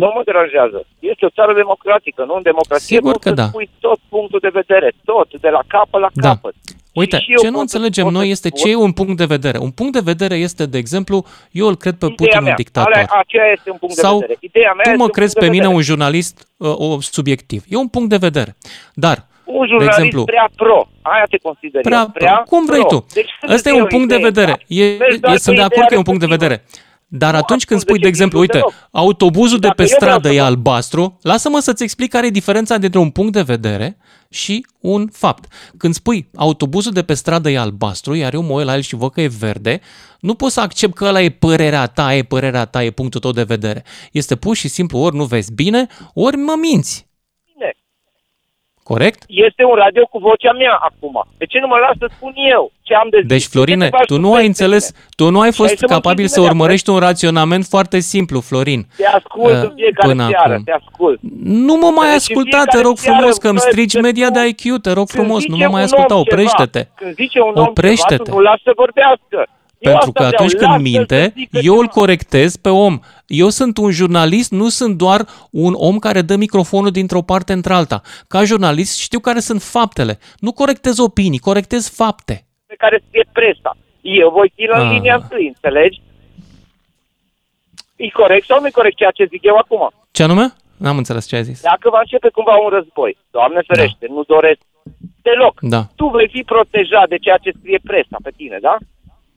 Nu 0.00 0.12
mă 0.14 0.22
deranjează. 0.24 0.78
Este 0.98 1.24
o 1.26 1.28
țară 1.28 1.52
democratică, 1.54 2.24
nu 2.24 2.34
în 2.34 2.42
democrație. 2.42 2.96
Sigur 2.96 3.12
poți 3.12 3.22
că 3.24 3.28
să 3.28 3.34
da. 3.34 3.46
spui 3.46 3.70
tot 3.80 3.98
punctul 4.08 4.38
de 4.42 4.50
vedere, 4.60 4.92
tot, 5.04 5.28
de 5.40 5.48
la 5.48 5.62
capăt 5.66 6.00
la 6.00 6.08
Da. 6.14 6.28
capăt. 6.28 6.54
Uite, 6.94 7.16
Și 7.18 7.30
eu 7.30 7.36
ce 7.36 7.48
nu 7.48 7.56
pot 7.58 7.68
să- 7.68 7.76
înțelegem 7.76 8.04
pot 8.04 8.12
să 8.12 8.18
noi 8.18 8.30
este 8.30 8.48
spun- 8.48 8.60
ce 8.60 8.70
e 8.70 8.74
un 8.88 8.92
punct 8.92 9.16
de 9.16 9.24
vedere. 9.24 9.58
Un 9.58 9.70
punct 9.70 9.92
de 9.92 10.00
vedere 10.12 10.34
este, 10.34 10.66
de 10.66 10.78
exemplu, 10.78 11.24
eu 11.50 11.66
îl 11.66 11.76
cred 11.76 11.94
pe 11.94 12.06
Ideea 12.06 12.16
Putin 12.16 12.38
un 12.38 12.44
mea, 12.44 12.54
dictator. 12.54 12.92
alea- 12.92 13.06
aceea 13.24 13.46
este 13.56 13.70
un 13.70 13.76
punct 13.76 13.94
Sau 13.94 14.14
de 14.18 14.20
vedere. 14.26 14.38
Ideea 14.42 14.72
mea 14.72 14.82
tu 14.84 14.88
este 14.88 14.96
mă 15.02 15.04
un 15.04 15.10
crezi 15.18 15.32
punct 15.34 15.38
pe 15.38 15.44
de 15.44 15.56
mine 15.56 15.62
vedere. 15.72 15.76
un 15.78 15.82
jurnalist 15.90 16.48
uh, 16.56 16.74
o, 16.94 17.00
subiectiv. 17.00 17.62
E 17.68 17.76
un 17.76 17.88
punct 17.88 18.08
de 18.08 18.16
vedere. 18.28 18.56
Dar, 18.94 19.16
Un 19.44 19.60
de 19.60 19.66
jurnalist 19.68 19.98
exemplu, 19.98 20.24
prea 20.24 20.48
pro. 20.56 20.88
Aia 21.02 21.24
te 21.30 21.38
consider 21.38 21.80
prea, 21.82 22.00
eu. 22.00 22.08
Prea 22.20 22.36
cum 22.50 22.64
vrei 22.66 22.84
pro. 22.84 22.88
tu. 22.98 23.06
Deci, 23.14 23.30
când 23.40 23.52
Ăsta 23.52 23.68
e 23.68 23.72
îți 23.72 23.80
un 23.80 23.86
iei 23.86 23.90
o 23.92 23.94
punct 23.94 24.08
de 24.08 24.14
idee, 24.18 24.28
vedere. 24.30 24.52
da, 24.68 24.74
E, 24.82 24.96
mergi 24.98 25.18
doar 25.18 25.32
e, 25.34 25.36
pe 25.36 25.42
sunt 25.46 25.56
de 25.56 25.62
ideea 25.62 25.66
acord 25.72 25.86
că 25.88 25.94
e 25.94 26.02
un 26.04 26.08
punct 26.10 26.20
de 26.20 26.26
respectivă. 26.26 26.54
Vedere. 27.10 27.32
Dar 27.32 27.34
atunci 27.42 27.64
când 27.64 27.80
spui, 27.80 27.98
de 27.98 28.06
exemplu, 28.08 28.38
definitiv 28.40 28.64
uite, 28.66 28.74
deloc. 28.76 28.88
autobuzul 29.04 29.58
de 29.58 29.66
Dacă 29.66 29.82
pe 29.82 29.88
eu 29.88 29.96
vreau 29.98 30.10
stradă 30.10 30.28
să 30.28 30.34
e 30.34 30.38
fac- 30.38 30.46
albastru, 30.46 31.18
lasă-mă 31.22 31.58
să-ți 31.60 31.82
explic 31.82 32.10
care 32.10 32.26
e 32.26 32.30
diferența 32.30 32.76
dintre 32.76 32.98
un 32.98 33.10
punct 33.10 33.32
de 33.32 33.42
vedere 33.42 33.96
și 34.30 34.66
un 34.80 35.08
fapt. 35.12 35.52
Când 35.76 35.94
spui 35.94 36.30
autobuzul 36.34 36.92
de 36.92 37.02
pe 37.02 37.14
stradă 37.14 37.50
e 37.50 37.58
albastru, 37.58 38.14
iar 38.14 38.34
eu 38.34 38.42
mă 38.42 38.52
uit 38.52 38.66
la 38.66 38.74
el 38.74 38.80
și 38.82 38.94
văd 38.94 39.12
că 39.12 39.20
e 39.20 39.30
verde, 39.38 39.80
nu 40.20 40.34
pot 40.34 40.50
să 40.52 40.60
accept 40.60 40.94
că 40.94 41.04
ăla 41.04 41.22
e 41.22 41.28
părerea 41.30 41.86
ta, 41.86 42.14
e 42.14 42.22
părerea 42.22 42.64
ta, 42.64 42.84
e 42.84 42.90
punctul 42.90 43.20
tău 43.20 43.30
de 43.32 43.42
vedere. 43.42 43.84
Este 44.12 44.36
pur 44.36 44.56
și 44.56 44.68
simplu 44.68 44.98
ori 44.98 45.16
nu 45.16 45.24
vezi 45.24 45.52
bine, 45.52 45.86
ori 46.14 46.36
mă 46.36 46.54
minți. 46.60 47.08
Bine. 48.90 48.98
Corect? 48.98 49.20
Este 49.46 49.62
un 49.70 49.76
radio 49.84 50.04
cu 50.12 50.18
vocea 50.18 50.52
mea 50.52 50.74
acum. 50.88 51.14
De 51.40 51.44
ce 51.50 51.58
nu 51.62 51.66
mă 51.66 51.76
las 51.84 51.96
să 51.98 52.06
spun 52.16 52.32
eu 52.54 52.72
ce 52.86 52.94
am 52.94 53.08
de 53.10 53.18
zis? 53.20 53.28
Deci, 53.34 53.46
Florine, 53.54 53.84
Ce 53.84 53.90
te 53.90 53.96
faci 53.96 54.06
tu 54.06 54.14
tu 54.14 54.20
nu 54.20 54.28
ai 54.28 54.34
peste 54.46 54.46
înțeles, 54.46 54.84
mine? 54.92 55.06
tu 55.20 55.24
nu 55.34 55.40
ai 55.40 55.50
Și 55.52 55.58
hai 55.58 55.66
fost 55.66 55.78
să 55.78 55.86
mă 55.88 55.94
capabil 55.94 56.24
închid 56.24 56.34
să 56.34 56.38
imediat, 56.40 56.54
urmărești 56.54 56.90
un 56.90 56.98
raționament 57.08 57.64
foarte 57.74 57.98
simplu, 58.12 58.38
Florin. 58.48 58.80
Te 58.96 59.06
ascult 59.06 59.54
uh, 59.60 59.62
în 59.68 59.72
fiecare 59.80 60.08
până 60.08 60.24
seară, 60.30 60.52
acum. 60.52 60.64
te 60.68 60.74
ascult. 60.82 61.18
Nu 61.68 61.74
mă 61.82 61.90
mai 61.98 62.08
Deci, 62.08 62.16
asculta, 62.20 62.58
în 62.58 62.64
te 62.64 62.70
fiecare 62.70 62.86
rog 62.88 62.96
seară 62.96 63.16
frumos, 63.16 63.34
că 63.42 63.48
îmi 63.48 63.58
văd 63.58 63.68
strici 63.68 63.94
că 63.94 64.00
media 64.08 64.28
tu- 64.30 64.32
de 64.36 64.42
IQ, 64.52 64.62
te 64.86 64.92
rog 64.98 65.06
Când 65.08 65.16
frumos, 65.16 65.40
nu 65.52 65.54
zice 65.56 65.64
mă 65.66 65.72
mai 65.74 65.82
un 65.82 65.88
asculta, 65.88 66.14
om 66.16 66.22
ceva, 66.22 66.34
oprește-te. 66.34 66.82
Când 67.00 67.14
zice 67.22 67.38
un 67.40 67.54
om 67.54 67.66
Oprește-te. 67.66 68.14
ceva, 68.14 68.30
tu 68.30 68.36
nu 68.36 68.40
lasă 68.48 68.60
să 68.64 68.72
vorbească. 68.82 69.38
Eu 69.80 69.92
Pentru 69.92 70.08
asta 70.08 70.20
că 70.22 70.26
vreau, 70.26 70.32
atunci 70.44 70.50
când 70.60 70.70
lasă-l 70.70 70.84
să 70.84 70.90
minte, 70.96 71.32
zică 71.36 71.58
eu 71.62 71.76
îl 71.78 71.86
corectez 71.86 72.56
pe 72.56 72.68
om. 72.68 72.98
Eu 73.26 73.48
sunt 73.48 73.76
un 73.78 73.90
jurnalist, 73.90 74.50
nu 74.50 74.68
sunt 74.68 74.96
doar 74.96 75.20
un 75.50 75.72
om 75.76 75.98
care 75.98 76.22
dă 76.22 76.36
microfonul 76.36 76.90
dintr-o 76.90 77.22
parte 77.22 77.52
într-alta. 77.52 78.02
Ca 78.28 78.44
jurnalist 78.44 78.98
știu 78.98 79.18
care 79.18 79.40
sunt 79.40 79.62
faptele. 79.62 80.18
Nu 80.38 80.52
corectez 80.52 80.98
opinii, 80.98 81.38
corectez 81.38 81.88
fapte. 81.88 82.44
pe 82.66 82.74
care 82.78 83.02
scrie 83.06 83.24
presa. 83.32 83.76
Eu 84.00 84.30
voi 84.30 84.52
fi 84.54 84.62
în 84.72 84.80
Ah. 84.86 84.90
linia 84.92 85.14
întâi, 85.14 85.46
înțelegi? 85.46 86.00
E 87.96 88.08
corect 88.22 88.46
sau 88.46 88.60
nu 88.60 88.66
e 88.66 88.70
corect 88.80 88.96
ceea 88.96 89.10
ce 89.10 89.24
zic 89.32 89.42
eu 89.42 89.56
acum? 89.56 89.90
Ce 90.10 90.22
anume? 90.22 90.46
N-am 90.76 90.96
înțeles 90.96 91.26
ce 91.26 91.36
ai 91.36 91.42
zis. 91.44 91.60
Dacă 91.62 91.90
va 91.90 91.98
începe 92.00 92.28
cumva 92.28 92.54
un 92.64 92.68
război, 92.76 93.16
Doamne 93.30 93.60
ferește, 93.66 94.06
nu 94.08 94.22
doresc 94.26 94.60
deloc. 95.22 95.54
Da. 95.60 95.80
Tu 95.96 96.06
vei 96.08 96.28
fi 96.34 96.42
protejat 96.42 97.08
de 97.08 97.18
ceea 97.18 97.36
ce 97.36 97.50
scrie 97.58 97.78
presa 97.84 98.16
pe 98.22 98.30
tine, 98.36 98.58
da? 98.60 98.76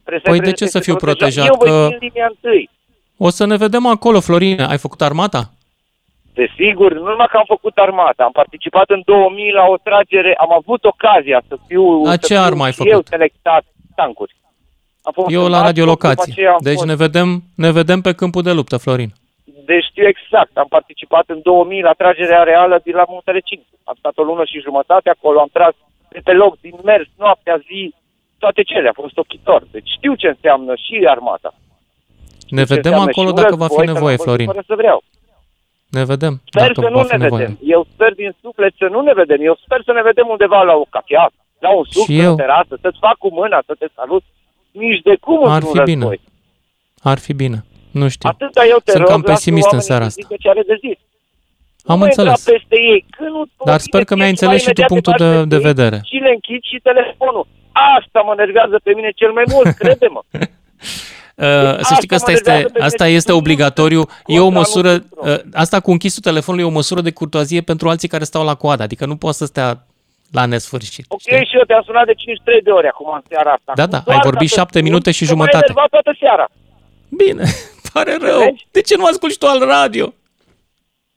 Presa 0.03 0.21
Păi 0.29 0.37
pre- 0.37 0.45
de 0.49 0.51
ce 0.53 0.65
să 0.65 0.77
este 0.77 0.89
fiu 0.91 0.95
protejat? 0.95 1.47
Eu 1.47 1.55
voi 1.59 1.69
Că- 1.69 1.85
fi 1.87 1.93
în 1.93 1.97
linia 1.99 2.27
întâi. 2.29 2.69
O 3.17 3.29
să 3.29 3.45
ne 3.45 3.55
vedem 3.57 3.85
acolo, 3.87 4.19
Florine. 4.19 4.63
Ai 4.65 4.77
făcut 4.77 5.01
armata? 5.01 5.49
Desigur, 6.33 6.93
nu 6.93 7.09
numai 7.09 7.27
că 7.31 7.37
am 7.37 7.43
făcut 7.47 7.77
armata, 7.77 8.23
am 8.23 8.31
participat 8.31 8.89
în 8.89 9.01
2000 9.05 9.51
la 9.51 9.63
o 9.73 9.77
tragere, 9.77 10.35
am 10.37 10.51
avut 10.53 10.83
ocazia 10.85 11.41
să 11.47 11.55
fiu, 11.67 12.03
La 12.03 12.11
să 12.11 12.17
ce 12.17 12.33
fiu 12.33 12.43
armă 12.43 12.63
ai 12.63 12.71
și 12.71 12.81
eu 12.81 12.87
făcut? 12.89 13.07
selectat 13.07 13.63
tancuri. 13.95 14.35
Am 15.01 15.11
fost 15.15 15.29
Eu 15.31 15.43
în 15.43 15.49
la 15.49 15.55
NATO, 15.57 15.65
radiolocație. 15.67 16.15
după 16.25 16.31
aceea 16.31 16.51
am 16.51 16.59
Deci 16.61 16.73
fost- 16.81 16.85
ne 16.87 16.95
vedem, 16.95 17.29
ne 17.55 17.71
vedem 17.71 18.01
pe 18.01 18.13
câmpul 18.13 18.41
de 18.41 18.51
luptă, 18.51 18.77
Florin. 18.77 19.11
Deci 19.65 19.85
știu 19.89 20.05
exact, 20.07 20.57
am 20.57 20.67
participat 20.69 21.23
în 21.27 21.39
2000 21.43 21.81
la 21.81 21.91
tragerea 22.01 22.43
reală 22.43 22.79
din 22.83 22.95
la 22.95 23.05
Muntele 23.07 23.39
5. 23.39 23.61
Am 23.83 23.95
stat 23.99 24.17
o 24.17 24.23
lună 24.23 24.43
și 24.45 24.59
jumătate 24.67 25.09
acolo, 25.09 25.39
am 25.39 25.49
tras 25.51 25.73
de 26.09 26.19
pe 26.23 26.31
loc, 26.33 26.59
din 26.61 26.75
mers, 26.83 27.07
noaptea, 27.17 27.57
zi, 27.67 27.93
toate 28.43 28.61
cele, 28.71 28.87
a 28.89 28.99
fost 29.03 29.17
ochitor. 29.23 29.59
Deci 29.75 29.89
știu 29.97 30.13
ce 30.21 30.27
înseamnă 30.35 30.73
și 30.85 30.93
armata. 31.15 31.51
Ne 32.57 32.63
Ce 32.63 32.73
vedem 32.73 32.91
înseamnă 32.91 33.09
acolo 33.11 33.27
și 33.27 33.33
un 33.33 33.41
dacă 33.41 33.55
va 33.63 33.67
fi 33.67 33.73
război, 33.73 33.85
că 33.87 33.93
nevoie, 33.93 34.15
n-am 34.15 34.25
văzut 34.25 34.25
Florin. 34.25 34.47
Fără 34.53 34.63
să 34.71 34.75
vreau. 34.81 34.99
Ne 35.97 36.03
vedem 36.13 36.33
Sper 36.51 36.61
dacă 36.61 36.73
să 36.73 36.81
va 36.81 36.89
nu 36.95 37.03
fi 37.11 37.15
ne 37.17 37.23
nevoie. 37.23 37.45
vedem. 37.45 37.57
Eu 37.75 37.81
sper 37.93 38.11
din 38.21 38.31
suflet 38.41 38.73
să 38.81 38.87
nu 38.95 38.99
ne 39.07 39.13
vedem. 39.21 39.39
Eu 39.49 39.55
sper 39.65 39.79
să 39.87 39.91
ne 39.97 40.03
vedem 40.09 40.27
undeva 40.35 40.59
la 40.69 40.73
o 40.83 40.85
cafea, 40.95 41.25
la 41.65 41.69
un 41.77 41.83
suc, 41.93 42.03
Și 42.07 42.15
pe 42.17 42.23
eu. 42.27 42.33
o 42.33 42.41
terasă, 42.43 42.73
să-ți 42.83 43.01
fac 43.05 43.15
cu 43.23 43.29
mâna, 43.39 43.59
să 43.69 43.73
te 43.81 43.87
salut. 43.99 44.23
Nici 44.83 45.01
de 45.09 45.15
cum 45.25 45.39
Ar 45.45 45.53
într-un 45.61 45.71
fi 45.77 45.81
bine. 45.91 45.99
război. 46.05 46.19
Ar 47.11 47.17
fi 47.25 47.33
bine. 47.43 47.57
Nu 47.99 48.05
știu. 48.13 48.29
Atâta 48.33 48.61
eu 48.73 48.77
te 48.85 48.91
Sunt 48.91 49.03
rog, 49.03 49.11
cam 49.11 49.21
lasă 49.21 49.31
pesimist 49.33 49.65
în 49.75 49.79
oamenii 49.79 49.89
seara 49.89 50.05
să 50.07 50.09
asta. 50.11 50.21
zică 50.21 50.35
ce 50.43 50.49
are 50.53 50.63
de 50.71 50.77
zis. 50.85 50.97
Am 51.93 51.97
nu 51.99 52.03
înțeles. 52.07 52.37
intra 52.39 52.51
peste 52.53 52.75
ei. 52.91 52.99
Când 53.17 53.29
nu 53.29 53.43
Dar 53.69 53.79
sper 53.87 54.03
că 54.03 54.13
mi-ai 54.15 54.29
înțeles 54.35 54.59
și 54.65 54.69
tu 54.69 54.81
imediat 54.81 54.87
te 54.87 54.93
punctul 54.93 55.13
faci 55.17 55.21
de, 55.23 55.29
peste 55.33 55.47
de 55.53 55.55
ei 55.55 55.61
vedere. 55.71 55.97
Și 56.09 56.15
le 56.25 56.31
închid 56.37 56.61
și 56.71 56.77
telefonul. 56.89 57.45
Asta 57.97 58.19
mă 58.27 58.33
nervează 58.37 58.79
pe 58.83 58.91
mine 58.95 59.11
cel 59.15 59.31
mai 59.31 59.43
mult, 59.51 59.75
crede-mă. 59.81 60.21
Uh, 61.35 61.79
să 61.81 61.93
știi 61.93 62.07
că 62.07 62.15
asta 62.15 62.31
mă 62.31 62.37
este, 62.37 62.49
enervează 62.49 62.77
pe 62.77 62.83
asta 62.83 63.03
mine. 63.03 63.15
este 63.15 63.31
obligatoriu. 63.31 64.01
E 64.25 64.39
o 64.39 64.41
Contra 64.43 64.59
măsură, 64.59 64.89
lui 64.91 65.03
uh, 65.33 65.39
asta 65.53 65.79
cu 65.79 65.91
închisul 65.91 66.21
telefonului 66.21 66.65
e 66.65 66.71
o 66.71 66.79
măsură 66.81 67.01
de 67.01 67.11
curtoazie 67.11 67.61
pentru 67.61 67.89
alții 67.89 68.07
care 68.07 68.23
stau 68.23 68.43
la 68.45 68.55
coadă, 68.55 68.83
adică 68.83 69.05
nu 69.05 69.15
poți 69.15 69.37
să 69.37 69.45
stea 69.45 69.85
la 70.31 70.45
nesfârșit. 70.45 71.05
Ok, 71.07 71.21
și 71.21 71.55
eu 71.57 71.63
te-am 71.67 71.83
sunat 71.85 72.05
de 72.05 72.13
53 72.13 72.61
de 72.61 72.69
ore 72.71 72.87
acum 72.87 73.13
în 73.13 73.21
seara 73.29 73.51
asta. 73.51 73.71
Da, 73.75 73.85
da, 73.85 73.97
Doar 74.05 74.15
ai 74.15 74.21
ca 74.21 74.29
vorbit 74.29 74.49
să 74.49 74.55
șapte 74.57 74.77
spun 74.77 74.89
minute 74.89 75.11
și 75.11 75.25
că 75.25 75.25
m-ai 75.25 75.33
jumătate. 75.33 75.65
enervat 75.69 75.89
toată 75.89 76.15
seara. 76.19 76.45
Bine, 77.09 77.43
pare 77.93 78.17
rău. 78.21 78.55
De 78.71 78.81
ce 78.81 78.95
nu 78.97 79.05
asculti 79.05 79.37
tu 79.37 79.45
al 79.47 79.59
radio? 79.75 80.13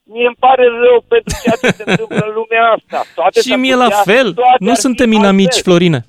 Mie 0.02 0.26
îmi 0.26 0.36
pare 0.38 0.64
rău 0.84 1.04
pentru 1.09 1.36
ceea 1.42 1.57
ce 1.62 1.76
se 1.76 1.84
întâmplă 1.90 2.16
în 2.28 2.32
lumea 2.38 2.64
asta. 2.76 3.04
Toate 3.14 3.40
Și 3.40 3.48
s-ar 3.48 3.59
mie 3.59 3.74
la 3.74 3.84
putea- 3.84 4.02
fel. 4.14 4.32
toate 4.32 4.57
Nu 4.59 4.68
ar 4.70 4.74
fi 4.74 4.80
suntem 4.80 5.12
inamici, 5.12 5.44
altfel. 5.44 5.62
Florine. 5.62 6.04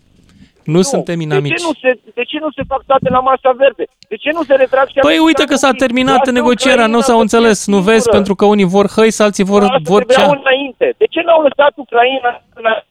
Nu 0.74 0.82
suntem 0.92 1.18
De 1.18 1.24
inamici. 1.24 1.60
ce, 1.60 1.66
nu 1.70 1.74
se, 1.82 1.90
de 2.18 2.24
ce 2.30 2.38
nu 2.46 2.50
se 2.58 2.62
fac 2.72 2.82
toate 2.92 3.10
la 3.10 3.20
masa 3.30 3.52
verde? 3.64 3.84
De 4.12 4.16
ce 4.24 4.30
nu 4.38 4.44
se 4.44 4.54
retrag 4.64 4.88
și 4.88 4.94
Păi 4.94 5.02
americanii? 5.02 5.26
uite 5.30 5.44
că 5.50 5.56
s-a 5.64 5.72
terminat 5.84 6.18
Lasă 6.24 6.32
negocierea, 6.32 6.88
nu 6.88 6.98
Ucraina 6.98 7.08
s-au 7.08 7.16
să 7.18 7.22
înțeles, 7.26 7.58
fie 7.64 7.74
nu 7.74 7.80
vezi, 7.80 7.92
singură. 8.02 8.16
pentru 8.18 8.34
că 8.40 8.46
unii 8.54 8.70
vor 8.76 8.88
hăi, 8.96 9.12
alții 9.18 9.44
vor, 9.52 9.62
Asta 9.62 9.78
vor 9.94 10.04
trebuiau 10.04 10.32
cea. 10.34 10.42
înainte. 10.44 10.86
De 11.02 11.06
ce 11.14 11.20
n-au 11.26 11.42
lăsat 11.48 11.74
Ucraina 11.84 12.32
în- 12.60 12.82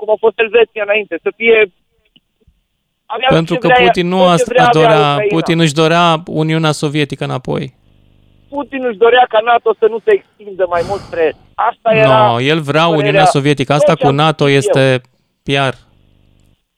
cum 0.00 0.08
a 0.14 0.16
fost 0.24 0.36
Elveția 0.44 0.82
înainte, 0.88 1.14
să 1.22 1.30
fie... 1.38 1.58
Avea 3.06 3.28
Pentru 3.38 3.54
ce 3.54 3.60
că 3.60 3.66
vrea- 3.66 3.84
Putin 3.86 4.06
nu 4.08 4.16
tot 4.18 4.26
ce 4.26 4.32
asta 4.32 4.50
vrea 4.52 4.66
avea 4.68 4.80
dorea, 4.82 5.10
Ucraina. 5.12 5.34
Putin 5.36 5.58
își 5.60 5.74
dorea 5.82 6.04
Uniunea 6.42 6.72
Sovietică 6.82 7.24
înapoi. 7.24 7.64
Putin 8.48 8.82
își 8.88 8.96
dorea 9.04 9.24
ca 9.28 9.38
NATO 9.50 9.74
să 9.78 9.86
nu 9.90 9.98
se 10.04 10.12
extindă 10.18 10.64
mai 10.68 10.82
mult 10.88 11.00
spre 11.00 11.22
est. 11.30 11.36
Asta 11.54 11.90
Nu, 11.92 11.98
era 11.98 12.26
no, 12.26 12.40
el 12.40 12.60
vrea 12.60 12.82
părerea- 12.84 12.98
Uniunea 13.00 13.24
Sovietică. 13.24 13.72
Asta 13.72 13.86
tot 13.92 13.96
ce 13.98 14.02
cu 14.02 14.08
am 14.10 14.14
NATO 14.14 14.44
citit 14.48 14.56
este 14.64 15.00
PR. 15.42 15.74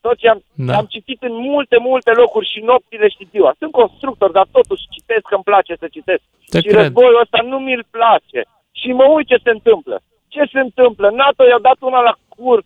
Tot 0.07 0.17
ce 0.23 0.29
am, 0.29 0.41
Da. 0.69 0.73
am 0.81 0.87
citit 0.95 1.21
în 1.29 1.35
multe, 1.51 1.77
multe 1.91 2.11
locuri 2.23 2.51
și 2.53 2.61
nopțile 2.71 3.09
și 3.09 3.29
ziua. 3.33 3.51
Sunt 3.61 3.73
constructor, 3.81 4.31
dar 4.39 4.47
totuși 4.59 4.85
citesc 4.97 5.25
că 5.29 5.35
îmi 5.35 5.49
place 5.51 5.73
să 5.83 5.87
citesc. 5.97 6.23
Te 6.53 6.59
și 6.61 6.67
cred. 6.67 6.81
războiul 6.83 7.21
ăsta 7.25 7.39
nu 7.53 7.59
mi-l 7.67 7.85
place. 7.97 8.41
Și 8.81 8.89
mă 8.99 9.05
uit 9.17 9.27
ce 9.33 9.39
se 9.45 9.51
întâmplă. 9.59 9.97
Ce 10.35 10.43
se 10.53 10.61
întâmplă? 10.67 11.07
NATO 11.23 11.43
i-a 11.45 11.59
dat 11.69 11.79
una 11.89 12.01
la 12.09 12.15
cur 12.35 12.59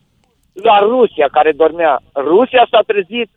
la 0.68 0.76
Rusia 0.78 1.28
care 1.36 1.52
dormea. 1.62 1.92
Rusia 2.14 2.66
s-a 2.70 2.82
trezit. 2.90 3.30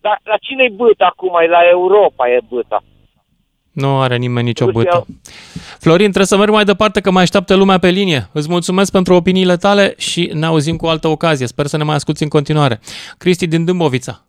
Dar 0.00 0.20
la 0.24 0.36
cine-i 0.46 0.70
băta 0.80 1.06
acum? 1.12 1.32
E 1.42 1.46
la 1.58 1.62
Europa 1.76 2.28
e 2.30 2.38
băta. 2.48 2.82
Nu 3.72 4.00
are 4.00 4.16
nimeni 4.16 4.46
nicio 4.46 4.64
Rusia- 4.64 4.72
bâtă. 4.72 5.06
Florin, 5.80 6.06
trebuie 6.06 6.26
să 6.26 6.36
merg 6.36 6.50
mai 6.50 6.64
departe 6.64 7.00
că 7.00 7.10
mai 7.10 7.22
așteaptă 7.22 7.54
lumea 7.54 7.78
pe 7.78 7.88
linie. 7.88 8.28
Îți 8.32 8.50
mulțumesc 8.50 8.92
pentru 8.92 9.14
opiniile 9.14 9.56
tale 9.56 9.94
și 9.96 10.30
ne 10.34 10.46
auzim 10.46 10.76
cu 10.76 10.86
altă 10.86 11.08
ocazie. 11.08 11.46
Sper 11.46 11.66
să 11.66 11.76
ne 11.76 11.84
mai 11.84 11.94
asculti 11.94 12.22
în 12.22 12.28
continuare. 12.28 12.80
Cristi 13.18 13.46
din 13.46 13.64
Dâmbovița. 13.64 14.20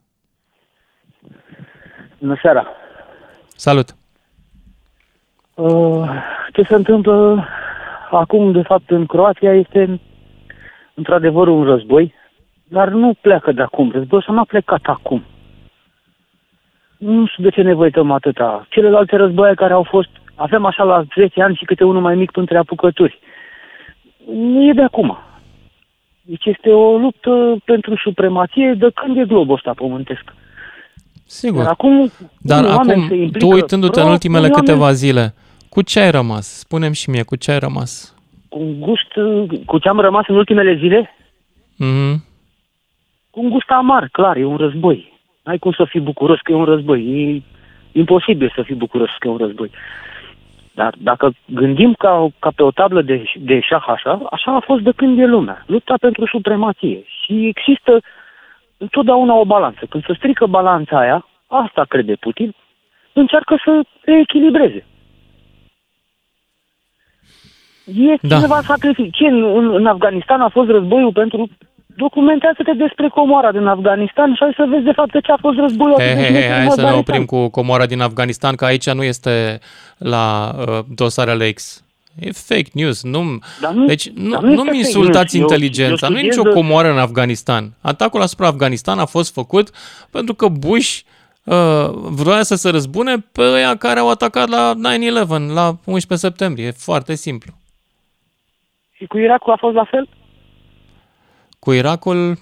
Bună 2.19 2.37
seara. 2.41 2.67
Salut. 3.55 3.95
Uh, 5.53 6.09
ce 6.53 6.61
se 6.63 6.75
întâmplă 6.75 7.47
acum, 8.11 8.51
de 8.51 8.61
fapt, 8.61 8.89
în 8.89 9.05
Croația 9.05 9.53
este 9.53 9.99
într-adevăr 10.93 11.47
un 11.47 11.63
război, 11.63 12.13
dar 12.63 12.87
nu 12.87 13.13
pleacă 13.21 13.51
de 13.51 13.61
acum. 13.61 13.91
Războiul 13.91 14.21
ăsta 14.21 14.31
nu 14.31 14.39
a 14.39 14.45
plecat 14.47 14.81
acum. 14.83 15.23
Nu 16.97 17.27
știu 17.27 17.43
de 17.43 17.49
ce 17.49 17.61
ne 17.61 17.73
văităm 17.73 18.11
atâta. 18.11 18.65
Celelalte 18.69 19.15
războaie 19.15 19.53
care 19.53 19.73
au 19.73 19.83
fost, 19.83 20.09
avem 20.37 20.65
așa 20.65 20.83
la 20.83 21.03
10 21.15 21.41
ani 21.41 21.55
și 21.55 21.65
câte 21.65 21.83
unul 21.83 22.01
mai 22.01 22.15
mic 22.15 22.37
între 22.37 22.57
apucături. 22.57 23.19
Nu 24.33 24.63
e 24.69 24.73
de 24.73 24.81
acum. 24.81 25.17
Deci 26.21 26.45
este 26.45 26.69
o 26.69 26.97
luptă 26.97 27.55
pentru 27.65 27.95
supremație 28.03 28.73
de 28.77 28.89
când 28.93 29.17
e 29.17 29.23
globul 29.25 29.55
ăsta 29.55 29.73
pământesc. 29.73 30.23
Sigur. 31.25 31.61
Dar 31.61 31.71
acum, 31.71 32.11
Dar 32.41 32.63
unii 32.63 32.75
oameni 32.75 32.91
acum, 33.03 33.07
se 33.07 33.15
implică 33.23 33.45
tu 33.45 33.51
uitându-te 33.53 33.99
în 33.99 34.03
pro, 34.05 34.11
ultimele 34.13 34.43
unii 34.45 34.55
câteva 34.55 34.79
oameni 34.79 34.97
zile, 34.97 35.33
cu 35.69 35.81
ce 35.81 35.99
ai 35.99 36.11
rămas? 36.11 36.47
Spune-mi 36.59 36.95
și 36.95 37.09
mie, 37.09 37.23
cu 37.23 37.35
ce 37.35 37.51
ai 37.51 37.59
rămas? 37.59 38.15
Cu 38.49 38.59
un 38.59 38.79
gust, 38.79 39.11
cu 39.65 39.77
ce 39.77 39.89
am 39.89 39.99
rămas 39.99 40.23
în 40.27 40.35
ultimele 40.35 40.75
zile, 40.77 41.11
Mhm. 41.77 42.23
cu 43.29 43.39
un 43.43 43.49
gust 43.49 43.69
amar, 43.69 44.09
clar, 44.11 44.35
e 44.37 44.45
un 44.45 44.55
război. 44.57 45.13
N-ai 45.43 45.57
cum 45.57 45.71
să 45.71 45.85
fii 45.89 45.99
bucuros 45.99 46.39
că 46.39 46.51
e 46.51 46.55
un 46.55 46.63
război. 46.63 47.01
E 47.01 47.41
imposibil 47.99 48.51
să 48.55 48.61
fii 48.61 48.75
bucuros 48.75 49.09
că 49.19 49.27
e 49.27 49.31
un 49.31 49.37
război. 49.37 49.71
Dar 50.79 50.93
dacă 50.97 51.33
gândim 51.45 51.93
ca, 51.93 52.27
ca 52.39 52.51
pe 52.55 52.63
o 52.63 52.71
tablă 52.71 53.01
de, 53.01 53.23
de 53.39 53.59
șah 53.59 53.85
așa, 53.87 54.21
așa 54.31 54.51
a 54.55 54.59
fost 54.59 54.81
de 54.81 54.91
când 54.95 55.19
e 55.19 55.25
lumea. 55.25 55.63
Lupta 55.65 55.93
pentru 55.99 56.25
supremație. 56.25 57.03
Și 57.21 57.33
există 57.53 57.99
întotdeauna 58.77 59.33
o 59.33 59.45
balanță. 59.45 59.85
Când 59.89 60.05
se 60.05 60.13
strică 60.13 60.45
balanța 60.45 60.99
aia, 60.99 61.25
asta 61.47 61.85
crede 61.89 62.15
Putin, 62.19 62.55
încearcă 63.13 63.55
să 63.63 63.81
reechilibreze. 64.01 64.85
E 67.85 68.15
Da. 68.21 68.35
cineva 68.35 68.59
sacrific. 68.61 69.11
Ce, 69.15 69.25
în, 69.27 69.43
în, 69.43 69.75
în 69.75 69.85
Afganistan 69.85 70.41
a 70.41 70.49
fost 70.49 70.69
războiul 70.69 71.11
pentru... 71.13 71.49
Documentează-te 72.05 72.73
despre 72.73 73.07
comoara 73.07 73.51
din 73.51 73.65
Afganistan 73.65 74.33
și 74.33 74.39
hai 74.39 74.53
să 74.55 74.65
vezi 74.69 74.83
de 74.83 74.91
fapt 74.91 75.11
de 75.11 75.19
ce 75.19 75.31
a 75.31 75.37
fost 75.39 75.57
războiul 75.57 75.95
Hei, 75.99 76.07
atât 76.09 76.17
de 76.17 76.23
hei, 76.23 76.31
hei, 76.31 76.41
bine 76.41 76.53
în 76.53 76.59
hai 76.59 76.69
să 76.69 76.81
ne 76.81 76.87
Afganistan. 76.87 77.15
oprim 77.15 77.25
cu 77.25 77.49
comoara 77.49 77.85
din 77.85 78.01
Afganistan, 78.01 78.55
că 78.55 78.65
aici 78.65 78.89
nu 78.89 79.03
este 79.03 79.59
la 79.97 80.55
uh, 80.67 80.79
dosarele 80.95 81.51
X. 81.51 81.81
E 82.19 82.31
fake 82.31 82.69
news. 82.73 83.03
Nu, 83.03 83.39
Dar 83.61 83.73
nu- 83.73 83.85
deci 83.85 84.09
nu, 84.09 84.29
dar 84.29 84.41
nu 84.41 84.47
nu 84.47 84.51
este 84.53 84.61
mi 84.63 84.67
fake 84.67 84.77
insultați 84.77 85.37
news. 85.37 85.51
Eu- 85.51 85.57
inteligența. 85.57 86.05
eu 86.07 86.11
nu 86.13 86.19
e 86.19 86.21
nicio 86.21 86.41
studiez- 86.41 86.53
comoară 86.53 86.91
în 86.91 86.97
Afganistan. 86.97 87.73
Atacul 87.81 88.21
asupra 88.21 88.47
Afganistan 88.47 88.99
a 88.99 89.05
fost 89.05 89.33
făcut 89.33 89.69
pentru 90.11 90.33
că 90.33 90.47
Bush 90.47 90.99
uh, 91.43 91.89
vrea 91.93 92.43
să 92.43 92.55
se 92.55 92.69
răzbune 92.69 93.17
pe 93.31 93.41
ăia 93.41 93.75
care 93.75 93.99
au 93.99 94.09
atacat 94.09 94.47
la 94.49 94.73
9-11, 94.73 95.53
la 95.53 95.75
11 95.83 96.27
septembrie. 96.27 96.65
E 96.65 96.71
foarte 96.71 97.15
simplu. 97.15 97.51
Și 98.91 99.05
cu 99.05 99.17
Irakul 99.17 99.53
a 99.53 99.57
fost 99.59 99.75
la 99.75 99.83
fel? 99.83 100.09
Cu 101.59 101.71
Irakul, 101.71 102.37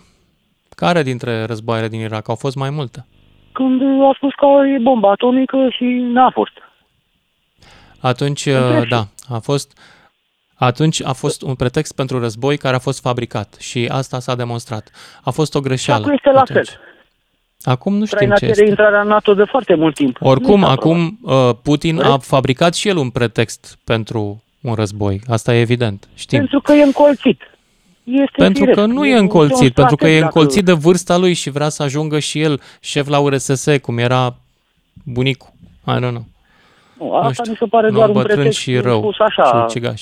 care 0.75 1.03
dintre 1.03 1.43
războaiele 1.43 1.87
din 1.87 1.99
Irak? 1.99 2.29
Au 2.29 2.35
fost 2.35 2.55
mai 2.55 2.69
multe. 2.69 3.05
Când 3.51 3.81
a 3.81 4.11
spus 4.15 4.33
că 4.33 4.45
e 4.75 4.81
bomba 4.81 5.11
atomică 5.11 5.57
și 5.71 5.83
n-a 5.83 6.29
fost. 6.33 6.51
Atunci, 8.05 8.45
Întreb 8.45 8.75
uh, 8.75 8.81
și- 8.83 8.89
da, 8.89 9.07
a 9.29 9.39
fost 9.39 9.77
atunci 10.57 11.03
a 11.03 11.13
fost 11.13 11.41
un 11.41 11.55
pretext 11.55 11.95
pentru 11.95 12.19
război 12.19 12.57
care 12.57 12.75
a 12.75 12.79
fost 12.79 12.99
fabricat 13.01 13.55
și 13.59 13.85
asta 13.91 14.19
s-a 14.19 14.35
demonstrat. 14.35 14.89
A 15.23 15.29
fost 15.31 15.55
o 15.55 15.57
Și 15.57 15.63
greșeală. 15.63 16.01
acum 16.03 16.13
este 16.13 16.29
la 16.31 16.39
atunci. 16.39 16.67
fel. 16.67 16.79
Acum 17.63 17.93
nu 17.97 18.05
știm 18.05 18.17
Ucraina 18.17 18.35
ce 18.35 18.39
cere 18.45 18.51
este. 18.57 18.69
intrarea 18.69 19.01
în 19.01 19.07
NATO 19.07 19.33
de 19.33 19.43
foarte 19.43 19.75
mult 19.75 19.95
timp. 19.95 20.17
Oricum, 20.19 20.59
Nu 20.59 20.65
s-a 20.65 20.71
acum 20.71 21.19
uh, 21.21 21.49
Putin 21.63 21.99
a 21.99 22.05
Corect. 22.05 22.23
fabricat 22.23 22.75
și 22.75 22.87
el 22.87 22.97
un 22.97 23.09
pretext 23.09 23.77
pentru 23.83 24.43
un 24.61 24.73
război. 24.73 25.21
Asta 25.27 25.55
e 25.55 25.59
evident. 25.59 26.07
Știm. 26.15 26.37
Pentru 26.39 26.59
că 26.61 26.73
e 26.73 26.83
încolțit. 26.83 27.41
Este 28.03 28.31
Pentru 28.37 28.59
firesc. 28.63 28.79
că 28.79 28.85
nu 28.85 29.05
e 29.05 29.13
un 29.13 29.19
încolțit, 29.19 29.73
pentru 29.73 29.95
că 29.95 30.05
e 30.05 30.07
strateg, 30.07 30.21
dacă- 30.23 30.37
încolțit 30.39 30.65
de 30.65 30.71
vârsta 30.71 31.17
lui 31.17 31.33
și 31.33 31.49
vrea 31.49 31.69
să 31.69 31.83
ajungă 31.83 32.19
și 32.19 32.41
el 32.41 32.61
șef 32.79 33.07
la 33.07 33.19
URSS, 33.19 33.65
cum 33.81 33.97
era 33.97 34.35
bunicul. 35.05 35.49
I 35.87 35.91
don't 35.97 35.99
know. 36.09 36.25
Nu, 36.99 37.13
asta 37.13 37.31
știu. 37.43 37.51
mi 37.51 37.57
se 37.59 37.65
pare 37.65 37.87
Nu, 37.89 37.95
doar 37.95 38.07
un 38.07 38.13
bătrân 38.13 38.35
pretext 38.35 38.59
și 38.59 38.77
rău 38.77 38.99
spus 38.99 39.19
așa. 39.19 39.43
și 39.45 39.55
ucigaș. 39.67 40.01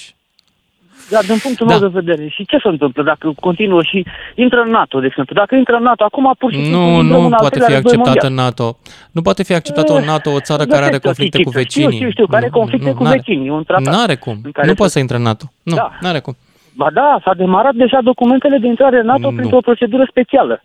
Dar 1.10 1.24
din 1.24 1.38
punctul 1.38 1.68
Da. 1.68 1.78
meu 1.78 1.90
de 1.90 2.00
vedere, 2.00 2.28
și 2.28 2.46
ce 2.46 2.58
se 2.64 2.68
întâmplă 2.68 3.04
dacă 3.04 3.34
continuă 3.40 3.82
și 3.84 4.06
intră 4.36 4.60
în 4.66 4.70
NATO, 4.72 5.00
de 5.00 5.06
exemplu? 5.06 5.36
Dacă 5.36 5.56
intră 5.56 5.76
în 5.76 5.84
NATO, 5.84 6.04
acum 6.04 6.34
pur 6.40 6.52
și 6.54 6.60
simplu 6.62 6.80
Nu, 6.80 6.86
intrăm 6.88 7.06
nu 7.20 7.26
în 7.26 7.34
al 7.34 7.40
poate 7.40 7.58
treilea 7.58 7.68
fi 7.68 7.74
război 7.74 7.92
acceptat 7.94 8.24
mondial. 8.24 8.30
în 8.32 8.36
NATO. 8.44 8.78
Nu 9.12 9.22
poate 9.22 9.44
fi 9.44 9.54
acceptat 9.54 9.90
în 9.90 10.04
NATO 10.14 10.30
o 10.30 10.40
țară 10.40 10.64
Nu 10.64 10.70
care 10.74 10.82
are 10.82 10.90
cred 10.90 11.02
că 11.02 11.08
conflicte 11.08 11.38
știu, 11.38 11.50
cu 11.52 11.58
știu, 11.60 11.64
vecinii. 11.64 11.98
Știu, 12.00 12.10
știu, 12.16 12.28
care 12.36 12.46
Nu, 12.52 12.58
conflicte 12.60 12.90
nu, 12.90 12.96
cu 12.96 13.04
n-are. 13.04 13.16
vecinii. 13.18 13.50
Un 13.50 13.64
tratat 13.64 13.94
N-are 13.94 14.16
cum. 14.16 14.38
în 14.44 14.52
care 14.52 14.66
Nu 14.68 14.74
să- 14.74 14.80
poate 14.82 14.92
să 14.96 15.00
intre 15.00 15.16
în 15.18 15.22
NATO. 15.30 15.46
Nu, 15.64 15.76
Da. 15.76 15.88
n-are 16.02 16.20
cum. 16.20 16.36
Ba 16.76 16.88
da, 16.94 17.20
s-a 17.24 17.34
demarat 17.34 17.74
deja 17.74 18.00
documentele 18.04 18.58
de 18.58 18.68
intrare 18.68 19.00
în 19.00 19.06
NATO 19.06 19.30
Nu. 19.30 19.36
printr-o 19.38 19.60
procedură 19.70 20.06
specială. 20.10 20.64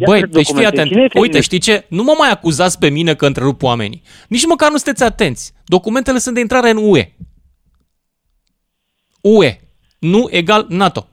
Ia 0.00 0.06
Băi, 0.06 0.18
cred 0.18 0.30
deci 0.30 0.44
fii 0.44 0.52
documente. 0.54 0.76
atent. 0.80 0.90
Cine 0.90 1.00
e 1.00 1.04
Uite, 1.04 1.18
feminist? 1.18 1.42
știi 1.42 1.58
ce? 1.58 1.86
Nu 1.88 2.02
mă 2.02 2.14
mai 2.18 2.30
acuzați 2.30 2.78
pe 2.78 2.88
mine 2.88 3.14
că 3.14 3.26
întrerup 3.26 3.62
oamenii. 3.62 4.02
Nici 4.28 4.46
măcar 4.46 4.70
nu 4.70 4.76
sunteți 4.76 5.02
atenți. 5.02 5.52
Documentele 5.64 6.18
sunt 6.18 6.34
de 6.34 6.40
intrare 6.40 6.70
în 6.70 6.76
UE. 6.80 7.12
UE. 9.20 9.60
Nu 9.98 10.26
egal 10.30 10.66
NATO. 10.68 11.08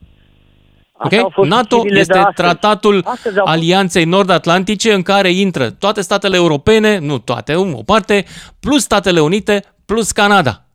Astea 0.97 1.19
au 1.19 1.25
Ok? 1.25 1.33
fost 1.33 1.49
NATO 1.49 1.75
știrile 1.75 1.93
de 1.93 1.99
este 1.99 2.17
astăzi. 2.17 2.35
tratatul 2.35 3.01
Astăzi 3.05 3.37
au 3.37 3.45
fost- 3.45 3.57
Alianței 3.57 4.05
Nord-Atlantice 4.05 4.93
în 4.93 5.01
care 5.01 5.31
intră 5.31 5.69
toate 5.69 6.01
statele 6.01 6.35
europene, 6.35 6.97
nu 6.97 7.17
toate, 7.17 7.55
o 7.55 7.83
parte, 7.83 8.25
plus 8.59 8.83
Statele 8.83 9.19
Unite, 9.21 9.63
plus 9.85 10.11
Canada. 10.11 10.65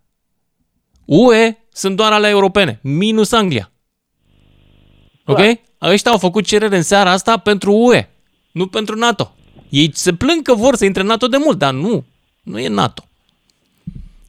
UE 1.05 1.57
sunt 1.73 1.97
doar 1.97 2.13
ale 2.13 2.29
europene, 2.29 2.79
minus 2.83 3.33
Anglia. 3.33 3.71
Ok? 5.31 5.59
Ăștia 5.93 6.11
au 6.11 6.19
făcut 6.19 6.45
cerere 6.45 6.77
în 6.77 6.83
seara 6.83 7.11
asta 7.11 7.37
pentru 7.37 7.73
UE, 7.73 8.09
nu 8.53 8.67
pentru 8.67 8.95
NATO. 8.97 9.33
Ei 9.69 9.91
se 9.93 10.13
plâng 10.13 10.43
că 10.43 10.55
vor 10.55 10.75
să 10.75 10.85
intre 10.85 11.03
în 11.03 11.09
NATO 11.09 11.27
de 11.27 11.37
mult, 11.45 11.59
dar 11.59 11.73
nu. 11.73 12.05
Nu 12.43 12.59
e 12.59 12.69
NATO. 12.69 13.03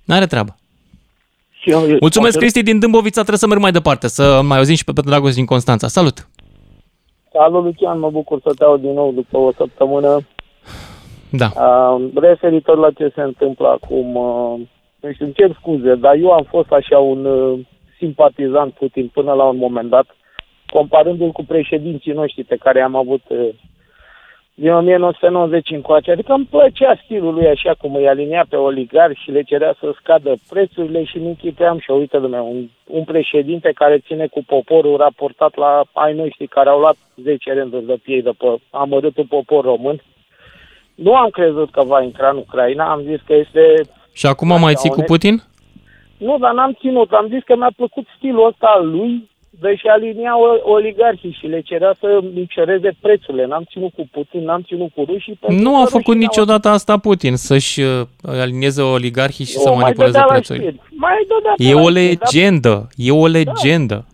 N-are 0.03 0.25
treabă. 0.25 0.55
Și 1.61 1.69
eu- 1.69 1.89
eu- 1.89 1.97
Mulțumesc, 1.99 2.29
o 2.29 2.33
să- 2.33 2.37
Cristi 2.39 2.63
din 2.63 2.79
Dâmbovița. 2.79 3.13
Trebuie 3.19 3.37
să 3.37 3.47
merg 3.47 3.61
mai 3.61 3.71
departe, 3.71 4.07
să 4.07 4.41
mai 4.43 4.57
auzim 4.57 4.75
și 4.75 4.83
pe 4.83 4.91
Petru 4.93 5.09
Dragoș 5.09 5.33
din 5.33 5.45
Constanța. 5.45 5.87
Salut! 5.87 6.27
Salut, 7.31 7.63
Lucian, 7.63 7.99
mă 7.99 8.09
bucur 8.09 8.39
să 8.43 8.53
te 8.57 8.63
aud 8.63 8.81
din 8.81 8.93
nou 8.93 9.11
după 9.11 9.37
o 9.37 9.51
săptămână. 9.57 10.27
Da. 11.29 11.51
Uh, 11.55 12.09
referitor 12.15 12.77
la 12.77 12.91
ce 12.91 13.11
se 13.15 13.21
întâmplă 13.21 13.67
acum, 13.67 14.15
uh, 14.15 14.59
nu 14.99 15.11
știu, 15.13 15.25
îmi 15.25 15.33
cer 15.33 15.55
scuze, 15.59 15.95
dar 15.95 16.15
eu 16.15 16.31
am 16.31 16.45
fost 16.49 16.71
așa 16.71 16.97
un 16.99 17.25
uh, 17.25 17.59
simpatizant 17.97 18.73
Putin 18.73 19.07
până 19.13 19.33
la 19.33 19.43
un 19.43 19.57
moment 19.57 19.89
dat, 19.89 20.05
comparându-l 20.73 21.31
cu 21.31 21.43
președinții 21.43 22.11
noștri 22.11 22.43
pe 22.43 22.55
care 22.55 22.81
am 22.81 22.95
avut 22.95 23.21
uh, 23.27 23.49
din 24.53 24.71
1990 24.71 25.69
încoace. 25.69 26.11
Adică 26.11 26.33
îmi 26.33 26.47
plăcea 26.49 26.99
stilul 27.03 27.33
lui 27.33 27.47
așa 27.47 27.73
cum 27.77 27.95
îi 27.95 28.07
alinia 28.07 28.45
pe 28.49 28.55
oligari 28.55 29.19
și 29.23 29.31
le 29.31 29.41
cerea 29.41 29.75
să 29.79 29.93
scadă 29.99 30.33
prețurile 30.49 31.03
și 31.03 31.17
nu 31.17 31.27
închipeam 31.27 31.79
și 31.79 31.91
uite 31.91 32.17
lumea, 32.17 32.41
un, 32.41 32.69
un 32.87 33.03
președinte 33.03 33.71
care 33.75 34.03
ține 34.07 34.27
cu 34.27 34.43
poporul 34.45 34.97
raportat 34.97 35.55
la 35.55 35.83
ai 35.93 36.13
noștri 36.13 36.47
care 36.47 36.69
au 36.69 36.79
luat 36.79 36.95
10 37.23 37.53
rânduri 37.53 37.85
de 37.85 37.97
piei 38.03 38.21
după 38.21 38.59
amărâtul 38.69 39.25
popor 39.29 39.63
român. 39.63 40.01
Nu 40.95 41.15
am 41.15 41.29
crezut 41.29 41.71
că 41.71 41.83
va 41.83 42.01
intra 42.01 42.29
în 42.29 42.37
Ucraina, 42.37 42.91
am 42.91 43.01
zis 43.01 43.19
că 43.25 43.33
este... 43.33 43.61
Și 44.13 44.25
acum 44.25 44.59
mai 44.59 44.73
ții 44.75 44.89
cu 44.89 44.95
onest. 44.95 45.11
Putin? 45.11 45.41
Nu, 46.17 46.37
dar 46.37 46.53
n-am 46.53 46.77
ținut, 46.79 47.11
am 47.11 47.27
zis 47.27 47.43
că 47.43 47.55
mi-a 47.55 47.71
plăcut 47.75 48.05
stilul 48.17 48.47
ăsta 48.47 48.67
al 48.75 48.89
lui 48.89 49.29
de 49.59 49.75
și 49.75 49.87
alinia 49.87 50.37
o- 50.39 50.71
oligarhii 50.71 51.37
și 51.39 51.45
le 51.45 51.61
cerea 51.61 51.95
să 51.99 52.19
micșoreze 52.33 52.91
prețurile. 53.01 53.45
N-am 53.45 53.63
ținut 53.71 53.93
cu 53.93 54.07
Putin, 54.11 54.43
n-am 54.43 54.61
ținut 54.61 54.91
cu 54.95 55.03
rușii. 55.03 55.37
pentru 55.39 55.63
Nu 55.63 55.71
că 55.71 55.75
a 55.77 55.79
făcut 55.85 55.93
rușii 55.93 56.11
n-au- 56.19 56.19
niciodată 56.19 56.67
asta 56.69 56.97
Putin, 56.97 57.35
să-și 57.35 57.81
uh, 57.81 58.01
alinieze 58.23 58.81
oligarhii 58.81 59.45
și 59.45 59.53
Nu, 59.55 59.61
să 59.61 59.69
mai 59.69 59.77
manipuleze 59.77 60.11
dădea 60.11 60.25
la 60.25 60.31
prețurile. 60.33 60.65
știri. 60.65 60.81
Mai 60.95 61.25
dădea 61.27 61.53
pe 61.57 61.63
E 61.63 61.73
la 61.73 61.81
o 61.81 61.89
știri, 61.89 62.15
dar- 62.15 62.19
legendă, 62.31 62.87
e 62.95 63.11
o 63.11 63.25
legendă. 63.27 64.05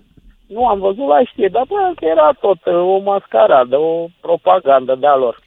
Nu, 0.48 0.66
am 0.68 0.80
văzut 0.80 1.08
la 1.08 1.20
știri, 1.32 1.52
dar 1.52 1.66
bă, 1.68 1.92
că 1.96 2.06
era 2.06 2.32
tot 2.40 2.66
uh, 2.66 2.74
o 2.74 2.98
mascaradă, 3.00 3.78
o 3.78 4.06
propagandă 4.22 4.96
de-a 5.00 5.16
lor. 5.16 5.46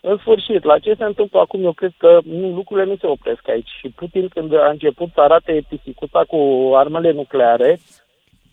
În 0.00 0.16
sfârșit, 0.16 0.64
la 0.64 0.78
ce 0.78 0.94
se 0.98 1.04
întâmplă 1.04 1.40
acum, 1.40 1.64
eu 1.64 1.72
cred 1.72 1.92
că 1.98 2.18
nu, 2.24 2.48
lucrurile 2.54 2.86
nu 2.86 2.96
se 3.00 3.06
opresc 3.06 3.48
aici. 3.48 3.68
Și 3.80 3.88
Putin, 3.88 4.28
când 4.28 4.54
a 4.54 4.68
început 4.70 5.08
să 5.14 5.20
arate 5.20 5.64
pisicuța 5.68 6.24
cu 6.28 6.70
armele 6.74 7.12
nucleare, 7.12 7.80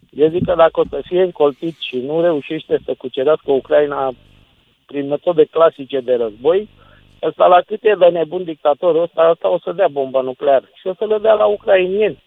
eu 0.09 0.29
zic 0.29 0.45
că 0.45 0.55
dacă 0.55 0.79
o 0.79 0.83
să 0.89 1.01
fie 1.03 1.21
încolțit 1.21 1.77
și 1.79 1.97
nu 1.97 2.21
reușește 2.21 2.79
să 2.85 2.93
cucerească 2.97 3.51
Ucraina 3.51 4.13
prin 4.85 5.07
metode 5.07 5.43
clasice 5.45 5.99
de 5.99 6.15
război, 6.15 6.69
ăsta 7.21 7.47
la 7.47 7.61
cât 7.61 7.83
e 7.83 7.95
de 7.99 8.05
nebun 8.05 8.43
dictatorul 8.43 9.01
ăsta, 9.01 9.29
ăsta 9.31 9.49
o 9.49 9.59
să 9.59 9.71
dea 9.71 9.87
bomba 9.87 10.21
nucleară 10.21 10.69
și 10.73 10.87
o 10.87 10.93
să 10.93 11.05
le 11.05 11.17
dea 11.17 11.33
la 11.33 11.45
ucrainieni. 11.45 12.23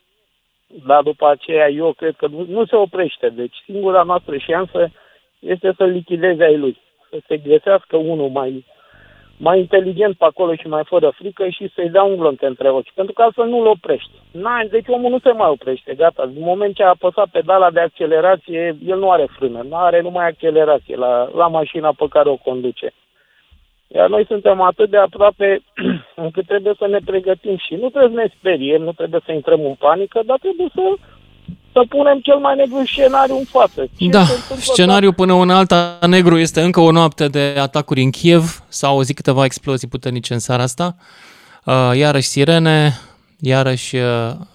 Dar 0.86 1.02
după 1.02 1.28
aceea 1.28 1.68
eu 1.68 1.92
cred 1.92 2.14
că 2.16 2.26
nu, 2.26 2.44
nu 2.48 2.66
se 2.66 2.76
oprește. 2.76 3.28
Deci 3.28 3.56
singura 3.64 4.02
noastră 4.02 4.36
șansă 4.36 4.90
este 5.38 5.74
să 5.76 5.84
lichideze 5.84 6.44
ai 6.44 6.56
lui. 6.56 6.78
Să 7.10 7.18
se 7.26 7.36
găsească 7.36 7.96
unul 7.96 8.28
mai, 8.28 8.64
mai 9.46 9.58
inteligent 9.58 10.16
pe 10.16 10.24
acolo 10.24 10.54
și 10.54 10.66
mai 10.66 10.84
fără 10.84 11.12
frică 11.18 11.48
și 11.48 11.70
să-i 11.74 11.90
dea 11.90 12.02
un 12.02 12.16
glonț 12.16 12.40
între 12.40 12.70
ochi. 12.70 12.92
Pentru 12.94 13.12
că 13.12 13.22
altfel 13.22 13.46
nu-l 13.46 13.66
oprești. 13.66 14.10
N-ai, 14.30 14.66
deci 14.68 14.88
omul 14.88 15.10
nu 15.10 15.18
se 15.18 15.32
mai 15.32 15.48
oprește, 15.48 15.94
gata. 15.94 16.26
Din 16.26 16.42
moment 16.42 16.74
ce 16.74 16.82
a 16.82 16.88
apăsat 16.88 17.28
pedala 17.28 17.70
de 17.70 17.80
accelerație, 17.80 18.76
el 18.86 18.98
nu 18.98 19.10
are 19.10 19.26
frână, 19.36 19.64
nu 19.68 19.76
are 19.76 20.00
numai 20.00 20.26
accelerație 20.26 20.96
la, 20.96 21.30
la 21.34 21.46
mașina 21.46 21.92
pe 21.92 22.06
care 22.08 22.28
o 22.28 22.36
conduce. 22.36 22.92
Iar 23.86 24.08
noi 24.08 24.24
suntem 24.26 24.60
atât 24.60 24.90
de 24.90 24.96
aproape 24.96 25.62
încât 26.24 26.46
trebuie 26.46 26.74
să 26.78 26.86
ne 26.86 26.98
pregătim 27.04 27.56
și 27.56 27.74
nu 27.74 27.88
trebuie 27.88 28.10
să 28.14 28.20
ne 28.22 28.34
speriem, 28.38 28.82
nu 28.82 28.92
trebuie 28.92 29.20
să 29.24 29.32
intrăm 29.32 29.64
în 29.64 29.74
panică, 29.74 30.20
dar 30.24 30.38
trebuie 30.38 30.68
să, 30.74 30.82
să 31.72 31.84
punem 31.88 32.18
cel 32.20 32.36
mai 32.36 32.56
negru 32.56 32.82
scenariu 32.84 33.36
în 33.36 33.44
față. 33.44 33.88
Ce 33.96 34.08
Da, 34.08 34.22
se 34.22 34.32
întâmplă 34.32 34.72
scenariul 34.72 35.14
până 35.14 35.32
un 35.32 35.50
alta 35.50 35.98
negru 36.06 36.38
este 36.38 36.60
încă 36.60 36.80
o 36.80 36.90
noapte 36.90 37.26
de 37.28 37.54
atacuri 37.58 38.02
în 38.02 38.10
Kiev. 38.10 38.64
S-au 38.68 38.92
auzit 38.94 39.16
câteva 39.16 39.44
explozii 39.44 39.88
puternice 39.88 40.32
în 40.32 40.38
seara 40.38 40.62
asta. 40.62 40.94
Uh, 41.64 41.90
Iarăși 41.94 42.26
sirene, 42.26 42.90
iarăși 43.40 43.96
uh, 43.96 44.02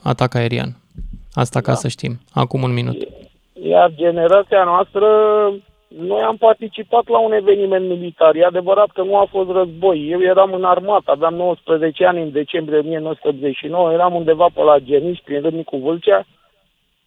atac 0.04 0.36
aerian. 0.36 0.76
Asta 1.34 1.62
ca 1.62 1.74
să 1.74 1.88
știm. 1.88 2.20
Acum 2.34 2.62
un 2.64 2.74
minut. 2.74 2.98
Iar 3.54 3.92
generația 3.96 4.64
noastră 4.64 5.08
Noi 5.88 6.22
am 6.22 6.38
participat 6.38 7.08
la 7.08 7.20
un 7.20 7.32
eveniment 7.32 7.88
militar. 7.88 8.36
E 8.36 8.46
adevărat 8.46 8.90
că 8.94 9.02
nu 9.04 9.18
a 9.18 9.28
fost 9.30 9.50
război. 9.50 10.08
Eu 10.10 10.22
eram 10.22 10.54
în 10.54 10.64
armată, 10.64 11.12
aveam 11.12 11.34
19 11.34 12.06
ani 12.06 12.22
în 12.22 12.32
decembrie 12.32 12.80
1989, 12.80 13.92
eram 13.92 14.16
undeva 14.16 14.48
pe 14.54 14.62
la 14.62 14.80
Geniș, 14.80 15.20
prin 15.24 15.42
Râmnicu 15.42 15.78
Vâlcea, 15.78 16.26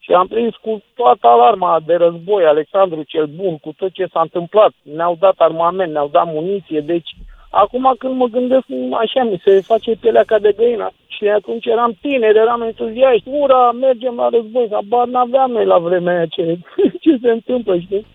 și 0.04 0.12
am 0.12 0.26
prins 0.26 0.54
cu 0.56 0.82
toată 0.94 1.26
alarma 1.26 1.80
de 1.86 1.94
război, 1.94 2.44
Alexandru 2.44 3.02
cel 3.02 3.26
Bun, 3.26 3.58
cu 3.58 3.72
tot 3.76 3.92
ce 3.92 4.06
s-a 4.12 4.20
întâmplat. 4.20 4.72
Ne-au 4.82 5.16
dat 5.20 5.34
armament, 5.36 5.92
ne-au 5.92 6.08
dat 6.08 6.26
muniție, 6.26 6.80
deci 6.80 7.10
acum 7.50 7.94
când 7.98 8.16
mă 8.16 8.26
gândesc, 8.26 8.64
așa 8.92 9.22
mi 9.22 9.40
se 9.44 9.60
face 9.60 9.90
pielea 10.00 10.24
ca 10.24 10.38
de 10.38 10.52
găină. 10.56 10.90
Și 11.06 11.28
atunci 11.28 11.66
eram 11.66 11.96
tineri, 12.00 12.38
eram 12.38 12.62
entuziaști, 12.62 13.28
ura, 13.28 13.72
mergem 13.72 14.14
la 14.14 14.28
război, 14.28 14.68
habar 14.70 15.06
n-aveam 15.06 15.50
noi 15.50 15.64
la 15.64 15.78
vremea 15.78 16.14
aia 16.14 16.26
ce, 16.26 16.58
ce 17.02 17.18
se 17.22 17.30
întâmplă, 17.30 17.78
știi? 17.78 18.06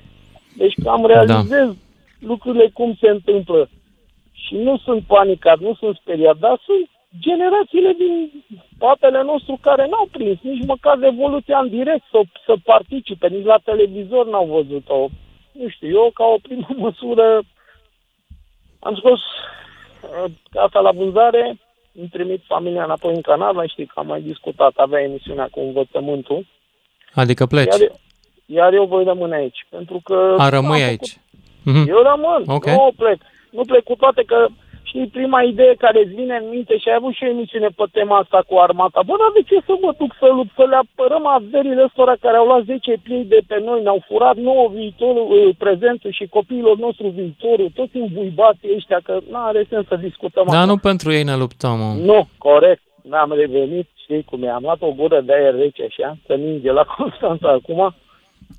Deci 0.57 0.75
cam 0.83 1.05
realizez 1.05 1.67
da. 1.67 1.73
lucrurile 2.19 2.69
cum 2.73 2.95
se 2.99 3.09
întâmplă. 3.09 3.69
Și 4.31 4.55
nu 4.55 4.77
sunt 4.77 5.03
panicat, 5.07 5.59
nu 5.59 5.73
sunt 5.73 5.95
speriat, 5.95 6.37
dar 6.37 6.59
sunt 6.65 6.89
generațiile 7.19 7.93
din 7.97 8.43
spatele 8.75 9.23
nostru 9.23 9.57
care 9.61 9.87
n-au 9.87 10.07
prins 10.11 10.37
nici 10.41 10.65
măcar 10.65 10.99
revoluția 10.99 11.59
în 11.59 11.69
direct 11.69 12.03
să, 12.11 12.21
să 12.45 12.53
participe, 12.63 13.27
nici 13.27 13.45
la 13.45 13.57
televizor 13.63 14.27
n-au 14.27 14.45
văzut-o. 14.45 15.07
Nu 15.51 15.69
știu, 15.69 15.87
eu 15.87 16.11
ca 16.13 16.25
o 16.25 16.37
primă 16.41 16.67
măsură 16.87 17.43
am 18.79 18.95
scos 18.95 19.19
uh, 19.19 20.31
casa 20.51 20.79
la 20.79 20.91
vânzare, 20.91 21.57
îmi 21.99 22.07
trimit 22.07 22.41
familia 22.47 22.83
înapoi 22.83 23.13
în 23.15 23.21
Canada, 23.21 23.65
știi 23.65 23.85
că 23.85 23.99
am 23.99 24.07
mai 24.07 24.21
discutat, 24.21 24.73
avea 24.75 25.01
emisiunea 25.01 25.47
cu 25.51 25.59
învățământul. 25.59 26.45
Adică 27.13 27.45
pleci. 27.45 27.79
Iar, 27.79 27.91
iar 28.45 28.73
eu 28.73 28.85
voi 28.85 29.03
rămâne 29.03 29.35
aici, 29.35 29.65
pentru 29.69 30.01
că... 30.03 30.35
A, 30.37 30.49
rămâi 30.49 30.81
aici. 30.81 31.17
Mm-hmm. 31.65 31.87
Eu 31.87 32.01
rămân, 32.01 32.43
okay. 32.47 32.73
nu 32.73 32.91
plec. 32.97 33.21
Nu 33.51 33.61
plec 33.61 33.83
cu 33.83 33.95
toate 33.95 34.23
că 34.23 34.47
știi, 34.95 35.15
prima 35.19 35.41
idee 35.51 35.73
care 35.85 35.99
îți 36.01 36.17
vine 36.19 36.35
în 36.41 36.47
minte 36.55 36.73
și 36.77 36.87
ai 36.89 36.99
avut 36.99 37.13
și 37.15 37.23
o 37.23 37.33
emisiune 37.35 37.69
pe 37.77 37.85
tema 37.97 38.15
asta 38.17 38.39
cu 38.47 38.55
armata. 38.67 38.99
Bă, 39.07 39.13
dar 39.21 39.31
de 39.37 39.43
ce 39.49 39.57
să 39.67 39.73
mă 39.83 39.91
duc 39.99 40.11
să 40.21 40.27
lupt, 40.37 40.53
să 40.59 40.65
le 40.71 40.77
apărăm 40.83 41.25
averile 41.37 41.81
ăstora 41.87 42.15
care 42.25 42.37
au 42.37 42.47
luat 42.49 42.63
10 42.63 43.03
pliei 43.03 43.31
de 43.33 43.41
pe 43.49 43.57
noi, 43.67 43.79
ne-au 43.81 44.01
furat 44.07 44.35
nouă 44.49 44.65
viitorul, 44.79 45.25
uh, 45.31 45.55
prezentul 45.63 46.11
și 46.17 46.33
copiilor 46.37 46.75
nostru 46.85 47.07
viitorul, 47.19 47.69
toți 47.79 47.95
înbuibații 48.05 48.75
ăștia, 48.77 48.99
că 49.07 49.13
nu 49.31 49.39
are 49.49 49.61
sens 49.69 49.85
să 49.87 49.95
discutăm. 50.07 50.45
Da, 50.57 50.65
nu 50.71 50.77
pentru 50.89 51.07
ei 51.17 51.23
ne 51.29 51.35
luptăm. 51.43 51.77
Mă. 51.79 51.91
Nu, 52.11 52.19
corect. 52.37 52.83
N-am 53.11 53.31
revenit, 53.41 53.87
știi 54.03 54.23
cum 54.29 54.43
e, 54.43 54.49
am 54.49 54.65
luat 54.67 54.81
o 54.81 54.91
gură 54.99 55.21
de 55.21 55.33
aer 55.33 55.55
rece 55.55 55.83
așa, 55.89 56.17
să 56.25 56.33
ninge 56.33 56.71
la 56.71 56.85
Constanța 56.97 57.49
acum. 57.59 57.81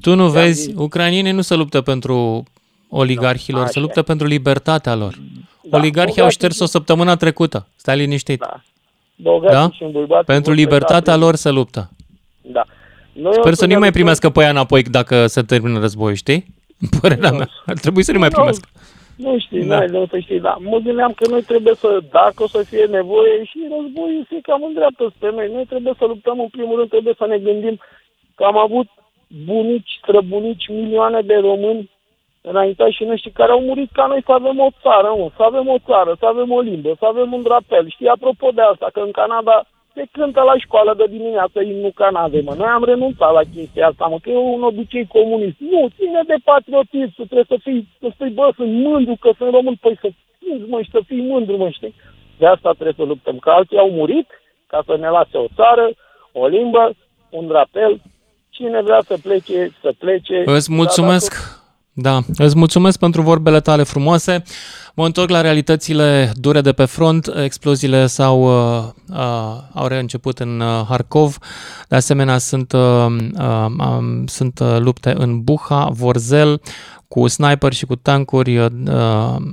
Tu 0.00 0.14
nu 0.14 0.26
vezi, 0.28 0.74
ucranienii 0.76 1.32
nu 1.32 1.40
se 1.40 1.54
luptă 1.54 1.80
pentru 1.80 2.42
oligarhilor, 2.88 3.60
no, 3.60 3.66
se 3.66 3.80
luptă 3.80 4.02
pentru 4.02 4.26
libertatea 4.26 4.94
lor. 4.94 5.14
Da, 5.62 5.76
Oligarhii 5.76 6.22
au 6.22 6.28
șters-o 6.28 6.64
săptămâna 6.64 7.16
trecută. 7.16 7.66
Stai 7.76 7.96
liniștit. 7.96 8.38
Da. 8.38 9.38
da? 9.50 9.68
Și 9.72 9.84
Pentru 10.26 10.52
libertatea 10.52 11.16
lor 11.16 11.34
se 11.34 11.50
luptă. 11.50 11.90
Da. 12.42 12.64
Noi 13.12 13.32
Sper 13.34 13.54
să 13.54 13.66
nu 13.66 13.78
mai 13.78 13.90
primească 13.90 14.30
pe 14.30 14.42
ea 14.42 14.50
înapoi 14.50 14.82
dacă 14.82 15.26
se 15.26 15.42
termină 15.42 15.78
războiul, 15.78 16.14
știi? 16.14 16.44
Părerea 17.00 17.30
mea. 17.30 17.48
Ar 17.66 17.78
trebui 17.78 18.02
să 18.02 18.12
nu 18.12 18.18
mai 18.18 18.28
primească. 18.28 18.68
Nu 19.16 19.38
știi, 19.38 19.64
da. 19.64 19.76
n-ai 19.76 19.88
de 19.88 20.06
să 20.10 20.18
știi, 20.18 20.40
dar 20.40 20.56
mă 20.60 20.78
gândeam 20.78 21.12
că 21.12 21.28
noi 21.28 21.42
trebuie 21.42 21.74
să, 21.74 22.00
dacă 22.10 22.42
o 22.42 22.48
să 22.48 22.62
fie 22.62 22.84
nevoie, 22.84 23.44
și 23.44 23.58
războiul 23.76 24.26
se 24.28 24.38
cam 24.42 24.62
îndreaptă 24.62 25.12
spre 25.16 25.30
noi. 25.30 25.48
Noi 25.52 25.64
trebuie 25.64 25.94
să 25.98 26.04
luptăm, 26.04 26.40
în 26.40 26.48
primul 26.48 26.76
rând, 26.76 26.88
trebuie 26.88 27.14
să 27.18 27.26
ne 27.26 27.38
gândim 27.38 27.80
că 28.34 28.44
am 28.44 28.58
avut 28.58 28.88
bunici, 29.44 29.98
străbunici, 30.02 30.68
milioane 30.68 31.20
de 31.20 31.34
români 31.34 31.90
înaintași 32.51 33.05
noștri 33.05 33.31
care 33.31 33.52
au 33.52 33.60
murit 33.60 33.90
ca 33.93 34.06
noi 34.06 34.23
să 34.27 34.32
avem 34.32 34.59
o 34.66 34.70
țară, 34.82 35.09
mă, 35.18 35.27
să 35.36 35.43
avem 35.43 35.68
o 35.68 35.78
țară, 35.89 36.16
să 36.18 36.27
avem 36.27 36.51
o 36.59 36.60
limbă, 36.60 36.90
să 36.98 37.05
avem 37.06 37.32
un 37.32 37.43
drapel. 37.43 37.85
Știi, 37.89 38.09
apropo 38.09 38.48
de 38.59 38.62
asta, 38.73 38.86
că 38.93 39.01
în 39.01 39.10
Canada 39.10 39.56
se 39.94 40.05
cântă 40.12 40.40
la 40.51 40.56
școală 40.64 40.93
de 41.01 41.06
dimineață 41.16 41.59
imnul 41.60 41.98
Canadei, 42.02 42.43
mă. 42.43 42.55
Noi 42.56 42.70
am 42.77 42.85
renunțat 42.85 43.32
la 43.32 43.44
chestia 43.55 43.86
asta, 43.86 44.06
mă, 44.06 44.18
că 44.23 44.31
e 44.31 44.36
un 44.36 44.62
obicei 44.62 45.06
comunist. 45.06 45.59
Nu, 45.59 45.81
ține 45.97 46.23
de 46.27 46.36
patriotism, 46.44 47.14
trebuie 47.14 47.52
să 47.52 47.56
fii, 47.62 47.89
să 48.01 48.06
spui, 48.14 48.31
bă, 48.39 48.47
sunt 48.56 48.73
mândru 48.86 49.16
că 49.20 49.31
sunt 49.39 49.51
român, 49.51 49.77
păi 49.81 49.98
să 50.01 50.09
fii, 50.39 50.64
mă, 50.68 50.78
și 50.82 50.90
să 50.90 51.01
fii 51.06 51.23
mândru, 51.32 51.56
mă, 51.56 51.68
știi? 51.68 51.94
De 52.39 52.47
asta 52.47 52.70
trebuie 52.73 53.01
să 53.01 53.05
luptăm, 53.12 53.36
că 53.39 53.51
alții 53.51 53.78
au 53.78 53.90
murit 53.90 54.28
ca 54.66 54.82
să 54.86 54.97
ne 54.97 55.09
lase 55.09 55.36
o 55.36 55.47
țară, 55.55 55.86
o 56.32 56.47
limbă, 56.47 56.85
un 57.31 57.47
drapel, 57.47 58.01
cine 58.51 58.82
vrea 58.82 59.01
să 59.01 59.14
plece, 59.23 59.70
să 59.81 59.93
plece. 59.98 60.43
Îți 60.44 60.73
mulțumesc! 60.73 61.31
Da, 61.35 61.65
da, 61.98 62.20
îți 62.36 62.56
mulțumesc 62.56 62.98
pentru 62.98 63.23
vorbele 63.23 63.60
tale 63.60 63.82
frumoase. 63.82 64.43
Mă 64.94 65.05
întorc 65.05 65.31
la 65.31 65.40
realitățile 65.40 66.32
dure 66.35 66.60
de 66.60 66.73
pe 66.73 66.85
front. 66.85 67.31
Exploziile 67.44 68.06
s-au, 68.06 68.43
uh, 68.43 68.85
uh, 69.09 69.62
au 69.73 69.86
reînceput 69.86 70.39
în 70.39 70.60
uh, 70.60 70.86
Harkov. 70.89 71.39
De 71.89 71.97
asemenea, 71.97 72.39
sunt, 72.39 72.73
uh, 72.73 73.06
uh, 73.39 73.66
um, 73.78 74.27
sunt 74.27 74.59
uh, 74.59 74.77
lupte 74.78 75.14
în 75.18 75.43
Buha, 75.43 75.89
Vorzel, 75.93 76.60
cu 77.09 77.27
sniper 77.27 77.73
și 77.73 77.86
cu 77.86 77.97
tancuri 77.97 78.59
uh, 78.59 78.70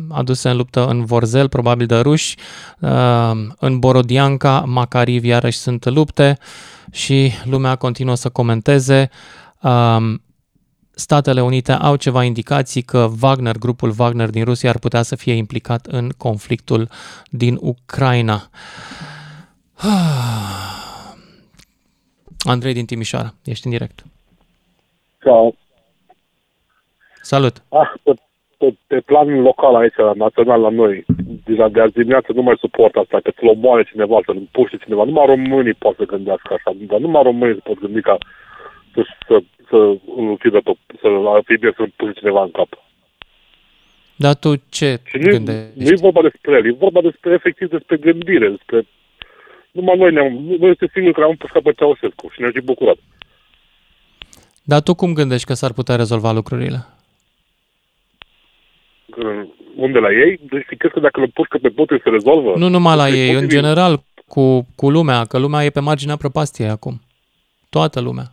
aduse 0.09 0.49
în 0.49 0.57
luptă 0.57 0.85
în 0.87 1.05
Vorzel, 1.05 1.49
probabil 1.49 1.85
de 1.85 1.95
ruși. 1.95 2.37
Uh, 2.79 3.31
în 3.59 3.79
Borodianca, 3.79 4.63
Macariv, 4.67 5.23
iarăși 5.23 5.57
sunt 5.57 5.85
lupte 5.85 6.37
și 6.91 7.31
lumea 7.43 7.75
continuă 7.75 8.15
să 8.15 8.29
comenteze. 8.29 9.09
Uh, 9.61 10.13
Statele 10.95 11.41
Unite 11.41 11.71
au 11.71 11.95
ceva 11.95 12.23
indicații 12.23 12.81
că 12.81 13.07
Wagner, 13.21 13.57
grupul 13.57 13.93
Wagner 13.97 14.29
din 14.29 14.43
Rusia, 14.43 14.69
ar 14.69 14.79
putea 14.79 15.01
să 15.01 15.15
fie 15.15 15.33
implicat 15.33 15.85
în 15.85 16.09
conflictul 16.17 16.87
din 17.29 17.57
Ucraina. 17.61 18.49
Andrei 22.53 22.73
din 22.73 22.85
Timișoara, 22.85 23.33
ești 23.43 23.65
în 23.65 23.71
direct. 23.71 24.03
Ciao. 25.23 25.53
Salut. 27.21 27.63
Ah, 27.69 27.91
pe, 28.03 28.13
pe, 28.57 28.75
pe 28.87 28.99
plan 28.99 29.41
local 29.41 29.75
aici, 29.75 29.99
național 30.15 30.61
la 30.61 30.69
noi, 30.69 31.05
deja 31.45 31.67
de 31.67 31.81
azi 31.81 31.93
dimineață 31.93 32.31
nu 32.31 32.41
mai 32.41 32.55
suport 32.59 32.95
asta, 32.95 33.19
că 33.23 33.31
ți-l 33.31 33.47
omoare 33.47 33.83
cineva, 33.83 34.19
să-l 34.25 34.37
împuște 34.37 34.77
cineva. 34.77 35.03
Numai 35.03 35.25
românii 35.25 35.73
pot 35.73 35.95
să 35.95 36.03
gândească 36.05 36.53
așa, 36.53 36.71
dar 36.87 36.99
numai 36.99 37.23
românii 37.23 37.61
pot 37.63 37.79
gândi 37.79 38.01
ca 38.01 38.17
să, 38.93 39.01
să 39.27 39.43
să 39.73 39.79
îl 40.19 40.29
ucidă 40.35 40.59
pe, 40.61 40.71
să 41.01 41.07
fie 41.45 41.57
bine 41.59 41.73
să-l 41.77 41.91
pune 41.95 42.11
cineva 42.19 42.43
în 42.43 42.51
cap. 42.51 42.69
Dar 44.15 44.35
tu 44.35 44.49
ce 44.69 44.99
și 45.03 45.17
nu, 45.17 45.29
gândești? 45.29 45.79
Nu 45.79 45.87
e 45.87 46.07
vorba 46.07 46.21
despre 46.21 46.51
el, 46.57 46.65
e 46.65 46.83
vorba 46.85 47.01
despre, 47.01 47.33
efectiv, 47.33 47.69
despre 47.69 47.97
gândire, 47.97 48.49
despre... 48.49 48.87
Numai 49.71 49.97
noi 49.97 50.11
ne-am... 50.13 50.33
Noi 50.59 50.69
este 50.69 50.89
singuri 50.93 51.13
care 51.13 51.25
am 51.25 51.35
pus 51.35 51.51
pe 51.63 51.71
Ceaușescu 51.71 52.29
și 52.33 52.41
ne-am 52.41 52.51
bucurat. 52.63 52.97
Dar 54.63 54.81
tu 54.81 54.93
cum 54.93 55.13
gândești 55.13 55.47
că 55.47 55.53
s-ar 55.53 55.73
putea 55.73 55.95
rezolva 55.95 56.31
lucrurile? 56.31 56.79
Unde 59.75 59.99
la 59.99 60.11
ei? 60.11 60.39
Deci 60.49 60.65
crezi 60.77 60.93
că 60.93 60.99
dacă 60.99 61.19
le 61.19 61.31
pușcă 61.33 61.57
pe 61.57 61.69
Putin 61.69 62.01
se 62.03 62.09
rezolvă? 62.09 62.53
Nu 62.57 62.67
numai 62.67 62.95
la 62.95 63.09
ei, 63.09 63.33
în 63.33 63.47
general 63.47 64.03
cu, 64.27 64.67
cu 64.75 64.89
lumea, 64.89 65.25
că 65.25 65.37
lumea 65.37 65.63
e 65.63 65.69
pe 65.69 65.79
marginea 65.79 66.15
prăpastiei 66.15 66.69
acum. 66.69 67.01
Toată 67.69 67.99
lumea 68.01 68.32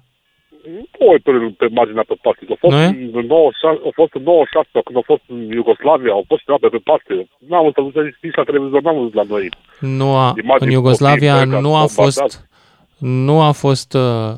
nu 0.99 1.19
pe, 1.23 1.33
pe 1.57 1.67
marginea 1.71 2.05
pe 2.07 2.15
paste. 2.23 2.45
Au 2.49 2.57
fost, 2.59 2.77
în 3.13 3.27
96, 3.27 3.81
au 3.85 3.93
fost 3.95 4.15
în 4.15 4.23
96, 4.23 4.69
când 4.85 4.97
au 4.97 5.03
fost 5.07 5.23
în 5.27 5.51
Iugoslavia, 5.53 6.13
au 6.13 6.25
fost 6.27 6.43
pe, 6.45 6.69
pe 6.69 6.79
paste. 6.85 7.29
N-am 7.49 7.73
văzut 7.75 7.95
nici 8.21 8.35
la 8.35 8.43
televizor, 8.43 8.83
n-am 8.83 8.97
văzut 8.97 9.15
la 9.15 9.23
noi. 9.29 9.49
Nu 9.81 10.17
a, 10.17 10.35
în 10.59 10.71
Iugoslavia 10.71 11.39
copii, 11.39 11.61
nu 11.61 11.75
a 11.77 11.87
fost, 11.87 12.49
nu 12.99 13.41
a 13.41 13.51
fost, 13.51 13.95
uh, 13.95 14.33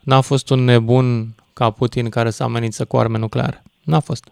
n-a 0.00 0.20
fost 0.20 0.50
un 0.50 0.64
nebun 0.64 1.26
ca 1.54 1.70
Putin 1.70 2.08
care 2.08 2.30
să 2.30 2.42
amenință 2.42 2.84
cu 2.84 2.96
arme 2.96 3.18
nucleare. 3.18 3.62
N-a 3.84 4.00
fost. 4.00 4.24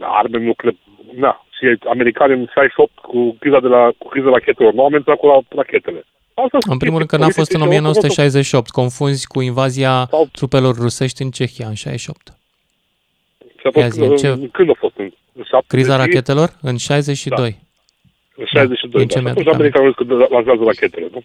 Arme 0.00 0.38
nucleare, 0.38 0.76
na. 1.14 1.44
Și 1.56 1.78
americanii 1.88 2.36
în 2.36 2.46
68 2.54 2.98
cu 2.98 3.36
criza 3.40 3.60
de 3.60 3.68
la, 3.68 3.90
cu 3.98 4.08
criza 4.08 4.28
rachetelor, 4.30 4.72
nu 4.72 4.80
au 4.80 4.86
amenințat 4.86 5.16
cu 5.16 5.44
rachetele. 5.48 6.04
În 6.68 6.78
primul 6.78 6.96
rând 6.96 7.10
că 7.10 7.16
n-a 7.16 7.28
fost 7.28 7.52
în 7.52 7.60
1968, 7.60 8.70
confunzi 8.70 9.26
cu 9.26 9.40
invazia 9.40 10.06
Sau... 10.10 10.28
trupelor 10.32 10.74
rusești 10.74 11.22
în 11.22 11.30
Cehia 11.30 11.66
în 11.68 11.74
68. 11.74 12.36
Fost, 13.72 13.90
zi, 13.90 14.14
ce... 14.16 14.48
Când 14.52 14.70
a 14.70 14.76
fost? 14.78 14.94
În 14.96 15.12
Criza 15.66 15.96
rachetelor? 15.96 16.56
În 16.60 16.76
62. 16.76 17.50
Da. 17.50 17.56
În 18.36 18.44
62, 18.44 19.06
da. 19.06 19.20
da. 19.20 19.30
Atunci 19.30 19.46
americanul 19.46 19.94
că 19.94 20.04
lansează 20.30 20.62
rachetele, 20.64 21.08
nu? 21.12 21.22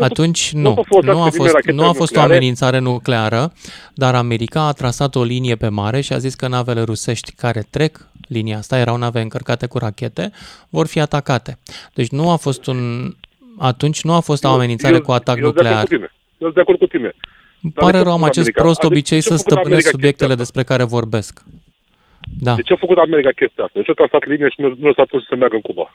Atunci 0.00 0.52
nu, 0.52 0.84
nu 1.02 1.22
a 1.22 1.30
fost, 1.30 1.66
nu 1.66 1.88
a 1.88 1.92
fost 1.92 2.16
o 2.16 2.20
amenințare 2.20 2.78
nucleară, 2.78 3.52
dar 3.94 4.14
America 4.14 4.66
a 4.66 4.72
trasat 4.72 5.14
o 5.14 5.22
linie 5.22 5.56
pe 5.56 5.68
mare 5.68 6.00
și 6.00 6.12
a 6.12 6.18
zis 6.18 6.34
că 6.34 6.48
navele 6.48 6.82
rusești 6.82 7.32
care 7.32 7.66
trec 7.70 8.08
linia 8.28 8.58
asta, 8.58 8.78
erau 8.78 8.96
nave 8.96 9.20
încărcate 9.20 9.66
cu 9.66 9.78
rachete, 9.78 10.32
vor 10.68 10.86
fi 10.86 11.00
atacate. 11.00 11.58
Deci 11.94 12.08
nu 12.08 12.30
a 12.30 12.36
fost 12.36 12.66
un 12.66 13.10
atunci 13.58 14.02
nu 14.02 14.12
a 14.12 14.20
fost 14.20 14.44
o 14.44 14.48
amenințare 14.48 14.94
eu, 14.94 15.00
cu 15.00 15.12
atac 15.12 15.36
eu 15.36 15.44
nuclear. 15.44 15.86
Eu 15.90 15.98
sunt 16.38 16.54
de 16.54 16.60
acord 16.60 16.78
cu 16.78 16.86
tine. 16.86 17.14
Îmi 17.62 17.72
Dar 17.72 17.84
pare 17.84 17.96
de 17.96 17.98
ce 17.98 18.04
rău, 18.04 18.12
a 18.12 18.14
am 18.14 18.20
făcut 18.20 18.32
acest 18.32 18.46
America? 18.46 18.62
prost 18.62 18.78
Adică 18.78 18.94
obicei 18.94 19.20
ce 19.20 19.32
a 19.32 19.36
să 19.36 19.36
făcut 19.36 19.52
stăpânesc 19.52 19.70
America 19.70 19.90
subiectele 19.90 20.34
chestia 20.34 20.44
despre 20.44 20.62
care 20.62 20.84
vorbesc. 20.84 21.42
Da. 22.38 22.54
De 22.54 22.62
ce 22.62 22.72
a 22.72 22.76
făcut 22.76 22.98
America 22.98 23.30
chestia 23.30 23.64
asta? 23.64 23.78
De 23.78 23.84
ce 23.84 23.90
a 23.90 23.94
trasat 23.94 24.26
linie 24.26 24.48
și 24.48 24.60
nu, 24.60 24.68
nu 24.78 24.92
s-a 24.92 25.04
pus 25.04 25.26
să 25.26 25.34
meargă 25.36 25.54
în 25.54 25.60
Cuba? 25.60 25.94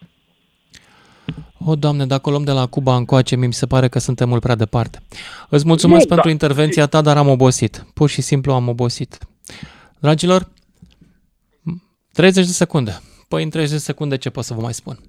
O, 1.68 1.76
Doamne, 1.76 2.06
dacă 2.06 2.28
o 2.28 2.32
luăm 2.32 2.44
de 2.44 2.52
la 2.52 2.66
Cuba 2.66 2.96
încoace, 2.96 3.36
mi 3.36 3.54
se 3.54 3.66
pare 3.66 3.88
că 3.88 4.00
suntem 4.00 4.30
mult 4.30 4.42
prea 4.42 4.56
departe. 4.56 5.02
Îți 5.50 5.66
mulțumesc 5.66 6.02
Nu, 6.02 6.08
pentru 6.08 6.26
da. 6.26 6.32
intervenția 6.32 6.86
ta, 6.86 7.02
dar 7.02 7.18
am 7.18 7.28
obosit. 7.28 7.86
Pur 7.94 8.10
și 8.10 8.22
simplu 8.22 8.54
am 8.54 8.68
obosit. 8.68 9.18
Dragilor, 10.00 10.48
30 12.14 12.46
de 12.46 12.52
secunde. 12.52 13.02
Păi 13.28 13.44
în 13.44 13.50
30 13.50 13.74
de 13.74 13.78
secunde 13.78 14.18
ce 14.18 14.30
pot 14.30 14.44
să 14.44 14.54
vă 14.54 14.62
mai 14.62 14.74
spun? 14.74 15.00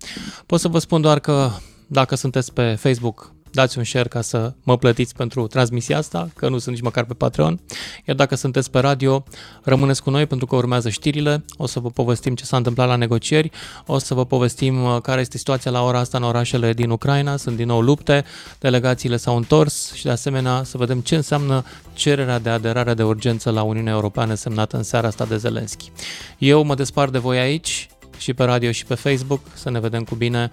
Pot 0.47 0.61
să 0.61 0.69
vă 0.69 0.79
spun 0.79 1.01
doar 1.01 1.19
că 1.19 1.49
dacă 1.87 2.15
sunteți 2.15 2.53
pe 2.53 2.75
Facebook, 2.75 3.35
dați 3.57 3.79
un 3.79 3.85
share 3.85 4.09
ca 4.09 4.21
să 4.21 4.53
mă 4.63 4.77
plătiți 4.79 5.15
pentru 5.15 5.47
transmisia 5.47 5.99
asta, 5.99 6.29
că 6.37 6.49
nu 6.49 6.59
sunt 6.59 6.75
nici 6.75 6.85
măcar 6.85 7.05
pe 7.05 7.15
Patreon. 7.15 7.61
Iar 8.05 8.17
dacă 8.17 8.35
sunteți 8.35 8.71
pe 8.71 8.79
radio, 8.79 9.25
rămâneți 9.63 10.03
cu 10.03 10.11
noi 10.11 10.27
pentru 10.27 10.47
că 10.47 10.57
urmează 10.57 10.89
știrile, 10.89 11.45
o 11.57 11.67
să 11.67 11.81
vă 11.81 11.91
povestim 11.91 12.35
ce 12.35 12.45
s-a 12.45 12.57
întâmplat 12.57 12.89
la 12.89 12.97
negocieri, 12.97 13.51
o 13.87 13.99
să 13.99 14.15
vă 14.15 14.25
povestim 14.25 14.85
uh, 14.85 15.01
care 15.03 15.21
este 15.21 15.37
situația 15.39 15.71
la 15.71 15.83
ora 15.83 15.99
asta 15.99 16.17
în 16.17 16.25
orașele 16.25 16.73
din 16.73 16.91
Ucraina, 16.91 17.37
sunt 17.37 17.57
din 17.57 17.67
nou 17.67 17.81
lupte, 17.81 18.25
delegațiile 18.59 19.17
s-au 19.17 19.37
întors 19.37 19.93
și 19.93 20.05
de 20.05 20.11
asemenea 20.11 20.63
să 20.65 20.79
vedem 20.79 21.01
ce 21.01 21.17
înseamnă 21.17 21.65
cererea 21.93 22.39
de 22.39 22.49
aderare 22.49 22.95
de 22.95 23.03
urgență 23.03 23.51
la 23.51 23.63
Uniunea 23.63 23.93
Europeană 23.93 24.35
semnată 24.35 24.77
în 24.77 24.83
seara 24.83 25.07
asta 25.07 25.25
de 25.25 25.37
Zelensky. 25.37 25.91
Eu 26.39 26.65
mă 26.65 26.75
despart 26.75 27.13
de 27.13 27.19
voi 27.19 27.39
aici, 27.39 27.89
și 28.19 28.35
pe 28.35 28.45
radio 28.45 28.71
și 28.71 28.85
pe 28.85 28.95
Facebook, 28.95 29.41
să 29.55 29.71
ne 29.71 29.81
vedem 29.81 30.05
cu 30.05 30.15
bine 30.15 30.51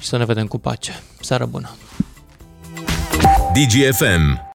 și 0.00 0.08
să 0.08 0.16
ne 0.16 0.24
vedem 0.24 0.46
cu 0.46 0.58
pace. 0.58 1.02
Seară 1.20 1.46
bună! 1.46 1.70
DGFM 3.52 4.48